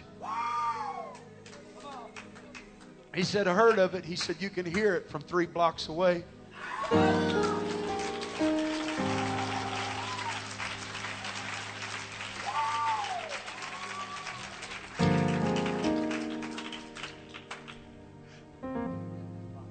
He 3.15 3.23
said, 3.23 3.48
I 3.48 3.53
heard 3.53 3.80
of 3.80 3.95
it. 3.95 4.06
He 4.06 4.15
said, 4.15 4.36
You 4.40 4.49
can 4.49 4.65
hear 4.65 4.95
it 4.95 5.10
from 5.10 5.22
three 5.22 5.45
blocks 5.45 5.88
away. 5.88 6.23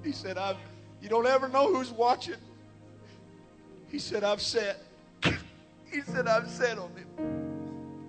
He 0.03 0.13
said, 0.13 0.39
I've, 0.39 0.57
You 1.01 1.09
don't 1.09 1.27
ever 1.27 1.49
know 1.49 1.73
who's 1.73 1.93
watching. 1.93 2.35
He 3.91 3.99
said, 4.01 4.25
I've 4.25 4.43
sat. 4.43 4.81
he 5.23 6.01
said, 6.01 6.27
I've 6.27 6.51
sat 6.51 6.79
on 6.79 6.91
it. 6.97 7.44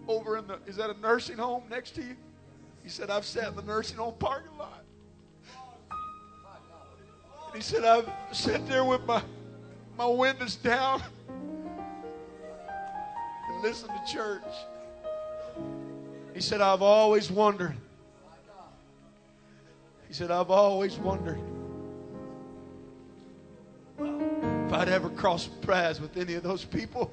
Over 0.08 0.38
in 0.38 0.48
the, 0.48 0.60
is 0.68 0.76
that 0.76 0.90
a 0.90 1.00
nursing 1.00 1.38
home 1.38 1.64
next 1.70 1.96
to 1.96 2.02
you? 2.02 2.16
He 2.84 2.90
said, 2.90 3.10
I've 3.10 3.26
sat 3.26 3.48
in 3.48 3.56
the 3.56 3.64
nursing 3.64 3.98
home 3.98 4.14
parking 4.20 4.56
lot. 4.58 4.84
And 7.48 7.56
he 7.56 7.62
said, 7.62 7.84
I've 7.84 8.10
sat 8.32 8.68
there 8.68 8.86
with 8.86 9.04
my, 9.06 9.24
my 9.98 10.06
windows 10.06 10.56
down 10.56 11.02
and 13.50 13.64
listened 13.64 13.92
to 14.06 14.14
church. 14.14 14.44
He 16.34 16.42
said, 16.42 16.62
I've 16.62 16.82
always 16.82 17.32
wondered. 17.32 17.76
He 20.08 20.14
said, 20.14 20.30
I've 20.30 20.52
always 20.52 20.98
wondered 20.98 21.40
if 23.98 24.74
I'd 24.74 24.90
ever 24.90 25.10
cross 25.10 25.48
paths 25.62 26.00
with 26.00 26.18
any 26.18 26.36
of 26.36 26.44
those 26.44 26.64
people. 26.64 27.12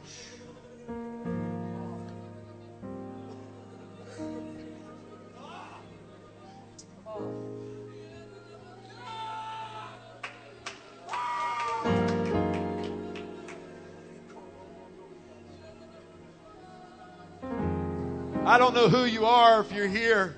I 18.52 18.58
don't 18.58 18.74
know 18.74 18.86
who 18.86 19.06
you 19.06 19.24
are 19.24 19.62
if 19.62 19.72
you're 19.72 19.88
here. 19.88 20.36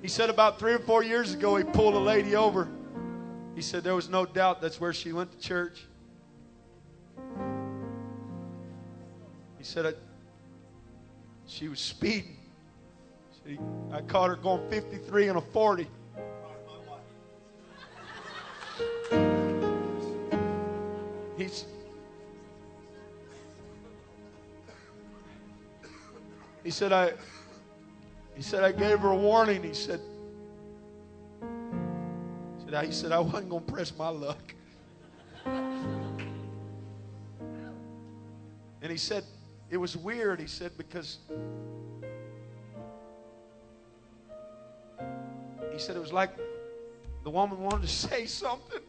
He 0.00 0.08
said 0.08 0.30
about 0.30 0.58
three 0.58 0.72
or 0.72 0.78
four 0.78 1.04
years 1.04 1.34
ago, 1.34 1.54
he 1.54 1.62
pulled 1.62 1.92
a 1.92 1.98
lady 1.98 2.34
over. 2.34 2.66
He 3.54 3.60
said 3.60 3.84
there 3.84 3.94
was 3.94 4.08
no 4.08 4.24
doubt 4.24 4.62
that's 4.62 4.80
where 4.80 4.94
she 4.94 5.12
went 5.12 5.30
to 5.32 5.38
church. 5.38 5.84
He 9.58 9.64
said 9.64 9.84
I, 9.84 9.92
she 11.46 11.68
was 11.68 11.78
speeding. 11.78 12.38
He, 13.44 13.58
I 13.92 14.00
caught 14.00 14.30
her 14.30 14.36
going 14.36 14.66
53 14.70 15.28
and 15.28 15.36
a 15.36 15.42
40. 15.42 15.86
He's, 21.36 21.66
he 26.64 26.70
said 26.70 26.92
I 26.92 27.12
he 28.34 28.42
said 28.42 28.64
I 28.64 28.72
gave 28.72 28.98
her 29.00 29.10
a 29.10 29.16
warning. 29.16 29.62
He 29.62 29.74
said 29.74 30.00
he 32.58 32.64
said 32.64 32.74
I, 32.74 32.86
he 32.86 32.92
said 32.92 33.12
I 33.12 33.20
wasn't 33.20 33.50
going 33.50 33.64
to 33.64 33.72
press 33.72 33.96
my 33.96 34.08
luck. 34.08 34.54
And 38.82 38.90
he 38.90 38.96
said 38.96 39.24
it 39.70 39.76
was 39.76 39.96
weird. 39.96 40.40
He 40.40 40.46
said 40.46 40.72
because 40.78 41.18
he 45.70 45.78
said 45.78 45.96
it 45.96 46.00
was 46.00 46.12
like 46.12 46.30
the 47.24 47.30
woman 47.30 47.60
wanted 47.60 47.82
to 47.82 47.88
say 48.08 48.26
something. 48.26 48.80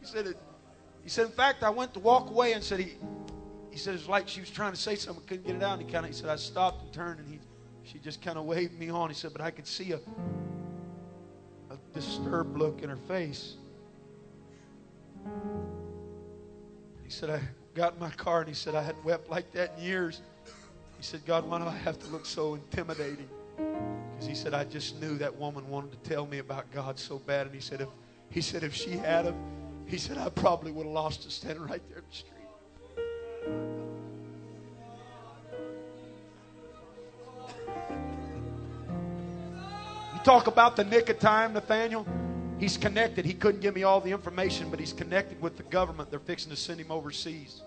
He 0.00 0.06
said 0.06 0.26
it. 0.28 0.45
He 1.06 1.10
said, 1.10 1.26
in 1.26 1.30
fact, 1.30 1.62
I 1.62 1.70
went 1.70 1.94
to 1.94 2.00
walk 2.00 2.30
away 2.30 2.54
and 2.54 2.64
said 2.64 2.80
he. 2.80 2.94
He 3.70 3.78
said 3.78 3.94
it's 3.94 4.08
like 4.08 4.26
she 4.26 4.40
was 4.40 4.50
trying 4.50 4.72
to 4.72 4.76
say 4.76 4.96
something, 4.96 5.22
couldn't 5.24 5.46
get 5.46 5.54
it 5.54 5.62
out. 5.62 5.78
And 5.78 5.86
he 5.86 5.92
kind 5.92 6.04
of, 6.04 6.10
he 6.10 6.16
said, 6.16 6.28
I 6.28 6.34
stopped 6.34 6.82
and 6.82 6.92
turned, 6.92 7.20
and 7.20 7.28
he, 7.28 7.38
she 7.84 8.00
just 8.00 8.20
kind 8.20 8.36
of 8.36 8.44
waved 8.44 8.76
me 8.76 8.88
on. 8.88 9.08
He 9.08 9.14
said, 9.14 9.30
but 9.32 9.40
I 9.40 9.52
could 9.52 9.68
see 9.68 9.92
a, 9.92 10.00
a 11.70 11.76
disturbed 11.94 12.58
look 12.58 12.82
in 12.82 12.88
her 12.88 12.96
face. 12.96 13.54
He 17.04 17.10
said, 17.10 17.30
I 17.30 17.40
got 17.76 17.94
in 17.94 18.00
my 18.00 18.10
car 18.10 18.40
and 18.40 18.48
he 18.48 18.54
said, 18.54 18.74
I 18.74 18.82
hadn't 18.82 19.04
wept 19.04 19.30
like 19.30 19.52
that 19.52 19.74
in 19.78 19.84
years. 19.84 20.22
He 20.96 21.04
said, 21.04 21.24
God, 21.24 21.48
why 21.48 21.60
do 21.60 21.66
I 21.66 21.76
have 21.76 22.00
to 22.00 22.08
look 22.08 22.26
so 22.26 22.54
intimidating? 22.54 23.28
Because 23.56 24.26
he 24.26 24.34
said, 24.34 24.54
I 24.54 24.64
just 24.64 25.00
knew 25.00 25.16
that 25.18 25.36
woman 25.36 25.68
wanted 25.68 25.92
to 25.92 26.10
tell 26.10 26.26
me 26.26 26.38
about 26.38 26.68
God 26.72 26.98
so 26.98 27.20
bad. 27.20 27.46
And 27.46 27.54
he 27.54 27.60
said, 27.60 27.80
if 27.80 27.88
he 28.28 28.40
said, 28.40 28.64
if 28.64 28.74
she 28.74 28.90
had 28.90 29.26
him, 29.26 29.36
he 29.86 29.98
said, 29.98 30.18
I 30.18 30.28
probably 30.28 30.72
would 30.72 30.84
have 30.84 30.92
lost 30.92 31.24
her 31.24 31.30
standing 31.30 31.64
right 31.64 31.82
there 31.88 31.98
in 31.98 32.04
the 32.10 32.16
street. 32.16 32.32
You 40.14 40.20
talk 40.24 40.48
about 40.48 40.74
the 40.74 40.84
nick 40.84 41.08
of 41.08 41.20
time, 41.20 41.52
Nathaniel. 41.52 42.06
He's 42.58 42.76
connected. 42.76 43.24
He 43.24 43.34
couldn't 43.34 43.60
give 43.60 43.74
me 43.74 43.84
all 43.84 44.00
the 44.00 44.10
information, 44.10 44.70
but 44.70 44.80
he's 44.80 44.92
connected 44.92 45.40
with 45.40 45.56
the 45.56 45.62
government. 45.64 46.10
They're 46.10 46.18
fixing 46.18 46.50
to 46.50 46.56
send 46.56 46.80
him 46.80 46.90
overseas. 46.90 47.62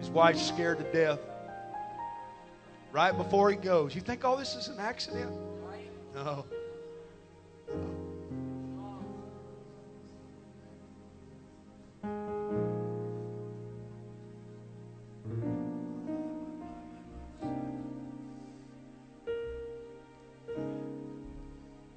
His 0.00 0.10
wife's 0.10 0.46
scared 0.46 0.78
to 0.78 0.92
death. 0.92 1.20
Right 2.92 3.16
before 3.16 3.50
he 3.50 3.56
goes. 3.56 3.94
You 3.94 4.00
think 4.00 4.24
all 4.24 4.36
this 4.36 4.54
is 4.54 4.68
an 4.68 4.78
accident? 4.80 5.32
No. 6.14 6.44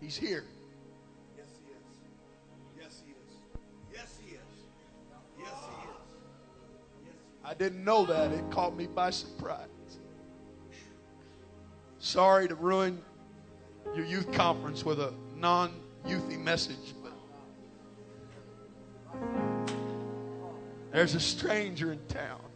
He's 0.08 0.16
here. 0.16 0.46
Yes, 1.36 1.48
he 1.62 1.70
is. 1.74 1.84
Yes, 2.80 3.02
he 3.06 3.12
is. 3.12 3.18
Yes, 3.94 4.18
he 4.24 4.36
is. 4.36 4.40
Yes, 5.38 5.50
he 5.50 5.50
is. 5.50 5.96
Yes, 7.06 7.14
I 7.44 7.54
didn't 7.54 7.84
know 7.84 8.06
that. 8.06 8.32
It 8.32 8.50
caught 8.50 8.74
me 8.74 8.88
by 8.88 9.10
surprise. 9.10 9.68
Sorry 12.00 12.48
to 12.48 12.56
ruin 12.56 13.02
your 13.94 14.06
youth 14.06 14.32
conference 14.32 14.86
with 14.86 15.02
a 15.02 15.14
non 15.36 15.74
youthy 16.06 16.42
message, 16.42 16.94
but 17.04 17.12
there's 20.94 21.16
a 21.16 21.20
stranger 21.20 21.92
in 21.92 22.00
town. 22.08 22.47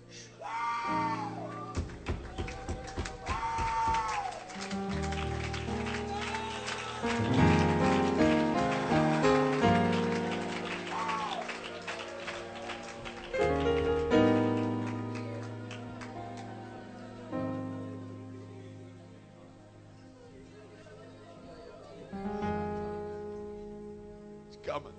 coming. 24.72 24.94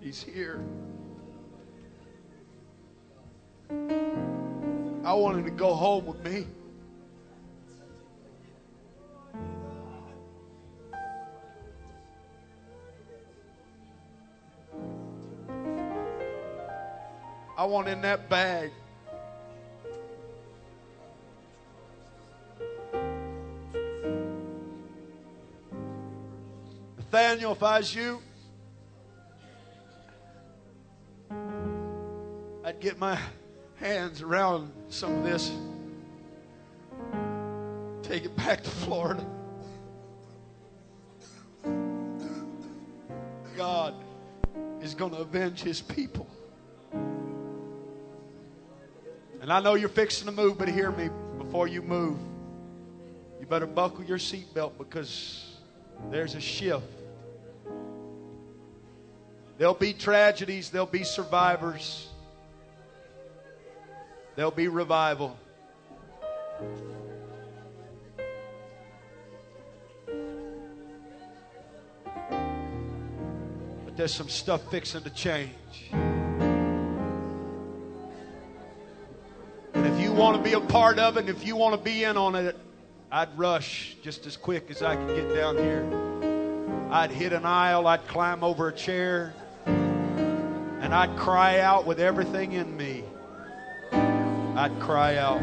He's 0.00 0.22
here. 0.22 0.62
I 5.04 5.12
want 5.12 5.38
him 5.38 5.44
to 5.44 5.50
go 5.50 5.74
home 5.74 6.06
with 6.06 6.22
me. 6.24 6.46
Want 17.66 17.88
in 17.88 18.00
that 18.02 18.28
bag. 18.28 18.70
Nathaniel, 26.96 27.52
if 27.52 27.62
I 27.62 27.78
was 27.78 27.94
you, 27.94 28.20
I'd 32.64 32.80
get 32.80 32.98
my 32.98 33.18
hands 33.76 34.22
around 34.22 34.72
some 34.88 35.18
of 35.18 35.24
this, 35.24 35.52
take 38.02 38.24
it 38.24 38.36
back 38.36 38.62
to 38.62 38.70
Florida. 38.70 39.24
God 43.56 43.94
is 44.82 44.94
going 44.94 45.12
to 45.12 45.18
avenge 45.18 45.62
his 45.62 45.80
people. 45.80 46.28
And 49.46 49.52
I 49.52 49.60
know 49.60 49.74
you're 49.74 49.88
fixing 49.88 50.26
to 50.26 50.32
move, 50.32 50.58
but 50.58 50.66
hear 50.66 50.90
me 50.90 51.08
before 51.38 51.68
you 51.68 51.80
move. 51.80 52.18
You 53.38 53.46
better 53.46 53.64
buckle 53.64 54.02
your 54.02 54.18
seatbelt 54.18 54.76
because 54.76 55.58
there's 56.10 56.34
a 56.34 56.40
shift. 56.40 56.82
There'll 59.56 59.72
be 59.72 59.92
tragedies, 59.92 60.70
there'll 60.70 60.84
be 60.84 61.04
survivors, 61.04 62.08
there'll 64.34 64.50
be 64.50 64.66
revival. 64.66 65.38
But 73.84 73.96
there's 73.96 74.12
some 74.12 74.28
stuff 74.28 74.68
fixing 74.72 75.02
to 75.02 75.10
change. 75.10 75.52
Want 80.16 80.36
to 80.38 80.42
be 80.42 80.54
a 80.54 80.60
part 80.60 80.98
of 80.98 81.16
it, 81.16 81.20
and 81.20 81.28
if 81.28 81.46
you 81.46 81.56
want 81.56 81.74
to 81.76 81.80
be 81.80 82.04
in 82.04 82.16
on 82.16 82.34
it, 82.34 82.56
I'd 83.12 83.36
rush 83.38 83.96
just 84.02 84.24
as 84.26 84.36
quick 84.36 84.70
as 84.70 84.82
I 84.82 84.96
could 84.96 85.14
get 85.14 85.34
down 85.34 85.58
here. 85.58 85.84
I'd 86.90 87.10
hit 87.10 87.34
an 87.34 87.44
aisle, 87.44 87.86
I'd 87.86 88.06
climb 88.08 88.42
over 88.42 88.68
a 88.68 88.72
chair, 88.72 89.34
and 89.66 90.94
I'd 90.94 91.16
cry 91.18 91.60
out 91.60 91.86
with 91.86 92.00
everything 92.00 92.52
in 92.52 92.74
me. 92.76 93.04
I'd 93.92 94.74
cry 94.80 95.16
out. 95.16 95.42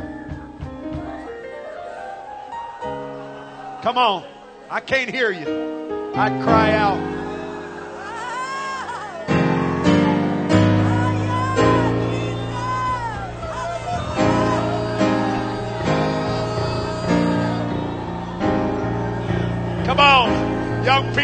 Come 3.84 3.98
on. 3.98 4.26
I 4.72 4.80
can't 4.80 5.12
hear 5.12 5.30
you. 5.30 6.14
I'd 6.16 6.42
cry 6.44 6.72
out. 6.72 7.13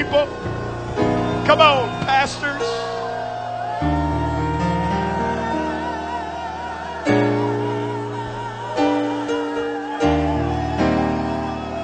People. 0.10 0.26
Come 1.46 1.62
on, 1.62 1.90
pastors. 2.06 2.62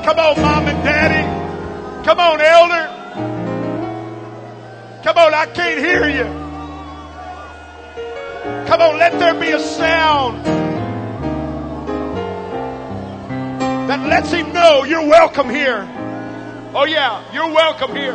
Come 0.05 0.19
on, 0.19 0.41
mom 0.41 0.67
and 0.67 0.83
daddy. 0.83 2.03
Come 2.03 2.19
on, 2.19 2.41
elder. 2.41 2.91
Come 5.03 5.17
on, 5.17 5.33
I 5.33 5.45
can't 5.53 5.79
hear 5.79 6.07
you. 6.09 6.25
Come 8.67 8.81
on, 8.81 8.97
let 8.97 9.19
there 9.19 9.35
be 9.35 9.51
a 9.51 9.59
sound 9.59 10.43
that 13.87 14.07
lets 14.07 14.31
him 14.31 14.51
know 14.51 14.83
you're 14.83 15.07
welcome 15.07 15.49
here. 15.49 15.94
Oh, 16.77 16.83
yeah, 16.83 17.23
you're 17.31 17.53
welcome 17.53 17.95
here. 17.95 18.11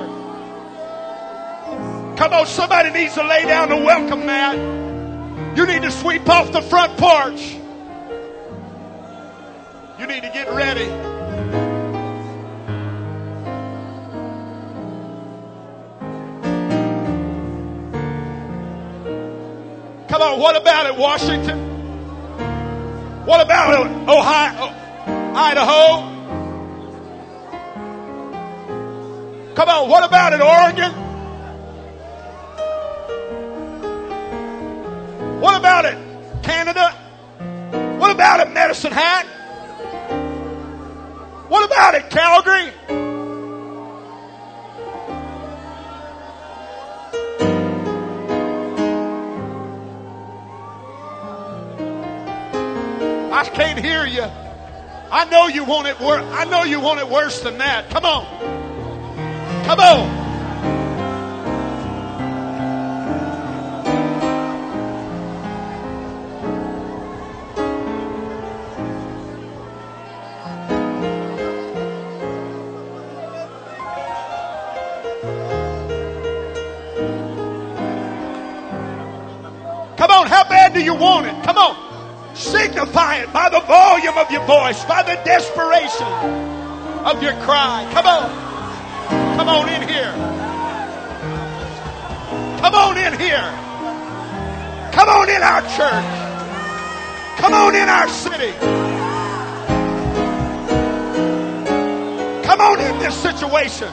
Come 2.19 2.35
on, 2.35 2.45
somebody 2.45 2.91
needs 2.91 3.15
to 3.15 3.27
lay 3.27 3.47
down 3.47 3.71
the 3.71 3.77
welcome 3.77 4.27
mat. 4.27 5.57
You 5.57 5.65
need 5.65 5.81
to 5.81 5.91
sweep 5.91 6.29
off 6.29 6.53
the 6.53 6.61
front 6.61 6.99
porch. 6.99 7.41
You 9.99 10.07
need 10.07 10.21
to 10.25 10.29
get 10.29 10.51
ready. 10.51 10.85
Come 20.07 20.21
on, 20.21 20.39
what 20.39 20.61
about 20.61 20.85
it, 20.85 20.99
Washington? 20.99 21.59
What 23.25 23.41
about 23.41 23.87
it, 23.87 23.91
Ohio, 24.07 24.75
Idaho? 25.35 26.20
Come 29.61 29.69
on, 29.69 29.91
what 29.91 30.03
about 30.03 30.33
it, 30.33 30.41
Oregon? 30.41 30.91
What 35.39 35.55
about 35.59 35.85
it, 35.85 35.99
Canada? 36.43 36.93
What 37.99 38.11
about 38.11 38.41
it, 38.41 38.55
Medicine 38.55 38.91
Hat? 38.91 39.27
What 41.49 41.67
about 41.67 41.95
it, 41.95 42.09
Calgary? 42.09 42.73
I 53.31 53.45
can't 53.53 53.79
hear 53.79 54.07
you. 54.07 54.23
I 55.13 55.27
know 55.31 55.49
you 55.49 55.65
want 55.65 55.87
it 55.87 56.01
worse. 56.01 56.25
I 56.33 56.47
know 56.47 56.65
you 56.65 56.81
want 56.81 57.01
it 57.01 57.09
worse 57.11 57.41
than 57.41 57.59
that. 57.59 57.91
Come 57.91 58.07
on. 58.07 58.60
Come 59.71 59.79
on. 59.79 60.19
Come 79.97 80.11
on, 80.11 80.27
how 80.27 80.43
bad 80.49 80.75
do 80.75 80.83
you 80.83 80.95
want 80.95 81.27
it? 81.27 81.45
Come 81.45 81.59
on. 81.59 82.35
Signify 82.35 83.19
it 83.19 83.33
by 83.33 83.49
the 83.49 83.61
volume 83.61 84.19
of 84.19 84.33
your 84.33 84.45
voice, 84.47 84.85
by 84.87 85.05
the 85.05 85.15
desperation 85.25 86.09
of 87.07 87.23
your 87.23 87.35
cry. 87.45 87.89
Come 87.93 88.07
on. 88.07 88.50
Come 89.41 89.49
on 89.49 89.69
in 89.71 89.89
here. 89.89 90.13
Come 92.61 92.75
on 92.75 92.99
in 92.99 93.19
here. 93.19 93.51
Come 94.93 95.09
on 95.09 95.31
in 95.31 95.43
our 95.43 95.63
church. 95.63 97.39
Come 97.39 97.55
on 97.55 97.75
in 97.75 97.89
our 97.89 98.07
city. 98.07 98.53
Come 102.45 102.61
on 102.61 102.81
in 102.81 102.99
this 102.99 103.17
situation. 103.17 103.89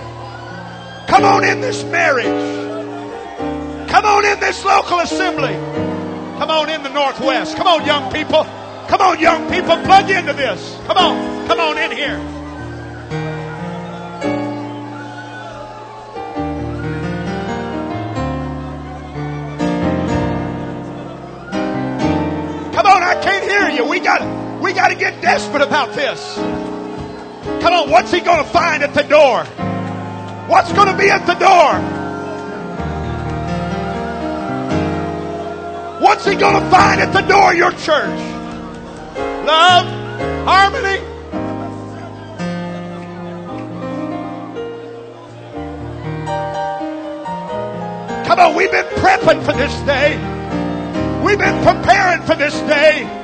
Come 1.08 1.24
on 1.24 1.46
in 1.46 1.62
this 1.62 1.82
marriage. 1.86 2.26
Come 3.90 4.04
on 4.04 4.26
in 4.26 4.42
this 4.42 4.66
local 4.66 5.00
assembly. 5.00 5.54
Come 6.40 6.52
on 6.52 6.70
in 6.70 6.84
the 6.84 6.90
Northwest. 6.90 7.56
Come 7.56 7.68
on, 7.68 7.86
young 7.86 8.12
people. 8.12 8.44
Come 8.90 9.00
on, 9.00 9.18
young 9.18 9.50
people. 9.50 9.78
Plug 9.86 10.10
into 10.10 10.34
this. 10.34 10.78
Come 10.88 10.98
on. 10.98 11.48
Come 11.48 11.62
on 11.62 11.78
in 11.78 11.92
here. 11.92 12.37
We 23.98 24.04
got 24.04 24.62
we 24.62 24.74
got 24.74 24.90
to 24.90 24.96
get 24.96 25.24
desperate 25.24 25.64
about 25.64 25.96
this. 25.96 26.36
Come 26.36 27.74
on, 27.74 27.90
what's 27.90 28.12
he 28.12 28.20
going 28.20 28.38
to 28.38 28.48
find 28.52 28.84
at 28.84 28.94
the 28.94 29.02
door? 29.02 29.44
What's 30.48 30.72
going 30.72 30.88
to 30.90 30.96
be 30.96 31.10
at 31.10 31.26
the 31.26 31.34
door? 31.34 31.74
What's 36.00 36.26
he 36.28 36.36
going 36.36 36.64
to 36.64 36.70
find 36.70 37.02
at 37.02 37.12
the 37.12 37.22
door 37.22 37.54
of 37.54 37.58
your 37.58 37.72
church? 37.72 38.20
Love, 39.48 39.88
harmony. 40.46 41.00
Come 48.28 48.40
on, 48.42 48.56
we've 48.56 48.70
been 48.70 48.86
prepping 48.98 49.44
for 49.44 49.54
this 49.54 49.74
day. 49.88 50.18
We've 51.26 51.40
been 51.40 51.64
preparing 51.64 52.22
for 52.28 52.36
this 52.36 52.54
day 52.62 53.24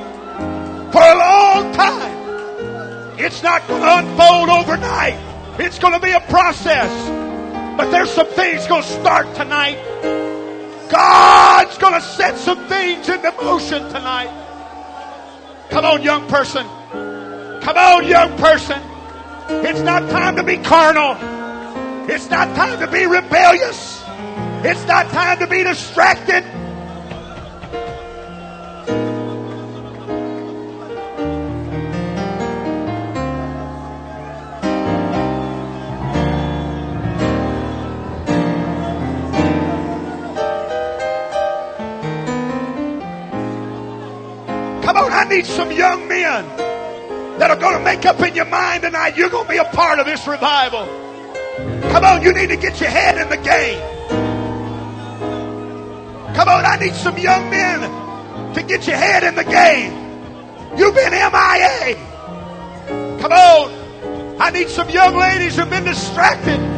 for 0.94 1.02
a 1.02 1.18
long 1.18 1.72
time. 1.72 3.18
It's 3.18 3.42
not 3.42 3.66
going 3.66 3.82
to 3.82 3.98
unfold 3.98 4.48
overnight. 4.48 5.18
It's 5.58 5.80
going 5.80 5.92
to 5.92 5.98
be 5.98 6.12
a 6.12 6.20
process. 6.20 6.92
But 7.76 7.90
there's 7.90 8.12
some 8.12 8.28
things 8.28 8.64
going 8.68 8.84
to 8.84 8.88
start 8.88 9.34
tonight. 9.34 9.76
God's 10.88 11.76
going 11.78 11.94
to 11.94 12.00
set 12.00 12.38
some 12.38 12.68
things 12.68 13.08
into 13.08 13.32
motion 13.42 13.82
tonight. 13.88 14.30
Come 15.70 15.84
on, 15.84 16.02
young 16.04 16.28
person. 16.28 16.64
Come 16.92 17.76
on, 17.76 18.06
young 18.06 18.38
person. 18.38 18.80
It's 19.66 19.80
not 19.80 20.08
time 20.10 20.36
to 20.36 20.44
be 20.44 20.58
carnal. 20.58 21.16
It's 22.08 22.30
not 22.30 22.54
time 22.54 22.78
to 22.78 22.86
be 22.86 23.04
rebellious. 23.06 24.00
It's 24.62 24.86
not 24.86 25.10
time 25.10 25.40
to 25.40 25.48
be 25.48 25.64
distracted. 25.64 26.44
Need 45.34 45.46
some 45.46 45.72
young 45.72 46.06
men 46.06 46.46
that 47.38 47.50
are 47.50 47.56
going 47.56 47.76
to 47.76 47.82
make 47.82 48.06
up 48.06 48.20
in 48.20 48.36
your 48.36 48.44
mind 48.44 48.82
tonight 48.82 49.16
you're 49.16 49.28
going 49.28 49.46
to 49.46 49.50
be 49.50 49.58
a 49.58 49.64
part 49.64 49.98
of 49.98 50.06
this 50.06 50.26
revival. 50.28 50.86
Come 51.90 52.04
on, 52.04 52.22
you 52.22 52.32
need 52.32 52.48
to 52.48 52.56
get 52.56 52.80
your 52.80 52.90
head 52.90 53.18
in 53.18 53.28
the 53.28 53.36
game. 53.36 53.80
Come 56.36 56.48
on, 56.48 56.64
I 56.64 56.76
need 56.80 56.94
some 56.94 57.18
young 57.18 57.50
men 57.50 58.54
to 58.54 58.62
get 58.62 58.86
your 58.86 58.96
head 58.96 59.24
in 59.24 59.34
the 59.34 59.44
game. 59.44 59.92
You've 60.78 60.94
been 60.94 61.12
MIA. 61.12 61.96
Come 63.20 63.32
on, 63.32 64.36
I 64.40 64.50
need 64.52 64.68
some 64.68 64.88
young 64.90 65.16
ladies 65.16 65.56
who've 65.56 65.70
been 65.70 65.84
distracted. 65.84 66.73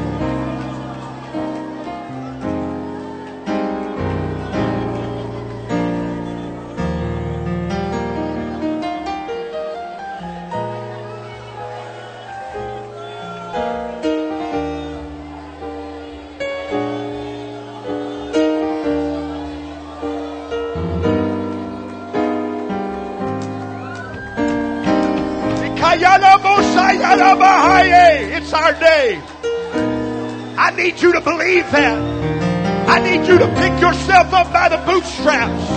Believe 31.57 31.73
that. 31.73 32.89
I 32.89 32.99
need 33.01 33.27
you 33.27 33.39
to 33.39 33.47
pick 33.57 33.81
yourself 33.81 34.33
up 34.33 34.53
by 34.53 34.69
the 34.69 34.77
bootstraps. 34.79 35.71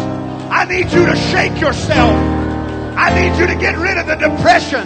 I 0.51 0.65
need 0.65 0.91
you 0.91 1.05
to 1.05 1.15
shake 1.15 1.59
yourself. 1.59 2.13
I 2.97 3.09
need 3.15 3.39
you 3.39 3.47
to 3.47 3.55
get 3.55 3.77
rid 3.77 3.97
of 3.97 4.07
the 4.07 4.15
depression. 4.15 4.85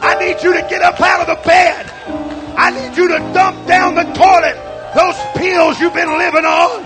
I 0.00 0.18
need 0.18 0.42
you 0.42 0.52
to 0.52 0.60
get 0.68 0.82
up 0.82 1.00
out 1.00 1.28
of 1.28 1.38
the 1.38 1.48
bed. 1.48 1.90
I 2.58 2.70
need 2.70 2.96
you 2.96 3.08
to 3.08 3.18
dump 3.32 3.66
down 3.66 3.94
the 3.94 4.04
toilet 4.12 4.62
those 4.94 5.16
pills 5.36 5.78
you've 5.80 5.94
been 5.94 6.16
living 6.16 6.44
on. 6.44 6.84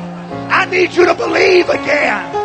I 0.50 0.64
need 0.64 0.92
you 0.92 1.06
to 1.06 1.14
believe 1.14 1.68
again. 1.68 2.39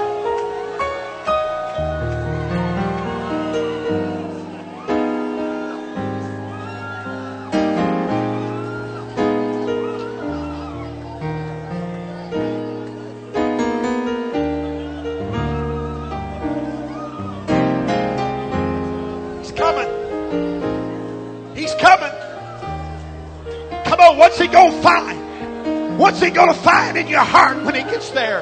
He 26.36 26.38
gonna 26.38 26.54
find 26.54 26.98
in 26.98 27.08
your 27.08 27.22
heart 27.22 27.64
when 27.64 27.76
he 27.76 27.82
gets 27.84 28.10
there? 28.10 28.42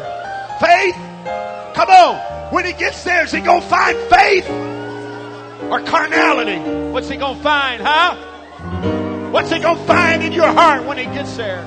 Faith? 0.59 0.95
Come 1.75 1.89
on. 1.89 2.51
When 2.51 2.65
he 2.65 2.73
gets 2.73 3.03
there, 3.03 3.23
is 3.23 3.31
he 3.31 3.39
gonna 3.39 3.61
find 3.61 3.95
faith 4.09 4.49
or 5.69 5.79
carnality? 5.83 6.57
What's 6.91 7.07
he 7.07 7.17
gonna 7.17 7.39
find, 7.43 7.83
huh? 7.83 9.29
What's 9.29 9.51
he 9.51 9.59
gonna 9.59 9.85
find 9.85 10.23
in 10.23 10.31
your 10.31 10.51
heart 10.51 10.85
when 10.85 10.97
he 10.97 11.05
gets 11.05 11.37
there? 11.37 11.61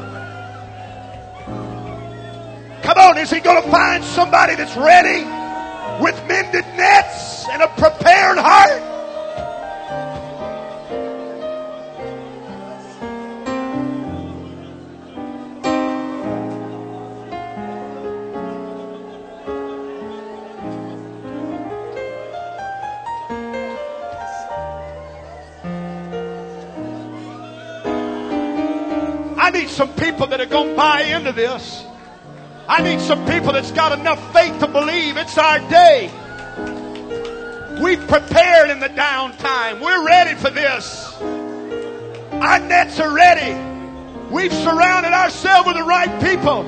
Come 2.83 2.99
on, 2.99 3.19
is 3.19 3.31
he 3.31 3.39
gonna 3.39 3.71
find 3.71 4.03
somebody 4.03 4.57
that's 4.57 4.77
ready 4.77 5.23
with 6.03 6.21
mended 6.27 6.67
nets 6.77 7.49
and 7.51 7.63
a 7.63 7.69
prepared 7.69 8.39
heart? 8.39 8.83
People 30.17 30.29
that 30.29 30.41
are 30.41 30.47
going 30.47 30.71
to 30.71 30.75
buy 30.75 31.03
into 31.03 31.31
this. 31.31 31.85
I 32.67 32.81
need 32.81 33.01
some 33.01 33.27
people 33.27 33.53
that's 33.53 33.71
got 33.71 33.93
enough 33.99 34.33
faith 34.33 34.59
to 34.61 34.67
believe 34.67 35.19
it's 35.19 35.37
our 35.37 35.59
day. 35.69 36.11
We've 37.83 38.01
prepared 38.09 38.71
in 38.71 38.81
the 38.81 38.89
downtime. 38.89 39.83
We're 39.83 40.07
ready 40.07 40.35
for 40.35 40.49
this. 40.49 41.13
Our 42.33 42.59
nets 42.61 42.99
are 42.99 43.13
ready. 43.13 43.61
We've 44.31 44.55
surrounded 44.55 45.13
ourselves 45.13 45.67
with 45.67 45.77
the 45.77 45.83
right 45.83 46.19
people. 46.23 46.63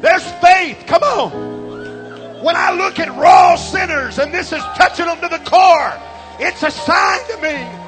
There's 0.00 0.28
faith. 0.42 0.82
Come 0.88 1.04
on. 1.04 2.42
When 2.42 2.56
I 2.56 2.72
look 2.72 2.98
at 2.98 3.16
raw 3.16 3.54
sinners 3.54 4.18
and 4.18 4.34
this 4.34 4.52
is 4.52 4.62
touching 4.74 5.06
them 5.06 5.20
to 5.20 5.28
the 5.28 5.38
core, 5.48 5.92
it's 6.40 6.64
a 6.64 6.70
sign 6.72 7.20
to 7.28 7.36
me. 7.42 7.79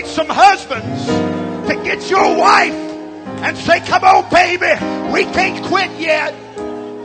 Need 0.00 0.08
some 0.08 0.28
husbands 0.28 1.06
to 1.68 1.74
get 1.84 2.08
your 2.10 2.36
wife 2.36 2.72
and 2.72 3.56
say, 3.56 3.80
Come 3.80 4.04
on, 4.04 4.30
baby, 4.30 4.72
we 5.12 5.24
can't 5.32 5.64
quit 5.66 5.90
yet. 5.98 6.34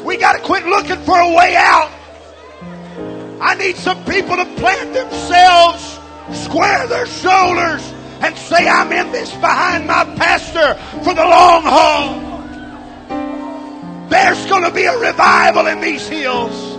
We 0.04 0.18
got 0.18 0.34
to 0.34 0.40
quit 0.40 0.66
looking 0.66 0.98
for 1.04 1.18
a 1.18 1.34
way 1.34 1.56
out. 1.58 1.92
I 3.42 3.56
need 3.56 3.76
some 3.76 4.04
people 4.06 4.38
to 4.38 4.46
plant 4.56 4.94
themselves, 4.94 6.00
square 6.46 6.88
their 6.88 7.06
shoulders, 7.06 7.84
and 8.22 8.38
say, 8.38 8.68
I'm 8.68 8.92
in 8.92 9.12
this 9.12 9.32
behind 9.34 9.88
my 9.88 10.06
pastor 10.16 10.76
for 11.04 11.14
the 11.14 11.26
long 11.26 11.64
haul. 11.64 12.22
There's 14.10 14.46
going 14.46 14.64
to 14.64 14.72
be 14.72 14.86
a 14.86 14.98
revival 14.98 15.68
in 15.68 15.82
these 15.82 16.08
hills. 16.08 16.78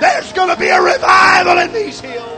There's 0.00 0.32
going 0.34 0.50
to 0.50 0.56
be 0.60 0.68
a 0.68 0.82
revival 0.82 1.58
in 1.58 1.72
these 1.72 2.00
hills. 2.00 2.33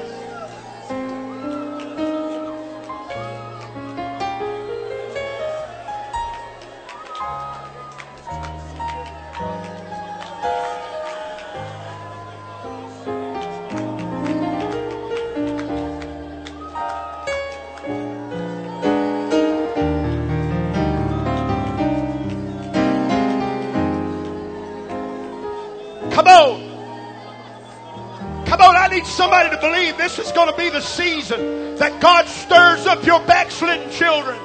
Need 28.97 29.07
somebody 29.07 29.51
to 29.51 29.61
believe 29.61 29.99
this 29.99 30.19
is 30.19 30.33
going 30.33 30.51
to 30.51 30.57
be 30.57 30.71
the 30.71 30.81
season 30.81 31.77
that 31.77 32.01
God 32.01 32.27
stirs 32.27 32.87
up 32.87 33.05
your 33.05 33.21
backslidden 33.27 33.91
children. 33.91 34.39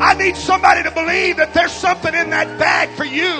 I 0.00 0.14
need 0.14 0.36
somebody 0.36 0.84
to 0.84 0.90
believe 0.92 1.38
that 1.38 1.52
there's 1.52 1.72
something 1.72 2.14
in 2.14 2.30
that 2.30 2.58
bag 2.60 2.90
for 2.90 3.04
you. 3.04 3.34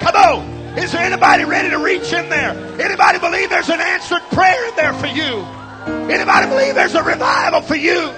Come 0.00 0.16
on. 0.16 0.62
Is 0.76 0.90
there 0.90 1.02
anybody 1.02 1.44
ready 1.44 1.70
to 1.70 1.78
reach 1.78 2.12
in 2.12 2.28
there? 2.28 2.50
Anybody 2.80 3.20
believe 3.20 3.48
there's 3.48 3.68
an 3.68 3.80
answered 3.80 4.22
prayer 4.32 4.68
in 4.68 4.74
there 4.74 4.92
for 4.94 5.06
you? 5.06 5.46
Anybody 6.10 6.46
believe 6.48 6.74
there's 6.74 6.94
a 6.94 7.02
revival 7.02 7.60
for 7.62 7.76
you? 7.76 8.10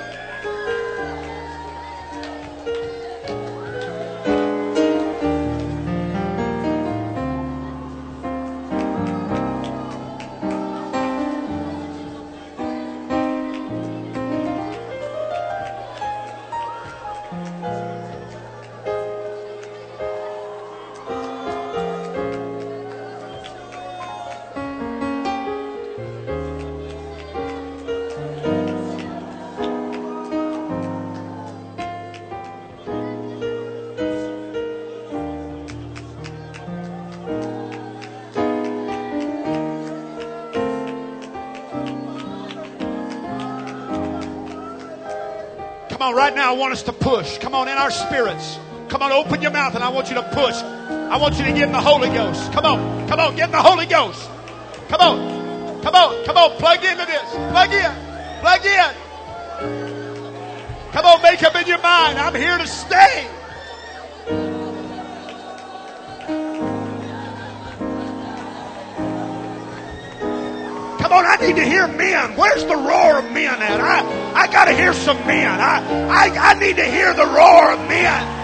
On, 46.05 46.15
right 46.15 46.35
now, 46.35 46.55
I 46.55 46.57
want 46.57 46.73
us 46.73 46.83
to 46.85 46.93
push. 46.93 47.39
Come 47.39 47.55
on, 47.55 47.69
in 47.69 47.79
our 47.79 47.91
spirits. 47.91 48.59
Come 48.89 49.03
on, 49.03 49.11
open 49.13 49.41
your 49.41 49.51
mouth, 49.51 49.75
and 49.75 49.83
I 49.83 49.89
want 49.89 50.09
you 50.09 50.15
to 50.17 50.23
push. 50.23 50.55
I 50.55 51.17
want 51.17 51.39
you 51.39 51.45
to 51.45 51.53
get 51.53 51.63
in 51.63 51.73
the 51.73 51.81
Holy 51.81 52.09
Ghost. 52.09 52.53
Come 52.53 52.67
on, 52.67 53.09
come 53.09 53.21
on, 53.21 53.35
get 53.37 53.47
in 53.47 53.53
the 53.53 53.63
Holy 53.63 53.87
Ghost. 53.87 54.29
Come 54.89 55.01
on, 55.01 55.83
come 55.83 55.95
on, 55.95 56.25
come 56.27 56.37
on, 56.37 56.51
plug 56.59 56.85
into 56.85 57.07
this. 57.07 57.31
Plug 57.51 57.73
in, 57.73 57.93
plug 58.41 58.67
in. 58.67 58.91
Come 60.93 61.07
on, 61.07 61.23
make 61.23 61.43
up 61.43 61.57
in 61.57 61.67
your 61.67 61.81
mind. 61.81 62.19
I'm 62.19 62.35
here 62.35 62.59
to 62.59 62.67
stay. 62.67 63.27
Come 71.01 71.13
on, 71.13 71.25
I 71.25 71.37
need 71.41 71.57
to 71.57 71.65
hear 71.65 71.89
men. 71.89 72.37
Where's 72.37 72.65
the 72.65 72.77
roar 72.77 73.19
of 73.19 73.33
men 73.33 73.63
at? 73.63 73.81
I, 73.81 74.24
I 74.35 74.47
got 74.49 74.67
to 74.67 74.75
hear 74.75 74.93
some 74.93 75.17
men. 75.27 75.49
I, 75.49 75.79
I, 76.09 76.51
I 76.51 76.55
need 76.55 76.77
to 76.77 76.85
hear 76.85 77.15
the 77.15 77.25
roar 77.25 77.73
of 77.73 77.79
men. 77.89 78.44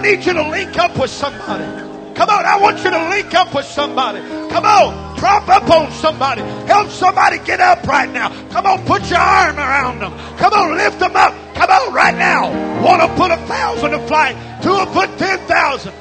I 0.00 0.02
need 0.02 0.24
you 0.24 0.32
to 0.32 0.48
link 0.48 0.78
up 0.78 0.96
with 0.96 1.10
somebody. 1.10 1.62
Come 2.14 2.30
on, 2.30 2.46
I 2.46 2.58
want 2.58 2.78
you 2.82 2.88
to 2.88 3.08
link 3.10 3.34
up 3.34 3.54
with 3.54 3.66
somebody. 3.66 4.20
Come 4.48 4.64
on, 4.64 5.14
prop 5.18 5.46
up 5.46 5.68
on 5.68 5.92
somebody. 5.92 6.40
Help 6.66 6.88
somebody 6.88 7.36
get 7.40 7.60
up 7.60 7.86
right 7.86 8.08
now. 8.08 8.30
Come 8.48 8.64
on, 8.64 8.86
put 8.86 9.10
your 9.10 9.18
arm 9.18 9.58
around 9.58 9.98
them. 9.98 10.16
Come 10.38 10.54
on, 10.54 10.74
lift 10.74 11.00
them 11.00 11.14
up. 11.14 11.34
Come 11.54 11.68
on, 11.68 11.92
right 11.92 12.14
now. 12.14 12.48
Want 12.82 13.02
to 13.02 13.08
put 13.14 13.30
a 13.30 13.36
thousand 13.46 13.90
to 13.90 13.98
flight. 14.06 14.62
Two 14.62 14.70
will 14.70 14.86
put 14.86 15.18
ten 15.18 15.38
thousand. 15.40 15.92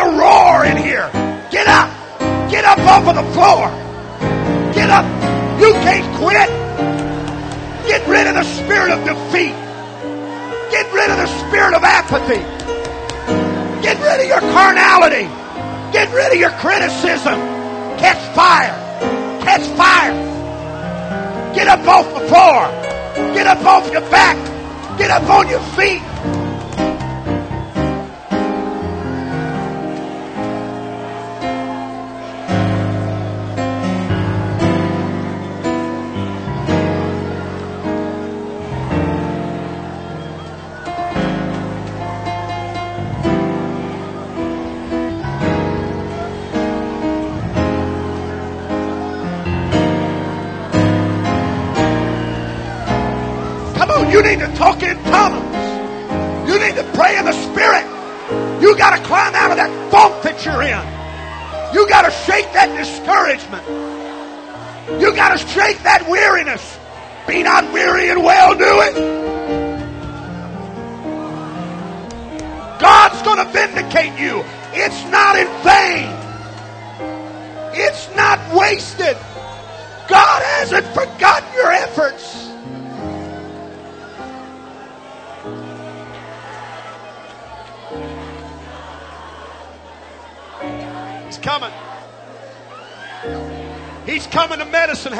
A 0.00 0.16
roar 0.16 0.64
in 0.64 0.76
here. 0.76 1.08
Get 1.50 1.66
up. 1.68 1.90
Get 2.50 2.64
up 2.64 2.78
off 2.78 3.06
of 3.06 3.16
the 3.16 3.26
floor. 3.32 3.68
Get 4.72 4.88
up. 4.90 5.04
You 5.60 5.72
can't 5.84 6.08
quit. 6.16 6.48
Get 7.86 8.06
rid 8.08 8.26
of 8.26 8.34
the 8.34 8.44
spirit 8.44 8.90
of 8.90 9.04
defeat. 9.04 9.54
Get 10.70 10.86
rid 10.92 11.10
of 11.10 11.18
the 11.18 11.26
spirit 11.44 11.74
of 11.74 11.82
apathy. 11.84 12.42
Get 13.82 13.98
rid 14.00 14.20
of 14.20 14.26
your 14.26 14.40
carnality. 14.40 15.28
Get 15.92 16.12
rid 16.14 16.32
of 16.32 16.38
your 16.38 16.50
criticism. 16.62 17.38
Catch 17.98 18.22
fire. 18.34 18.76
Catch 19.42 19.66
fire. 19.76 21.54
Get 21.54 21.68
up 21.68 21.86
off 21.86 22.06
the 22.14 22.26
floor. 22.28 23.34
Get 23.34 23.46
up 23.46 23.64
off 23.64 23.90
your 23.92 24.02
back. 24.02 24.36
Get 24.98 25.10
up 25.10 25.28
on 25.28 25.48
your 25.48 25.60
feet. 25.76 26.39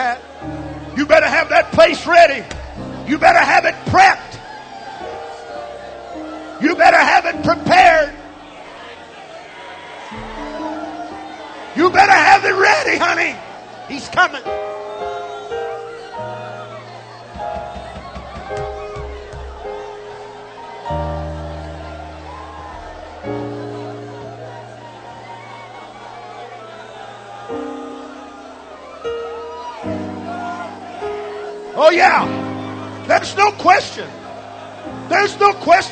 Hat. 0.00 0.96
You 0.96 1.04
better 1.04 1.28
have 1.28 1.50
that 1.50 1.72
place 1.72 2.06
ready. 2.06 2.42
You 3.06 3.18
better 3.18 3.38
have 3.38 3.59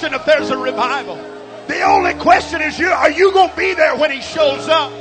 question 0.09 0.20
if 0.20 0.26
there's 0.26 0.51
a 0.51 0.59
revival. 0.59 1.16
The 1.66 1.82
only 1.82 2.14
question 2.14 2.62
is 2.62 2.78
you 2.78 2.89
are 2.89 3.10
you 3.10 3.32
going 3.32 3.51
to 3.51 3.56
be 3.56 3.74
there 3.74 3.97
when 3.97 4.10
he 4.10 4.20
shows 4.20 4.68
up? 4.68 4.93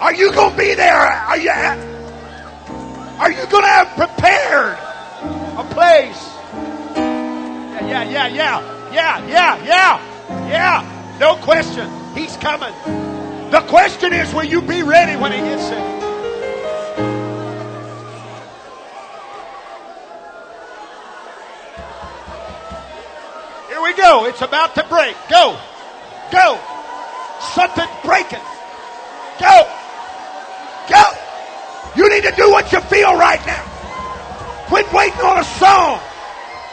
Are 0.00 0.14
you 0.14 0.32
going 0.32 0.52
to 0.52 0.56
be 0.56 0.74
there? 0.74 0.94
Are 0.94 1.38
you 1.38 1.50
Are 1.50 3.30
you 3.30 3.46
going 3.46 3.64
to 3.64 3.68
have 3.68 3.88
prepared 3.96 4.78
a 5.58 5.64
place? 5.74 6.30
Yeah, 7.86 8.02
yeah, 8.04 8.26
yeah, 8.28 8.92
yeah. 8.92 8.92
yeah, 8.92 9.26
yeah, 9.26 9.64
yeah, 9.64 10.48
yeah. 10.48 11.16
No 11.20 11.36
question. 11.36 11.88
He's 12.14 12.36
coming. 12.38 12.72
The 13.50 13.60
question 13.68 14.12
is, 14.12 14.32
will 14.34 14.44
you 14.44 14.62
be 14.62 14.82
ready 14.82 15.16
when 15.16 15.32
he 15.32 15.38
gets 15.38 15.68
there? 15.68 15.93
Go. 24.04 24.26
It's 24.26 24.42
about 24.42 24.74
to 24.74 24.84
break. 24.84 25.16
Go. 25.28 25.58
Go. 26.30 26.58
Something's 27.54 27.96
breaking. 28.04 28.44
Go. 29.40 29.56
Go. 30.88 31.04
You 31.96 32.08
need 32.10 32.24
to 32.24 32.34
do 32.36 32.50
what 32.50 32.70
you 32.72 32.80
feel 32.80 33.16
right 33.16 33.40
now. 33.46 33.64
Quit 34.68 34.92
waiting 34.92 35.20
on 35.20 35.38
a 35.38 35.44
song. 35.44 36.00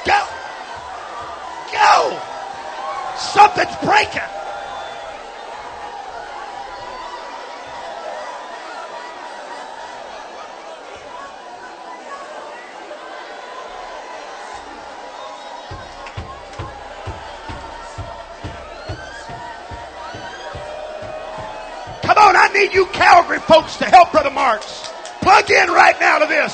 Go. 0.05 0.21
Go. 1.71 2.19
Something's 3.17 3.75
breaking. 3.83 4.40
Need 22.53 22.73
you 22.73 22.85
Calvary 22.87 23.39
folks 23.39 23.77
to 23.77 23.85
help 23.85 24.11
Brother 24.11 24.31
Marks. 24.31 24.89
Plug 25.21 25.49
in 25.49 25.69
right 25.69 25.99
now 25.99 26.19
to 26.19 26.25
this. 26.25 26.53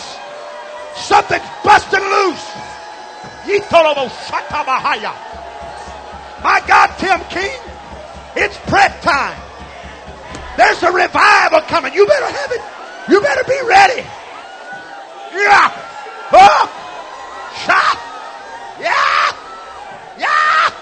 Something's 0.96 1.44
busting 1.64 2.00
loose. 2.00 2.46
My 6.44 6.62
God, 6.68 6.88
Tim 7.00 7.20
King, 7.30 7.60
it's 8.36 8.58
prep 8.68 9.02
time. 9.02 9.40
There's 10.58 10.82
a 10.84 10.92
revival 10.92 11.62
coming. 11.62 11.94
You 11.94 12.06
better 12.06 12.26
have 12.26 12.52
it. 12.52 12.62
You 13.10 13.22
better 13.22 13.44
be 13.44 13.60
ready. 13.68 14.02
Yeah. 15.34 15.72
Oh. 16.34 16.68
Shot. 17.66 17.98
Yeah. 18.82 19.32
Yeah. 20.18 20.74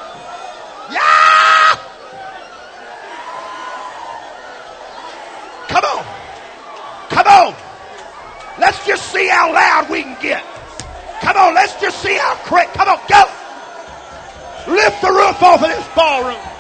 Yeah. 0.92 1.76
Come 5.68 5.84
on. 5.84 6.06
Come 7.26 7.48
on. 7.48 7.56
Let's 8.60 8.86
just 8.86 9.12
see 9.12 9.28
how 9.28 9.52
loud 9.52 9.90
we 9.90 10.04
can 10.04 10.16
get. 10.22 10.44
Come 11.22 11.38
on, 11.38 11.56
let's 11.56 11.74
just 11.82 12.02
see 12.02 12.14
how 12.14 12.36
quick. 12.46 12.72
Come 12.74 12.88
on, 12.88 13.00
go. 13.10 13.24
Lift 14.72 15.02
the 15.02 15.10
roof 15.10 15.42
off 15.42 15.64
of 15.64 15.68
this 15.68 15.88
ballroom. 15.96 16.55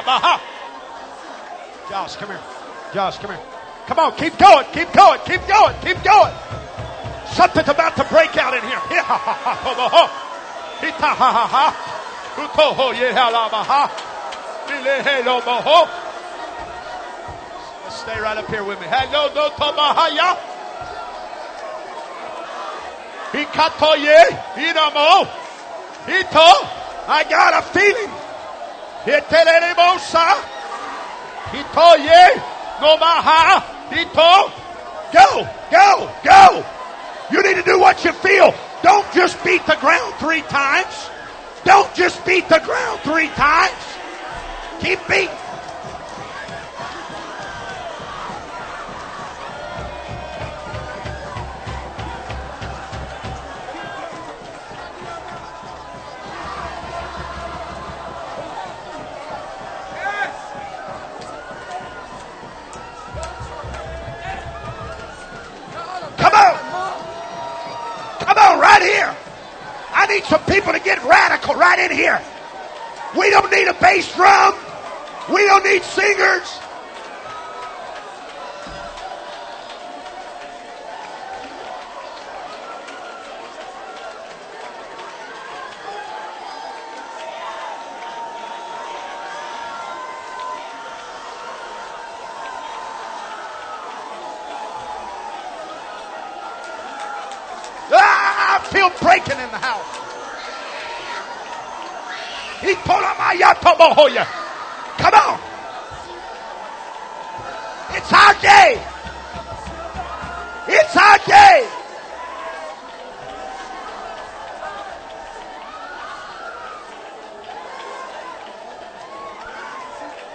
Talabaha. 0.00 0.40
Josh, 1.88 2.16
come 2.16 2.28
here. 2.30 2.40
Josh, 2.94 3.18
come 3.18 3.30
here. 3.30 3.40
Come 3.86 3.98
on, 3.98 4.16
keep 4.16 4.38
going, 4.38 4.66
keep 4.72 4.92
going, 4.92 5.20
keep 5.24 5.46
going, 5.46 5.74
keep 5.82 6.02
going. 6.04 6.34
Something's 7.32 7.68
about 7.68 7.96
to 7.96 8.04
break 8.04 8.36
out 8.36 8.54
in 8.54 8.62
here. 8.62 8.80
Stay 17.90 18.20
right 18.20 18.36
up 18.38 18.46
here 18.46 18.64
with 18.64 18.80
me. 18.80 18.86
Hito. 26.06 26.50
I 27.08 27.24
got 27.28 27.58
a 27.58 27.62
feeling. 27.74 28.19
Hitelelemosa. 29.10 30.28
Hitoye. 31.50 32.26
Nomaha. 32.80 33.60
Hito. 33.90 34.52
Go. 35.12 35.48
Go. 35.70 36.10
Go. 36.22 36.64
You 37.32 37.42
need 37.42 37.56
to 37.56 37.62
do 37.62 37.78
what 37.78 38.04
you 38.04 38.12
feel. 38.12 38.54
Don't 38.82 39.06
just 39.12 39.42
beat 39.44 39.64
the 39.66 39.76
ground 39.76 40.14
three 40.14 40.42
times. 40.42 41.10
Don't 41.64 41.92
just 41.94 42.24
beat 42.24 42.48
the 42.48 42.60
ground 42.60 43.00
three 43.00 43.28
times. 43.28 43.74
Keep 44.80 45.06
beating. 45.08 45.39
Bass 73.90 74.14
drum. 74.14 74.54
We 75.32 75.44
don't 75.46 75.64
need 75.64 75.82
singers. 75.82 76.59
Come 103.80 105.14
on. 105.14 105.40
It's 107.96 108.12
our 108.12 108.34
day. 108.42 108.78
It's 110.68 110.96
our 110.96 111.18
day. 111.26 111.66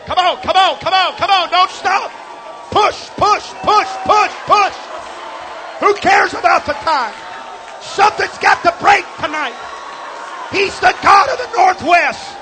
Come 0.07 0.17
on, 0.17 0.37
come 0.37 0.55
on, 0.55 0.79
come 0.79 0.93
on, 0.93 1.13
come 1.13 1.29
on. 1.29 1.49
Don't 1.51 1.69
stop. 1.69 2.11
Push, 2.71 3.09
push, 3.09 3.53
push, 3.61 3.87
push, 4.05 4.31
push. 4.47 4.73
Who 5.81 5.93
cares 5.95 6.33
about 6.33 6.65
the 6.65 6.73
time? 6.73 7.13
Something's 7.81 8.39
got 8.39 8.63
to 8.63 8.73
break 8.81 9.05
tonight. 9.21 9.53
He's 10.51 10.79
the 10.79 10.95
God 11.03 11.29
of 11.29 11.37
the 11.37 11.57
Northwest. 11.57 12.34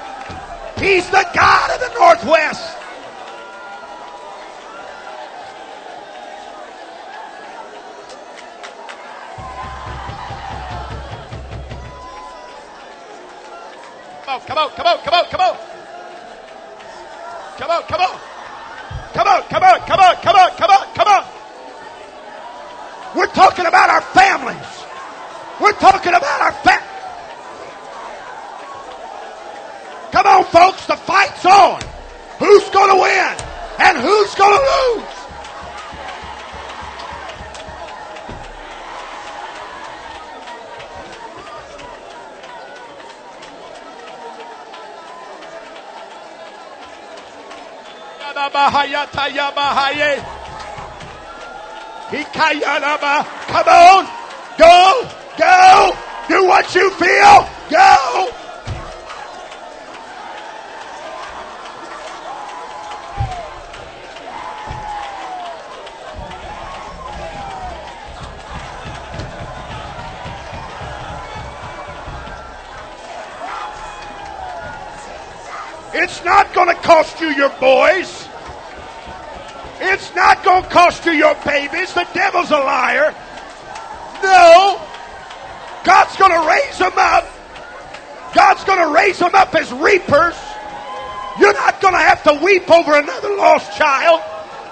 He's 0.84 1.10
the 1.10 1.26
God 1.34 1.72
of 1.72 1.80
the 1.80 1.98
Northwest. 1.98 2.78
Come 14.26 14.42
on, 14.42 14.42
come 14.42 14.58
on, 14.58 14.70
come 14.72 14.86
on, 14.86 15.00
come 15.00 15.14
on, 15.14 15.26
come 15.26 15.42
on. 15.42 15.58
Come 17.58 17.72
on, 17.72 17.84
come 17.84 18.02
on. 18.02 18.20
Come 19.14 19.28
on, 19.28 19.44
come 19.44 19.64
on, 19.64 19.80
come 19.88 20.00
on, 20.02 20.16
come 20.18 20.36
on, 20.36 20.52
come 20.58 20.70
on, 20.70 20.94
come 20.96 21.08
on. 21.08 21.26
We're 23.16 23.28
talking 23.28 23.68
about 23.68 23.90
our 23.90 24.02
families. 24.02 24.86
We're 25.62 25.80
talking 25.80 26.14
about 26.14 26.42
our 26.42 26.52
family. 26.52 26.94
Come 30.14 30.28
on, 30.28 30.44
folks, 30.46 30.86
the 30.86 30.96
fight's 30.96 31.44
on. 31.44 31.82
Who's 32.38 32.63
going 32.74 32.90
to 32.90 33.02
win 33.02 33.34
and 33.80 33.98
who's 34.00 34.36
going 34.36 34.58
to 34.58 34.98
lose? 34.98 35.24
Come 53.48 53.68
on. 53.68 54.06
Go. 54.58 55.10
Go. 55.38 55.98
Do 56.28 56.46
what 56.46 56.74
you 56.76 56.90
feel. 56.92 57.48
Go. 57.70 58.33
Cost 77.04 77.20
you 77.20 77.30
your 77.32 77.50
boys. 77.60 78.30
It's 79.82 80.16
not 80.16 80.42
going 80.42 80.64
to 80.64 80.70
cost 80.70 81.06
you 81.06 81.12
your 81.12 81.36
babies. 81.44 81.94
The 81.94 82.08
devil's 82.14 82.50
a 82.50 82.58
liar. 82.58 83.14
No. 84.24 84.82
God's 85.84 86.16
going 86.16 86.32
to 86.32 86.48
raise 86.48 86.78
them 86.78 86.94
up. 86.96 87.28
God's 88.34 88.64
going 88.64 88.80
to 88.80 88.94
raise 88.94 89.20
them 89.20 89.36
up 89.36 89.54
as 89.54 89.70
reapers. 89.74 90.36
You're 91.40 91.54
not 91.54 91.82
going 91.82 91.94
to 91.94 92.00
have 92.00 92.24
to 92.24 92.40
weep 92.42 92.72
over 92.72 92.98
another 92.98 93.36
lost 93.36 93.78
child. 93.78 94.22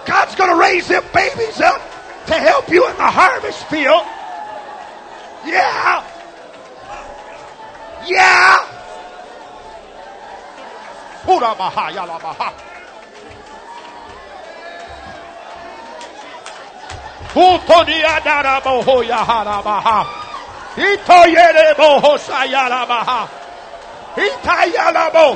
God's 0.06 0.34
going 0.36 0.52
to 0.52 0.58
raise 0.58 0.88
them 0.88 1.03
babies 1.14 1.60
up 1.60 1.82
to 2.28 2.34
help 2.34 2.70
you 2.70 2.88
in 2.88 2.95
the 2.95 3.12
harvest 3.12 3.66
field. 3.66 4.03
Yeah. 5.45 6.08
Yeah. 8.08 8.70
Pura 11.32 11.56
baha, 11.56 11.90
yala 11.95 12.20
baha. 12.20 12.49
Utonia 17.34 18.20
dara 18.22 18.60
boho 18.60 19.02
yahara 19.02 19.64
baha. 19.64 19.99
Ito 20.76 21.20
yere 21.36 21.74
boho 21.80 22.18
sayara 22.18 22.86
baha. 22.86 23.30
Ita 24.18 24.58
yala 24.76 25.06
bo. 25.14 25.28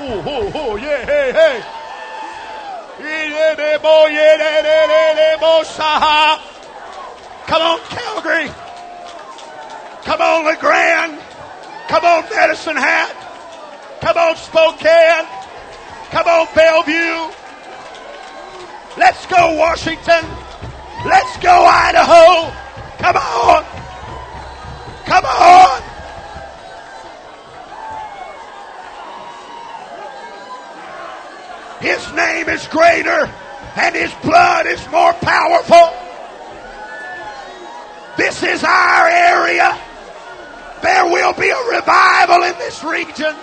Ooh, 0.00 0.18
ooh, 0.30 0.58
ooh, 0.58 0.76
yeah, 0.78 1.06
hey, 1.06 1.32
hey. 1.32 1.79
Come 7.50 7.62
on, 7.62 7.80
Calgary. 7.88 8.48
Come 10.04 10.20
on, 10.20 10.44
La 10.44 10.54
Grande. 10.54 11.20
Come 11.88 12.04
on, 12.04 12.22
Medicine 12.30 12.76
Hat. 12.76 13.10
Come 14.00 14.16
on, 14.16 14.36
Spokane. 14.36 15.26
Come 16.10 16.28
on, 16.28 16.46
Bellevue. 16.54 17.34
Let's 18.96 19.26
go, 19.26 19.56
Washington. 19.56 20.24
Let's 21.04 21.36
go, 21.38 21.64
Idaho. 21.64 22.52
Come 22.98 23.16
on. 23.16 23.64
Come 25.06 25.24
on. 25.24 25.82
His 31.80 32.12
name 32.12 32.48
is 32.48 32.68
greater 32.68 33.28
and 33.76 33.94
his 33.94 34.12
blood 34.22 34.66
is 34.66 34.80
more 34.90 35.12
powerful. 35.14 35.94
This 38.16 38.42
is 38.42 38.64
our 38.64 39.08
area. 39.08 39.78
There 40.82 41.04
will 41.06 41.32
be 41.34 41.48
a 41.48 41.62
revival 41.76 42.42
in 42.42 42.58
this 42.58 42.82
region. 42.82 43.34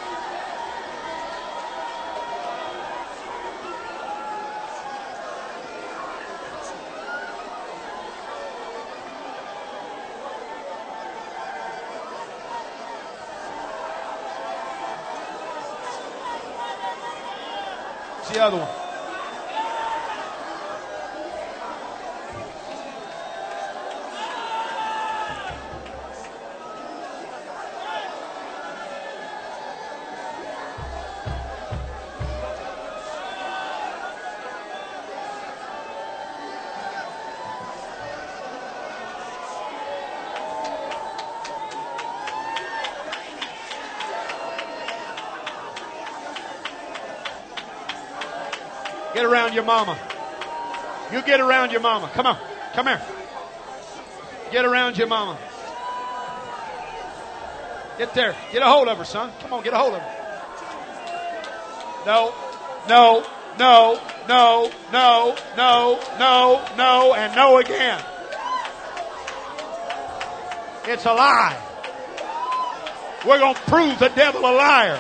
The 18.34 18.44
other 18.44 18.58
one. 18.58 18.77
Your 49.58 49.66
mama. 49.66 49.98
You 51.12 51.22
get 51.24 51.42
around 51.42 51.72
your 51.72 51.82
mama. 51.82 52.10
Come 52.14 52.28
on. 52.28 52.38
Come 52.74 52.86
here. 52.86 53.02
Get 54.52 54.66
around 54.66 55.00
your 55.00 55.08
mama. 55.08 55.36
Get 57.98 58.14
there. 58.14 58.36
Get 58.54 58.62
a 58.62 58.68
hold 58.68 58.88
of 58.88 59.00
her, 59.00 59.04
son. 59.04 59.32
Come 59.42 59.54
on, 59.54 59.64
get 59.64 59.74
a 59.74 59.78
hold 59.78 59.96
of 59.96 60.02
her. 60.02 60.14
No, 62.06 62.36
no, 62.88 63.26
no, 63.58 64.00
no, 64.30 64.72
no, 64.94 65.36
no, 65.58 66.00
no, 66.20 66.66
no, 66.78 67.14
and 67.16 67.36
no 67.36 67.58
again. 67.58 68.00
It's 70.86 71.06
a 71.06 71.14
lie. 71.14 71.58
We're 73.26 73.40
going 73.40 73.56
to 73.56 73.62
prove 73.62 73.98
the 73.98 74.10
devil 74.10 74.42
a 74.42 74.54
liar. 74.54 75.00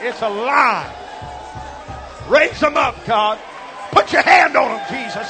It's 0.00 0.22
a 0.22 0.28
lie. 0.28 0.94
Raise 2.28 2.60
them 2.60 2.76
up, 2.76 2.94
God. 3.04 3.38
Put 3.90 4.12
your 4.12 4.22
hand 4.22 4.56
on 4.56 4.68
them, 4.68 4.84
Jesus. 4.90 5.28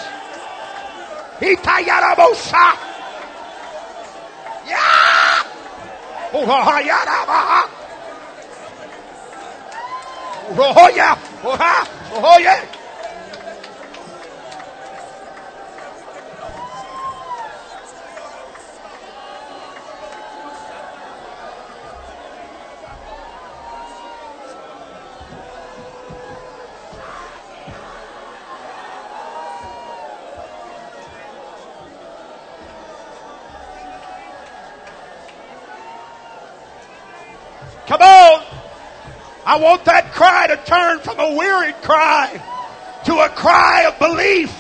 Itayarabosa. 1.41 2.77
Yeah. 4.67 5.45
Uhayarabaha. 6.33 7.63
Uhoya. 10.57 11.19
Uha. 11.45 11.87
Uhoya. 12.15 12.78
I 39.49 39.57
want 39.57 39.87
that 39.87 40.13
cry 40.13 40.47
to 40.49 40.61
turn 40.69 40.99
from 41.01 41.19
a 41.19 41.35
weary 41.35 41.73
cry 41.81 42.29
to 43.07 43.15
a 43.17 43.31
cry 43.31 43.89
of 43.89 43.99
belief, 43.99 44.53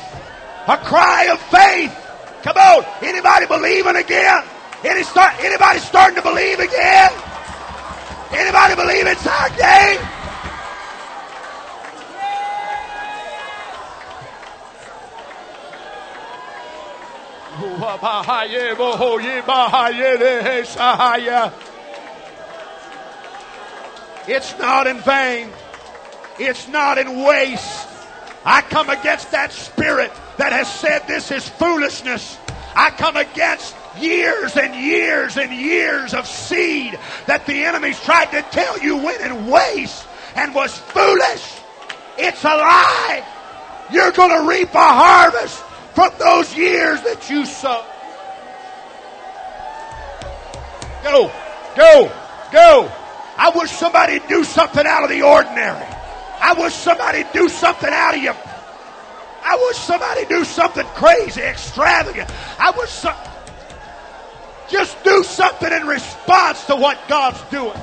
a 0.67 0.79
cry 0.79 1.29
of 1.29 1.39
faith. 1.53 1.93
Come 2.41 2.57
on. 2.57 2.87
Anybody 3.05 3.45
believing 3.45 3.97
again? 3.97 4.45
Any 4.83 5.03
start, 5.03 5.35
anybody 5.45 5.81
starting 5.81 6.17
to 6.17 6.23
believe 6.23 6.59
again? 6.59 7.13
Anybody 8.33 8.77
believe 8.77 9.07
it's 9.07 9.27
our 9.27 9.51
day? 9.61 10.01
It's 24.29 24.59
not 24.59 24.87
in 24.87 24.99
vain. 24.99 25.49
It's 26.39 26.69
not 26.69 26.99
in 26.99 27.25
waste. 27.25 27.89
I 28.45 28.61
come 28.61 28.91
against 28.91 29.31
that 29.31 29.53
spirit 29.53 30.13
that 30.37 30.53
has 30.53 30.71
said 30.71 31.09
this 31.09 31.31
is 31.31 31.49
foolishness. 31.49 32.37
I 32.77 32.91
come 32.91 33.17
against 33.17 33.75
years 33.99 34.55
and 34.59 34.75
years 34.75 35.39
and 35.39 35.51
years 35.51 36.13
of 36.13 36.27
seed 36.27 36.99
that 37.27 37.47
the 37.47 37.65
enemy's 37.65 37.99
tried 38.01 38.27
to 38.33 38.43
tell 38.51 38.79
you 38.79 38.99
went 38.99 39.23
in 39.23 39.47
waste 39.47 40.07
and 40.37 40.55
was 40.55 40.77
foolish. 40.77 41.55
It's 42.19 42.45
a 42.45 42.49
lie. 42.49 43.25
You're 43.91 44.13
going 44.13 44.43
to 44.43 44.47
reap 44.47 44.75
a 44.75 44.79
harvest 44.79 45.59
from 45.95 46.13
those 46.19 46.55
years 46.55 47.01
that 47.01 47.31
you 47.31 47.47
sowed. 47.47 47.85
Go, 51.03 51.33
go, 51.75 52.13
go. 52.53 52.98
I 53.39 53.51
wish 53.55 53.71
somebody 53.71 54.19
do 54.29 54.43
something 54.43 54.85
out 54.85 55.05
of 55.05 55.11
the 55.11 55.23
ordinary. 55.23 55.87
I 56.41 56.55
wish 56.59 56.75
somebody 56.75 57.25
do 57.33 57.49
something 57.49 57.89
out 57.89 58.17
of 58.17 58.23
you. 58.23 58.33
I 59.45 59.57
wish 59.57 59.79
somebody 59.79 60.25
do 60.27 60.45
something 60.45 60.85
crazy, 60.97 61.41
extravagant. 61.41 62.29
I 62.59 62.73
wish 62.77 62.91
some, 62.91 63.17
just 64.69 65.03
do 65.05 65.23
something 65.23 65.73
in 65.73 65.87
response 65.87 66.65
to 66.67 66.75
what 66.75 66.99
God's 67.09 67.41
doing. 67.51 67.81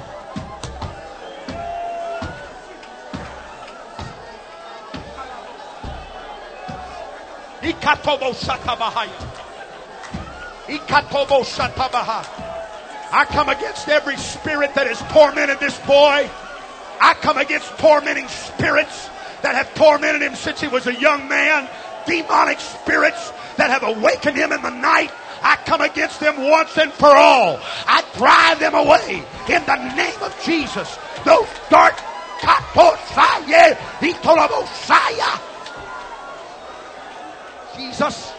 Ikatobo 7.61 8.36
shatabahaya. 8.36 9.10
Ikatobo 10.68 11.44
shatabaha. 11.44 12.44
I 13.15 13.23
come 13.23 13.47
against 13.47 13.87
every 13.87 14.17
spirit 14.17 14.75
that 14.75 14.87
has 14.87 14.99
tormented 15.13 15.61
this 15.61 15.79
boy. 15.87 16.29
I 16.99 17.13
come 17.21 17.37
against 17.37 17.71
tormenting 17.77 18.27
spirits 18.27 19.07
that 19.41 19.55
have 19.55 19.73
tormented 19.73 20.21
him 20.21 20.35
since 20.35 20.59
he 20.59 20.67
was 20.67 20.85
a 20.87 20.93
young 20.93 21.29
man. 21.29 21.69
Demonic 22.05 22.59
spirits 22.59 23.31
that 23.55 23.69
have 23.69 23.83
awakened 23.83 24.35
him 24.35 24.51
in 24.51 24.61
the 24.61 24.69
night. 24.69 25.11
I 25.41 25.55
come 25.65 25.79
against 25.79 26.19
them 26.19 26.43
once 26.43 26.77
and 26.77 26.91
for 26.91 27.15
all. 27.15 27.57
I 27.87 28.03
drive 28.17 28.59
them 28.59 28.75
away 28.75 29.23
in 29.47 29.65
the 29.65 29.95
name 29.95 30.21
of 30.21 30.35
Jesus. 30.43 30.99
Those 31.23 31.47
dark. 31.69 31.95
Jesus, 37.77 38.33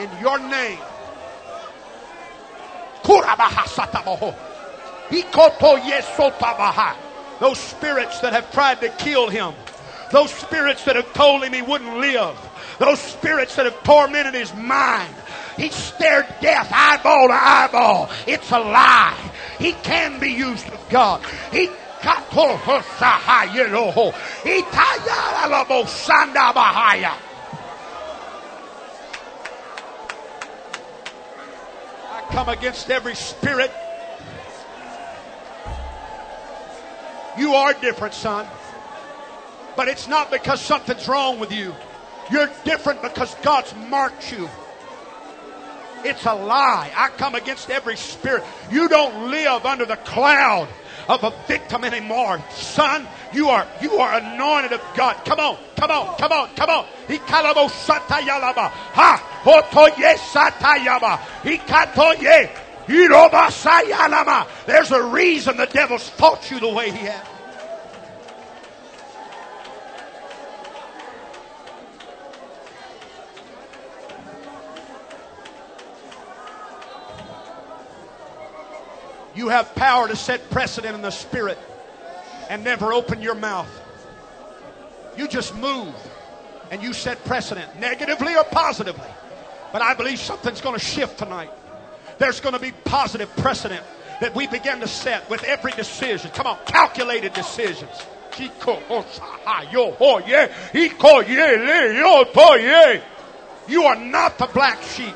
in 0.00 0.10
your 0.18 0.40
name. 0.40 0.80
Those 7.40 7.58
spirits 7.58 8.20
that 8.20 8.32
have 8.32 8.50
tried 8.52 8.80
to 8.80 8.88
kill 8.90 9.28
him. 9.28 9.54
Those 10.10 10.32
spirits 10.32 10.84
that 10.84 10.96
have 10.96 11.12
told 11.12 11.44
him 11.44 11.52
he 11.52 11.62
wouldn't 11.62 11.98
live. 11.98 12.36
Those 12.78 13.00
spirits 13.00 13.56
that 13.56 13.66
have 13.66 13.82
tormented 13.84 14.34
his 14.34 14.54
mind. 14.54 15.14
He 15.56 15.70
stared 15.70 16.26
death 16.40 16.70
eyeball 16.72 17.28
to 17.28 17.34
eyeball. 17.34 18.10
It's 18.26 18.50
a 18.50 18.58
lie. 18.58 19.16
He 19.58 19.72
can 19.72 20.18
be 20.18 20.30
used 20.30 20.66
of 20.68 20.88
God. 20.88 21.22
He 21.52 21.68
Itayalabosandabahaya. 24.44 27.12
I 27.12 27.23
come 32.30 32.48
against 32.48 32.90
every 32.90 33.14
spirit. 33.14 33.70
You 37.38 37.54
are 37.54 37.74
different, 37.74 38.14
son. 38.14 38.46
But 39.76 39.88
it's 39.88 40.06
not 40.06 40.30
because 40.30 40.60
something's 40.60 41.08
wrong 41.08 41.38
with 41.38 41.52
you. 41.52 41.74
You're 42.30 42.50
different 42.64 43.02
because 43.02 43.34
God's 43.42 43.74
marked 43.88 44.32
you. 44.32 44.48
It's 46.04 46.26
a 46.26 46.34
lie. 46.34 46.92
I 46.94 47.08
come 47.08 47.34
against 47.34 47.70
every 47.70 47.96
spirit. 47.96 48.44
You 48.70 48.88
don't 48.88 49.30
live 49.30 49.64
under 49.64 49.84
the 49.84 49.96
cloud 49.96 50.68
of 51.08 51.24
a 51.24 51.32
victim 51.46 51.84
anymore. 51.84 52.42
Son, 52.50 53.06
you 53.32 53.48
are 53.48 53.66
you 53.80 53.96
are 53.96 54.18
anointed 54.18 54.72
of 54.72 54.82
God. 54.96 55.16
Come 55.24 55.40
on, 55.40 55.58
come 55.76 55.90
on, 55.90 56.16
come 56.16 56.32
on, 56.32 56.48
come 56.54 56.70
on. 56.70 56.86
Ikalabo 57.08 57.68
satayalaba. 57.68 58.70
Ha 58.70 59.42
otoye 59.44 60.14
satayaba. 60.16 61.18
Ikatoye. 61.42 62.60
There's 64.66 64.90
a 64.90 65.02
reason 65.04 65.56
the 65.56 65.66
devil's 65.66 66.06
fought 66.06 66.50
you 66.50 66.60
the 66.60 66.68
way 66.68 66.90
he 66.90 67.06
has. 67.06 67.33
You 79.34 79.48
have 79.48 79.74
power 79.74 80.08
to 80.08 80.16
set 80.16 80.48
precedent 80.50 80.94
in 80.94 81.02
the 81.02 81.10
spirit 81.10 81.58
and 82.48 82.62
never 82.62 82.92
open 82.92 83.20
your 83.20 83.34
mouth. 83.34 83.68
You 85.16 85.28
just 85.28 85.54
move 85.56 85.94
and 86.70 86.82
you 86.82 86.92
set 86.92 87.24
precedent, 87.24 87.78
negatively 87.78 88.36
or 88.36 88.44
positively. 88.44 89.08
But 89.72 89.82
I 89.82 89.94
believe 89.94 90.18
something's 90.18 90.60
going 90.60 90.78
to 90.78 90.84
shift 90.84 91.18
tonight. 91.18 91.50
There's 92.18 92.40
going 92.40 92.54
to 92.54 92.60
be 92.60 92.72
positive 92.84 93.34
precedent 93.36 93.82
that 94.20 94.34
we 94.34 94.46
begin 94.46 94.80
to 94.80 94.88
set 94.88 95.28
with 95.28 95.42
every 95.44 95.72
decision. 95.72 96.30
Come 96.30 96.46
on, 96.46 96.58
calculated 96.66 97.32
decisions. 97.32 97.90
You 98.38 98.50
are 103.84 103.96
not 103.96 104.38
the 104.38 104.46
black 104.52 104.82
sheep. 104.82 105.14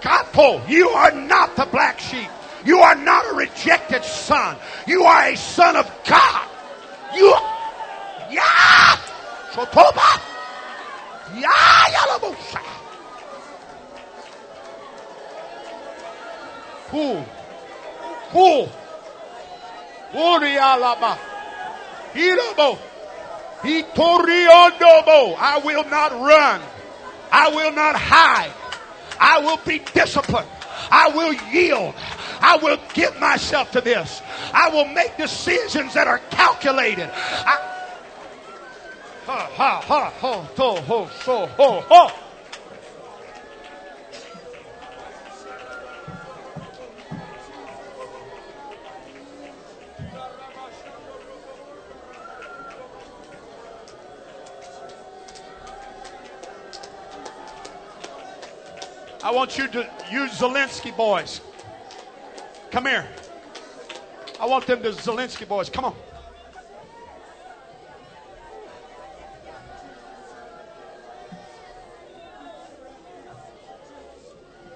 Kapo, 0.00 0.66
you 0.66 0.88
are 0.88 1.12
not 1.12 1.56
the 1.56 1.66
black 1.66 2.00
sheep. 2.00 2.28
You 2.64 2.78
are 2.78 2.94
not 2.94 3.32
a 3.32 3.34
rejected 3.34 4.04
son. 4.04 4.56
You 4.86 5.04
are 5.04 5.28
a 5.28 5.36
son 5.36 5.76
of 5.76 5.90
God. 6.06 6.48
You, 7.14 7.34
yeah, 8.30 8.96
Sotoba, 9.52 10.20
yeah, 11.36 11.48
Yalabosa. 11.90 12.60
Who, 16.90 17.16
who, 18.30 18.68
Urialaba, 20.12 21.18
Hirabo, 22.12 22.78
Hitoriondobo. 23.62 25.36
I 25.38 25.60
will 25.64 25.84
not 25.84 26.12
run. 26.12 26.60
I 27.30 27.48
will 27.48 27.72
not 27.72 27.96
hide. 27.96 28.52
I 29.18 29.40
will 29.40 29.58
be 29.58 29.80
disciplined. 29.94 30.48
I 30.90 31.08
will 31.08 31.32
yield. 31.52 31.94
I 32.42 32.58
will 32.60 32.78
give 32.92 33.18
myself 33.20 33.70
to 33.72 33.80
this. 33.80 34.20
I 34.52 34.68
will 34.70 34.86
make 34.86 35.16
decisions 35.16 35.94
that 35.94 36.08
are 36.08 36.18
calculated. 36.30 37.08
I. 37.14 37.68
I 59.24 59.30
want 59.30 59.56
you 59.56 59.68
to 59.68 59.88
use 60.10 60.32
Zelensky 60.32 60.94
boys. 60.96 61.40
Come 62.72 62.86
here. 62.86 63.06
I 64.40 64.46
want 64.46 64.66
them 64.66 64.82
to 64.82 64.88
Zelensky 64.92 65.46
boys. 65.46 65.68
Come 65.68 65.84
on. 65.84 65.94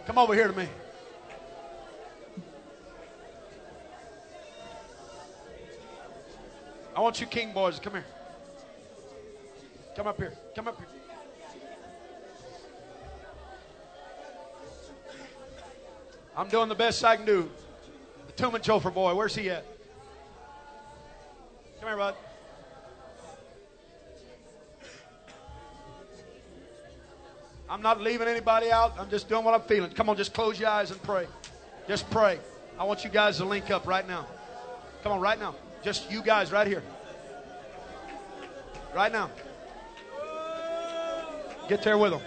Come 0.05 0.19
over 0.19 0.35
here 0.35 0.47
to 0.47 0.53
me. 0.53 0.69
I 6.95 7.01
want 7.01 7.19
you 7.19 7.27
king 7.27 7.55
boys 7.55 7.79
come 7.79 7.95
here. 7.95 8.05
Come 9.97 10.07
up 10.07 10.19
here. 10.19 10.35
Come 10.55 10.69
up 10.69 10.77
here. 10.77 10.87
I'm 16.37 16.49
doing 16.49 16.69
the 16.69 16.75
best 16.75 17.03
I 17.03 17.17
can 17.17 17.25
do. 17.25 17.51
Tumen 18.37 18.63
Chauffeur 18.63 18.91
boy, 18.91 19.15
where's 19.15 19.35
he 19.35 19.49
at? 19.51 19.65
Come 21.81 21.89
here, 21.89 21.97
bud. 21.97 22.15
I'm 27.69 27.83
not 27.83 28.01
leaving 28.01 28.29
anybody 28.29 28.71
out. 28.71 28.95
I'm 28.99 29.11
just 29.11 29.29
doing 29.29 29.45
what 29.45 29.55
I'm 29.55 29.63
feeling. 29.63 29.91
Come 29.91 30.09
on, 30.09 30.17
just 30.17 30.35
close 30.35 30.61
your 30.61 30.69
eyes 30.69 30.91
and 30.91 31.03
pray. 31.03 31.27
Just 31.89 32.09
pray. 32.11 32.39
I 32.79 32.85
want 32.85 33.05
you 33.05 33.11
guys 33.11 33.39
to 33.39 33.45
link 33.45 33.71
up 33.71 33.87
right 33.87 34.07
now. 34.07 34.27
Come 35.03 35.13
on, 35.13 35.21
right 35.21 35.39
now. 35.39 35.55
Just 35.83 36.11
you 36.11 36.23
guys 36.23 36.53
right 36.53 36.67
here. 36.67 36.83
Right 38.95 39.11
now. 39.11 39.31
Get 41.69 41.83
there 41.83 41.99
with 41.99 42.13
them. 42.13 42.21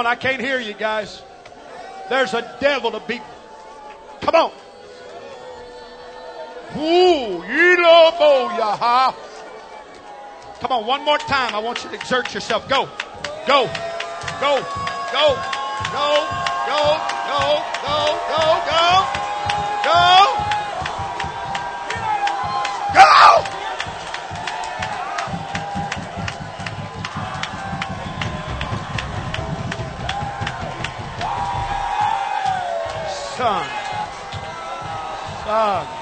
On, 0.00 0.06
I 0.06 0.14
can't 0.14 0.40
hear 0.40 0.58
you 0.58 0.72
guys. 0.72 1.22
There's 2.08 2.32
a 2.32 2.56
devil 2.58 2.90
to 2.92 3.00
be. 3.00 3.20
Come 4.22 4.34
on. 4.34 4.52
Ooh, 6.76 7.42
yaha. 7.42 9.14
Come 10.60 10.72
on, 10.72 10.86
one 10.86 11.04
more 11.04 11.18
time. 11.18 11.54
I 11.54 11.58
want 11.58 11.84
you 11.84 11.90
to 11.90 11.96
exert 11.96 12.32
yourself. 12.32 12.68
Go, 12.68 12.88
go, 13.46 13.66
go, 14.40 14.56
go, 15.12 15.36
go, 15.92 16.16
go, 16.66 16.96
go, 17.26 17.62
go, 17.82 18.18
go, 18.28 18.62
go. 18.70 19.20
Go! 19.84 20.39
Son. 33.40 33.62
Son. 35.46 35.99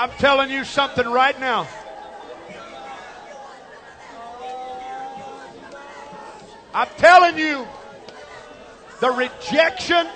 I'm 0.00 0.12
telling 0.12 0.50
you 0.50 0.64
something 0.64 1.06
right 1.06 1.38
now. 1.38 1.68
I'm 6.72 6.88
telling 6.96 7.36
you, 7.36 7.68
the 9.00 9.10
rejection. 9.10 10.06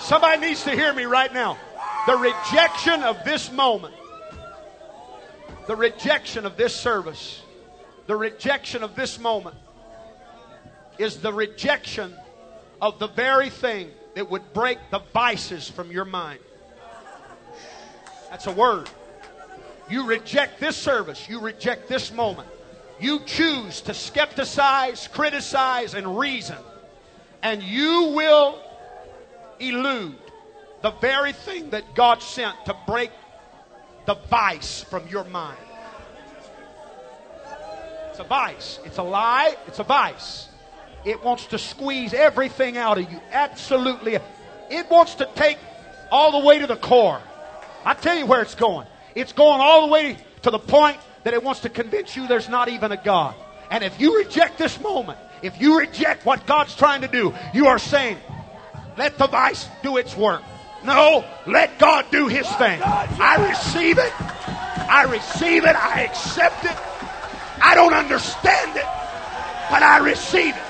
Somebody 0.00 0.48
needs 0.48 0.64
to 0.64 0.72
hear 0.72 0.92
me 0.92 1.04
right 1.06 1.32
now. 1.32 1.56
The 2.06 2.18
rejection 2.18 3.02
of 3.04 3.24
this 3.24 3.50
moment, 3.50 3.94
the 5.66 5.76
rejection 5.76 6.44
of 6.44 6.58
this 6.58 6.76
service, 6.76 7.40
the 8.06 8.16
rejection 8.16 8.82
of 8.82 8.94
this 8.94 9.18
moment 9.18 9.56
is 10.98 11.22
the 11.22 11.32
rejection 11.32 12.14
of 12.82 12.98
the 12.98 13.06
very 13.06 13.48
thing 13.48 13.90
that 14.14 14.30
would 14.30 14.52
break 14.52 14.78
the 14.90 15.00
vices 15.12 15.68
from 15.68 15.90
your 15.90 16.04
mind. 16.04 16.40
That's 18.30 18.46
a 18.46 18.52
word. 18.52 18.88
You 19.90 20.06
reject 20.06 20.60
this 20.60 20.76
service, 20.76 21.28
you 21.28 21.40
reject 21.40 21.88
this 21.88 22.12
moment. 22.12 22.48
You 23.00 23.20
choose 23.26 23.80
to 23.82 23.92
skepticize, 23.92 25.10
criticize, 25.10 25.94
and 25.94 26.18
reason, 26.18 26.58
and 27.42 27.62
you 27.62 28.12
will 28.14 28.62
elude 29.58 30.16
the 30.82 30.90
very 30.92 31.32
thing 31.32 31.70
that 31.70 31.94
God 31.94 32.22
sent 32.22 32.54
to 32.66 32.76
break 32.86 33.10
the 34.06 34.14
vice 34.30 34.82
from 34.82 35.06
your 35.08 35.24
mind. 35.24 35.58
It's 38.10 38.20
a 38.20 38.24
vice. 38.24 38.78
It's 38.84 38.98
a 38.98 39.02
lie. 39.02 39.56
It's 39.66 39.78
a 39.78 39.84
vice. 39.84 40.48
It 41.04 41.22
wants 41.22 41.46
to 41.46 41.58
squeeze 41.58 42.14
everything 42.14 42.76
out 42.76 42.98
of 42.98 43.10
you. 43.10 43.20
Absolutely. 43.30 44.18
It 44.70 44.90
wants 44.90 45.16
to 45.16 45.28
take 45.34 45.58
all 46.10 46.40
the 46.40 46.46
way 46.46 46.60
to 46.60 46.66
the 46.66 46.76
core. 46.76 47.20
I 47.84 47.94
tell 47.94 48.16
you 48.16 48.26
where 48.26 48.42
it's 48.42 48.54
going. 48.54 48.86
It's 49.14 49.32
going 49.32 49.60
all 49.60 49.86
the 49.86 49.92
way 49.92 50.16
to 50.42 50.50
the 50.50 50.58
point 50.58 50.98
that 51.24 51.34
it 51.34 51.42
wants 51.42 51.60
to 51.60 51.68
convince 51.68 52.16
you 52.16 52.26
there's 52.26 52.48
not 52.48 52.68
even 52.68 52.92
a 52.92 52.96
God. 52.96 53.34
And 53.70 53.82
if 53.82 54.00
you 54.00 54.18
reject 54.18 54.58
this 54.58 54.80
moment, 54.80 55.18
if 55.42 55.60
you 55.60 55.78
reject 55.78 56.24
what 56.24 56.46
God's 56.46 56.76
trying 56.76 57.00
to 57.00 57.08
do, 57.08 57.34
you 57.52 57.66
are 57.66 57.78
saying, 57.78 58.18
let 58.96 59.18
the 59.18 59.26
vice 59.26 59.66
do 59.82 59.96
its 59.96 60.16
work. 60.16 60.42
No, 60.84 61.24
let 61.46 61.78
God 61.78 62.06
do 62.10 62.28
His 62.28 62.46
thing. 62.56 62.80
I 62.82 63.48
receive 63.48 63.98
it. 63.98 64.12
I 64.90 65.04
receive 65.04 65.64
it. 65.64 65.76
I 65.76 66.02
accept 66.02 66.64
it. 66.64 66.76
I 67.62 67.74
don't 67.74 67.94
understand 67.94 68.76
it, 68.76 68.86
but 69.70 69.82
I 69.82 69.98
receive 69.98 70.54
it. 70.56 70.62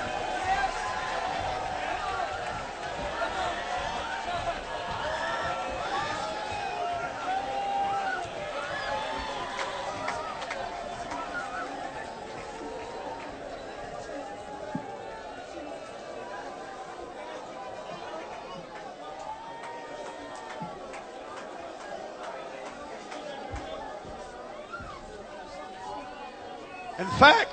In 26.99 27.09
fact, 27.19 27.49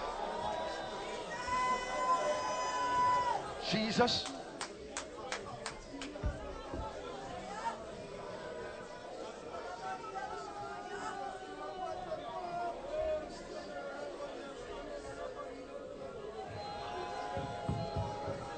Jesus 4.01 4.25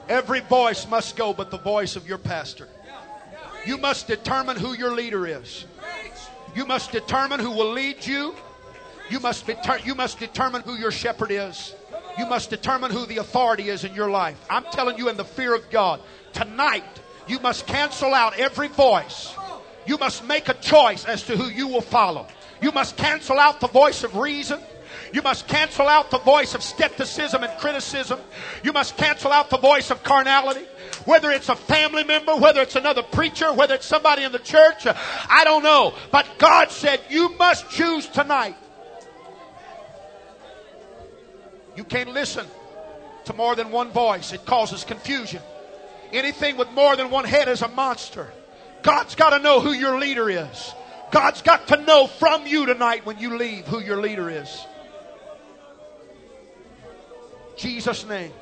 Every 0.09 0.41
voice 0.41 0.87
must 0.89 1.17
go 1.17 1.33
but 1.33 1.51
the 1.51 1.57
voice 1.57 1.97
of 1.97 2.07
your 2.07 2.19
pastor. 2.19 2.69
You 3.65 3.79
must 3.79 4.07
determine 4.07 4.59
who 4.59 4.75
your 4.75 4.93
leader 4.93 5.27
is. 5.27 5.65
You 6.55 6.67
must 6.67 6.93
determine 6.93 7.41
who 7.41 7.51
will 7.51 7.73
lead 7.73 8.07
you. 8.07 8.35
You 9.09 9.21
must, 9.21 9.47
be, 9.47 9.55
you 9.85 9.95
must 9.95 10.19
determine 10.19 10.63
who 10.63 10.75
your 10.75 10.91
shepherd 10.91 11.31
is. 11.31 11.75
You 12.19 12.27
must 12.27 12.51
determine 12.51 12.91
who 12.91 13.07
the 13.07 13.19
authority 13.19 13.69
is 13.69 13.85
in 13.85 13.95
your 13.95 14.11
life. 14.11 14.39
I'm 14.51 14.65
telling 14.65 14.99
you, 14.99 15.09
in 15.09 15.17
the 15.17 15.25
fear 15.25 15.55
of 15.55 15.71
God, 15.71 16.01
tonight, 16.33 16.85
you 17.27 17.39
must 17.41 17.67
cancel 17.67 18.13
out 18.15 18.39
every 18.39 18.69
voice. 18.69 19.35
You 19.87 19.97
must 19.99 20.25
make 20.27 20.49
a 20.49 20.55
choice 20.55 21.05
as 21.05 21.23
to 21.25 21.37
who 21.37 21.49
you 21.49 21.69
will 21.69 21.81
follow. 21.81 22.27
You 22.61 22.71
must 22.73 22.97
cancel 22.97 23.39
out 23.39 23.61
the 23.61 23.69
voice 23.69 24.05
of 24.05 24.17
reason. 24.17 24.61
You 25.13 25.23
must 25.23 25.47
cancel 25.49 25.89
out 25.89 26.11
the 26.11 26.19
voice 26.19 26.55
of 26.55 26.63
skepticism 26.63 27.43
and 27.43 27.59
criticism. 27.59 28.21
You 28.63 28.73
must 28.73 28.97
cancel 28.97 29.33
out 29.33 29.51
the 29.51 29.59
voice 29.59 29.91
of 29.91 30.03
carnality. 30.03 30.65
Whether 31.05 31.31
it's 31.31 31.49
a 31.49 31.57
family 31.57 32.05
member, 32.05 32.37
whether 32.37 32.61
it's 32.61 32.77
another 32.77 33.03
preacher, 33.03 33.53
whether 33.53 33.75
it's 33.75 33.87
somebody 33.87 34.23
in 34.23 34.33
the 34.33 34.39
church, 34.39 34.87
I 34.87 35.43
don't 35.45 35.63
know. 35.63 35.95
But 36.11 36.27
God 36.39 36.71
said, 36.71 37.01
you 37.11 37.37
must 37.37 37.69
choose 37.71 38.07
tonight. 38.07 38.57
You 41.77 41.85
can't 41.85 42.11
listen 42.11 42.47
to 43.25 43.33
more 43.33 43.55
than 43.55 43.71
one 43.71 43.91
voice. 43.91 44.33
It 44.33 44.45
causes 44.45 44.85
confusion. 44.85 45.43
Anything 46.13 46.57
with 46.57 46.71
more 46.73 46.97
than 46.97 47.11
one 47.11 47.25
head 47.25 47.49
is 47.49 47.63
a 47.63 47.69
monster. 47.69 48.31
God's 48.83 49.15
got 49.15 49.31
to 49.31 49.39
know 49.39 49.61
who 49.61 49.73
your 49.73 49.99
leader 49.99 50.29
is. 50.29 50.75
God's 51.11 51.43
got 51.43 51.69
to 51.69 51.77
know 51.77 52.07
from 52.07 52.47
you 52.47 52.67
tonight 52.67 53.07
when 53.07 53.19
you 53.19 53.37
leave 53.37 53.67
who 53.67 53.81
your 53.81 54.01
leader 54.01 54.29
is. 54.29 54.67
Jesus' 57.57 58.07
name. 58.07 58.33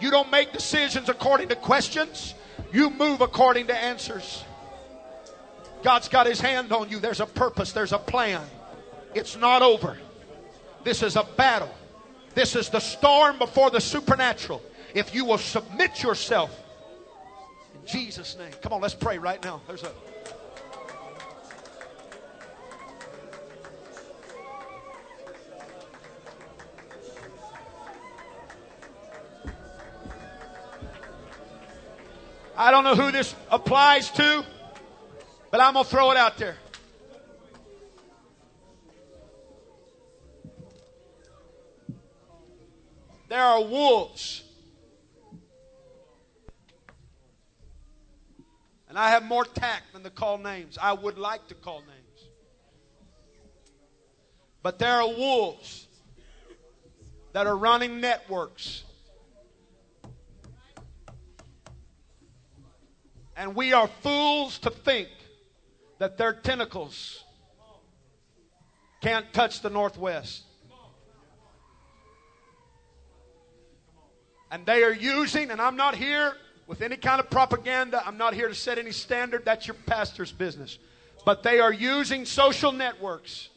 You 0.00 0.10
don't 0.10 0.30
make 0.30 0.52
decisions 0.52 1.08
according 1.08 1.48
to 1.50 1.56
questions, 1.56 2.34
you 2.72 2.90
move 2.90 3.20
according 3.20 3.66
to 3.66 3.76
answers. 3.76 4.44
God's 5.82 6.08
got 6.08 6.26
his 6.26 6.40
hand 6.40 6.72
on 6.72 6.88
you. 6.88 6.98
There's 6.98 7.20
a 7.20 7.26
purpose, 7.26 7.72
there's 7.72 7.92
a 7.92 7.98
plan. 7.98 8.42
It's 9.14 9.36
not 9.36 9.62
over. 9.62 9.98
This 10.84 11.02
is 11.02 11.16
a 11.16 11.24
battle. 11.36 11.70
This 12.34 12.56
is 12.56 12.68
the 12.68 12.80
storm 12.80 13.38
before 13.38 13.70
the 13.70 13.80
supernatural. 13.80 14.62
If 14.94 15.14
you 15.14 15.24
will 15.24 15.38
submit 15.38 16.02
yourself 16.02 16.50
in 17.74 17.86
Jesus' 17.86 18.36
name. 18.36 18.52
Come 18.62 18.72
on, 18.72 18.80
let's 18.80 18.94
pray 18.94 19.18
right 19.18 19.42
now. 19.44 19.60
There's 19.66 19.82
a 19.82 19.92
I 32.60 32.70
don't 32.70 32.84
know 32.84 32.94
who 32.94 33.10
this 33.10 33.34
applies 33.50 34.10
to, 34.10 34.44
but 35.50 35.62
I'm 35.62 35.72
going 35.72 35.84
to 35.84 35.90
throw 35.90 36.10
it 36.10 36.18
out 36.18 36.36
there. 36.36 36.56
There 43.30 43.40
are 43.40 43.62
wolves. 43.62 44.42
And 48.88 48.98
I 48.98 49.10
have 49.10 49.22
more 49.22 49.44
tact 49.44 49.92
than 49.92 50.02
to 50.02 50.10
call 50.10 50.36
names. 50.36 50.76
I 50.82 50.92
would 50.94 51.16
like 51.16 51.46
to 51.46 51.54
call 51.54 51.78
names. 51.78 52.28
But 54.64 54.80
there 54.80 55.00
are 55.00 55.06
wolves 55.06 55.86
that 57.32 57.46
are 57.46 57.56
running 57.56 58.00
networks. 58.00 58.82
And 63.36 63.54
we 63.54 63.72
are 63.72 63.86
fools 64.02 64.58
to 64.58 64.70
think 64.70 65.08
that 66.00 66.18
their 66.18 66.32
tentacles 66.32 67.22
can't 69.00 69.32
touch 69.32 69.60
the 69.60 69.70
Northwest. 69.70 70.42
And 74.50 74.66
they 74.66 74.82
are 74.82 74.92
using, 74.92 75.50
and 75.50 75.60
I'm 75.60 75.76
not 75.76 75.94
here 75.94 76.34
with 76.66 76.82
any 76.82 76.96
kind 76.96 77.18
of 77.20 77.28
propaganda. 77.30 78.00
I'm 78.06 78.16
not 78.16 78.32
here 78.32 78.46
to 78.46 78.54
set 78.54 78.78
any 78.78 78.92
standard. 78.92 79.44
That's 79.44 79.66
your 79.66 79.76
pastor's 79.86 80.30
business. 80.30 80.78
But 81.24 81.42
they 81.42 81.58
are 81.58 81.72
using 81.72 82.24
social 82.24 82.70
networks 82.70 83.48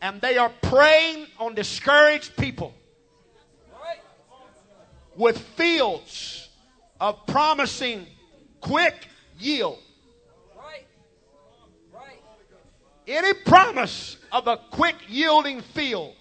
and 0.00 0.20
they 0.20 0.38
are 0.38 0.52
preying 0.62 1.26
on 1.38 1.54
discouraged 1.54 2.36
people 2.36 2.74
with 5.16 5.36
fields 5.38 6.48
of 7.00 7.26
promising 7.26 8.06
quick 8.60 9.08
yield. 9.40 9.78
Any 13.08 13.32
promise 13.34 14.16
of 14.30 14.46
a 14.46 14.58
quick 14.70 14.96
yielding 15.08 15.60
field 15.60 16.14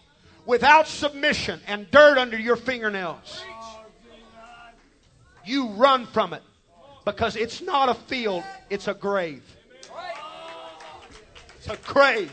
without 0.45 0.87
submission 0.87 1.59
and 1.67 1.89
dirt 1.91 2.17
under 2.17 2.39
your 2.39 2.55
fingernails 2.55 3.43
you 5.45 5.69
run 5.69 6.05
from 6.07 6.33
it 6.33 6.41
because 7.05 7.35
it's 7.35 7.61
not 7.61 7.89
a 7.89 7.93
field, 7.93 8.43
it's 8.69 8.87
a 8.87 8.93
grave. 8.93 9.43
It's 11.57 11.67
a 11.67 11.77
grave. 11.87 12.31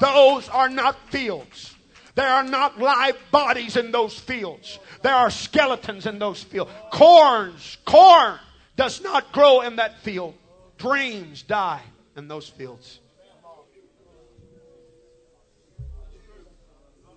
Those 0.00 0.48
are 0.48 0.68
not 0.68 0.96
fields. 1.10 1.74
There 2.14 2.28
are 2.28 2.42
not 2.42 2.78
live 2.80 3.16
bodies 3.30 3.76
in 3.76 3.92
those 3.92 4.18
fields. 4.18 4.78
There 5.02 5.14
are 5.14 5.30
skeletons 5.30 6.06
in 6.06 6.18
those 6.18 6.42
fields. 6.42 6.70
Corns, 6.90 7.78
corn 7.84 8.38
does 8.76 9.00
not 9.02 9.32
grow 9.32 9.60
in 9.60 9.76
that 9.76 10.00
field. 10.00 10.34
Dreams 10.78 11.42
die 11.42 11.82
in 12.16 12.28
those 12.28 12.48
fields. 12.48 13.00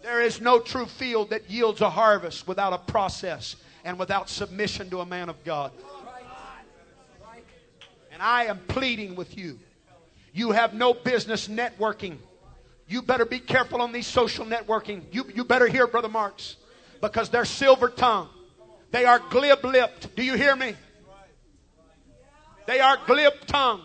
There 0.02 0.22
is 0.22 0.42
no 0.42 0.60
true 0.60 0.88
field 0.88 1.30
that 1.30 1.50
yields 1.50 1.82
a 1.82 1.90
harvest 1.90 2.48
without 2.48 2.74
a 2.74 2.80
process 2.80 3.56
and 3.84 3.98
without 3.98 4.30
submission 4.30 4.90
to 4.90 5.00
a 5.00 5.06
man 5.06 5.30
of 5.30 5.44
God. 5.44 5.72
And 8.12 8.22
I 8.22 8.46
am 8.46 8.60
pleading 8.68 9.16
with 9.16 9.38
you. 9.38 9.60
You 10.34 10.52
have 10.52 10.74
no 10.74 10.94
business 10.94 11.48
networking. 11.48 12.18
You 12.88 13.02
better 13.02 13.26
be 13.26 13.40
careful 13.40 13.82
on 13.82 13.92
these 13.92 14.08
social 14.08 14.46
networking. 14.46 15.04
You, 15.12 15.26
you 15.34 15.44
better 15.44 15.68
hear 15.68 15.88
Brother 15.88 16.10
Marks 16.10 16.58
because 17.02 17.30
they're 17.30 17.46
silver 17.46 17.90
tongued. 17.90 18.30
They 18.92 19.06
are 19.06 19.20
glib 19.20 19.64
lipped. 19.64 20.16
Do 20.16 20.24
you 20.24 20.36
hear 20.36 20.56
me? 20.56 20.76
They 22.68 22.80
are 22.80 22.98
glib 23.08 23.34
tongued. 23.48 23.84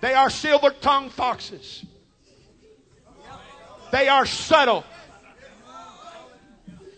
They 0.00 0.14
are 0.14 0.30
silver 0.30 0.70
tongued 0.70 1.12
foxes. 1.12 1.84
They 3.90 4.08
are 4.08 4.26
subtle. 4.26 4.84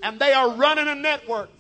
And 0.03 0.19
they 0.19 0.33
are 0.33 0.51
running 0.51 0.89
a 0.89 0.95
network 0.95 1.51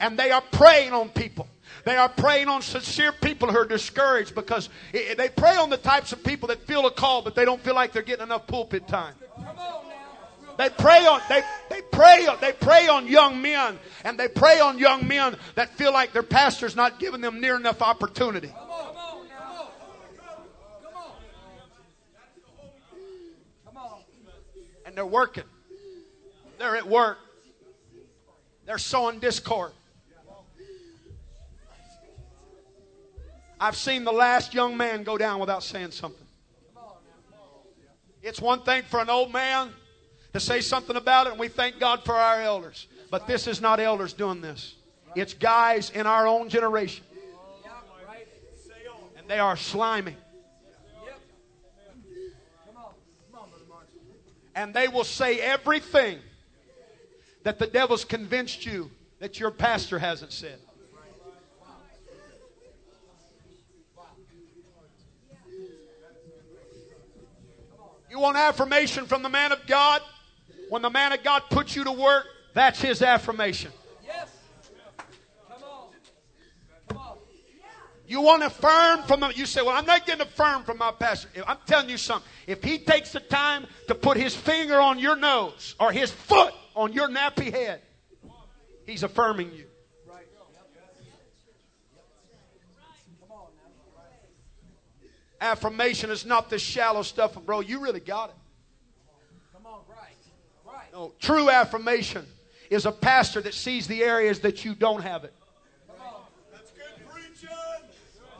and 0.00 0.18
they 0.18 0.30
are 0.32 0.42
preying 0.50 0.92
on 0.92 1.10
people. 1.10 1.46
They 1.84 1.96
are 1.96 2.08
preying 2.08 2.48
on 2.48 2.62
sincere 2.62 3.12
people 3.12 3.50
who 3.50 3.58
are 3.58 3.66
discouraged 3.66 4.34
because 4.34 4.68
they 4.92 5.28
prey 5.34 5.56
on 5.56 5.70
the 5.70 5.76
types 5.76 6.12
of 6.12 6.24
people 6.24 6.48
that 6.48 6.66
feel 6.66 6.86
a 6.86 6.90
call, 6.90 7.22
but 7.22 7.34
they 7.34 7.44
don't 7.44 7.60
feel 7.62 7.74
like 7.74 7.92
they're 7.92 8.02
getting 8.02 8.24
enough 8.24 8.46
pulpit 8.46 8.88
time. 8.88 9.14
They 10.58 10.68
prey 10.68 11.06
on 11.06 11.22
they, 11.28 11.42
they 11.70 11.80
pray 11.90 12.26
they 12.40 12.52
prey 12.52 12.86
on 12.88 13.06
young 13.06 13.40
men 13.40 13.78
and 14.04 14.18
they 14.18 14.28
prey 14.28 14.60
on 14.60 14.78
young 14.78 15.08
men 15.08 15.36
that 15.54 15.70
feel 15.70 15.90
like 15.90 16.12
their 16.12 16.22
pastor's 16.22 16.76
not 16.76 16.98
giving 16.98 17.22
them 17.22 17.40
near 17.40 17.56
enough 17.56 17.80
opportunity. 17.80 18.52
And 24.84 24.96
they're 24.96 25.06
working. 25.06 25.44
They're 26.58 26.76
at 26.76 26.86
work. 26.86 27.18
They're 28.66 28.76
sowing 28.76 29.18
discord. 29.18 29.72
I've 33.60 33.76
seen 33.76 34.04
the 34.04 34.12
last 34.12 34.54
young 34.54 34.76
man 34.78 35.02
go 35.02 35.18
down 35.18 35.38
without 35.38 35.62
saying 35.62 35.90
something. 35.90 36.26
It's 38.22 38.40
one 38.40 38.62
thing 38.62 38.82
for 38.84 39.00
an 39.00 39.10
old 39.10 39.32
man 39.32 39.70
to 40.32 40.40
say 40.40 40.62
something 40.62 40.96
about 40.96 41.26
it, 41.26 41.30
and 41.30 41.40
we 41.40 41.48
thank 41.48 41.78
God 41.78 42.04
for 42.04 42.14
our 42.14 42.40
elders. 42.40 42.86
But 43.10 43.26
this 43.26 43.46
is 43.46 43.60
not 43.60 43.78
elders 43.78 44.14
doing 44.14 44.40
this. 44.40 44.76
It's 45.14 45.34
guys 45.34 45.90
in 45.90 46.06
our 46.06 46.26
own 46.26 46.48
generation. 46.48 47.04
And 49.18 49.28
they 49.28 49.38
are 49.38 49.56
slimy. 49.56 50.16
And 54.54 54.72
they 54.72 54.88
will 54.88 55.04
say 55.04 55.38
everything 55.40 56.18
that 57.42 57.58
the 57.58 57.66
devil's 57.66 58.04
convinced 58.04 58.64
you 58.64 58.90
that 59.18 59.38
your 59.38 59.50
pastor 59.50 59.98
hasn't 59.98 60.32
said. 60.32 60.58
You 68.10 68.18
want 68.18 68.36
affirmation 68.36 69.06
from 69.06 69.22
the 69.22 69.28
man 69.28 69.52
of 69.52 69.66
God? 69.66 70.02
When 70.68 70.82
the 70.82 70.90
man 70.90 71.12
of 71.12 71.22
God 71.22 71.44
puts 71.48 71.76
you 71.76 71.84
to 71.84 71.92
work, 71.92 72.26
that's 72.54 72.80
his 72.80 73.02
affirmation. 73.02 73.70
Yes. 74.04 74.28
Come 75.48 75.62
on. 75.62 75.86
Come 76.88 76.98
on. 76.98 77.16
You 78.06 78.20
want 78.22 78.42
affirm 78.42 79.04
from 79.04 79.22
him? 79.22 79.32
You 79.36 79.46
say, 79.46 79.62
Well, 79.62 79.76
I'm 79.76 79.86
not 79.86 80.06
getting 80.06 80.22
affirmed 80.22 80.66
from 80.66 80.78
my 80.78 80.90
pastor. 80.90 81.28
I'm 81.46 81.58
telling 81.66 81.88
you 81.88 81.96
something. 81.96 82.28
If 82.48 82.64
he 82.64 82.78
takes 82.78 83.12
the 83.12 83.20
time 83.20 83.66
to 83.86 83.94
put 83.94 84.16
his 84.16 84.34
finger 84.34 84.80
on 84.80 84.98
your 84.98 85.14
nose 85.14 85.76
or 85.78 85.92
his 85.92 86.10
foot 86.10 86.52
on 86.74 86.92
your 86.92 87.08
nappy 87.08 87.52
head, 87.52 87.80
he's 88.86 89.04
affirming 89.04 89.52
you. 89.52 89.69
Affirmation 95.40 96.10
is 96.10 96.26
not 96.26 96.50
this 96.50 96.62
shallow 96.62 97.02
stuff, 97.02 97.34
bro. 97.44 97.60
You 97.60 97.80
really 97.80 98.00
got 98.00 98.30
it. 98.30 98.36
Come 99.54 99.66
on, 99.66 99.80
right. 99.88 100.16
Right. 100.66 100.92
No, 100.92 101.12
true 101.18 101.48
affirmation 101.48 102.26
is 102.68 102.86
a 102.86 102.92
pastor 102.92 103.40
that 103.40 103.54
sees 103.54 103.86
the 103.86 104.02
areas 104.02 104.40
that 104.40 104.64
you 104.64 104.74
don't 104.74 105.02
have 105.02 105.24
it. 105.24 105.32
That's 106.52 106.70
good 106.72 107.06
preaching. 107.08 107.48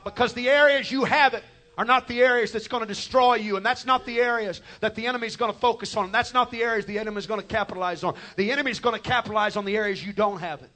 Because 0.05 0.35
the 0.35 0.49
areas 0.49 0.91
you 0.91 1.05
have 1.05 1.35
it 1.35 1.43
are 1.79 1.85
not 1.87 2.07
the 2.07 2.21
areas 2.21 2.53
that's 2.53 2.69
going 2.69 2.83
to 2.83 2.87
destroy 2.87 3.37
you, 3.37 3.57
and 3.57 3.65
that's 3.65 3.87
not 3.87 4.05
the 4.05 4.21
areas 4.21 4.61
that 4.81 4.95
the 4.95 5.07
enemy 5.07 5.27
is 5.27 5.37
going 5.37 5.53
to 5.53 5.59
focus 5.59 5.97
on. 5.97 6.13
That's 6.13 6.35
not 6.35 6.51
the 6.51 6.63
areas 6.63 6.85
the 6.85 6.99
enemy 6.99 7.17
is 7.17 7.27
going 7.27 7.41
to 7.41 7.47
capitalize 7.47 8.05
on. 8.05 8.15
The 8.37 8.53
enemy 8.53 8.71
is 8.71 8.81
going 8.81 8.95
to 8.95 9.01
capitalize 9.01 9.57
on 9.57 9.65
the 9.65 9.77
areas 9.77 10.05
you 10.05 10.13
don't 10.13 10.41
have 10.41 10.61
it. 10.63 10.71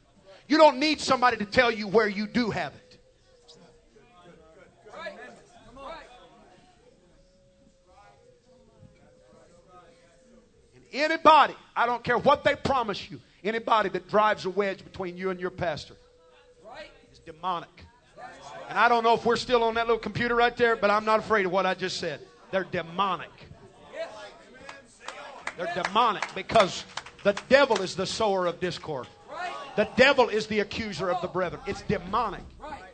You 0.49 0.57
don't 0.57 0.79
need 0.79 1.01
somebody 1.01 1.37
to 1.39 1.45
tell 1.45 1.71
you 1.71 1.89
where 1.89 2.09
you 2.09 2.27
do 2.27 2.51
have 2.51 2.75
it. 2.75 2.84
Anybody, 10.95 11.57
I 11.75 11.87
don't 11.87 12.05
care 12.05 12.17
what 12.17 12.45
they 12.45 12.55
promise 12.55 13.11
you, 13.11 13.21
anybody 13.43 13.89
that 13.89 14.09
drives 14.09 14.45
a 14.45 14.51
wedge 14.51 14.85
between 14.85 15.17
you 15.17 15.31
and 15.31 15.41
your 15.41 15.51
pastor 15.51 15.97
is 17.13 17.19
demonic. 17.19 17.69
And 18.69 18.79
I 18.79 18.89
don't 18.89 19.03
know 19.03 19.15
if 19.15 19.27
we're 19.27 19.35
still 19.35 19.65
on 19.65 19.75
that 19.75 19.89
little 19.89 20.01
computer 20.01 20.37
right 20.37 20.57
there, 20.57 20.77
but 20.77 20.91
I'm 20.91 21.05
not 21.05 21.19
afraid 21.19 21.47
of 21.47 21.53
what 21.53 21.67
I 21.67 21.75
just 21.75 21.99
said. 21.99 22.21
They're 22.53 22.65
demonic. 22.65 23.31
They're 25.57 25.83
demonic 25.83 26.25
because 26.35 26.85
the 27.25 27.33
devil 27.49 27.83
is 27.83 27.97
the 27.97 28.07
sower 28.07 28.47
of 28.47 28.61
discord. 28.61 29.09
The 29.75 29.89
devil 29.97 30.29
is 30.29 30.47
the 30.47 30.61
accuser 30.61 31.11
of 31.11 31.21
the 31.21 31.29
brethren. 31.29 31.61
It's 31.67 31.83
demonic. 31.83 32.45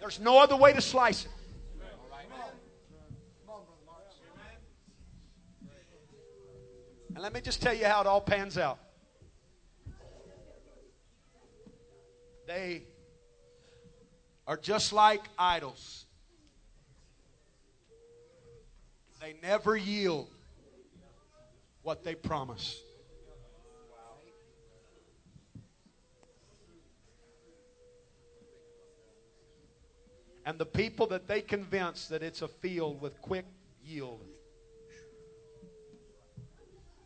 There's 0.01 0.19
no 0.19 0.39
other 0.39 0.57
way 0.57 0.73
to 0.73 0.81
slice 0.81 1.27
it. 1.27 1.31
And 7.15 7.19
let 7.19 7.33
me 7.33 7.41
just 7.41 7.61
tell 7.61 7.75
you 7.75 7.87
how 7.87 8.01
it 8.01 8.07
all 8.07 8.21
pans 8.21 8.57
out. 8.57 8.79
They 12.47 12.83
are 14.47 14.57
just 14.57 14.93
like 14.93 15.23
idols. 15.39 16.07
They 19.21 19.35
never 19.43 19.77
yield 19.77 20.29
what 21.83 22.05
they 22.05 22.15
promise. 22.15 22.81
And 30.47 30.59
the 30.59 30.67
people 30.67 31.07
that 31.09 31.29
they 31.29 31.43
convince 31.43 32.09
that 32.09 32.23
it's 32.23 32.43
a 32.43 32.49
field 32.49 33.01
with 33.01 33.21
quick 33.21 33.45
yield. 33.85 34.27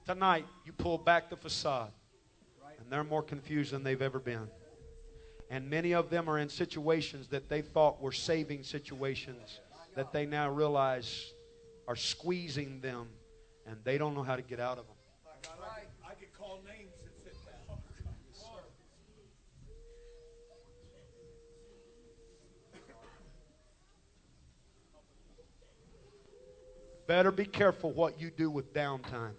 Tonight, 0.06 0.46
you 0.66 0.72
pull 0.72 0.98
back 0.98 1.30
the 1.30 1.36
facade, 1.36 1.90
and 2.78 2.90
they're 2.90 3.04
more 3.04 3.22
confused 3.22 3.72
than 3.72 3.82
they've 3.82 4.02
ever 4.02 4.18
been. 4.18 4.48
And 5.50 5.70
many 5.70 5.94
of 5.94 6.10
them 6.10 6.28
are 6.28 6.38
in 6.38 6.50
situations 6.50 7.28
that 7.28 7.48
they 7.48 7.62
thought 7.62 8.02
were 8.02 8.12
saving 8.12 8.64
situations 8.64 9.60
that 9.94 10.12
they 10.12 10.26
now 10.26 10.50
realize 10.50 11.32
are 11.88 11.96
squeezing 11.96 12.80
them, 12.80 13.08
and 13.66 13.78
they 13.84 13.96
don't 13.96 14.14
know 14.14 14.22
how 14.22 14.36
to 14.36 14.42
get 14.42 14.60
out 14.60 14.78
of 14.78 14.84
them. 14.86 14.96
I 16.06 16.14
could 16.14 16.32
call 16.38 16.60
names 16.66 16.92
and 17.02 17.10
fit 17.24 17.34
that. 17.46 17.60
Better 27.06 27.30
be 27.30 27.44
careful 27.44 27.90
what 27.90 28.20
you 28.20 28.30
do 28.30 28.50
with 28.50 28.74
downtime. 28.74 29.34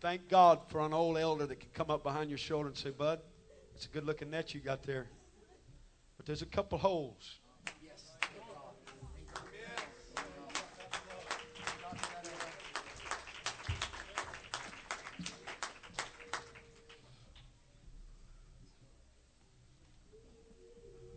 Thank 0.00 0.28
God 0.28 0.60
for 0.68 0.80
an 0.80 0.94
old 0.94 1.18
elder 1.18 1.46
that 1.46 1.60
can 1.60 1.68
come 1.74 1.90
up 1.90 2.02
behind 2.02 2.30
your 2.30 2.38
shoulder 2.38 2.68
and 2.68 2.76
say, 2.76 2.88
Bud, 2.88 3.20
it's 3.74 3.84
a 3.84 3.88
good 3.88 4.04
looking 4.04 4.30
net 4.30 4.54
you 4.54 4.60
got 4.60 4.82
there. 4.82 5.06
But 6.16 6.24
there's 6.24 6.40
a 6.40 6.46
couple 6.46 6.78
holes. 6.78 7.38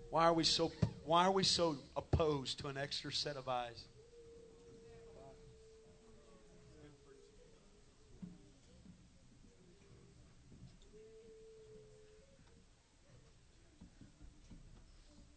Why 0.09 0.25
are 0.25 0.33
we 0.33 0.43
so 0.43 0.71
why 1.05 1.25
are 1.25 1.31
we 1.31 1.43
so 1.43 1.75
opposed 1.97 2.59
to 2.59 2.67
an 2.67 2.77
extra 2.77 3.11
set 3.11 3.35
of 3.35 3.47
eyes? 3.47 3.85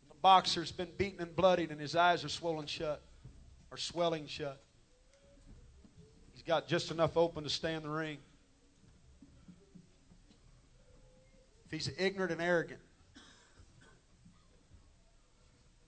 The 0.02 0.14
boxer's 0.26 0.72
been 0.72 0.88
beaten 0.98 1.22
and 1.22 1.36
bloodied 1.36 1.70
and 1.70 1.80
his 1.80 1.94
eyes 1.94 2.24
are 2.24 2.28
swollen 2.28 2.66
shut 2.66 3.00
or 3.70 3.76
swelling 3.76 4.26
shut. 4.26 4.60
He's 6.32 6.42
got 6.42 6.66
just 6.66 6.90
enough 6.90 7.16
open 7.16 7.44
to 7.44 7.48
stay 7.48 7.74
in 7.74 7.84
the 7.84 7.88
ring. 7.88 8.18
If 11.64 11.70
he's 11.70 11.92
ignorant 11.96 12.32
and 12.32 12.42
arrogant, 12.42 12.80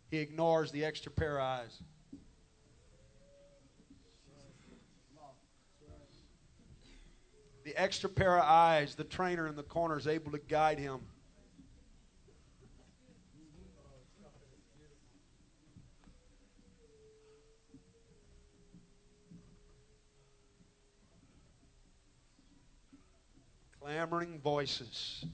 he 0.09 0.19
ignores 0.19 0.71
the 0.71 0.85
extra 0.85 1.11
pair 1.11 1.39
of 1.39 1.43
eyes. 1.43 1.83
The 7.65 7.77
extra 7.77 8.09
pair 8.09 8.37
of 8.37 8.45
eyes, 8.45 8.95
the 8.95 9.03
trainer 9.03 9.49
in 9.49 9.57
the 9.57 9.65
corner 9.65 9.99
is 9.99 10.07
able 10.07 10.31
to 10.31 10.39
guide 10.39 10.79
him. 10.79 11.01
Clamoring 23.89 24.39
voices. 24.41 25.25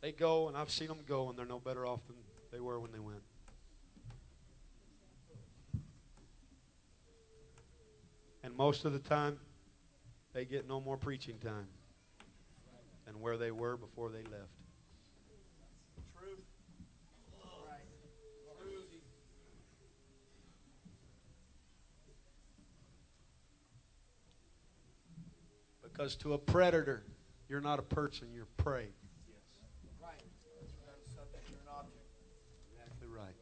They 0.00 0.10
go, 0.10 0.48
and 0.48 0.56
I've 0.56 0.72
seen 0.72 0.88
them 0.88 0.98
go, 1.06 1.28
and 1.28 1.38
they're 1.38 1.46
no 1.46 1.60
better 1.60 1.86
off 1.86 2.04
than 2.08 2.16
they 2.50 2.58
were 2.58 2.80
when 2.80 2.90
they 2.90 2.98
went. 2.98 3.22
And 8.42 8.56
most 8.56 8.84
of 8.84 8.92
the 8.92 8.98
time, 8.98 9.38
they 10.32 10.44
get 10.44 10.66
no 10.66 10.80
more 10.80 10.96
preaching 10.96 11.38
time 11.38 11.68
than 13.06 13.20
where 13.20 13.36
they 13.36 13.52
were 13.52 13.76
before 13.76 14.08
they 14.10 14.24
left. 14.24 14.59
Because 25.92 26.16
to 26.16 26.32
a 26.34 26.38
predator, 26.38 27.02
you're 27.48 27.60
not 27.60 27.78
a 27.78 27.82
person, 27.82 28.28
you're 28.32 28.46
prey. 28.56 28.88
Exactly 32.72 33.08
right. 33.08 33.34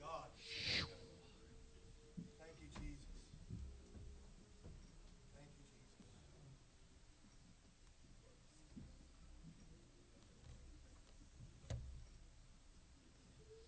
God. 0.00 0.28
Thank 2.38 2.58
you, 2.60 2.68
Jesus. 2.80 3.06
Thank 5.34 5.50
you, 5.58 5.66
Jesus. 5.70 6.02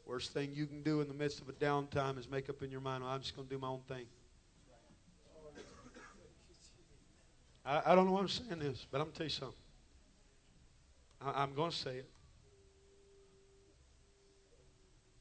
Worst 0.07 0.33
thing 0.33 0.51
you 0.53 0.67
can 0.67 0.83
do 0.83 1.01
in 1.01 1.09
the 1.09 1.15
midst 1.15 1.41
of 1.41 1.49
a 1.49 1.53
downtime 1.53 2.19
is 2.19 2.29
make 2.29 2.51
up 2.51 2.63
in 2.63 2.71
your 2.71 2.81
mind, 2.81 3.03
well, 3.03 3.13
I'm 3.13 3.21
just 3.21 3.35
going 3.35 3.49
to 3.49 3.55
do 3.55 3.59
my 3.59 3.69
own 3.69 3.81
thing. 3.89 4.05
I, 7.65 7.83
I 7.87 7.95
don't 7.95 8.07
know 8.07 8.13
why 8.13 8.21
I'm 8.21 8.29
saying 8.29 8.59
this, 8.59 8.87
but 8.91 8.99
I'm 8.99 9.05
going 9.05 9.13
to 9.13 9.19
tell 9.19 9.27
you 9.27 9.31
something. 9.31 9.57
I, 11.23 11.43
I'm 11.43 11.55
going 11.55 11.71
to 11.71 11.77
say 11.77 11.97
it. 11.97 12.11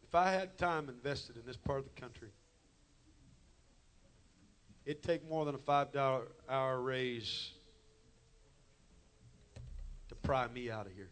If 0.04 0.14
I 0.14 0.32
had 0.32 0.58
time 0.58 0.90
invested 0.90 1.38
in 1.38 1.46
this 1.46 1.58
part 1.58 1.80
of 1.80 1.86
the 1.86 2.02
country, 2.02 2.30
it'd 4.86 5.02
take 5.02 5.28
more 5.28 5.46
than 5.46 5.56
a 5.56 5.58
$5 5.58 6.22
hour 6.50 6.82
raise 6.82 7.52
to 10.10 10.16
pry 10.16 10.48
me 10.50 10.70
out 10.70 10.86
of 10.86 10.92
here. 10.92 11.10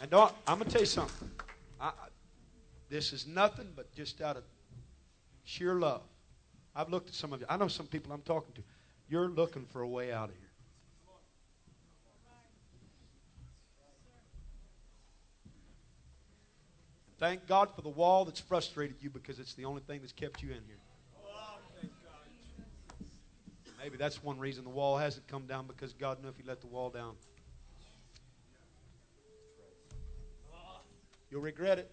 And 0.00 0.14
I'm 0.14 0.30
going 0.46 0.60
to 0.60 0.64
tell 0.70 0.80
you 0.80 0.86
something. 0.86 1.30
I, 1.80 1.92
this 2.88 3.12
is 3.12 3.26
nothing 3.26 3.68
but 3.74 3.92
just 3.94 4.20
out 4.20 4.36
of 4.36 4.44
sheer 5.44 5.74
love. 5.74 6.02
I've 6.74 6.88
looked 6.88 7.08
at 7.08 7.14
some 7.14 7.32
of 7.32 7.40
you. 7.40 7.46
I 7.48 7.56
know 7.56 7.68
some 7.68 7.86
people 7.86 8.12
I'm 8.12 8.22
talking 8.22 8.54
to. 8.54 8.62
You're 9.08 9.28
looking 9.28 9.64
for 9.64 9.82
a 9.82 9.88
way 9.88 10.12
out 10.12 10.28
of 10.28 10.36
here. 10.36 10.44
Thank 17.18 17.48
God 17.48 17.74
for 17.74 17.82
the 17.82 17.88
wall 17.88 18.24
that's 18.24 18.38
frustrated 18.38 18.96
you 19.00 19.10
because 19.10 19.40
it's 19.40 19.54
the 19.54 19.64
only 19.64 19.82
thing 19.82 20.00
that's 20.00 20.12
kept 20.12 20.40
you 20.40 20.50
in 20.50 20.62
here. 20.66 20.78
Maybe 23.82 23.96
that's 23.96 24.22
one 24.22 24.38
reason 24.38 24.64
the 24.64 24.70
wall 24.70 24.96
hasn't 24.98 25.26
come 25.26 25.46
down 25.46 25.66
because 25.66 25.92
God 25.94 26.22
knew 26.22 26.28
if 26.28 26.36
He 26.36 26.42
let 26.44 26.60
the 26.60 26.66
wall 26.66 26.90
down, 26.90 27.14
you'll 31.30 31.40
regret 31.42 31.78
it. 31.78 31.90